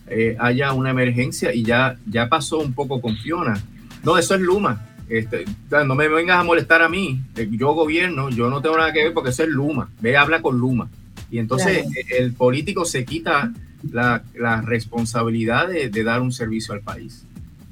eh, 0.08 0.34
haya 0.40 0.72
una 0.72 0.90
emergencia 0.90 1.54
y 1.54 1.62
ya, 1.62 1.98
ya 2.06 2.28
pasó 2.30 2.58
un 2.58 2.72
poco 2.72 3.02
con 3.02 3.16
Fiona. 3.18 3.62
No, 4.02 4.16
eso 4.16 4.34
es 4.34 4.40
Luma. 4.40 4.88
Este, 5.10 5.44
no 5.70 5.94
me 5.94 6.08
vengas 6.08 6.38
a 6.38 6.42
molestar 6.42 6.80
a 6.80 6.88
mí. 6.88 7.20
Eh, 7.36 7.48
yo 7.52 7.74
gobierno, 7.74 8.30
yo 8.30 8.48
no 8.48 8.62
tengo 8.62 8.78
nada 8.78 8.94
que 8.94 9.04
ver 9.04 9.12
porque 9.12 9.28
eso 9.28 9.42
es 9.42 9.50
Luma. 9.50 9.90
Ve, 10.00 10.16
habla 10.16 10.40
con 10.40 10.58
Luma. 10.58 10.88
Y 11.32 11.38
entonces 11.38 11.78
eh, 11.78 12.04
el 12.20 12.34
político 12.34 12.84
se 12.84 13.04
quita 13.04 13.52
la, 13.90 14.22
la 14.38 14.60
responsabilidad 14.60 15.66
de, 15.68 15.88
de, 15.88 16.04
dar 16.04 16.20
un 16.20 16.30
servicio 16.30 16.74
al 16.74 16.82
país. 16.82 17.24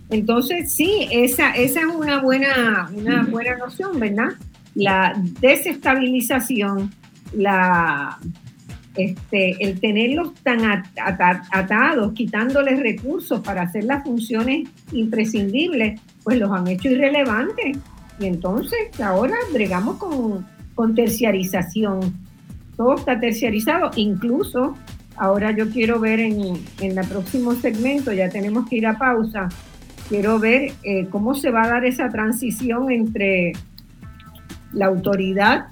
Entonces, 0.08 0.72
sí, 0.72 1.06
esa, 1.12 1.52
esa 1.52 1.80
es 1.80 1.86
una 1.86 2.20
buena, 2.20 2.90
una 2.92 3.22
buena 3.24 3.56
noción, 3.58 4.00
¿verdad? 4.00 4.30
La 4.74 5.14
desestabilización, 5.40 6.90
la 7.32 8.18
este, 8.96 9.56
el 9.64 9.78
tenerlos 9.78 10.34
tan 10.42 10.84
atados, 11.52 12.12
quitándoles 12.12 12.80
recursos 12.80 13.40
para 13.40 13.62
hacer 13.62 13.84
las 13.84 14.02
funciones 14.02 14.68
imprescindibles, 14.90 16.00
pues 16.24 16.38
los 16.38 16.50
han 16.50 16.66
hecho 16.66 16.88
irrelevantes. 16.88 17.78
Y 18.18 18.26
entonces 18.26 18.78
ahora 19.00 19.36
bregamos 19.52 19.96
con, 19.98 20.46
con 20.74 20.94
terciarización. 20.94 22.29
Todo 22.80 22.94
está 22.94 23.20
terciarizado, 23.20 23.90
incluso 23.96 24.74
ahora 25.16 25.54
yo 25.54 25.68
quiero 25.68 26.00
ver 26.00 26.18
en, 26.18 26.40
en 26.80 26.98
el 26.98 27.06
próximo 27.06 27.52
segmento, 27.52 28.10
ya 28.10 28.30
tenemos 28.30 28.66
que 28.70 28.76
ir 28.76 28.86
a 28.86 28.96
pausa, 28.96 29.50
quiero 30.08 30.38
ver 30.38 30.72
eh, 30.82 31.06
cómo 31.10 31.34
se 31.34 31.50
va 31.50 31.64
a 31.64 31.68
dar 31.68 31.84
esa 31.84 32.08
transición 32.08 32.90
entre 32.90 33.52
la 34.72 34.86
autoridad 34.86 35.66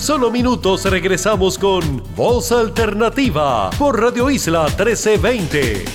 Solo 0.02 0.32
minutos 0.32 0.84
regresamos 0.86 1.60
con 1.60 2.02
Voz 2.16 2.52
Alternativa 2.52 3.70
por 3.78 4.02
Radio 4.02 4.32
Isla 4.32 4.64
1320. 4.64 5.86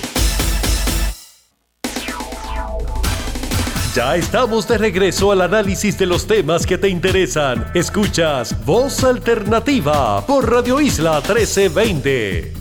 Ya 3.97 4.15
estamos 4.15 4.69
de 4.69 4.79
regreso 4.79 5.33
al 5.33 5.41
análisis 5.41 5.99
de 5.99 6.07
los 6.07 6.29
temas 6.29 6.65
que 6.67 6.79
te 6.79 6.89
interesan. 6.89 7.65
Escuchas 7.75 8.65
Voz 8.65 9.03
Alternativa 9.03 10.25
por 10.25 10.49
Radio 10.49 10.81
Isla 10.81 11.17
1320. 11.17 12.53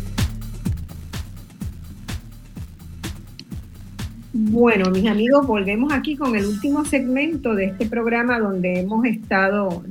Bueno, 4.34 4.89
mis 4.89 5.07
amigos, 5.07 5.45
volvemos 5.45 5.93
aquí 5.93 6.17
con 6.17 6.35
el 6.35 6.47
último 6.47 6.85
segmento 6.85 7.53
de 7.53 7.65
este 7.65 7.85
programa 7.85 8.39
donde 8.39 8.80
hemos 8.80 9.05
estado 9.05 9.84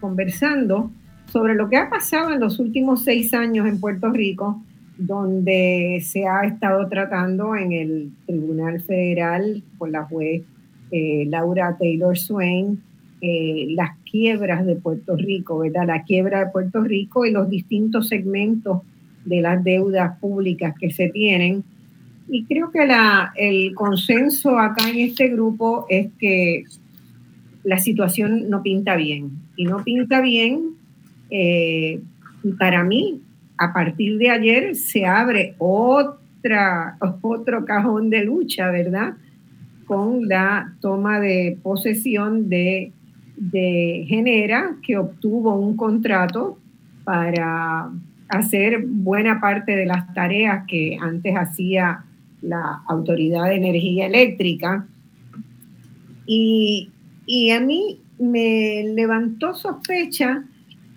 conversando 0.00 0.90
sobre 1.32 1.54
lo 1.54 1.68
que 1.68 1.76
ha 1.76 1.88
pasado 1.88 2.32
en 2.32 2.40
los 2.40 2.58
últimos 2.58 3.04
seis 3.04 3.32
años 3.32 3.66
en 3.66 3.80
Puerto 3.80 4.10
Rico, 4.10 4.62
donde 4.98 6.02
se 6.04 6.26
ha 6.26 6.42
estado 6.42 6.86
tratando 6.88 7.56
en 7.56 7.72
el 7.72 8.12
Tribunal 8.26 8.80
Federal 8.82 9.62
por 9.78 9.90
la 9.90 10.04
juez 10.04 10.42
eh, 10.90 11.24
Laura 11.28 11.76
Taylor 11.78 12.18
Swain 12.18 12.80
eh, 13.24 13.68
las 13.70 13.96
quiebras 14.10 14.66
de 14.66 14.74
Puerto 14.74 15.14
Rico, 15.16 15.58
¿verdad? 15.58 15.86
La 15.86 16.02
quiebra 16.02 16.40
de 16.40 16.50
Puerto 16.50 16.80
Rico 16.80 17.24
y 17.24 17.30
los 17.30 17.48
distintos 17.48 18.08
segmentos 18.08 18.80
de 19.24 19.40
las 19.40 19.62
deudas 19.62 20.18
públicas 20.18 20.74
que 20.76 20.90
se 20.90 21.08
tienen. 21.08 21.62
Y 22.28 22.44
creo 22.46 22.72
que 22.72 22.84
el 23.36 23.76
consenso 23.76 24.58
acá 24.58 24.90
en 24.90 24.98
este 24.98 25.28
grupo 25.28 25.86
es 25.88 26.08
que 26.18 26.64
la 27.62 27.78
situación 27.78 28.50
no 28.50 28.60
pinta 28.60 28.96
bien. 28.96 29.30
Y 29.54 29.66
no 29.66 29.84
pinta 29.84 30.20
bien, 30.20 30.70
eh, 31.32 32.00
y 32.42 32.52
para 32.52 32.84
mí, 32.84 33.22
a 33.56 33.72
partir 33.72 34.18
de 34.18 34.30
ayer 34.30 34.74
se 34.76 35.06
abre 35.06 35.54
otra, 35.58 36.96
otro 37.22 37.64
cajón 37.64 38.10
de 38.10 38.24
lucha, 38.24 38.70
¿verdad? 38.70 39.14
Con 39.86 40.28
la 40.28 40.74
toma 40.80 41.20
de 41.20 41.58
posesión 41.62 42.48
de, 42.48 42.92
de 43.36 44.04
Genera, 44.08 44.76
que 44.84 44.98
obtuvo 44.98 45.54
un 45.54 45.76
contrato 45.76 46.58
para 47.04 47.90
hacer 48.28 48.84
buena 48.86 49.40
parte 49.40 49.76
de 49.76 49.86
las 49.86 50.12
tareas 50.14 50.64
que 50.66 50.98
antes 51.00 51.34
hacía 51.36 52.04
la 52.40 52.82
Autoridad 52.88 53.46
de 53.46 53.56
Energía 53.56 54.06
Eléctrica. 54.06 54.86
Y 56.26 56.92
y 57.26 57.50
a 57.50 57.60
mí 57.60 58.00
me 58.18 58.84
levantó 58.94 59.54
sospecha 59.54 60.44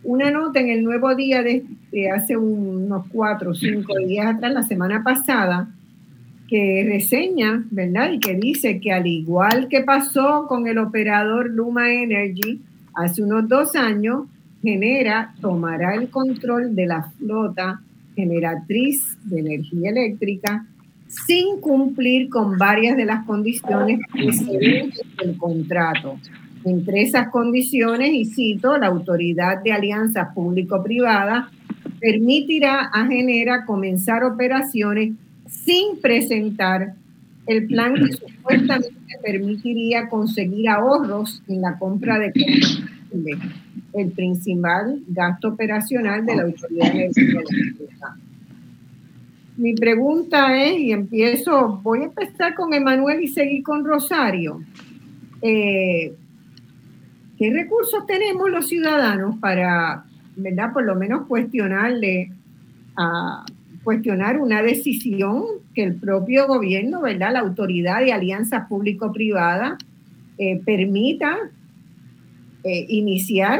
una 0.05 0.31
nota 0.31 0.59
en 0.59 0.69
el 0.69 0.83
Nuevo 0.83 1.13
Día 1.15 1.43
de, 1.43 1.65
hace 2.09 2.37
unos 2.37 3.07
cuatro 3.09 3.51
o 3.51 3.55
cinco 3.55 3.97
días 3.97 4.35
atrás, 4.35 4.53
la 4.53 4.63
semana 4.63 5.03
pasada, 5.03 5.67
que 6.47 6.85
reseña, 6.87 7.65
¿verdad? 7.71 8.11
Y 8.11 8.19
que 8.19 8.35
dice 8.35 8.79
que 8.79 8.91
al 8.91 9.07
igual 9.07 9.67
que 9.67 9.81
pasó 9.81 10.45
con 10.47 10.67
el 10.67 10.77
operador 10.77 11.49
Luma 11.49 11.91
Energy 11.91 12.61
hace 12.93 13.23
unos 13.23 13.47
dos 13.47 13.75
años, 13.75 14.27
Genera 14.61 15.35
tomará 15.41 15.93
el 15.93 16.09
control 16.09 16.75
de 16.75 16.87
la 16.87 17.03
flota 17.03 17.81
generatriz 18.15 19.15
de 19.23 19.39
energía 19.39 19.91
eléctrica 19.91 20.65
sin 21.07 21.59
cumplir 21.61 22.29
con 22.29 22.57
varias 22.57 22.97
de 22.97 23.05
las 23.05 23.25
condiciones 23.25 23.99
del 24.13 25.37
contrato. 25.37 26.17
Entre 26.65 27.03
esas 27.03 27.29
condiciones, 27.29 28.11
y 28.11 28.25
cito, 28.25 28.77
la 28.77 28.87
Autoridad 28.87 29.61
de 29.63 29.71
Alianzas 29.71 30.33
Público-Privada 30.33 31.49
permitirá 31.99 32.89
a 32.91 33.05
Genera 33.05 33.65
comenzar 33.65 34.23
operaciones 34.23 35.13
sin 35.47 36.01
presentar 36.01 36.95
el 37.45 37.67
plan 37.67 37.93
que 37.93 38.13
supuestamente 38.27 38.95
permitiría 39.23 40.09
conseguir 40.09 40.69
ahorros 40.69 41.41
en 41.47 41.61
la 41.61 41.77
compra 41.77 42.19
de 42.19 42.33
combustible, 42.33 43.37
el 43.93 44.11
principal 44.11 45.01
gasto 45.07 45.49
operacional 45.49 46.25
de 46.25 46.35
la 46.35 46.43
Autoridad 46.43 46.91
de 46.91 47.05
Energía 47.05 47.41
mi 49.57 49.73
pregunta 49.73 50.61
es, 50.61 50.79
y 50.79 50.91
empiezo, 50.91 51.79
voy 51.81 52.01
a 52.01 52.05
empezar 52.05 52.53
con 52.55 52.73
Emanuel 52.73 53.23
y 53.23 53.29
seguir 53.29 53.63
con 53.63 53.85
Rosario. 53.85 54.61
Eh, 55.41 56.13
¿Qué 57.37 57.51
recursos 57.51 58.05
tenemos 58.05 58.49
los 58.49 58.67
ciudadanos 58.67 59.37
para, 59.39 60.05
verdad, 60.35 60.71
por 60.73 60.85
lo 60.85 60.95
menos 60.95 61.27
cuestionarle, 61.27 62.31
a 62.95 63.45
cuestionar 63.83 64.39
una 64.39 64.63
decisión 64.63 65.43
que 65.73 65.83
el 65.83 65.95
propio 65.95 66.47
gobierno, 66.47 67.01
verdad, 67.01 67.33
la 67.33 67.41
autoridad 67.41 67.99
de 67.99 68.13
alianzas 68.13 68.67
público-privada 68.67 69.77
eh, 70.37 70.61
permita 70.65 71.37
eh, 72.63 72.85
iniciar 72.89 73.59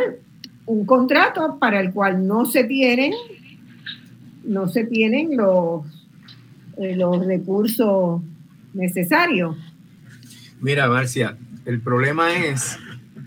un 0.65 0.85
contrato 0.85 1.57
para 1.59 1.79
el 1.79 1.93
cual 1.93 2.25
no 2.25 2.45
se 2.45 2.63
tienen, 2.63 3.13
no 4.43 4.67
se 4.67 4.85
tienen 4.85 5.37
los, 5.37 5.85
los 6.77 7.25
recursos 7.25 8.21
necesarios. 8.73 9.55
Mira, 10.59 10.87
Marcia, 10.87 11.37
el 11.65 11.81
problema 11.81 12.33
es 12.33 12.79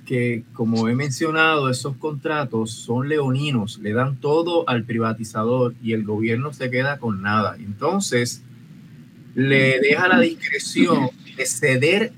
que, 0.09 0.43
como 0.55 0.89
he 0.89 0.94
mencionado, 0.94 1.68
esos 1.68 1.94
contratos 1.98 2.70
son 2.70 3.10
leoninos, 3.10 3.78
le 3.78 3.93
dan 3.93 4.16
todo 4.16 4.66
al 4.66 4.85
privatizador 4.85 5.74
y 5.82 5.93
el 5.93 6.05
gobierno 6.05 6.55
se 6.55 6.70
queda 6.70 6.97
con 6.97 7.20
nada. 7.20 7.56
Entonces, 7.59 8.43
le 9.35 9.78
deja 9.80 10.09
la 10.09 10.18
discreción 10.20 11.10
de 11.36 11.44
ceder 11.44 12.12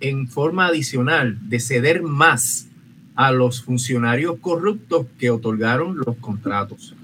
en 0.00 0.28
forma 0.28 0.66
adicional, 0.66 1.38
de 1.48 1.60
ceder 1.60 2.02
más 2.02 2.68
a 3.14 3.32
los 3.32 3.62
funcionarios 3.62 4.36
corruptos 4.42 5.06
que 5.18 5.30
otorgaron 5.30 5.96
los 5.96 6.16
contratos. 6.16 6.94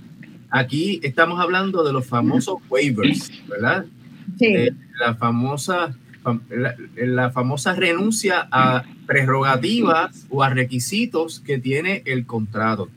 Aquí 0.51 1.01
estamos 1.03 1.41
hablando 1.41 1.83
de 1.83 1.95
los 1.95 2.07
famosos 2.07 2.59
waivers, 2.69 3.31
¿verdad? 3.49 3.87
Sí. 4.39 4.69
La 4.99 5.15
famosa 5.15 5.97
la, 6.97 7.31
famosa 7.31 7.75
renuncia 7.75 8.49
a 8.51 8.85
prerrogativas 9.07 10.27
o 10.29 10.43
a 10.43 10.51
requisitos 10.51 11.41
que 11.41 11.59
tiene 11.59 12.03
el 12.07 12.27
contrato. 12.27 12.89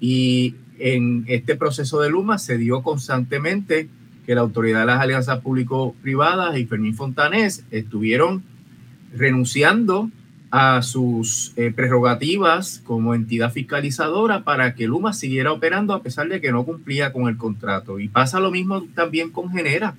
Y 0.00 0.54
en 0.78 1.24
este 1.28 1.56
proceso 1.56 2.00
de 2.00 2.10
Luma 2.10 2.38
se 2.38 2.58
dio 2.58 2.82
constantemente 2.82 3.88
que 4.26 4.34
la 4.34 4.40
Autoridad 4.40 4.80
de 4.80 4.86
las 4.86 5.00
Alianzas 5.00 5.40
Público-Privadas 5.40 6.56
y 6.56 6.66
Fermín 6.66 6.94
Fontanés 6.94 7.64
estuvieron 7.70 8.42
renunciando 9.14 10.10
a 10.50 10.82
sus 10.82 11.54
eh, 11.56 11.72
prerrogativas 11.74 12.82
como 12.84 13.14
entidad 13.14 13.52
fiscalizadora 13.52 14.44
para 14.44 14.74
que 14.74 14.86
Luma 14.86 15.14
siguiera 15.14 15.50
operando 15.50 15.94
a 15.94 16.02
pesar 16.02 16.28
de 16.28 16.40
que 16.40 16.52
no 16.52 16.64
cumplía 16.64 17.12
con 17.12 17.28
el 17.28 17.38
contrato. 17.38 17.98
Y 17.98 18.08
pasa 18.08 18.38
lo 18.38 18.50
mismo 18.50 18.82
también 18.94 19.30
con 19.30 19.50
Genera. 19.50 19.94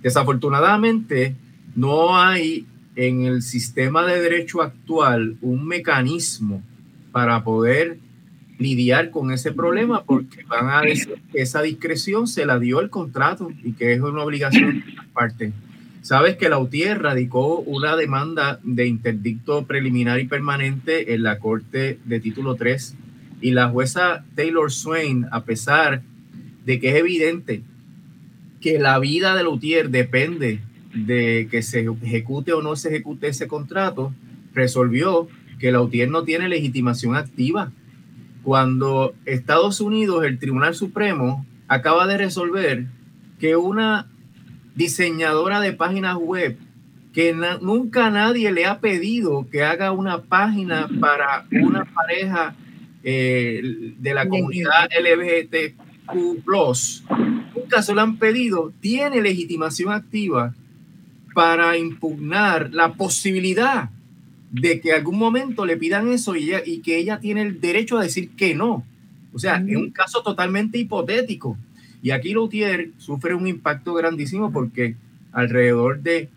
Desafortunadamente, 0.00 1.34
no 1.74 2.18
hay 2.18 2.66
en 2.96 3.22
el 3.22 3.42
sistema 3.42 4.04
de 4.06 4.20
derecho 4.20 4.62
actual 4.62 5.36
un 5.40 5.66
mecanismo 5.66 6.62
para 7.12 7.42
poder 7.44 7.98
lidiar 8.58 9.10
con 9.10 9.32
ese 9.32 9.52
problema 9.52 10.04
porque 10.04 10.44
van 10.44 10.68
a 10.68 10.82
decir 10.82 11.20
que 11.32 11.40
esa 11.40 11.62
discreción 11.62 12.26
se 12.26 12.44
la 12.44 12.58
dio 12.58 12.80
el 12.80 12.90
contrato 12.90 13.50
y 13.64 13.72
que 13.72 13.94
es 13.94 14.00
una 14.00 14.22
obligación 14.22 14.80
de 14.80 14.84
parte. 15.12 15.52
Sabes 16.02 16.36
que 16.36 16.48
la 16.48 16.58
UTIER 16.58 17.02
radicó 17.02 17.60
una 17.60 17.96
demanda 17.96 18.60
de 18.62 18.86
interdicto 18.86 19.66
preliminar 19.66 20.20
y 20.20 20.26
permanente 20.26 21.14
en 21.14 21.22
la 21.22 21.38
Corte 21.38 21.98
de 22.04 22.20
Título 22.20 22.54
3 22.54 22.96
y 23.40 23.52
la 23.52 23.68
jueza 23.68 24.24
Taylor 24.34 24.70
Swain, 24.70 25.26
a 25.30 25.44
pesar 25.44 26.02
de 26.64 26.80
que 26.80 26.90
es 26.90 26.96
evidente 26.96 27.62
que 28.60 28.78
la 28.78 28.98
vida 28.98 29.34
de 29.34 29.42
la 29.42 29.48
UTIER 29.48 29.88
depende 29.90 30.60
de 30.94 31.48
que 31.50 31.62
se 31.62 31.86
ejecute 32.02 32.52
o 32.52 32.62
no 32.62 32.76
se 32.76 32.88
ejecute 32.88 33.28
ese 33.28 33.48
contrato, 33.48 34.12
resolvió 34.54 35.28
que 35.58 35.72
la 35.72 35.80
UTIER 35.80 36.10
no 36.10 36.24
tiene 36.24 36.48
legitimación 36.48 37.16
activa. 37.16 37.70
Cuando 38.42 39.14
Estados 39.26 39.80
Unidos, 39.80 40.24
el 40.24 40.38
Tribunal 40.38 40.74
Supremo, 40.74 41.46
acaba 41.68 42.06
de 42.06 42.16
resolver 42.16 42.86
que 43.38 43.56
una 43.56 44.06
diseñadora 44.74 45.60
de 45.60 45.72
páginas 45.72 46.16
web 46.16 46.56
que 47.12 47.34
nunca 47.60 48.10
nadie 48.10 48.52
le 48.52 48.66
ha 48.66 48.78
pedido 48.80 49.46
que 49.50 49.64
haga 49.64 49.92
una 49.92 50.22
página 50.22 50.88
para 51.00 51.44
una 51.50 51.84
pareja 51.84 52.54
eh, 53.02 53.94
de 53.98 54.14
la 54.14 54.28
comunidad 54.28 54.88
LGBTQ, 54.96 55.74
nunca 57.56 57.82
se 57.82 57.94
lo 57.94 58.00
han 58.00 58.16
pedido, 58.18 58.72
tiene 58.80 59.20
legitimación 59.22 59.92
activa 59.92 60.54
para 61.34 61.76
impugnar 61.76 62.70
la 62.72 62.94
posibilidad 62.94 63.90
de 64.50 64.80
que 64.80 64.92
algún 64.92 65.18
momento 65.18 65.64
le 65.64 65.76
pidan 65.76 66.08
eso 66.08 66.34
y, 66.34 66.52
y 66.66 66.80
que 66.80 66.98
ella 66.98 67.20
tiene 67.20 67.42
el 67.42 67.60
derecho 67.60 67.98
a 67.98 68.02
decir 68.02 68.30
que 68.30 68.54
no. 68.54 68.84
O 69.32 69.38
sea, 69.38 69.62
es 69.66 69.76
un 69.76 69.90
caso 69.90 70.22
totalmente 70.22 70.78
hipotético. 70.78 71.56
Y 72.02 72.10
aquí 72.10 72.32
Lutier 72.32 72.90
sufre 72.98 73.34
un 73.34 73.46
impacto 73.46 73.94
grandísimo 73.94 74.52
porque 74.52 74.96
alrededor 75.32 76.00
de 76.00 76.28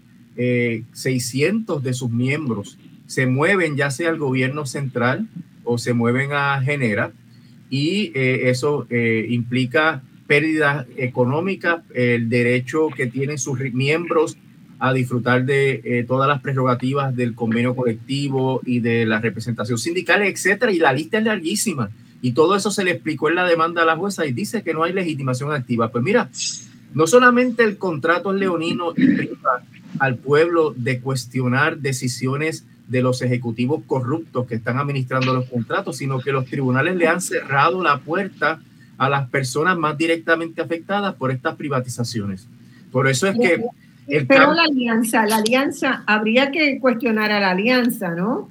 600 0.94 1.82
eh, 1.82 1.84
de 1.84 1.94
sus 1.94 2.10
miembros 2.10 2.78
se 3.06 3.28
mueven 3.28 3.76
ya 3.76 3.92
sea 3.92 4.10
al 4.10 4.18
gobierno 4.18 4.66
central 4.66 5.28
o 5.64 5.78
se 5.78 5.94
mueven 5.94 6.34
a 6.34 6.62
Genera 6.62 7.12
y 7.70 8.12
eh, 8.16 8.50
eso 8.50 8.88
eh, 8.90 9.26
implica 9.30 10.04
pérdidas 10.28 10.86
económicas, 10.98 11.84
el 11.94 12.30
derecho 12.30 12.88
que 12.96 13.08
tienen 13.08 13.38
sus 13.38 13.60
miembros 13.74 14.38
a 14.84 14.92
disfrutar 14.92 15.46
de 15.46 15.80
eh, 15.86 16.04
todas 16.06 16.28
las 16.28 16.42
prerrogativas 16.42 17.16
del 17.16 17.36
convenio 17.36 17.74
colectivo 17.74 18.60
y 18.66 18.82
de 18.82 19.06
la 19.06 19.22
representación 19.22 19.78
sindical, 19.78 20.22
etcétera, 20.24 20.74
y 20.74 20.78
la 20.78 20.92
lista 20.92 21.20
es 21.20 21.24
larguísima. 21.24 21.90
Y 22.22 22.34
todo 22.34 22.54
eso 22.54 22.70
se 22.70 22.84
le 22.84 22.92
explicó 22.92 23.30
en 23.30 23.36
la 23.36 23.48
demanda 23.48 23.84
a 23.84 23.86
la 23.86 23.96
jueza 23.96 24.26
y 24.26 24.34
dice 24.34 24.62
que 24.62 24.74
no 24.74 24.84
hay 24.84 24.92
legitimación 24.92 25.54
activa. 25.54 25.90
Pues 25.90 26.04
mira, 26.04 26.30
no 26.94 27.08
solamente 27.08 27.64
el 27.64 27.78
contrato 27.78 28.34
leonino 28.34 28.92
implica 28.98 29.64
al 30.00 30.18
pueblo 30.18 30.74
de 30.76 31.00
cuestionar 31.00 31.78
decisiones 31.78 32.66
de 32.90 33.02
los 33.02 33.22
ejecutivos 33.22 33.84
corruptos 33.88 34.48
que 34.48 34.56
están 34.56 34.80
administrando 34.80 35.34
los 35.34 35.46
contratos, 35.46 35.96
sino 35.96 36.20
que 36.20 36.34
los 36.34 36.46
tribunales 36.46 36.98
le 36.98 37.08
han 37.08 37.22
cerrado 37.22 37.82
la 37.82 38.00
puerta 38.00 38.60
a 38.98 39.08
las 39.08 39.30
personas 39.30 39.78
más 39.78 39.98
directamente 39.98 40.62
afectadas 40.62 41.16
por 41.16 41.32
estas 41.32 41.56
privatizaciones. 41.56 42.50
Por 42.92 43.08
eso 43.08 43.28
es 43.28 43.40
que 43.40 43.64
pero 44.28 44.54
la 44.54 44.64
alianza, 44.64 45.26
la 45.26 45.38
alianza, 45.38 46.04
habría 46.06 46.52
que 46.52 46.80
cuestionar 46.80 47.32
a 47.32 47.40
la 47.40 47.52
alianza, 47.52 48.10
¿no? 48.10 48.50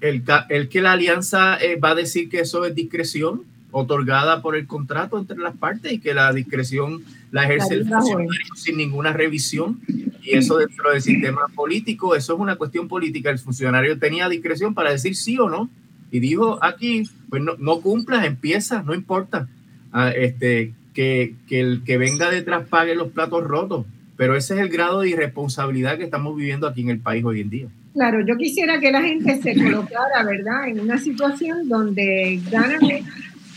El, 0.00 0.24
el 0.48 0.68
que 0.68 0.80
la 0.80 0.92
alianza 0.92 1.56
eh, 1.56 1.76
va 1.76 1.90
a 1.90 1.94
decir 1.94 2.28
que 2.28 2.40
eso 2.40 2.64
es 2.64 2.74
discreción 2.74 3.42
otorgada 3.72 4.42
por 4.42 4.54
el 4.54 4.66
contrato 4.66 5.18
entre 5.18 5.38
las 5.38 5.56
partes 5.56 5.92
y 5.92 5.98
que 5.98 6.14
la 6.14 6.32
discreción 6.32 7.02
la 7.30 7.44
ejerce 7.44 7.74
el 7.74 7.88
funcionario 7.88 8.54
sin 8.54 8.76
ninguna 8.76 9.12
revisión. 9.12 9.80
Y 10.22 10.36
eso 10.36 10.58
dentro 10.58 10.90
del 10.90 11.02
sistema 11.02 11.48
político, 11.54 12.14
eso 12.14 12.34
es 12.34 12.40
una 12.40 12.56
cuestión 12.56 12.86
política. 12.86 13.30
El 13.30 13.38
funcionario 13.38 13.98
tenía 13.98 14.28
discreción 14.28 14.74
para 14.74 14.92
decir 14.92 15.16
sí 15.16 15.38
o 15.38 15.48
no. 15.48 15.68
Y 16.10 16.20
dijo 16.20 16.62
aquí, 16.62 17.04
pues 17.30 17.42
no, 17.42 17.54
no 17.58 17.80
cumplas, 17.80 18.26
empieza, 18.26 18.82
no 18.82 18.94
importa. 18.94 19.48
Ah, 19.92 20.10
este, 20.10 20.74
que, 20.94 21.34
que 21.48 21.60
el 21.60 21.82
que 21.84 21.96
venga 21.96 22.30
detrás 22.30 22.68
pague 22.68 22.94
los 22.94 23.08
platos 23.08 23.42
rotos. 23.42 23.86
Pero 24.22 24.36
ese 24.36 24.54
es 24.54 24.60
el 24.60 24.68
grado 24.68 25.00
de 25.00 25.10
irresponsabilidad 25.10 25.98
que 25.98 26.04
estamos 26.04 26.36
viviendo 26.36 26.68
aquí 26.68 26.82
en 26.82 26.90
el 26.90 27.00
país 27.00 27.24
hoy 27.24 27.40
en 27.40 27.50
día. 27.50 27.66
Claro, 27.92 28.24
yo 28.24 28.36
quisiera 28.36 28.78
que 28.78 28.92
la 28.92 29.02
gente 29.02 29.42
se 29.42 29.52
colocara, 29.52 30.22
¿verdad?, 30.24 30.68
en 30.68 30.78
una 30.78 30.96
situación 30.96 31.68
donde 31.68 32.40
ganan, 32.48 32.78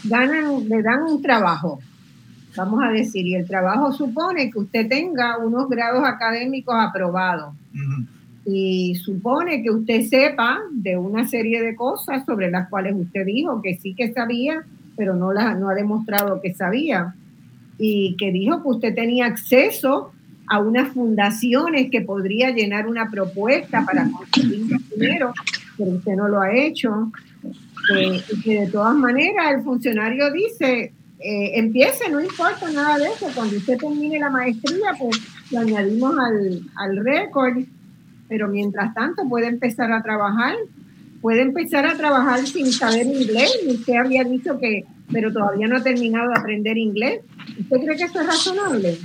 ganan, 0.06 0.68
le 0.68 0.82
dan 0.82 1.04
un 1.04 1.22
trabajo, 1.22 1.80
vamos 2.56 2.84
a 2.84 2.90
decir, 2.90 3.28
y 3.28 3.36
el 3.36 3.46
trabajo 3.46 3.94
supone 3.94 4.50
que 4.50 4.58
usted 4.58 4.90
tenga 4.90 5.38
unos 5.38 5.70
grados 5.70 6.04
académicos 6.04 6.74
aprobados. 6.76 7.54
Y 8.44 8.96
supone 8.96 9.62
que 9.62 9.70
usted 9.70 10.02
sepa 10.08 10.62
de 10.72 10.98
una 10.98 11.28
serie 11.28 11.62
de 11.62 11.76
cosas 11.76 12.26
sobre 12.26 12.50
las 12.50 12.70
cuales 12.70 12.96
usted 12.96 13.24
dijo 13.24 13.62
que 13.62 13.78
sí 13.78 13.94
que 13.94 14.12
sabía, 14.12 14.64
pero 14.98 15.16
no, 15.16 15.32
la, 15.32 15.54
no 15.54 15.70
ha 15.70 15.76
demostrado 15.76 16.42
que 16.42 16.56
sabía. 16.56 17.14
Y 17.78 18.16
que 18.18 18.32
dijo 18.32 18.64
que 18.64 18.70
usted 18.70 18.96
tenía 18.96 19.28
acceso 19.28 20.12
a 20.48 20.60
unas 20.60 20.94
fundaciones 20.94 21.90
que 21.90 22.02
podría 22.02 22.52
llenar 22.52 22.88
una 22.88 23.10
propuesta 23.10 23.84
para 23.86 24.10
conseguir 24.10 24.78
dinero, 24.96 25.34
pero 25.78 25.92
usted 25.92 26.16
no 26.16 26.28
lo 26.28 26.42
ha 26.42 26.56
hecho. 26.56 27.12
Eh, 27.96 28.22
y 28.34 28.42
que 28.42 28.62
de 28.62 28.68
todas 28.68 28.96
maneras 28.96 29.54
el 29.56 29.64
funcionario 29.64 30.32
dice, 30.32 30.94
eh, 31.20 31.52
empiece, 31.60 32.10
no 32.10 32.20
importa 32.20 32.72
nada 32.72 32.98
de 32.98 33.06
eso, 33.06 33.28
cuando 33.36 33.58
usted 33.58 33.78
termine 33.78 34.20
la 34.20 34.30
maestría, 34.30 34.94
pues 35.00 35.22
lo 35.52 35.60
añadimos 35.60 36.16
al, 36.18 36.62
al 36.76 36.98
récord, 37.06 37.64
pero 38.28 38.48
mientras 38.48 38.94
tanto 38.94 39.28
puede 39.30 39.48
empezar 39.48 39.92
a 39.92 40.02
trabajar, 40.02 40.56
puede 41.22 41.42
empezar 41.42 41.86
a 41.86 41.96
trabajar 41.96 42.46
sin 42.46 42.72
saber 42.72 43.06
inglés, 43.06 43.52
usted 43.68 43.96
había 43.96 44.24
dicho 44.24 44.58
que, 44.58 44.86
pero 45.12 45.32
todavía 45.32 45.68
no 45.68 45.78
ha 45.78 45.84
terminado 45.84 46.30
de 46.30 46.40
aprender 46.40 46.78
inglés. 46.78 47.22
¿Usted 47.60 47.78
cree 47.78 47.98
que 47.98 48.04
eso 48.04 48.22
es 48.22 48.28
razonable? 48.28 48.98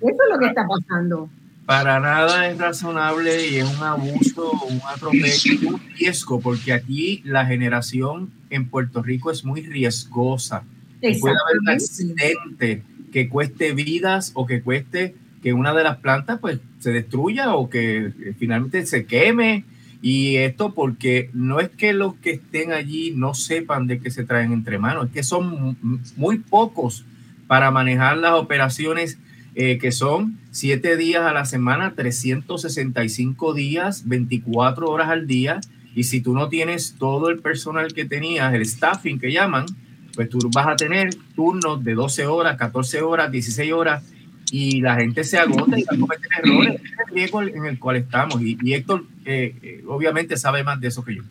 Eso 0.00 0.10
es 0.10 0.32
lo 0.32 0.38
que 0.38 0.46
está 0.46 0.66
pasando. 0.66 1.28
Para 1.66 1.98
nada 1.98 2.50
es 2.50 2.58
razonable 2.58 3.48
y 3.48 3.56
es 3.56 3.64
un 3.64 3.82
abuso, 3.82 4.52
un 4.68 4.80
atropello, 4.86 5.70
un 5.70 5.80
riesgo, 5.96 6.40
porque 6.40 6.74
aquí 6.74 7.22
la 7.24 7.46
generación 7.46 8.30
en 8.50 8.68
Puerto 8.68 9.02
Rico 9.02 9.30
es 9.30 9.44
muy 9.44 9.62
riesgosa. 9.62 10.64
Puede 11.00 11.14
haber 11.16 11.58
un 11.60 11.68
accidente 11.70 12.82
que 13.12 13.28
cueste 13.28 13.72
vidas 13.72 14.32
o 14.34 14.44
que 14.44 14.60
cueste 14.60 15.14
que 15.42 15.52
una 15.52 15.74
de 15.74 15.84
las 15.84 15.98
plantas 15.98 16.38
pues 16.38 16.58
se 16.78 16.90
destruya 16.90 17.54
o 17.54 17.68
que 17.70 18.12
finalmente 18.38 18.86
se 18.86 19.04
queme 19.04 19.64
Y 20.02 20.36
esto 20.36 20.74
porque 20.74 21.30
no 21.32 21.60
es 21.60 21.68
que 21.68 21.92
los 21.92 22.14
que 22.16 22.32
estén 22.32 22.72
allí 22.72 23.12
no 23.14 23.34
sepan 23.34 23.86
de 23.86 24.00
qué 24.00 24.10
se 24.10 24.24
traen 24.24 24.52
entre 24.52 24.78
manos, 24.78 25.06
es 25.06 25.12
que 25.12 25.22
son 25.22 25.78
muy 26.16 26.38
pocos 26.38 27.04
para 27.46 27.70
manejar 27.70 28.18
las 28.18 28.32
operaciones 28.32 29.18
eh, 29.54 29.78
que 29.78 29.92
son 29.92 30.38
siete 30.50 30.96
días 30.96 31.22
a 31.22 31.32
la 31.32 31.44
semana, 31.44 31.94
365 31.94 33.54
días, 33.54 34.08
24 34.08 34.88
horas 34.88 35.08
al 35.08 35.26
día. 35.26 35.60
Y 35.94 36.04
si 36.04 36.20
tú 36.20 36.34
no 36.34 36.48
tienes 36.48 36.96
todo 36.98 37.28
el 37.28 37.38
personal 37.38 37.92
que 37.92 38.04
tenías, 38.04 38.52
el 38.52 38.66
staffing 38.66 39.18
que 39.18 39.32
llaman, 39.32 39.66
pues 40.14 40.28
tú 40.28 40.38
vas 40.52 40.66
a 40.66 40.76
tener 40.76 41.14
turnos 41.34 41.84
de 41.84 41.94
12 41.94 42.26
horas, 42.26 42.56
14 42.56 43.02
horas, 43.02 43.30
16 43.30 43.72
horas 43.72 44.02
y 44.50 44.80
la 44.80 44.96
gente 44.96 45.24
se 45.24 45.38
agota 45.38 45.78
y 45.78 45.82
va 45.82 45.96
a 45.96 45.98
cometer 45.98 46.28
errores. 46.42 46.80
Es 46.80 46.90
el 47.08 47.14
riesgo 47.14 47.42
en 47.42 47.66
el 47.66 47.78
cual 47.78 47.96
estamos. 47.96 48.40
Y, 48.40 48.72
Héctor, 48.72 49.04
eh, 49.24 49.56
eh, 49.62 49.84
obviamente, 49.88 50.36
sabe 50.36 50.62
más 50.62 50.80
de 50.80 50.88
eso 50.88 51.04
que 51.04 51.16
yo. 51.16 51.22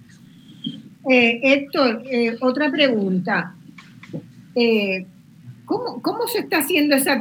Eh, 1.10 1.40
Héctor, 1.42 2.04
otra 2.42 2.72
pregunta. 2.72 3.56
¿Cómo, 5.66 6.02
¿cómo, 6.02 6.28
se 6.28 6.40
está 6.40 6.60
haciendo 6.60 6.96
esa, 6.96 7.20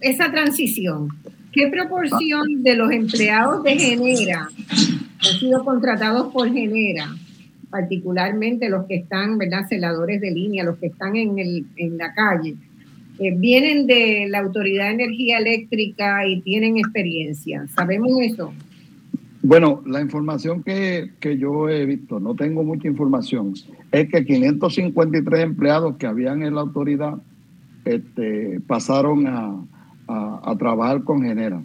esa 0.00 0.30
transición? 0.30 1.08
¿Qué 1.52 1.68
proporción 1.68 2.62
de 2.62 2.76
los 2.76 2.90
empleados 2.92 3.62
de 3.62 3.76
Genera 3.76 4.48
han 4.70 5.38
sido 5.40 5.64
contratados 5.64 6.32
por 6.32 6.52
Genera? 6.52 7.08
particularmente 7.70 8.68
los 8.68 8.86
que 8.86 8.96
están, 8.96 9.38
¿verdad?, 9.38 9.66
celadores 9.68 10.20
de 10.20 10.30
línea, 10.30 10.64
los 10.64 10.78
que 10.78 10.86
están 10.86 11.16
en, 11.16 11.38
el, 11.38 11.66
en 11.76 11.98
la 11.98 12.12
calle, 12.14 12.56
eh, 13.18 13.34
vienen 13.36 13.86
de 13.86 14.26
la 14.28 14.40
Autoridad 14.40 14.86
de 14.86 15.04
Energía 15.04 15.38
Eléctrica 15.38 16.26
y 16.26 16.40
tienen 16.40 16.78
experiencia. 16.78 17.66
¿Sabemos 17.68 18.10
eso? 18.20 18.52
Bueno, 19.42 19.82
la 19.86 20.00
información 20.00 20.62
que, 20.62 21.10
yo 21.38 21.68
he 21.68 21.84
visto, 21.86 22.20
no 22.20 22.34
tengo 22.34 22.64
mucha 22.64 22.88
información, 22.88 23.54
es 23.92 24.08
que 24.08 24.24
553 24.24 25.40
empleados 25.40 25.96
que 25.96 26.06
habían 26.06 26.42
en 26.42 26.54
la 26.54 26.60
autoridad 26.60 27.14
este, 27.84 28.60
pasaron 28.66 29.26
a, 29.26 29.64
trabajar 30.58 31.04
con 31.04 31.22
Genera. 31.22 31.62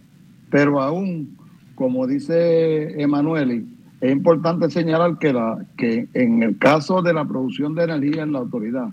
Pero 0.50 0.82
aún, 0.82 1.38
como 1.76 2.06
dice 2.06 3.02
Emanueli, 3.02 3.66
es 4.02 4.12
importante 4.12 4.70
señalar 4.70 5.18
que, 5.18 5.32
la, 5.32 5.66
que 5.78 6.10
en 6.14 6.44
el 6.44 6.58
caso 6.58 7.02
de 7.02 7.14
la 7.14 7.24
producción 7.26 7.74
de 7.74 7.86
energía 7.86 8.24
en 8.24 8.34
la 8.34 8.40
autoridad, 8.40 8.90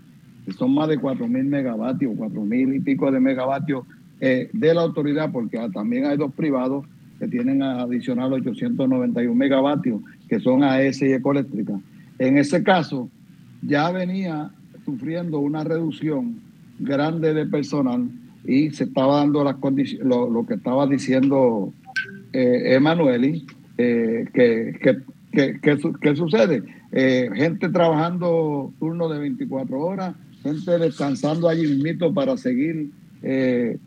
son 0.57 0.75
más 0.75 0.89
de 0.89 0.99
4.000 0.99 1.29
megavatios, 1.45 2.15
4.000 2.15 2.77
y 2.77 2.81
pico 2.81 3.11
de 3.11 3.21
megavatios 3.21 3.85
eh, 4.21 4.49
de 4.53 4.75
la 4.75 4.83
autoridad, 4.83 5.33
porque 5.33 5.59
también 5.73 6.07
hay 6.07 6.17
dos 6.17 6.33
privados 6.33 6.87
que 7.19 7.29
tienen 7.29 7.63
adicional 7.63 8.33
891 8.33 9.35
megavatios, 9.35 10.01
que 10.29 10.41
son 10.41 10.63
AES 10.63 11.03
y 11.03 11.13
Ecoeléctrica. 11.13 11.79
En 12.19 12.39
ese 12.39 12.63
caso, 12.63 13.09
ya 13.63 13.91
venía 13.91 14.51
sufriendo 14.85 15.39
una 15.39 15.65
reducción 15.65 16.41
grande 16.81 17.35
de 17.35 17.47
personal 17.47 18.09
y 18.45 18.71
se 18.71 18.85
estaba 18.85 19.19
dando 19.19 19.45
las 19.45 19.57
condiciones, 19.57 20.07
lo, 20.07 20.47
que 20.47 20.55
estaba 20.55 20.87
diciendo 20.87 21.73
eh, 22.33 22.75
Emanueli, 22.75 23.47
eh, 23.79 24.27
que, 24.33 24.79
que, 25.33 25.61
que, 26.01 26.17
sucede. 26.17 26.63
Eh, 26.93 27.31
gente 27.35 27.69
trabajando 27.69 28.73
turno 28.81 29.09
de 29.09 29.19
24 29.21 29.81
horas, 29.81 30.15
gente 30.43 30.79
descansando 30.79 31.49
allí 31.49 31.67
mismo 31.77 32.13
para 32.13 32.37
seguir 32.37 32.91
eh, 33.23 33.79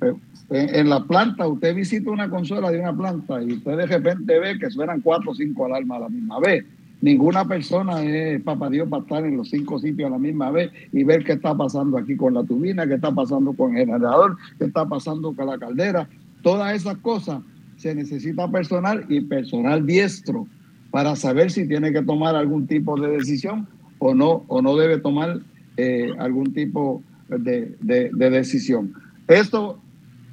eh, 0.00 0.14
en, 0.50 0.88
la 0.88 1.04
planta. 1.04 1.46
Usted 1.46 1.74
visita 1.74 2.10
una 2.10 2.30
consola 2.30 2.70
de 2.70 2.80
una 2.80 2.96
planta 2.96 3.42
y 3.42 3.52
usted 3.52 3.76
de 3.76 3.86
repente 3.86 4.38
ve 4.38 4.58
que 4.58 4.70
suenan 4.70 5.00
cuatro 5.00 5.32
o 5.32 5.34
cinco 5.34 5.66
alarmas 5.66 5.98
a 5.98 6.00
la 6.00 6.08
misma 6.08 6.40
vez. 6.40 6.64
Ninguna 7.00 7.44
persona 7.44 8.02
es 8.02 8.42
papá 8.42 8.70
Dios 8.70 8.88
para 8.88 9.02
estar 9.02 9.24
en 9.24 9.36
los 9.36 9.50
cinco 9.50 9.78
sitios 9.78 10.08
a 10.08 10.10
la 10.10 10.18
misma 10.18 10.50
vez 10.50 10.70
y 10.92 11.04
ver 11.04 11.24
qué 11.24 11.32
está 11.32 11.54
pasando 11.54 11.98
aquí 11.98 12.16
con 12.16 12.34
la 12.34 12.42
turbina, 12.42 12.86
qué 12.86 12.94
está 12.94 13.12
pasando 13.12 13.52
con 13.52 13.76
el 13.76 13.86
generador, 13.86 14.36
qué 14.58 14.64
está 14.64 14.86
pasando 14.86 15.32
con 15.34 15.46
la 15.46 15.58
caldera. 15.58 16.08
Todas 16.42 16.74
esas 16.74 16.96
cosas 16.98 17.42
se 17.76 17.94
necesita 17.94 18.50
personal 18.50 19.04
y 19.08 19.20
personal 19.20 19.86
diestro 19.86 20.46
para 20.90 21.14
saber 21.16 21.50
si 21.50 21.68
tiene 21.68 21.92
que 21.92 22.02
tomar 22.02 22.34
algún 22.34 22.66
tipo 22.66 22.98
de 22.98 23.08
decisión 23.08 23.68
o 23.98 24.14
no, 24.14 24.44
o 24.48 24.62
no 24.62 24.76
debe 24.76 24.98
tomar 24.98 25.40
eh, 25.76 26.10
algún 26.18 26.54
tipo 26.54 27.02
de, 27.28 27.76
decisión. 28.12 28.94
Esto, 29.28 29.78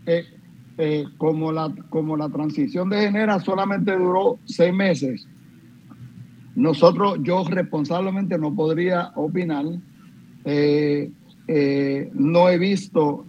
eh, 0.05 0.25
eh, 0.77 1.05
como, 1.17 1.51
la, 1.51 1.73
como 1.89 2.15
la 2.15 2.29
transición 2.29 2.89
de 2.89 3.01
Genera 3.01 3.39
solamente 3.39 3.91
duró 3.91 4.39
seis 4.45 4.73
meses, 4.73 5.27
nosotros, 6.55 7.19
yo 7.23 7.43
responsablemente 7.45 8.37
no 8.37 8.53
podría 8.53 9.11
opinar. 9.15 9.65
no 12.13 12.49
he 12.49 12.57
visto, 12.57 13.25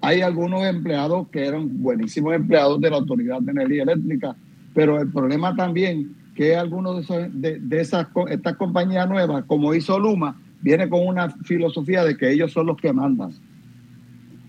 hay 0.00 0.20
algunos 0.20 0.64
empleados 0.64 1.28
que 1.28 1.44
eran 1.44 1.82
buenísimos 1.82 2.34
empleados 2.34 2.80
de 2.80 2.90
la 2.90 2.96
Autoridad 2.96 3.40
de 3.40 3.50
Energía 3.52 3.82
Eléctrica, 3.82 4.36
pero 4.74 5.00
el 5.00 5.10
problema 5.10 5.54
también 5.56 6.14
que 6.34 6.56
algunos 6.56 7.08
de, 7.08 7.28
de, 7.30 7.58
de 7.58 7.80
esas 7.80 8.06
estas 8.30 8.56
compañías 8.56 9.08
nuevas, 9.08 9.44
como 9.46 9.74
hizo 9.74 9.98
Luma, 9.98 10.40
viene 10.60 10.88
con 10.88 11.06
una 11.06 11.30
filosofía 11.30 12.04
de 12.04 12.16
que 12.16 12.30
ellos 12.30 12.52
son 12.52 12.66
los 12.66 12.76
que 12.76 12.92
mandan. 12.92 13.32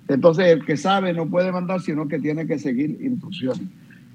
Entonces, 0.07 0.47
el 0.47 0.65
que 0.65 0.75
sabe 0.75 1.13
no 1.13 1.27
puede 1.29 1.51
mandar, 1.51 1.81
sino 1.81 2.07
que 2.07 2.19
tiene 2.19 2.47
que 2.47 2.57
seguir 2.57 2.97
instrucciones. 3.01 3.61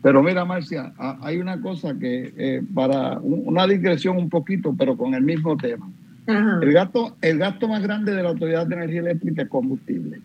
Pero 0.05 0.23
mira, 0.23 0.45
Marcia, 0.45 0.93
hay 0.99 1.39
una 1.39 1.59
cosa 1.63 1.99
que, 1.99 2.35
eh, 2.37 2.63
para 2.75 3.19
una 3.21 3.67
digresión 3.67 4.19
un 4.19 4.29
poquito, 4.29 4.75
pero 4.77 4.99
con 4.99 5.15
el 5.15 5.23
mismo 5.23 5.57
tema. 5.57 5.91
El, 6.27 6.75
gasto, 6.75 7.17
el 7.23 7.39
gasto 7.39 7.69
más 7.69 7.83
grande 7.83 8.15
de 8.15 8.23
la 8.23 8.29
Autoridad 8.29 8.67
de 8.67 8.75
Energía 8.75 9.01
Eléctrica 9.01 9.45
es 9.45 9.49
combustible. 9.49 10.21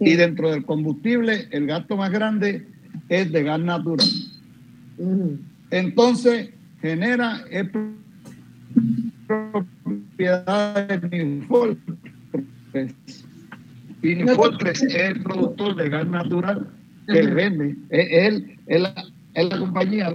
Y 0.00 0.16
dentro 0.16 0.50
del 0.50 0.64
combustible, 0.64 1.46
el 1.52 1.68
gasto 1.68 1.96
más 1.96 2.10
grande 2.10 2.66
es 3.08 3.30
de 3.30 3.44
gas 3.44 3.60
natural. 3.60 4.08
Entonces, 5.70 6.50
genera 6.82 7.44
propiedad 9.28 10.88
de 10.88 11.44
es 14.02 14.82
el 14.82 15.22
productor 15.22 15.76
de 15.76 15.88
gas 15.88 16.08
natural 16.08 16.66
que 17.12 17.22
le 17.22 17.34
vende. 17.34 17.76
Él 17.90 18.58
es 18.66 18.80
la, 18.80 18.94
la 19.34 19.58
compañía, 19.58 20.12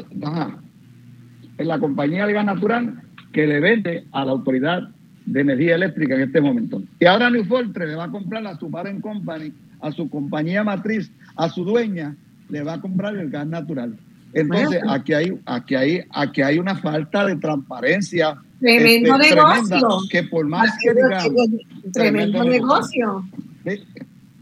es 1.57 1.67
la 1.67 1.79
compañía 1.79 2.25
de 2.27 2.33
gas 2.33 2.45
natural 2.45 3.01
que 3.31 3.47
le 3.47 3.59
vende 3.59 4.05
a 4.11 4.25
la 4.25 4.31
autoridad 4.31 4.89
de 5.25 5.41
energía 5.41 5.75
eléctrica 5.75 6.15
en 6.15 6.21
este 6.21 6.41
momento. 6.41 6.81
Y 6.99 7.05
ahora 7.05 7.29
Newfortress 7.29 7.89
le 7.89 7.95
va 7.95 8.05
a 8.05 8.11
comprar 8.11 8.45
a 8.47 8.57
su 8.57 8.69
parent 8.69 9.01
company, 9.01 9.51
a 9.81 9.91
su 9.91 10.09
compañía 10.09 10.63
matriz, 10.63 11.11
a 11.35 11.49
su 11.49 11.63
dueña, 11.63 12.15
le 12.49 12.63
va 12.63 12.73
a 12.75 12.81
comprar 12.81 13.15
el 13.15 13.29
gas 13.29 13.47
natural. 13.47 13.97
Entonces, 14.33 14.81
aquí 14.87 15.13
hay, 15.13 15.39
aquí 15.45 15.75
hay, 15.75 16.01
aquí 16.11 16.41
hay 16.41 16.59
una 16.59 16.75
falta 16.75 17.25
de 17.25 17.37
transparencia 17.37 18.37
Tremendo 18.59 19.15
este, 19.15 19.35
negocio. 19.35 19.87
que 20.09 20.23
por 20.23 20.47
más 20.47 20.77
que 20.81 20.93
digamos. 20.93 21.51
Tremendo, 21.93 22.43
negocio. 22.43 23.23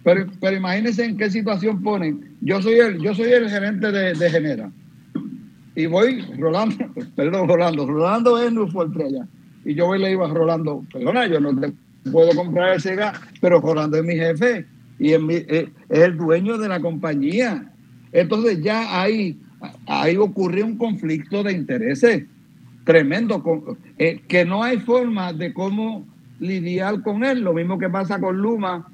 Pero, 0.03 0.25
pero 0.39 0.57
imagínense 0.57 1.05
en 1.05 1.17
qué 1.17 1.29
situación 1.29 1.81
ponen. 1.81 2.35
Yo 2.41 2.61
soy 2.61 2.75
el, 2.75 2.99
yo 2.99 3.15
soy 3.15 3.31
el 3.31 3.49
gerente 3.49 3.91
de, 3.91 4.13
de 4.13 4.29
Genera. 4.29 4.71
Y 5.75 5.85
voy, 5.85 6.21
Rolando, 6.37 6.75
perdón, 7.15 7.47
Rolando, 7.47 7.87
Rolando 7.87 8.39
es 8.39 8.71
fuerte 8.71 9.03
allá. 9.03 9.27
Y 9.65 9.75
yo 9.75 9.87
voy 9.87 9.99
le 9.99 10.09
digo 10.09 10.25
a 10.25 10.33
Rolando, 10.33 10.83
perdona, 10.91 11.25
yo 11.27 11.39
no 11.39 11.57
te 11.57 11.71
puedo 12.11 12.35
comprar 12.35 12.75
ese 12.75 12.95
gas, 12.95 13.19
pero 13.39 13.61
Rolando 13.61 13.97
es 13.97 14.03
mi 14.03 14.15
jefe 14.15 14.65
y 14.99 15.13
es, 15.13 15.21
es 15.47 15.69
el 15.89 16.17
dueño 16.17 16.57
de 16.57 16.67
la 16.67 16.81
compañía. 16.81 17.71
Entonces 18.11 18.61
ya 18.61 19.01
ahí, 19.01 19.39
ahí 19.87 20.17
ocurre 20.17 20.63
un 20.63 20.77
conflicto 20.77 21.43
de 21.43 21.53
intereses 21.53 22.23
tremendo, 22.83 23.41
eh, 23.97 24.21
que 24.27 24.43
no 24.43 24.61
hay 24.61 24.77
forma 24.79 25.31
de 25.31 25.53
cómo 25.53 26.05
lidiar 26.39 27.01
con 27.01 27.23
él, 27.23 27.41
lo 27.41 27.53
mismo 27.53 27.79
que 27.79 27.89
pasa 27.89 28.19
con 28.19 28.37
Luma 28.37 28.85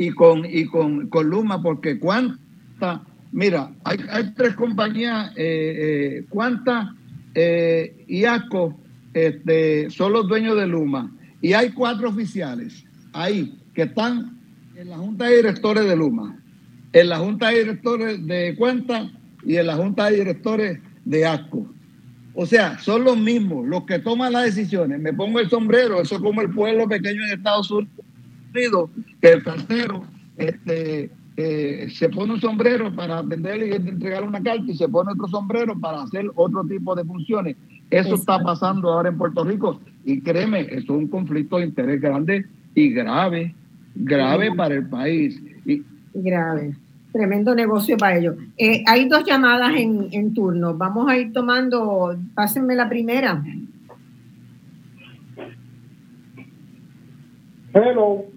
y 0.00 0.12
con, 0.12 0.46
y 0.46 0.64
con, 0.64 1.08
con 1.10 1.28
Luma, 1.28 1.60
porque 1.60 1.98
cuánta, 1.98 3.02
mira, 3.32 3.70
hay, 3.84 3.98
hay 4.10 4.32
tres 4.34 4.54
compañías, 4.54 5.30
eh, 5.36 6.22
eh 6.22 6.26
cuánta 6.30 6.94
eh, 7.34 8.06
y 8.08 8.24
ASCO 8.24 8.80
este, 9.12 9.90
son 9.90 10.14
los 10.14 10.26
dueños 10.26 10.56
de 10.56 10.66
Luma, 10.66 11.14
y 11.42 11.52
hay 11.52 11.72
cuatro 11.72 12.08
oficiales 12.08 12.82
ahí 13.12 13.60
que 13.74 13.82
están 13.82 14.40
en 14.74 14.88
la 14.88 14.96
Junta 14.96 15.26
de 15.26 15.36
Directores 15.36 15.84
de 15.84 15.94
Luma, 15.94 16.42
en 16.94 17.08
la 17.10 17.18
Junta 17.18 17.50
de 17.50 17.58
Directores 17.58 18.26
de 18.26 18.54
Cuenta 18.56 19.10
y 19.44 19.56
en 19.56 19.66
la 19.66 19.76
Junta 19.76 20.06
de 20.06 20.16
Directores 20.16 20.80
de 21.04 21.26
ASCO. 21.26 21.70
O 22.32 22.46
sea, 22.46 22.78
son 22.78 23.04
los 23.04 23.18
mismos 23.18 23.66
los 23.66 23.84
que 23.84 23.98
toman 23.98 24.32
las 24.32 24.46
decisiones. 24.46 24.98
Me 24.98 25.12
pongo 25.12 25.40
el 25.40 25.50
sombrero, 25.50 26.00
eso 26.00 26.14
es 26.14 26.22
como 26.22 26.40
el 26.40 26.48
pueblo 26.48 26.88
pequeño 26.88 27.22
en 27.22 27.32
Estados 27.32 27.70
Unidos, 27.70 28.06
que 28.52 29.28
el 29.28 29.42
cartero 29.42 30.04
este, 30.36 31.10
eh, 31.36 31.88
se 31.90 32.08
pone 32.08 32.34
un 32.34 32.40
sombrero 32.40 32.94
para 32.94 33.22
vender 33.22 33.66
y 33.66 33.72
entregar 33.72 34.24
una 34.24 34.42
carta 34.42 34.64
y 34.66 34.76
se 34.76 34.88
pone 34.88 35.12
otro 35.12 35.28
sombrero 35.28 35.78
para 35.78 36.02
hacer 36.02 36.30
otro 36.34 36.64
tipo 36.64 36.94
de 36.94 37.04
funciones. 37.04 37.56
Eso 37.90 38.14
está 38.14 38.38
pasando 38.40 38.92
ahora 38.92 39.08
en 39.08 39.18
Puerto 39.18 39.44
Rico 39.44 39.80
y 40.04 40.20
créeme, 40.20 40.60
eso 40.60 40.78
es 40.78 40.90
un 40.90 41.08
conflicto 41.08 41.58
de 41.58 41.66
interés 41.66 42.00
grande 42.00 42.46
y 42.74 42.90
grave, 42.90 43.54
grave 43.94 44.54
para 44.54 44.74
el 44.74 44.88
país. 44.88 45.40
Y, 45.64 45.82
grave. 46.14 46.76
Tremendo 47.12 47.54
negocio 47.54 47.96
para 47.96 48.18
ellos. 48.18 48.36
Eh, 48.56 48.84
hay 48.86 49.08
dos 49.08 49.24
llamadas 49.24 49.74
en, 49.76 50.08
en 50.12 50.32
turno. 50.32 50.74
Vamos 50.74 51.10
a 51.10 51.16
ir 51.16 51.32
tomando, 51.32 52.16
pásenme 52.34 52.76
la 52.76 52.88
primera. 52.88 53.42
Hello. 57.72 58.29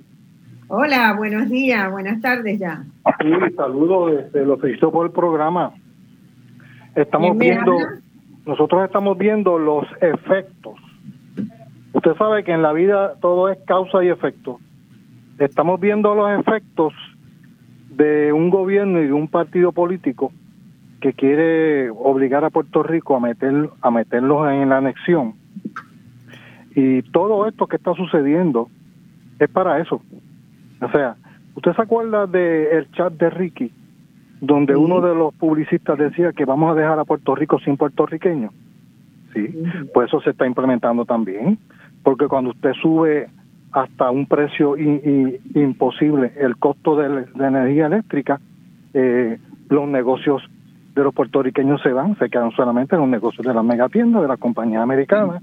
Hola, 0.75 1.13
buenos 1.15 1.51
días, 1.51 1.91
buenas 1.91 2.19
tardes 2.19 2.57
ya. 2.57 2.83
Sí, 3.21 3.31
saludos, 3.55 4.13
este, 4.13 4.43
lo 4.43 4.57
felicito 4.57 4.91
por 4.91 5.05
el 5.05 5.11
programa. 5.11 5.71
Estamos 6.95 7.37
viendo, 7.37 7.77
nosotros 8.47 8.83
estamos 8.83 9.15
viendo 9.15 9.59
los 9.59 9.85
efectos. 10.01 10.73
Usted 11.93 12.15
sabe 12.15 12.43
que 12.43 12.53
en 12.53 12.63
la 12.63 12.73
vida 12.73 13.13
todo 13.21 13.49
es 13.49 13.59
causa 13.67 14.03
y 14.03 14.07
efecto. 14.07 14.59
Estamos 15.37 15.79
viendo 15.79 16.15
los 16.15 16.39
efectos 16.39 16.91
de 17.91 18.33
un 18.33 18.49
gobierno 18.49 18.99
y 18.99 19.05
de 19.05 19.13
un 19.13 19.27
partido 19.27 19.73
político 19.73 20.31
que 21.01 21.13
quiere 21.13 21.91
obligar 21.91 22.45
a 22.45 22.49
Puerto 22.49 22.81
Rico 22.81 23.15
a 23.15 23.19
meter 23.19 23.69
a 23.79 23.91
meterlos 23.91 24.51
en 24.51 24.69
la 24.69 24.77
anexión. 24.77 25.35
Y 26.73 27.03
todo 27.11 27.47
esto 27.47 27.67
que 27.67 27.75
está 27.75 27.93
sucediendo 27.93 28.69
es 29.37 29.51
para 29.51 29.79
eso. 29.79 30.01
O 30.83 30.91
sea, 30.91 31.15
¿usted 31.55 31.73
se 31.73 31.81
acuerda 31.81 32.27
del 32.27 32.91
chat 32.91 33.13
de 33.13 33.29
Ricky, 33.29 33.71
donde 34.41 34.75
uno 34.75 35.01
de 35.01 35.15
los 35.15 35.33
publicistas 35.33 35.97
decía 35.97 36.33
que 36.33 36.45
vamos 36.45 36.71
a 36.71 36.79
dejar 36.79 36.99
a 36.99 37.05
Puerto 37.05 37.35
Rico 37.35 37.59
sin 37.59 37.77
puertorriqueños? 37.77 38.51
Sí, 39.33 39.47
pues 39.93 40.07
eso 40.07 40.21
se 40.21 40.31
está 40.31 40.45
implementando 40.45 41.05
también, 41.05 41.57
porque 42.03 42.27
cuando 42.27 42.51
usted 42.51 42.73
sube 42.81 43.29
hasta 43.71 44.11
un 44.11 44.27
precio 44.27 44.75
imposible 44.77 46.31
el 46.37 46.57
costo 46.57 46.95
de, 46.95 47.25
energía 47.39 47.87
eléctrica, 47.87 48.39
eh, 48.93 49.39
los 49.69 49.87
negocios 49.87 50.43
de 50.93 51.03
los 51.03 51.13
puertorriqueños 51.13 51.81
se 51.81 51.91
van, 51.91 52.15
se 52.19 52.29
quedan 52.29 52.51
solamente 52.51 52.95
en 52.95 53.01
los 53.01 53.09
negocios 53.09 53.45
de 53.45 53.53
las 53.53 53.65
megatiendas, 53.65 54.21
de 54.21 54.27
las 54.27 54.39
compañías 54.39 54.83
americanas, 54.83 55.41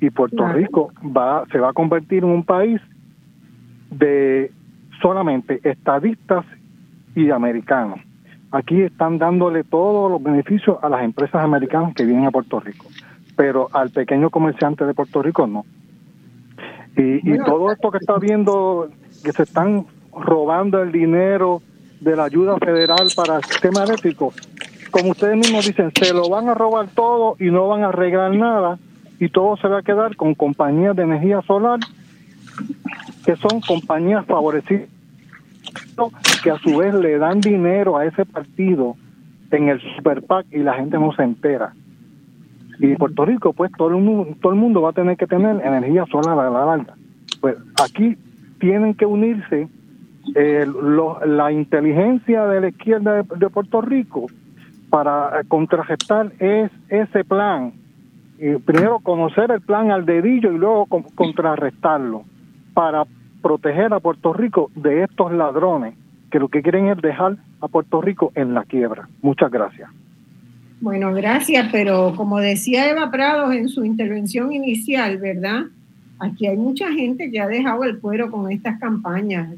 y 0.00 0.10
Puerto 0.10 0.46
Rico 0.48 0.92
va 1.04 1.44
se 1.50 1.58
va 1.58 1.70
a 1.70 1.72
convertir 1.72 2.24
en 2.24 2.30
un 2.30 2.44
país 2.44 2.80
de 3.90 4.50
solamente 5.00 5.60
estadistas 5.64 6.44
y 7.14 7.30
americanos. 7.30 8.00
Aquí 8.52 8.82
están 8.82 9.18
dándole 9.18 9.64
todos 9.64 10.10
los 10.10 10.22
beneficios 10.22 10.78
a 10.82 10.88
las 10.88 11.02
empresas 11.02 11.42
americanas 11.42 11.94
que 11.94 12.04
vienen 12.04 12.26
a 12.26 12.30
Puerto 12.30 12.60
Rico, 12.60 12.86
pero 13.36 13.68
al 13.72 13.90
pequeño 13.90 14.30
comerciante 14.30 14.84
de 14.84 14.94
Puerto 14.94 15.22
Rico 15.22 15.46
no. 15.46 15.64
Y, 16.96 17.34
y 17.34 17.38
todo 17.38 17.70
esto 17.70 17.90
que 17.90 17.98
está 17.98 18.18
viendo, 18.18 18.90
que 19.24 19.32
se 19.32 19.44
están 19.44 19.86
robando 20.12 20.82
el 20.82 20.90
dinero 20.90 21.62
de 22.00 22.16
la 22.16 22.24
ayuda 22.24 22.58
federal 22.58 23.08
para 23.14 23.36
el 23.36 23.44
sistema 23.44 23.84
eléctrico, 23.84 24.32
como 24.90 25.10
ustedes 25.10 25.36
mismos 25.36 25.66
dicen, 25.66 25.92
se 25.94 26.12
lo 26.12 26.28
van 26.28 26.48
a 26.48 26.54
robar 26.54 26.88
todo 26.88 27.36
y 27.38 27.50
no 27.50 27.68
van 27.68 27.84
a 27.84 27.88
arreglar 27.88 28.34
nada 28.34 28.78
y 29.20 29.28
todo 29.28 29.56
se 29.58 29.68
va 29.68 29.78
a 29.78 29.82
quedar 29.82 30.16
con 30.16 30.34
compañías 30.34 30.96
de 30.96 31.04
energía 31.04 31.42
solar 31.42 31.78
que 33.30 33.36
son 33.36 33.60
compañías 33.60 34.26
favorecidas 34.26 34.88
que 36.42 36.50
a 36.50 36.58
su 36.58 36.78
vez 36.78 36.92
le 36.94 37.16
dan 37.16 37.40
dinero 37.40 37.96
a 37.96 38.04
ese 38.04 38.24
partido 38.24 38.96
en 39.52 39.68
el 39.68 39.80
Super 39.94 40.22
PAC 40.22 40.46
y 40.50 40.58
la 40.58 40.74
gente 40.74 40.98
no 40.98 41.12
se 41.12 41.22
entera. 41.22 41.72
Y 42.80 42.96
Puerto 42.96 43.24
Rico, 43.24 43.52
pues 43.52 43.70
todo 43.78 43.90
el 43.90 44.02
mundo, 44.02 44.34
todo 44.42 44.52
el 44.52 44.58
mundo 44.58 44.82
va 44.82 44.90
a 44.90 44.94
tener 44.94 45.16
que 45.16 45.28
tener 45.28 45.64
energía 45.64 46.06
solar 46.06 46.36
a 46.40 46.50
la 46.50 46.64
larga. 46.66 46.94
Pues 47.40 47.54
aquí 47.80 48.16
tienen 48.58 48.94
que 48.94 49.06
unirse 49.06 49.68
eh, 50.34 50.66
la 51.24 51.52
inteligencia 51.52 52.46
de 52.46 52.60
la 52.62 52.68
izquierda 52.70 53.22
de, 53.22 53.50
Puerto 53.50 53.80
Rico 53.80 54.26
para 54.88 55.42
contrarrestar 55.46 56.32
es, 56.40 56.72
ese 56.88 57.22
plan. 57.22 57.74
Y 58.40 58.56
primero 58.56 58.98
conocer 58.98 59.52
el 59.52 59.60
plan 59.60 59.92
al 59.92 60.04
dedillo 60.04 60.50
y 60.50 60.58
luego 60.58 60.86
contrarrestarlo 61.14 62.24
para 62.74 63.04
proteger 63.42 63.92
a 63.92 64.00
Puerto 64.00 64.32
Rico 64.32 64.70
de 64.74 65.04
estos 65.04 65.32
ladrones 65.32 65.94
que 66.30 66.38
lo 66.38 66.48
que 66.48 66.62
quieren 66.62 66.88
es 66.88 67.00
dejar 67.02 67.36
a 67.60 67.68
Puerto 67.68 68.00
Rico 68.00 68.32
en 68.34 68.54
la 68.54 68.64
quiebra. 68.64 69.08
Muchas 69.22 69.50
gracias. 69.50 69.90
Bueno, 70.80 71.12
gracias, 71.12 71.68
pero 71.70 72.14
como 72.16 72.38
decía 72.38 72.88
Eva 72.88 73.10
Prados 73.10 73.54
en 73.54 73.68
su 73.68 73.84
intervención 73.84 74.52
inicial, 74.52 75.18
¿verdad? 75.18 75.64
Aquí 76.18 76.46
hay 76.46 76.56
mucha 76.56 76.90
gente 76.92 77.30
que 77.30 77.40
ha 77.40 77.48
dejado 77.48 77.84
el 77.84 77.98
cuero 77.98 78.30
con 78.30 78.50
estas 78.50 78.78
campañas. 78.78 79.54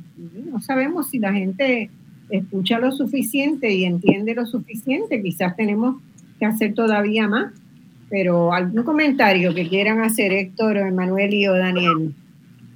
No 0.51 0.61
sabemos 0.61 1.11
si 1.11 1.19
la 1.19 1.33
gente 1.33 1.91
escucha 2.31 2.79
lo 2.79 2.91
suficiente 2.93 3.73
y 3.73 3.85
entiende 3.85 4.35
lo 4.35 4.47
suficiente. 4.47 5.23
Quizás 5.23 5.55
tenemos 5.57 5.97
que 6.39 6.47
hacer 6.47 6.75
todavía 6.75 7.29
más. 7.29 7.53
Pero 8.09 8.53
algún 8.53 8.83
comentario 8.83 9.55
que 9.55 9.69
quieran 9.69 10.01
hacer 10.01 10.33
Héctor, 10.33 10.77
Emanuel 10.77 11.33
y 11.35 11.47
o 11.47 11.55
Daniel 11.55 12.15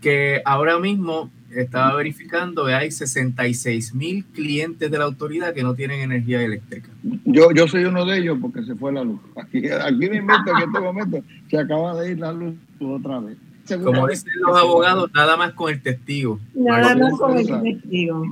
que 0.06 0.40
ahora 0.44 0.78
mismo 0.78 1.32
estaba 1.50 1.96
verificando 1.96 2.64
que 2.66 2.74
hay 2.74 2.92
66 2.92 3.92
mil 3.92 4.24
clientes 4.26 4.88
de 4.88 4.98
la 4.98 5.02
autoridad 5.02 5.52
que 5.52 5.64
no 5.64 5.74
tienen 5.74 5.98
energía 5.98 6.42
eléctrica. 6.42 6.88
Yo, 7.24 7.50
yo 7.50 7.66
soy 7.66 7.86
uno 7.86 8.04
de 8.04 8.18
ellos 8.18 8.38
porque 8.40 8.62
se 8.62 8.76
fue 8.76 8.92
la 8.92 9.02
luz. 9.02 9.18
Aquí, 9.34 9.68
aquí 9.68 10.08
me 10.08 10.18
invento 10.18 10.44
que 10.44 10.62
en 10.62 10.68
este 10.68 10.78
momento 10.78 11.18
se 11.50 11.58
acaba 11.58 12.00
de 12.00 12.12
ir 12.12 12.20
la 12.20 12.32
luz 12.32 12.54
otra 12.78 13.18
vez. 13.18 13.36
Como 13.82 14.06
dicen 14.06 14.30
los 14.46 14.56
abogados, 14.56 15.10
nada 15.12 15.36
más 15.36 15.54
con 15.54 15.72
el 15.72 15.82
testigo. 15.82 16.38
Nada 16.54 16.94
más 16.94 17.18
con 17.18 17.36
el 17.36 17.62
testigo. 17.62 18.24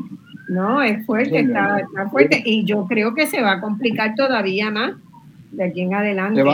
No, 0.46 0.80
es 0.80 1.04
fuerte, 1.04 1.40
está, 1.40 1.88
fuerte. 2.08 2.40
Y 2.46 2.64
yo 2.66 2.86
creo 2.86 3.16
que 3.16 3.26
se 3.26 3.42
va 3.42 3.54
a 3.54 3.60
complicar 3.60 4.14
todavía 4.14 4.70
más 4.70 4.94
de 5.50 5.64
aquí 5.64 5.80
en 5.80 5.94
adelante. 5.94 6.44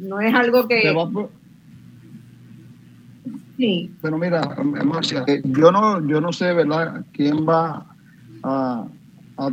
No 0.00 0.20
es 0.20 0.34
algo 0.34 0.66
que... 0.66 0.82
Pero 4.00 4.18
mira, 4.18 4.40
Marcia, 4.84 5.24
eh, 5.26 5.42
yo 5.44 5.72
no, 5.72 6.06
yo 6.06 6.20
no 6.20 6.32
sé, 6.32 6.52
¿verdad?, 6.54 7.04
quién 7.12 7.46
va 7.46 7.84
a, 8.42 8.86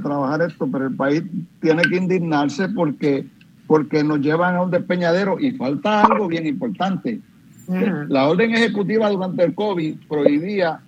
trabajar 0.01 0.41
esto, 0.41 0.67
pero 0.71 0.87
el 0.87 0.95
país 0.95 1.23
tiene 1.61 1.83
que 1.83 1.97
indignarse 1.97 2.67
porque, 2.69 3.25
porque 3.67 4.03
nos 4.03 4.19
llevan 4.19 4.55
a 4.55 4.63
un 4.63 4.71
despeñadero 4.71 5.39
y 5.39 5.51
falta 5.51 6.03
algo 6.03 6.27
bien 6.27 6.47
importante. 6.47 7.19
La 8.09 8.27
orden 8.27 8.53
ejecutiva 8.53 9.09
durante 9.09 9.43
el 9.43 9.53
COVID 9.53 9.95
prohibía 10.07 10.79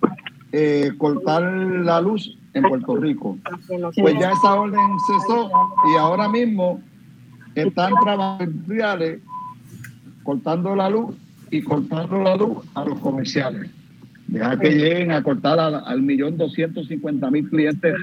eh, 0.52 0.92
cortar 0.98 1.42
la 1.42 2.00
luz 2.00 2.36
en 2.54 2.62
Puerto 2.62 2.96
Rico. 2.96 3.36
Pues 4.00 4.14
ya 4.18 4.32
esa 4.32 4.54
orden 4.54 4.80
cesó 5.06 5.50
y 5.92 5.96
ahora 5.96 6.28
mismo 6.28 6.80
están 7.54 7.92
trabajando 8.02 8.52
cortando 10.24 10.76
la 10.76 10.90
luz 10.90 11.14
y 11.50 11.62
cortando 11.62 12.22
la 12.22 12.36
luz 12.36 12.58
a 12.74 12.84
los 12.84 12.98
comerciales. 13.00 13.70
Deja 14.26 14.58
que 14.58 14.70
lleguen 14.70 15.10
a 15.12 15.22
cortar 15.22 15.58
al 15.58 16.02
millón 16.02 16.36
doscientos 16.36 16.88
cincuenta 16.88 17.30
mil 17.30 17.48
clientes 17.48 17.94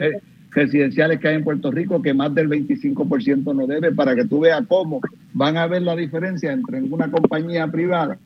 residenciales 0.52 1.20
que 1.20 1.28
hay 1.28 1.36
en 1.36 1.44
Puerto 1.44 1.70
Rico, 1.70 2.02
que 2.02 2.14
más 2.14 2.34
del 2.34 2.50
25% 2.50 3.54
no 3.54 3.68
debe, 3.68 3.92
para 3.92 4.16
que 4.16 4.26
tú 4.26 4.40
veas 4.40 4.66
cómo 4.68 5.02
van 5.34 5.58
a 5.58 5.68
ver 5.68 5.84
la 5.84 5.96
diferencia 5.96 6.52
entre 6.54 6.82
una 6.82 7.12
compañía 7.12 7.68
privada 7.68 8.18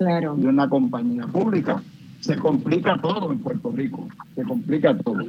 claro. 0.00 0.36
y 0.38 0.46
una 0.46 0.68
compañía 0.68 1.26
pública. 1.26 1.82
Se 2.20 2.36
complica 2.36 2.98
todo 3.00 3.32
en 3.32 3.38
Puerto 3.38 3.72
Rico, 3.72 4.06
se 4.34 4.42
complica 4.42 4.96
todo. 4.98 5.24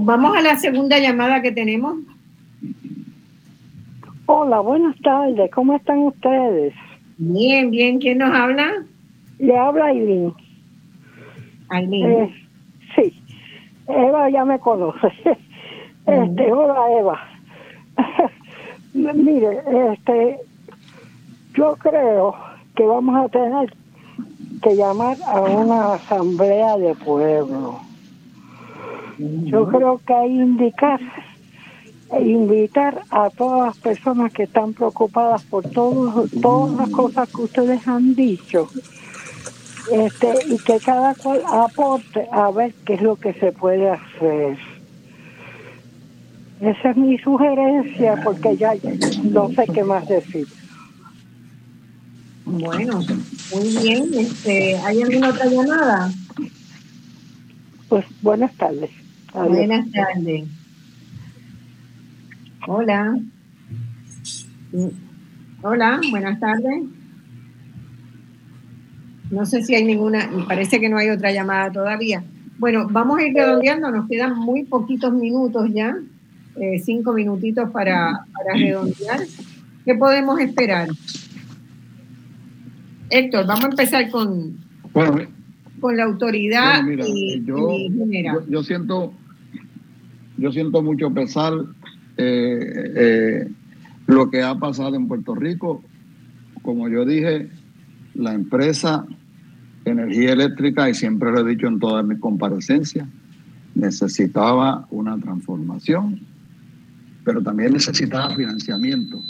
Vamos 0.00 0.36
a 0.36 0.42
la 0.42 0.58
segunda 0.58 0.98
llamada 0.98 1.40
que 1.42 1.52
tenemos. 1.52 1.98
Hola, 4.26 4.60
buenas 4.60 4.96
tardes. 5.00 5.50
¿Cómo 5.50 5.74
están 5.74 5.98
ustedes? 5.98 6.74
Bien, 7.18 7.70
bien. 7.70 7.98
¿Quién 7.98 8.18
nos 8.18 8.32
habla? 8.32 8.70
Le 9.38 9.58
habla 9.58 9.86
Aileen. 9.86 10.32
Aileen. 11.70 12.10
Eh, 12.10 12.34
sí. 12.94 13.22
Eva 13.88 14.30
ya 14.30 14.44
me 14.44 14.58
conoce. 14.58 15.08
Este, 16.04 16.52
hola 16.52 16.98
Eva. 16.98 17.20
Mire, 19.14 19.62
este, 19.92 20.40
yo 21.54 21.76
creo 21.76 22.34
que 22.74 22.84
vamos 22.84 23.24
a 23.24 23.28
tener 23.28 23.72
que 24.62 24.74
llamar 24.74 25.16
a 25.24 25.40
una 25.42 25.94
asamblea 25.94 26.76
de 26.76 26.96
pueblo. 26.96 27.78
Yo 29.18 29.68
creo 29.68 30.00
que 30.04 30.12
hay 30.12 30.40
indicar 30.40 30.98
e 32.12 32.22
invitar 32.22 33.02
a 33.10 33.30
todas 33.30 33.66
las 33.66 33.78
personas 33.78 34.32
que 34.32 34.44
están 34.44 34.74
preocupadas 34.74 35.42
por 35.44 35.64
todas 35.70 36.76
las 36.76 36.90
cosas 36.90 37.28
que 37.28 37.42
ustedes 37.42 37.86
han 37.88 38.14
dicho 38.14 38.68
este, 39.90 40.34
y 40.48 40.58
que 40.58 40.78
cada 40.78 41.14
cual 41.14 41.42
aporte 41.46 42.26
a 42.30 42.50
ver 42.50 42.72
qué 42.84 42.94
es 42.94 43.02
lo 43.02 43.16
que 43.16 43.32
se 43.34 43.52
puede 43.52 43.90
hacer. 43.90 44.56
Esa 46.60 46.90
es 46.90 46.96
mi 46.96 47.18
sugerencia 47.18 48.20
porque 48.22 48.56
ya 48.56 48.72
no 49.24 49.48
sé 49.48 49.64
qué 49.74 49.82
más 49.82 50.06
decir. 50.06 50.46
Bueno, 52.44 53.00
muy 53.54 53.76
bien. 53.82 54.14
Este, 54.14 54.76
¿Hay 54.78 55.02
alguna 55.02 55.30
otra 55.30 55.46
llamada? 55.46 56.12
Pues 57.88 58.04
buenas 58.20 58.54
tardes. 58.54 58.90
Buenas 59.34 59.90
tardes. 59.90 60.44
Hola. 62.66 63.18
Hola, 65.62 66.00
buenas 66.10 66.38
tardes. 66.38 66.84
No 69.30 69.46
sé 69.46 69.62
si 69.62 69.74
hay 69.74 69.84
ninguna, 69.84 70.30
parece 70.46 70.78
que 70.78 70.88
no 70.88 70.96
hay 70.98 71.08
otra 71.08 71.32
llamada 71.32 71.72
todavía. 71.72 72.22
Bueno, 72.58 72.86
vamos 72.88 73.18
a 73.18 73.26
ir 73.26 73.34
redondeando, 73.34 73.90
nos 73.90 74.08
quedan 74.08 74.36
muy 74.36 74.62
poquitos 74.64 75.12
minutos 75.12 75.70
ya, 75.72 75.96
eh, 76.56 76.78
cinco 76.84 77.12
minutitos 77.12 77.70
para, 77.70 78.24
para 78.32 78.54
redondear. 78.54 79.20
¿Qué 79.84 79.94
podemos 79.96 80.38
esperar? 80.38 80.88
Héctor, 83.10 83.46
vamos 83.46 83.64
a 83.64 83.68
empezar 83.68 84.08
con, 84.10 84.58
con 85.80 85.96
la 85.96 86.04
autoridad 86.04 86.82
y, 86.86 87.44
yo, 87.44 87.68
yo, 88.48 88.62
siento 88.62 89.12
yo 90.36 90.52
siento 90.52 90.82
mucho 90.82 91.12
pesar 91.12 91.52
eh, 92.16 92.92
eh, 92.96 93.48
lo 94.06 94.30
que 94.30 94.42
ha 94.42 94.54
pasado 94.56 94.96
en 94.96 95.08
Puerto 95.08 95.34
Rico. 95.34 95.82
Como 96.62 96.88
yo 96.88 97.04
dije, 97.04 97.48
la 98.14 98.34
empresa 98.34 99.06
energía 99.84 100.32
eléctrica, 100.32 100.88
y 100.88 100.94
siempre 100.94 101.32
lo 101.32 101.40
he 101.40 101.50
dicho 101.50 101.66
en 101.66 101.78
todas 101.78 102.04
mis 102.04 102.18
comparecencias, 102.18 103.08
necesitaba 103.74 104.86
una 104.90 105.18
transformación, 105.18 106.20
pero 107.24 107.42
también 107.42 107.72
necesitaba 107.72 108.34
financiamiento. 108.34 109.20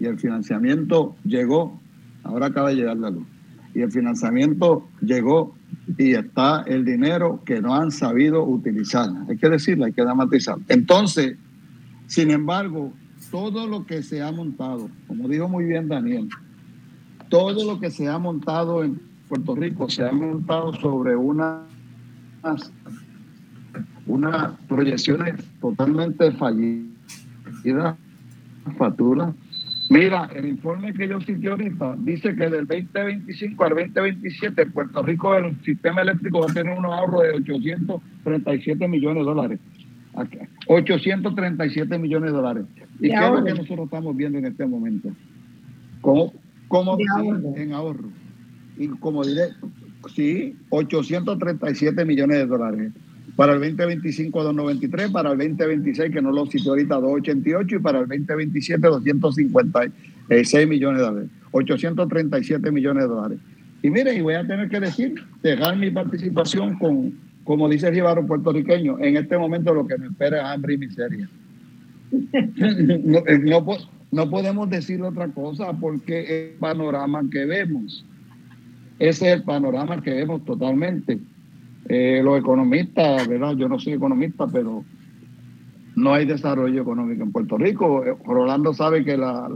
Y 0.00 0.06
el 0.06 0.18
financiamiento 0.18 1.14
llegó, 1.24 1.80
ahora 2.24 2.46
acaba 2.46 2.70
de 2.70 2.76
llegar 2.76 2.96
la 2.96 3.10
luz, 3.10 3.26
y 3.74 3.80
el 3.80 3.90
financiamiento 3.90 4.88
llegó 5.00 5.54
y 5.96 6.14
está 6.14 6.62
el 6.66 6.84
dinero 6.84 7.42
que 7.44 7.60
no 7.60 7.74
han 7.74 7.90
sabido 7.90 8.44
utilizar. 8.44 9.08
Hay 9.28 9.36
que 9.36 9.48
decirlo, 9.48 9.86
hay 9.86 9.92
que 9.92 10.02
dramatizar. 10.02 10.56
Entonces, 10.68 11.36
sin 12.12 12.30
embargo, 12.30 12.92
todo 13.30 13.66
lo 13.66 13.86
que 13.86 14.02
se 14.02 14.20
ha 14.20 14.30
montado, 14.30 14.90
como 15.08 15.26
dijo 15.28 15.48
muy 15.48 15.64
bien 15.64 15.88
Daniel, 15.88 16.28
todo 17.30 17.64
lo 17.64 17.80
que 17.80 17.90
se 17.90 18.06
ha 18.06 18.18
montado 18.18 18.84
en 18.84 19.00
Puerto 19.30 19.54
Rico 19.54 19.88
se 19.88 20.04
ha 20.04 20.12
montado 20.12 20.74
sobre 20.74 21.16
unas, 21.16 21.62
unas 24.06 24.52
proyecciones 24.68 25.42
totalmente 25.58 26.32
fallidas. 26.32 27.96
Mira, 29.88 30.28
el 30.34 30.48
informe 30.48 30.92
que 30.92 31.08
yo 31.08 31.18
cité 31.22 31.48
ahorita 31.48 31.96
dice 32.00 32.36
que 32.36 32.50
del 32.50 32.66
2025 32.66 33.64
al 33.64 33.70
2027 33.70 34.66
Puerto 34.66 35.02
Rico 35.02 35.34
el 35.34 35.58
sistema 35.62 36.02
eléctrico 36.02 36.40
va 36.40 36.50
a 36.50 36.52
tener 36.52 36.78
un 36.78 36.84
ahorro 36.84 37.22
de 37.22 37.30
837 37.30 38.86
millones 38.86 39.24
de 39.24 39.24
dólares. 39.24 39.60
837 40.66 41.98
millones 41.98 42.30
de 42.30 42.36
dólares. 42.36 42.64
¿Y, 43.00 43.08
qué 43.08 43.14
es 43.14 43.30
lo 43.30 43.44
que 43.44 43.54
nosotros 43.54 43.84
estamos 43.86 44.16
viendo 44.16 44.38
en 44.38 44.46
este 44.46 44.66
momento? 44.66 45.10
¿Cómo, 46.00 46.32
cómo 46.68 46.98
en 47.56 47.72
ahorro? 47.72 48.08
y 48.76 48.88
como 48.88 49.24
diré, 49.24 49.48
sí, 50.14 50.56
837 50.70 52.04
millones 52.04 52.38
de 52.38 52.46
dólares. 52.46 52.92
Para 53.36 53.54
el 53.54 53.60
2025, 53.60 54.42
293, 54.42 55.10
para 55.10 55.32
el 55.32 55.38
2026, 55.38 56.12
que 56.12 56.20
no 56.20 56.32
lo 56.32 56.46
cité 56.46 56.68
ahorita, 56.68 56.96
288, 56.96 57.76
y 57.76 57.78
para 57.78 58.00
el 58.00 58.08
2027, 58.08 58.86
256 58.86 60.68
millones 60.68 60.98
de 60.98 61.04
dólares. 61.04 61.30
837 61.52 62.70
millones 62.70 63.04
de 63.04 63.08
dólares. 63.08 63.38
Y 63.82 63.90
miren, 63.90 64.18
y 64.18 64.20
voy 64.20 64.34
a 64.34 64.46
tener 64.46 64.68
que 64.68 64.80
decir, 64.80 65.14
dejar 65.42 65.76
mi 65.76 65.90
participación 65.90 66.78
con, 66.78 67.14
como 67.44 67.68
dice 67.68 67.88
el 67.88 68.26
puertorriqueño, 68.26 68.98
en 68.98 69.16
este 69.16 69.36
momento 69.38 69.74
lo 69.74 69.86
que 69.86 69.98
me 69.98 70.06
espera 70.06 70.38
es 70.38 70.44
hambre 70.44 70.74
y 70.74 70.78
miseria. 70.78 71.28
no, 73.04 73.64
no 74.10 74.30
podemos 74.30 74.68
decir 74.68 75.02
otra 75.02 75.28
cosa 75.28 75.72
porque 75.72 76.50
el 76.52 76.58
panorama 76.58 77.22
que 77.30 77.46
vemos 77.46 78.04
ese 79.02 79.26
es 79.26 79.34
el 79.34 79.42
panorama 79.42 80.00
que 80.00 80.12
vemos 80.12 80.44
totalmente. 80.44 81.18
Eh, 81.88 82.20
los 82.22 82.38
economistas, 82.38 83.26
¿verdad? 83.26 83.56
Yo 83.56 83.68
no 83.68 83.80
soy 83.80 83.94
economista, 83.94 84.46
pero 84.46 84.84
no 85.96 86.14
hay 86.14 86.24
desarrollo 86.24 86.82
económico 86.82 87.24
en 87.24 87.32
Puerto 87.32 87.58
Rico. 87.58 88.04
Eh, 88.04 88.14
Rolando 88.24 88.72
sabe 88.72 89.04
que 89.04 89.16
la, 89.16 89.48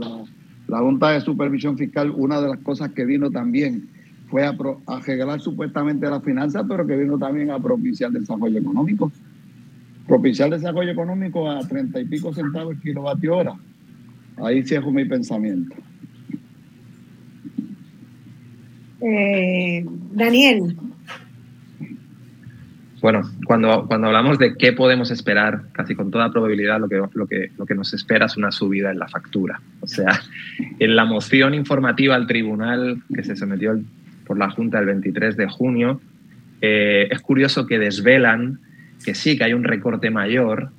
Junta 0.67 1.11
de 1.11 1.21
Supervisión 1.21 1.77
Fiscal, 1.77 2.11
una 2.13 2.41
de 2.41 2.49
las 2.49 2.57
cosas 2.59 2.91
que 2.91 3.05
vino 3.05 3.31
también 3.31 3.87
fue 4.29 4.45
a, 4.45 4.55
a 4.87 5.39
supuestamente 5.39 6.09
las 6.09 6.23
finanzas, 6.23 6.65
pero 6.67 6.85
que 6.85 6.97
vino 6.97 7.17
también 7.17 7.51
a 7.51 7.59
propiciar 7.59 8.11
desarrollo 8.11 8.59
económico. 8.59 9.11
Propiciar 10.07 10.49
desarrollo 10.49 10.91
económico 10.91 11.49
a 11.49 11.59
treinta 11.67 11.99
y 11.99 12.05
pico 12.05 12.33
centavos 12.33 12.75
el 12.75 12.81
kilovatio 12.81 13.37
hora. 13.37 13.53
Ahí 14.37 14.63
cierro 14.63 14.91
mi 14.91 15.05
pensamiento. 15.05 15.75
Eh, 19.01 19.85
Daniel. 20.13 20.77
Bueno, 22.99 23.21
cuando, 23.45 23.85
cuando 23.87 24.07
hablamos 24.07 24.39
de 24.39 24.55
qué 24.55 24.73
podemos 24.73 25.11
esperar, 25.11 25.65
casi 25.71 25.93
con 25.93 26.09
toda 26.09 26.31
probabilidad 26.31 26.79
lo 26.79 26.89
que, 26.89 27.01
lo, 27.13 27.27
que, 27.27 27.51
lo 27.57 27.65
que 27.65 27.75
nos 27.75 27.93
espera 27.93 28.25
es 28.25 28.37
una 28.37 28.51
subida 28.51 28.91
en 28.91 28.97
la 28.97 29.07
factura. 29.07 29.61
O 29.81 29.87
sea, 29.87 30.19
en 30.79 30.95
la 30.95 31.05
moción 31.05 31.53
informativa 31.53 32.15
al 32.15 32.25
tribunal 32.27 33.03
que 33.13 33.23
se 33.23 33.35
sometió 33.35 33.79
por 34.27 34.37
la 34.37 34.49
Junta 34.49 34.79
el 34.79 34.85
23 34.85 35.37
de 35.37 35.47
junio, 35.47 36.01
eh, 36.61 37.07
es 37.09 37.21
curioso 37.21 37.65
que 37.65 37.79
desvelan 37.79 38.59
que 39.03 39.15
sí, 39.15 39.37
que 39.37 39.45
hay 39.45 39.53
un 39.53 39.63
recorte 39.63 40.09
mayor, 40.09 40.69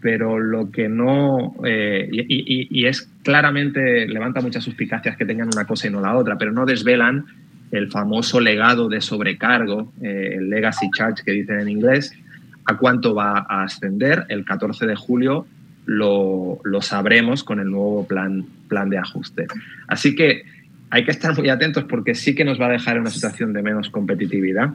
pero 0.00 0.38
lo 0.38 0.70
que 0.70 0.88
no, 0.88 1.54
eh, 1.64 2.08
y, 2.10 2.86
es 2.86 3.10
claramente, 3.22 4.06
levanta 4.06 4.40
muchas 4.40 4.62
suspicacias 4.62 5.16
que 5.16 5.24
tengan 5.24 5.48
una 5.52 5.64
cosa 5.64 5.88
y 5.88 5.90
no 5.90 6.00
la 6.00 6.16
otra, 6.16 6.38
pero 6.38 6.52
no 6.52 6.64
desvelan 6.64 7.24
el 7.72 7.90
famoso 7.90 8.40
legado 8.40 8.88
de 8.88 9.00
sobrecargo, 9.00 9.92
eh, 10.00 10.34
el 10.36 10.50
legacy 10.50 10.88
charge 10.96 11.24
que 11.24 11.32
dicen 11.32 11.60
en 11.60 11.68
inglés, 11.68 12.12
a 12.66 12.76
cuánto 12.76 13.14
va 13.14 13.46
a 13.48 13.64
ascender. 13.64 14.26
El 14.28 14.44
14 14.44 14.86
de 14.86 14.94
julio 14.94 15.46
lo, 15.86 16.60
sabremos 16.82 17.42
con 17.42 17.58
el 17.58 17.70
nuevo 17.70 18.06
plan, 18.06 18.44
plan 18.68 18.90
de 18.90 18.98
ajuste. 18.98 19.46
Así 19.88 20.14
que 20.14 20.44
hay 20.90 21.04
que 21.04 21.10
estar 21.10 21.36
muy 21.36 21.48
atentos 21.48 21.84
porque 21.84 22.14
sí 22.14 22.34
que 22.34 22.44
nos 22.44 22.60
va 22.60 22.66
a 22.66 22.70
dejar 22.70 22.96
en 22.96 23.02
una 23.02 23.10
situación 23.10 23.52
de 23.52 23.62
menos 23.62 23.90
competitividad. 23.90 24.70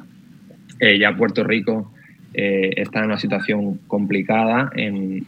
Eh, 0.80 0.98
ya 1.00 1.16
Puerto 1.16 1.44
Rico 1.44 1.94
eh, 2.34 2.74
está 2.78 3.00
en 3.00 3.06
una 3.06 3.20
situación 3.20 3.80
complicada 3.88 4.72
en, 4.76 5.26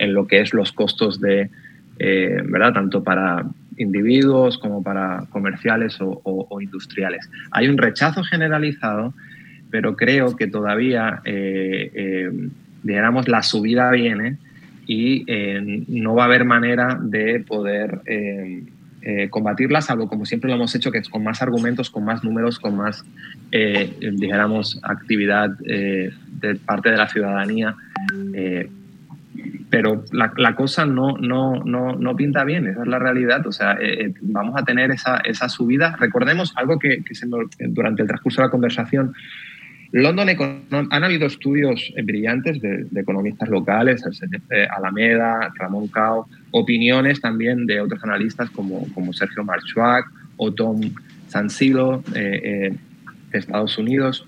lo 0.00 0.26
que 0.26 0.40
es 0.40 0.54
los 0.54 0.72
costos 0.72 1.20
de, 1.20 1.50
¿verdad? 1.98 2.72
Tanto 2.72 3.02
para 3.02 3.44
individuos 3.76 4.58
como 4.58 4.82
para 4.82 5.24
comerciales 5.30 5.98
o, 6.00 6.60
industriales. 6.60 7.28
Hay 7.50 7.68
un 7.68 7.78
rechazo 7.78 8.22
generalizado, 8.22 9.14
pero 9.70 9.96
creo 9.96 10.36
que 10.36 10.46
todavía, 10.46 11.20
eh, 11.24 11.90
eh, 11.94 12.48
digamos, 12.82 13.28
la 13.28 13.42
subida 13.42 13.90
viene 13.90 14.38
y 14.86 15.24
eh, 15.26 15.84
no 15.88 16.14
va 16.14 16.24
a 16.24 16.26
haber 16.26 16.44
manera 16.44 16.98
de 17.00 17.40
poder 17.40 18.00
combatirla, 19.30 19.80
salvo 19.80 20.08
como 20.08 20.24
siempre 20.26 20.48
lo 20.48 20.56
hemos 20.56 20.74
hecho, 20.74 20.92
que 20.92 20.98
es 20.98 21.08
con 21.08 21.24
más 21.24 21.42
argumentos, 21.42 21.90
con 21.90 22.04
más 22.04 22.22
números, 22.22 22.58
con 22.58 22.76
más, 22.76 23.04
dijéramos, 23.50 24.78
actividad 24.82 25.50
de 25.58 26.54
parte 26.64 26.90
de 26.90 26.96
la 26.96 27.08
ciudadanía 27.08 27.74
pero 29.70 30.04
la, 30.12 30.54
cosa 30.54 30.84
no, 30.84 31.16
no, 31.16 31.64
no, 31.64 31.94
no, 31.94 32.14
pinta 32.14 32.44
bien, 32.44 32.66
esa 32.66 32.82
es 32.82 32.88
la 32.88 32.98
realidad. 32.98 33.46
O 33.46 33.52
sea, 33.52 33.72
eh, 33.80 34.04
eh, 34.04 34.14
vamos 34.20 34.54
a 34.60 34.64
tener 34.64 34.90
esa, 34.90 35.16
esa, 35.24 35.48
subida. 35.48 35.96
Recordemos 35.98 36.52
algo 36.56 36.78
que, 36.78 37.02
que 37.02 37.14
durante 37.68 38.02
el 38.02 38.08
transcurso 38.08 38.42
de 38.42 38.48
la 38.48 38.50
conversación, 38.50 39.14
London 39.92 40.28
han 40.90 41.04
habido 41.04 41.26
estudios 41.26 41.92
brillantes 42.02 42.60
de, 42.60 42.86
economistas 42.96 43.48
locales, 43.50 44.02
Alameda, 44.74 45.52
Ramón 45.56 45.88
Cao, 45.88 46.26
opiniones 46.50 47.20
también 47.20 47.66
de 47.66 47.80
otros 47.80 48.02
analistas 48.02 48.50
como, 48.50 48.86
como 48.94 49.12
Sergio 49.12 49.44
Marchuak 49.44 50.06
o 50.38 50.52
Tom 50.52 50.80
Sansilo 51.28 52.02
eh, 52.14 52.74
de 53.30 53.38
Estados 53.38 53.76
Unidos. 53.76 54.26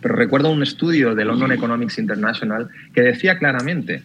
Pero 0.00 0.16
recuerdo 0.16 0.50
un 0.50 0.62
estudio 0.62 1.14
de 1.14 1.24
London 1.26 1.52
Economics 1.52 1.98
International 1.98 2.68
que 2.94 3.02
decía 3.02 3.38
claramente 3.38 4.02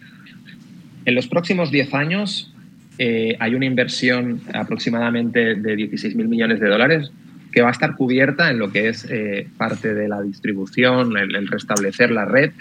en 1.04 1.14
los 1.14 1.26
próximos 1.26 1.70
10 1.70 1.94
años 1.94 2.52
eh, 2.98 3.36
hay 3.40 3.54
una 3.54 3.64
inversión 3.64 4.40
aproximadamente 4.52 5.54
de 5.54 5.76
16 5.76 6.14
mil 6.14 6.28
millones 6.28 6.60
de 6.60 6.68
dólares 6.68 7.10
que 7.52 7.62
va 7.62 7.68
a 7.68 7.72
estar 7.72 7.94
cubierta 7.96 8.50
en 8.50 8.58
lo 8.58 8.72
que 8.72 8.88
es 8.88 9.06
eh, 9.10 9.46
parte 9.56 9.94
de 9.94 10.08
la 10.08 10.22
distribución, 10.22 11.16
el, 11.16 11.46
restablecer 11.46 12.10
la 12.10 12.24
red 12.24 12.52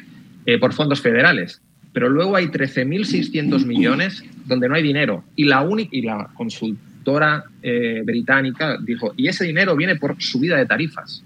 eh, 0.45 0.59
por 0.59 0.73
fondos 0.73 1.01
federales. 1.01 1.61
Pero 1.93 2.09
luego 2.09 2.35
hay 2.35 2.47
13.600 2.47 3.65
millones 3.65 4.23
donde 4.45 4.69
no 4.69 4.75
hay 4.75 4.83
dinero. 4.83 5.23
Y 5.35 5.45
la, 5.45 5.67
y 5.91 6.01
la 6.01 6.29
consultora 6.33 7.45
eh, 7.63 8.01
británica 8.05 8.77
dijo, 8.81 9.13
y 9.17 9.27
ese 9.27 9.45
dinero 9.45 9.75
viene 9.75 9.95
por 9.95 10.21
subida 10.21 10.57
de 10.57 10.65
tarifas, 10.65 11.23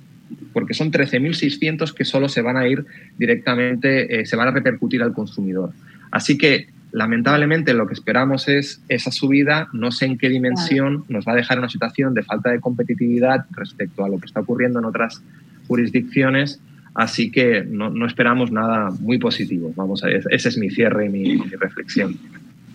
porque 0.54 0.74
son 0.74 0.92
13.600 0.92 1.94
que 1.94 2.06
solo 2.06 2.30
se 2.30 2.42
van 2.42 2.58
a 2.58 2.68
ir 2.68 2.86
directamente, 3.18 4.26
se 4.26 4.36
van 4.36 4.48
a 4.48 4.52
repercutir 4.52 5.04
al 5.04 5.14
consumidor. 5.14 5.72
Así 6.12 6.38
que 6.38 6.68
Lamentablemente 6.96 7.74
lo 7.74 7.88
que 7.88 7.94
esperamos 7.94 8.48
es 8.48 8.82
esa 8.88 9.12
subida, 9.12 9.68
no 9.74 9.92
sé 9.92 10.06
en 10.06 10.18
qué 10.18 10.30
dimensión 10.30 11.04
nos 11.10 11.28
va 11.28 11.34
a 11.34 11.36
dejar 11.36 11.60
una 11.60 11.68
situación 11.68 12.14
de 12.14 12.24
falta 12.24 12.52
de 12.52 12.62
competitividad 12.62 13.48
respecto 13.52 14.06
a 14.06 14.08
lo 14.08 14.18
que 14.18 14.28
está 14.28 14.40
ocurriendo 14.40 14.80
en 14.80 14.86
otras 14.86 15.22
jurisdicciones, 15.68 16.62
así 16.94 17.32
que 17.32 17.66
no, 17.66 18.06
esperamos 18.06 18.50
nada 18.50 18.92
muy 19.02 19.18
positivo. 19.18 19.74
Vamos 19.76 20.06
a 20.06 20.08
ver, 20.08 20.24
ese 20.30 20.48
es 20.48 20.58
mi 20.58 20.70
cierre 20.70 21.08
y 21.08 21.10
mi, 21.10 21.38
reflexión. 21.60 22.16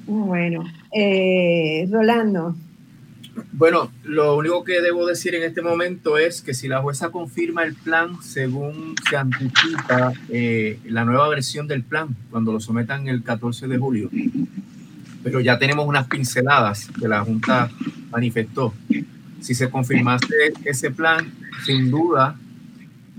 Bueno, 0.07 0.65
eh, 0.95 1.89
Rolando. 1.91 2.55
Bueno, 3.53 3.91
lo 4.05 4.37
único 4.37 4.65
que 4.65 4.81
debo 4.81 5.07
decir 5.07 5.35
en 5.35 5.43
este 5.43 5.63
momento 5.63 6.19
es 6.19 6.41
que 6.41 6.55
si 6.55 6.69
la 6.69 6.81
jueza 6.81 7.11
confirma 7.11 7.63
el 7.65 7.75
plan 7.75 8.23
según 8.23 8.95
se 9.09 9.17
anticipa 9.17 10.13
eh, 10.29 10.79
la 10.87 11.05
nueva 11.05 11.29
versión 11.29 11.69
del 11.69 11.83
plan, 11.83 12.17
cuando 12.31 12.53
lo 12.53 12.61
sometan 12.61 13.09
el 13.09 13.23
14 13.23 13.69
de 13.69 13.79
julio, 13.79 14.11
pero 15.23 15.41
ya 15.41 15.59
tenemos 15.59 15.87
unas 15.87 16.07
pinceladas 16.07 16.89
que 16.99 17.07
la 17.07 17.21
Junta 17.23 17.71
manifestó. 18.11 18.75
Si 19.41 19.55
se 19.55 19.71
confirmase 19.71 20.53
ese 20.65 20.91
plan, 20.91 21.31
sin 21.65 21.91
duda 21.91 22.37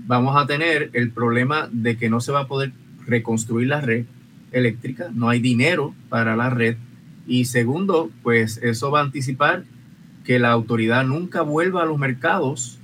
vamos 0.06 0.36
a 0.36 0.46
tener 0.46 0.90
el 0.92 1.10
problema 1.10 1.68
de 1.70 1.96
que 1.96 2.10
no 2.10 2.20
se 2.20 2.32
va 2.32 2.40
a 2.40 2.48
poder 2.48 2.72
reconstruir 3.06 3.68
la 3.68 3.80
red 3.80 4.06
eléctrica, 4.50 5.08
no 5.14 5.28
hay 5.28 5.40
dinero 5.40 5.94
para 6.08 6.36
la 6.36 6.50
red. 6.50 6.76
Y 7.26 7.44
segundo, 7.44 8.10
pues 8.22 8.58
eso 8.62 8.90
va 8.90 9.00
a 9.00 9.04
anticipar 9.04 9.64
que 10.24 10.38
la 10.38 10.50
autoridad 10.50 11.04
nunca 11.04 11.42
vuelva 11.42 11.82
a 11.82 11.86
los 11.86 11.98
mercados 11.98 12.78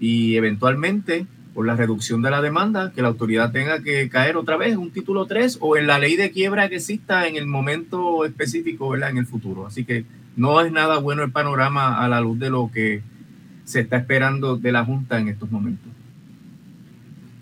y 0.00 0.36
eventualmente 0.36 1.26
por 1.54 1.66
la 1.66 1.76
reducción 1.76 2.22
de 2.22 2.30
la 2.30 2.40
demanda, 2.40 2.92
que 2.92 3.02
la 3.02 3.08
autoridad 3.08 3.52
tenga 3.52 3.82
que 3.82 4.08
caer 4.08 4.36
otra 4.36 4.56
vez 4.56 4.72
en 4.72 4.78
un 4.78 4.90
título 4.90 5.26
3 5.26 5.58
o 5.60 5.76
en 5.76 5.86
la 5.86 5.98
ley 5.98 6.16
de 6.16 6.30
quiebra 6.30 6.68
que 6.68 6.76
exista 6.76 7.26
en 7.26 7.36
el 7.36 7.46
momento 7.46 8.24
específico, 8.24 8.88
¿verdad? 8.90 9.10
En 9.10 9.18
el 9.18 9.26
futuro. 9.26 9.66
Así 9.66 9.84
que 9.84 10.04
no 10.36 10.60
es 10.60 10.72
nada 10.72 10.98
bueno 10.98 11.22
el 11.22 11.32
panorama 11.32 12.02
a 12.02 12.08
la 12.08 12.20
luz 12.20 12.38
de 12.38 12.50
lo 12.50 12.70
que 12.72 13.02
se 13.64 13.80
está 13.80 13.96
esperando 13.96 14.56
de 14.56 14.72
la 14.72 14.84
Junta 14.84 15.18
en 15.18 15.28
estos 15.28 15.50
momentos. 15.50 15.90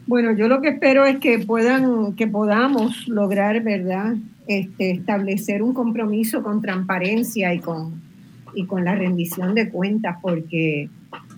Bueno, 0.06 0.32
yo 0.32 0.48
lo 0.48 0.62
que 0.62 0.70
espero 0.70 1.04
es 1.04 1.18
que 1.18 1.38
puedan, 1.38 2.14
que 2.14 2.26
podamos 2.26 3.06
lograr, 3.08 3.62
¿verdad? 3.62 4.16
Este, 4.46 4.90
establecer 4.90 5.62
un 5.62 5.74
compromiso 5.74 6.42
con 6.42 6.62
transparencia 6.62 7.52
y 7.52 7.60
con 7.60 8.07
y 8.54 8.64
con 8.66 8.84
la 8.84 8.94
rendición 8.94 9.54
de 9.54 9.68
cuentas, 9.70 10.16
porque 10.20 10.88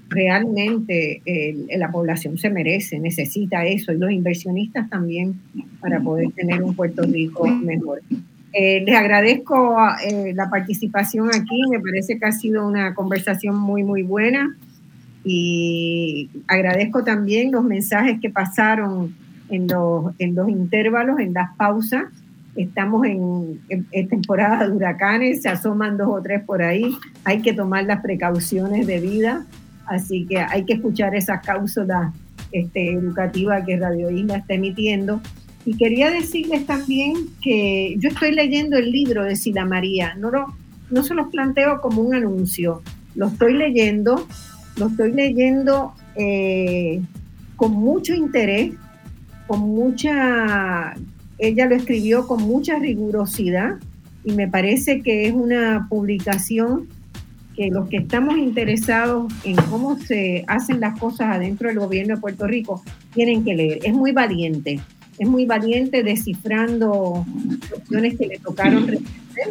realmente 0.09 1.23
la 1.77 1.91
población 1.91 2.37
se 2.37 2.51
merece, 2.51 2.99
necesita 2.99 3.65
eso, 3.65 3.93
y 3.93 3.99
los 3.99 4.11
inversionistas 4.11 4.91
también 4.91 5.41
para 5.81 6.01
poder 6.01 6.33
tener 6.33 6.63
un 6.63 6.75
Puerto 6.75 7.03
Rico 7.03 7.47
mejor. 7.47 8.01
Eh, 8.53 8.83
les 8.85 8.97
agradezco 8.97 9.77
eh, 10.05 10.33
la 10.35 10.51
participación 10.51 11.29
aquí, 11.29 11.63
me 11.71 11.79
parece 11.79 12.19
que 12.19 12.27
ha 12.27 12.33
sido 12.33 12.67
una 12.67 12.95
conversación 12.95 13.57
muy, 13.57 13.85
muy 13.85 14.03
buena 14.03 14.57
y 15.23 16.29
agradezco 16.49 17.05
también 17.05 17.53
los 17.53 17.63
mensajes 17.63 18.19
que 18.21 18.29
pasaron 18.29 19.15
en 19.51 19.69
los, 19.69 20.15
en 20.19 20.35
los 20.35 20.49
intervalos, 20.49 21.21
en 21.21 21.33
las 21.33 21.55
pausas 21.57 22.05
Estamos 22.63 23.07
en, 23.07 23.61
temporada 24.09 24.67
de 24.67 24.73
huracanes, 24.73 25.43
se 25.43 25.49
asoman 25.49 25.97
dos 25.97 26.09
o 26.11 26.21
tres 26.21 26.43
por 26.45 26.63
ahí, 26.63 26.95
hay 27.25 27.41
que 27.41 27.55
tomar 27.55 27.85
las 27.85 28.03
precauciones 28.03 28.87
de 28.87 29.01
vida, 29.01 29.47
así 29.87 30.27
que 30.27 30.39
hay 30.39 30.65
que 30.65 30.75
escuchar 30.75 31.15
esas 31.15 31.45
cápsulas 31.45 32.13
este, 32.53 32.93
educativas 32.93 33.65
que 33.65 33.79
Radio 33.79 34.11
Isla 34.11 34.37
está 34.37 34.55
emitiendo. 34.55 35.21
Y 35.65 35.77
quería 35.77 36.11
decirles 36.11 36.67
también 36.67 37.15
que 37.43 37.95
yo 37.99 38.11
estoy 38.11 38.33
leyendo 38.33 38.77
el 38.77 38.91
libro 38.91 39.25
de 39.25 39.37
Sila 39.37 39.65
María, 39.65 40.15
no, 40.17 40.31
lo, 40.31 40.47
no 40.91 41.03
se 41.03 41.15
los 41.15 41.29
planteo 41.29 41.81
como 41.81 42.03
un 42.03 42.15
anuncio, 42.15 42.83
lo 43.15 43.29
estoy 43.29 43.55
leyendo, 43.55 44.27
lo 44.77 44.89
estoy 44.89 45.13
leyendo 45.13 45.95
eh, 46.15 47.01
con 47.57 47.73
mucho 47.73 48.15
interés, 48.15 48.73
con 49.47 49.61
mucha 49.61 50.95
ella 51.41 51.67
lo 51.67 51.75
escribió 51.75 52.27
con 52.27 52.43
mucha 52.43 52.79
rigurosidad 52.79 53.77
y 54.25 54.33
me 54.33 54.49
parece 54.49 55.03
que 55.03 55.27
es 55.27 55.33
una 55.35 55.87
publicación 55.89 56.89
que 57.57 57.69
los 57.71 57.89
que 57.89 57.99
estamos 57.99 58.37
interesados 58.39 59.33
en 59.45 59.57
cómo 59.57 59.99
se 59.99 60.45
hacen 60.47 60.81
las 60.81 60.99
cosas 60.99 61.37
adentro 61.37 61.69
del 61.69 61.79
gobierno 61.79 62.15
de 62.15 62.21
Puerto 62.21 62.47
Rico 62.47 62.83
tienen 63.13 63.45
que 63.45 63.55
leer. 63.55 63.81
Es 63.83 63.93
muy 63.93 64.13
valiente, 64.13 64.81
es 65.19 65.29
muy 65.29 65.47
valiente 65.47 66.03
descifrando 66.03 67.27
cuestiones 67.69 68.17
que 68.17 68.27
le 68.27 68.39
tocaron 68.39 68.87
resolver 68.87 69.49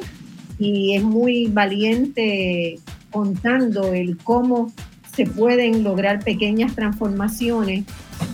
y 0.59 0.95
es 0.95 1.03
muy 1.03 1.47
valiente 1.47 2.79
contando 3.11 3.93
el 3.93 4.17
cómo 4.17 4.71
se 5.15 5.25
pueden 5.25 5.83
lograr 5.83 6.23
pequeñas 6.23 6.75
transformaciones 6.75 7.85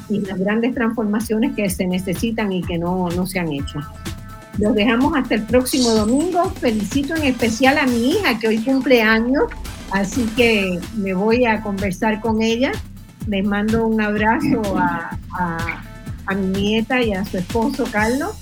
y 0.09 0.19
las 0.19 0.39
grandes 0.39 0.73
transformaciones 0.73 1.55
que 1.55 1.69
se 1.69 1.87
necesitan 1.87 2.51
y 2.51 2.61
que 2.61 2.77
no, 2.77 3.09
no 3.09 3.25
se 3.25 3.39
han 3.39 3.51
hecho. 3.51 3.79
Los 4.57 4.73
dejamos 4.73 5.15
hasta 5.15 5.35
el 5.35 5.43
próximo 5.43 5.89
domingo. 5.89 6.49
Felicito 6.51 7.15
en 7.15 7.23
especial 7.23 7.77
a 7.77 7.85
mi 7.85 8.11
hija 8.11 8.39
que 8.39 8.47
hoy 8.47 8.59
cumple 8.59 9.01
años, 9.01 9.43
así 9.91 10.25
que 10.37 10.79
me 10.95 11.13
voy 11.13 11.45
a 11.45 11.61
conversar 11.61 12.21
con 12.21 12.41
ella. 12.41 12.71
Les 13.27 13.45
mando 13.45 13.85
un 13.85 13.99
abrazo 13.99 14.61
a, 14.77 15.17
a, 15.37 15.83
a 16.27 16.35
mi 16.35 16.47
nieta 16.47 17.01
y 17.01 17.13
a 17.13 17.25
su 17.25 17.37
esposo 17.37 17.85
Carlos 17.91 18.35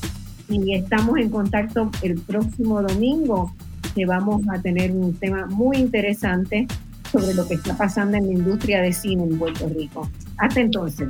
y 0.49 0.75
estamos 0.75 1.17
en 1.17 1.29
contacto 1.29 1.89
el 2.01 2.19
próximo 2.19 2.81
domingo 2.81 3.53
que 3.95 4.05
vamos 4.05 4.41
a 4.51 4.61
tener 4.61 4.91
un 4.91 5.13
tema 5.13 5.45
muy 5.47 5.77
interesante 5.77 6.67
sobre 7.13 7.35
lo 7.35 7.47
que 7.47 7.53
está 7.53 7.77
pasando 7.77 8.17
en 8.17 8.25
la 8.25 8.33
industria 8.33 8.81
de 8.81 8.91
cine 8.91 9.23
en 9.23 9.37
Puerto 9.37 9.69
Rico. 9.69 10.09
Hasta 10.37 10.61
entonces. 10.61 11.09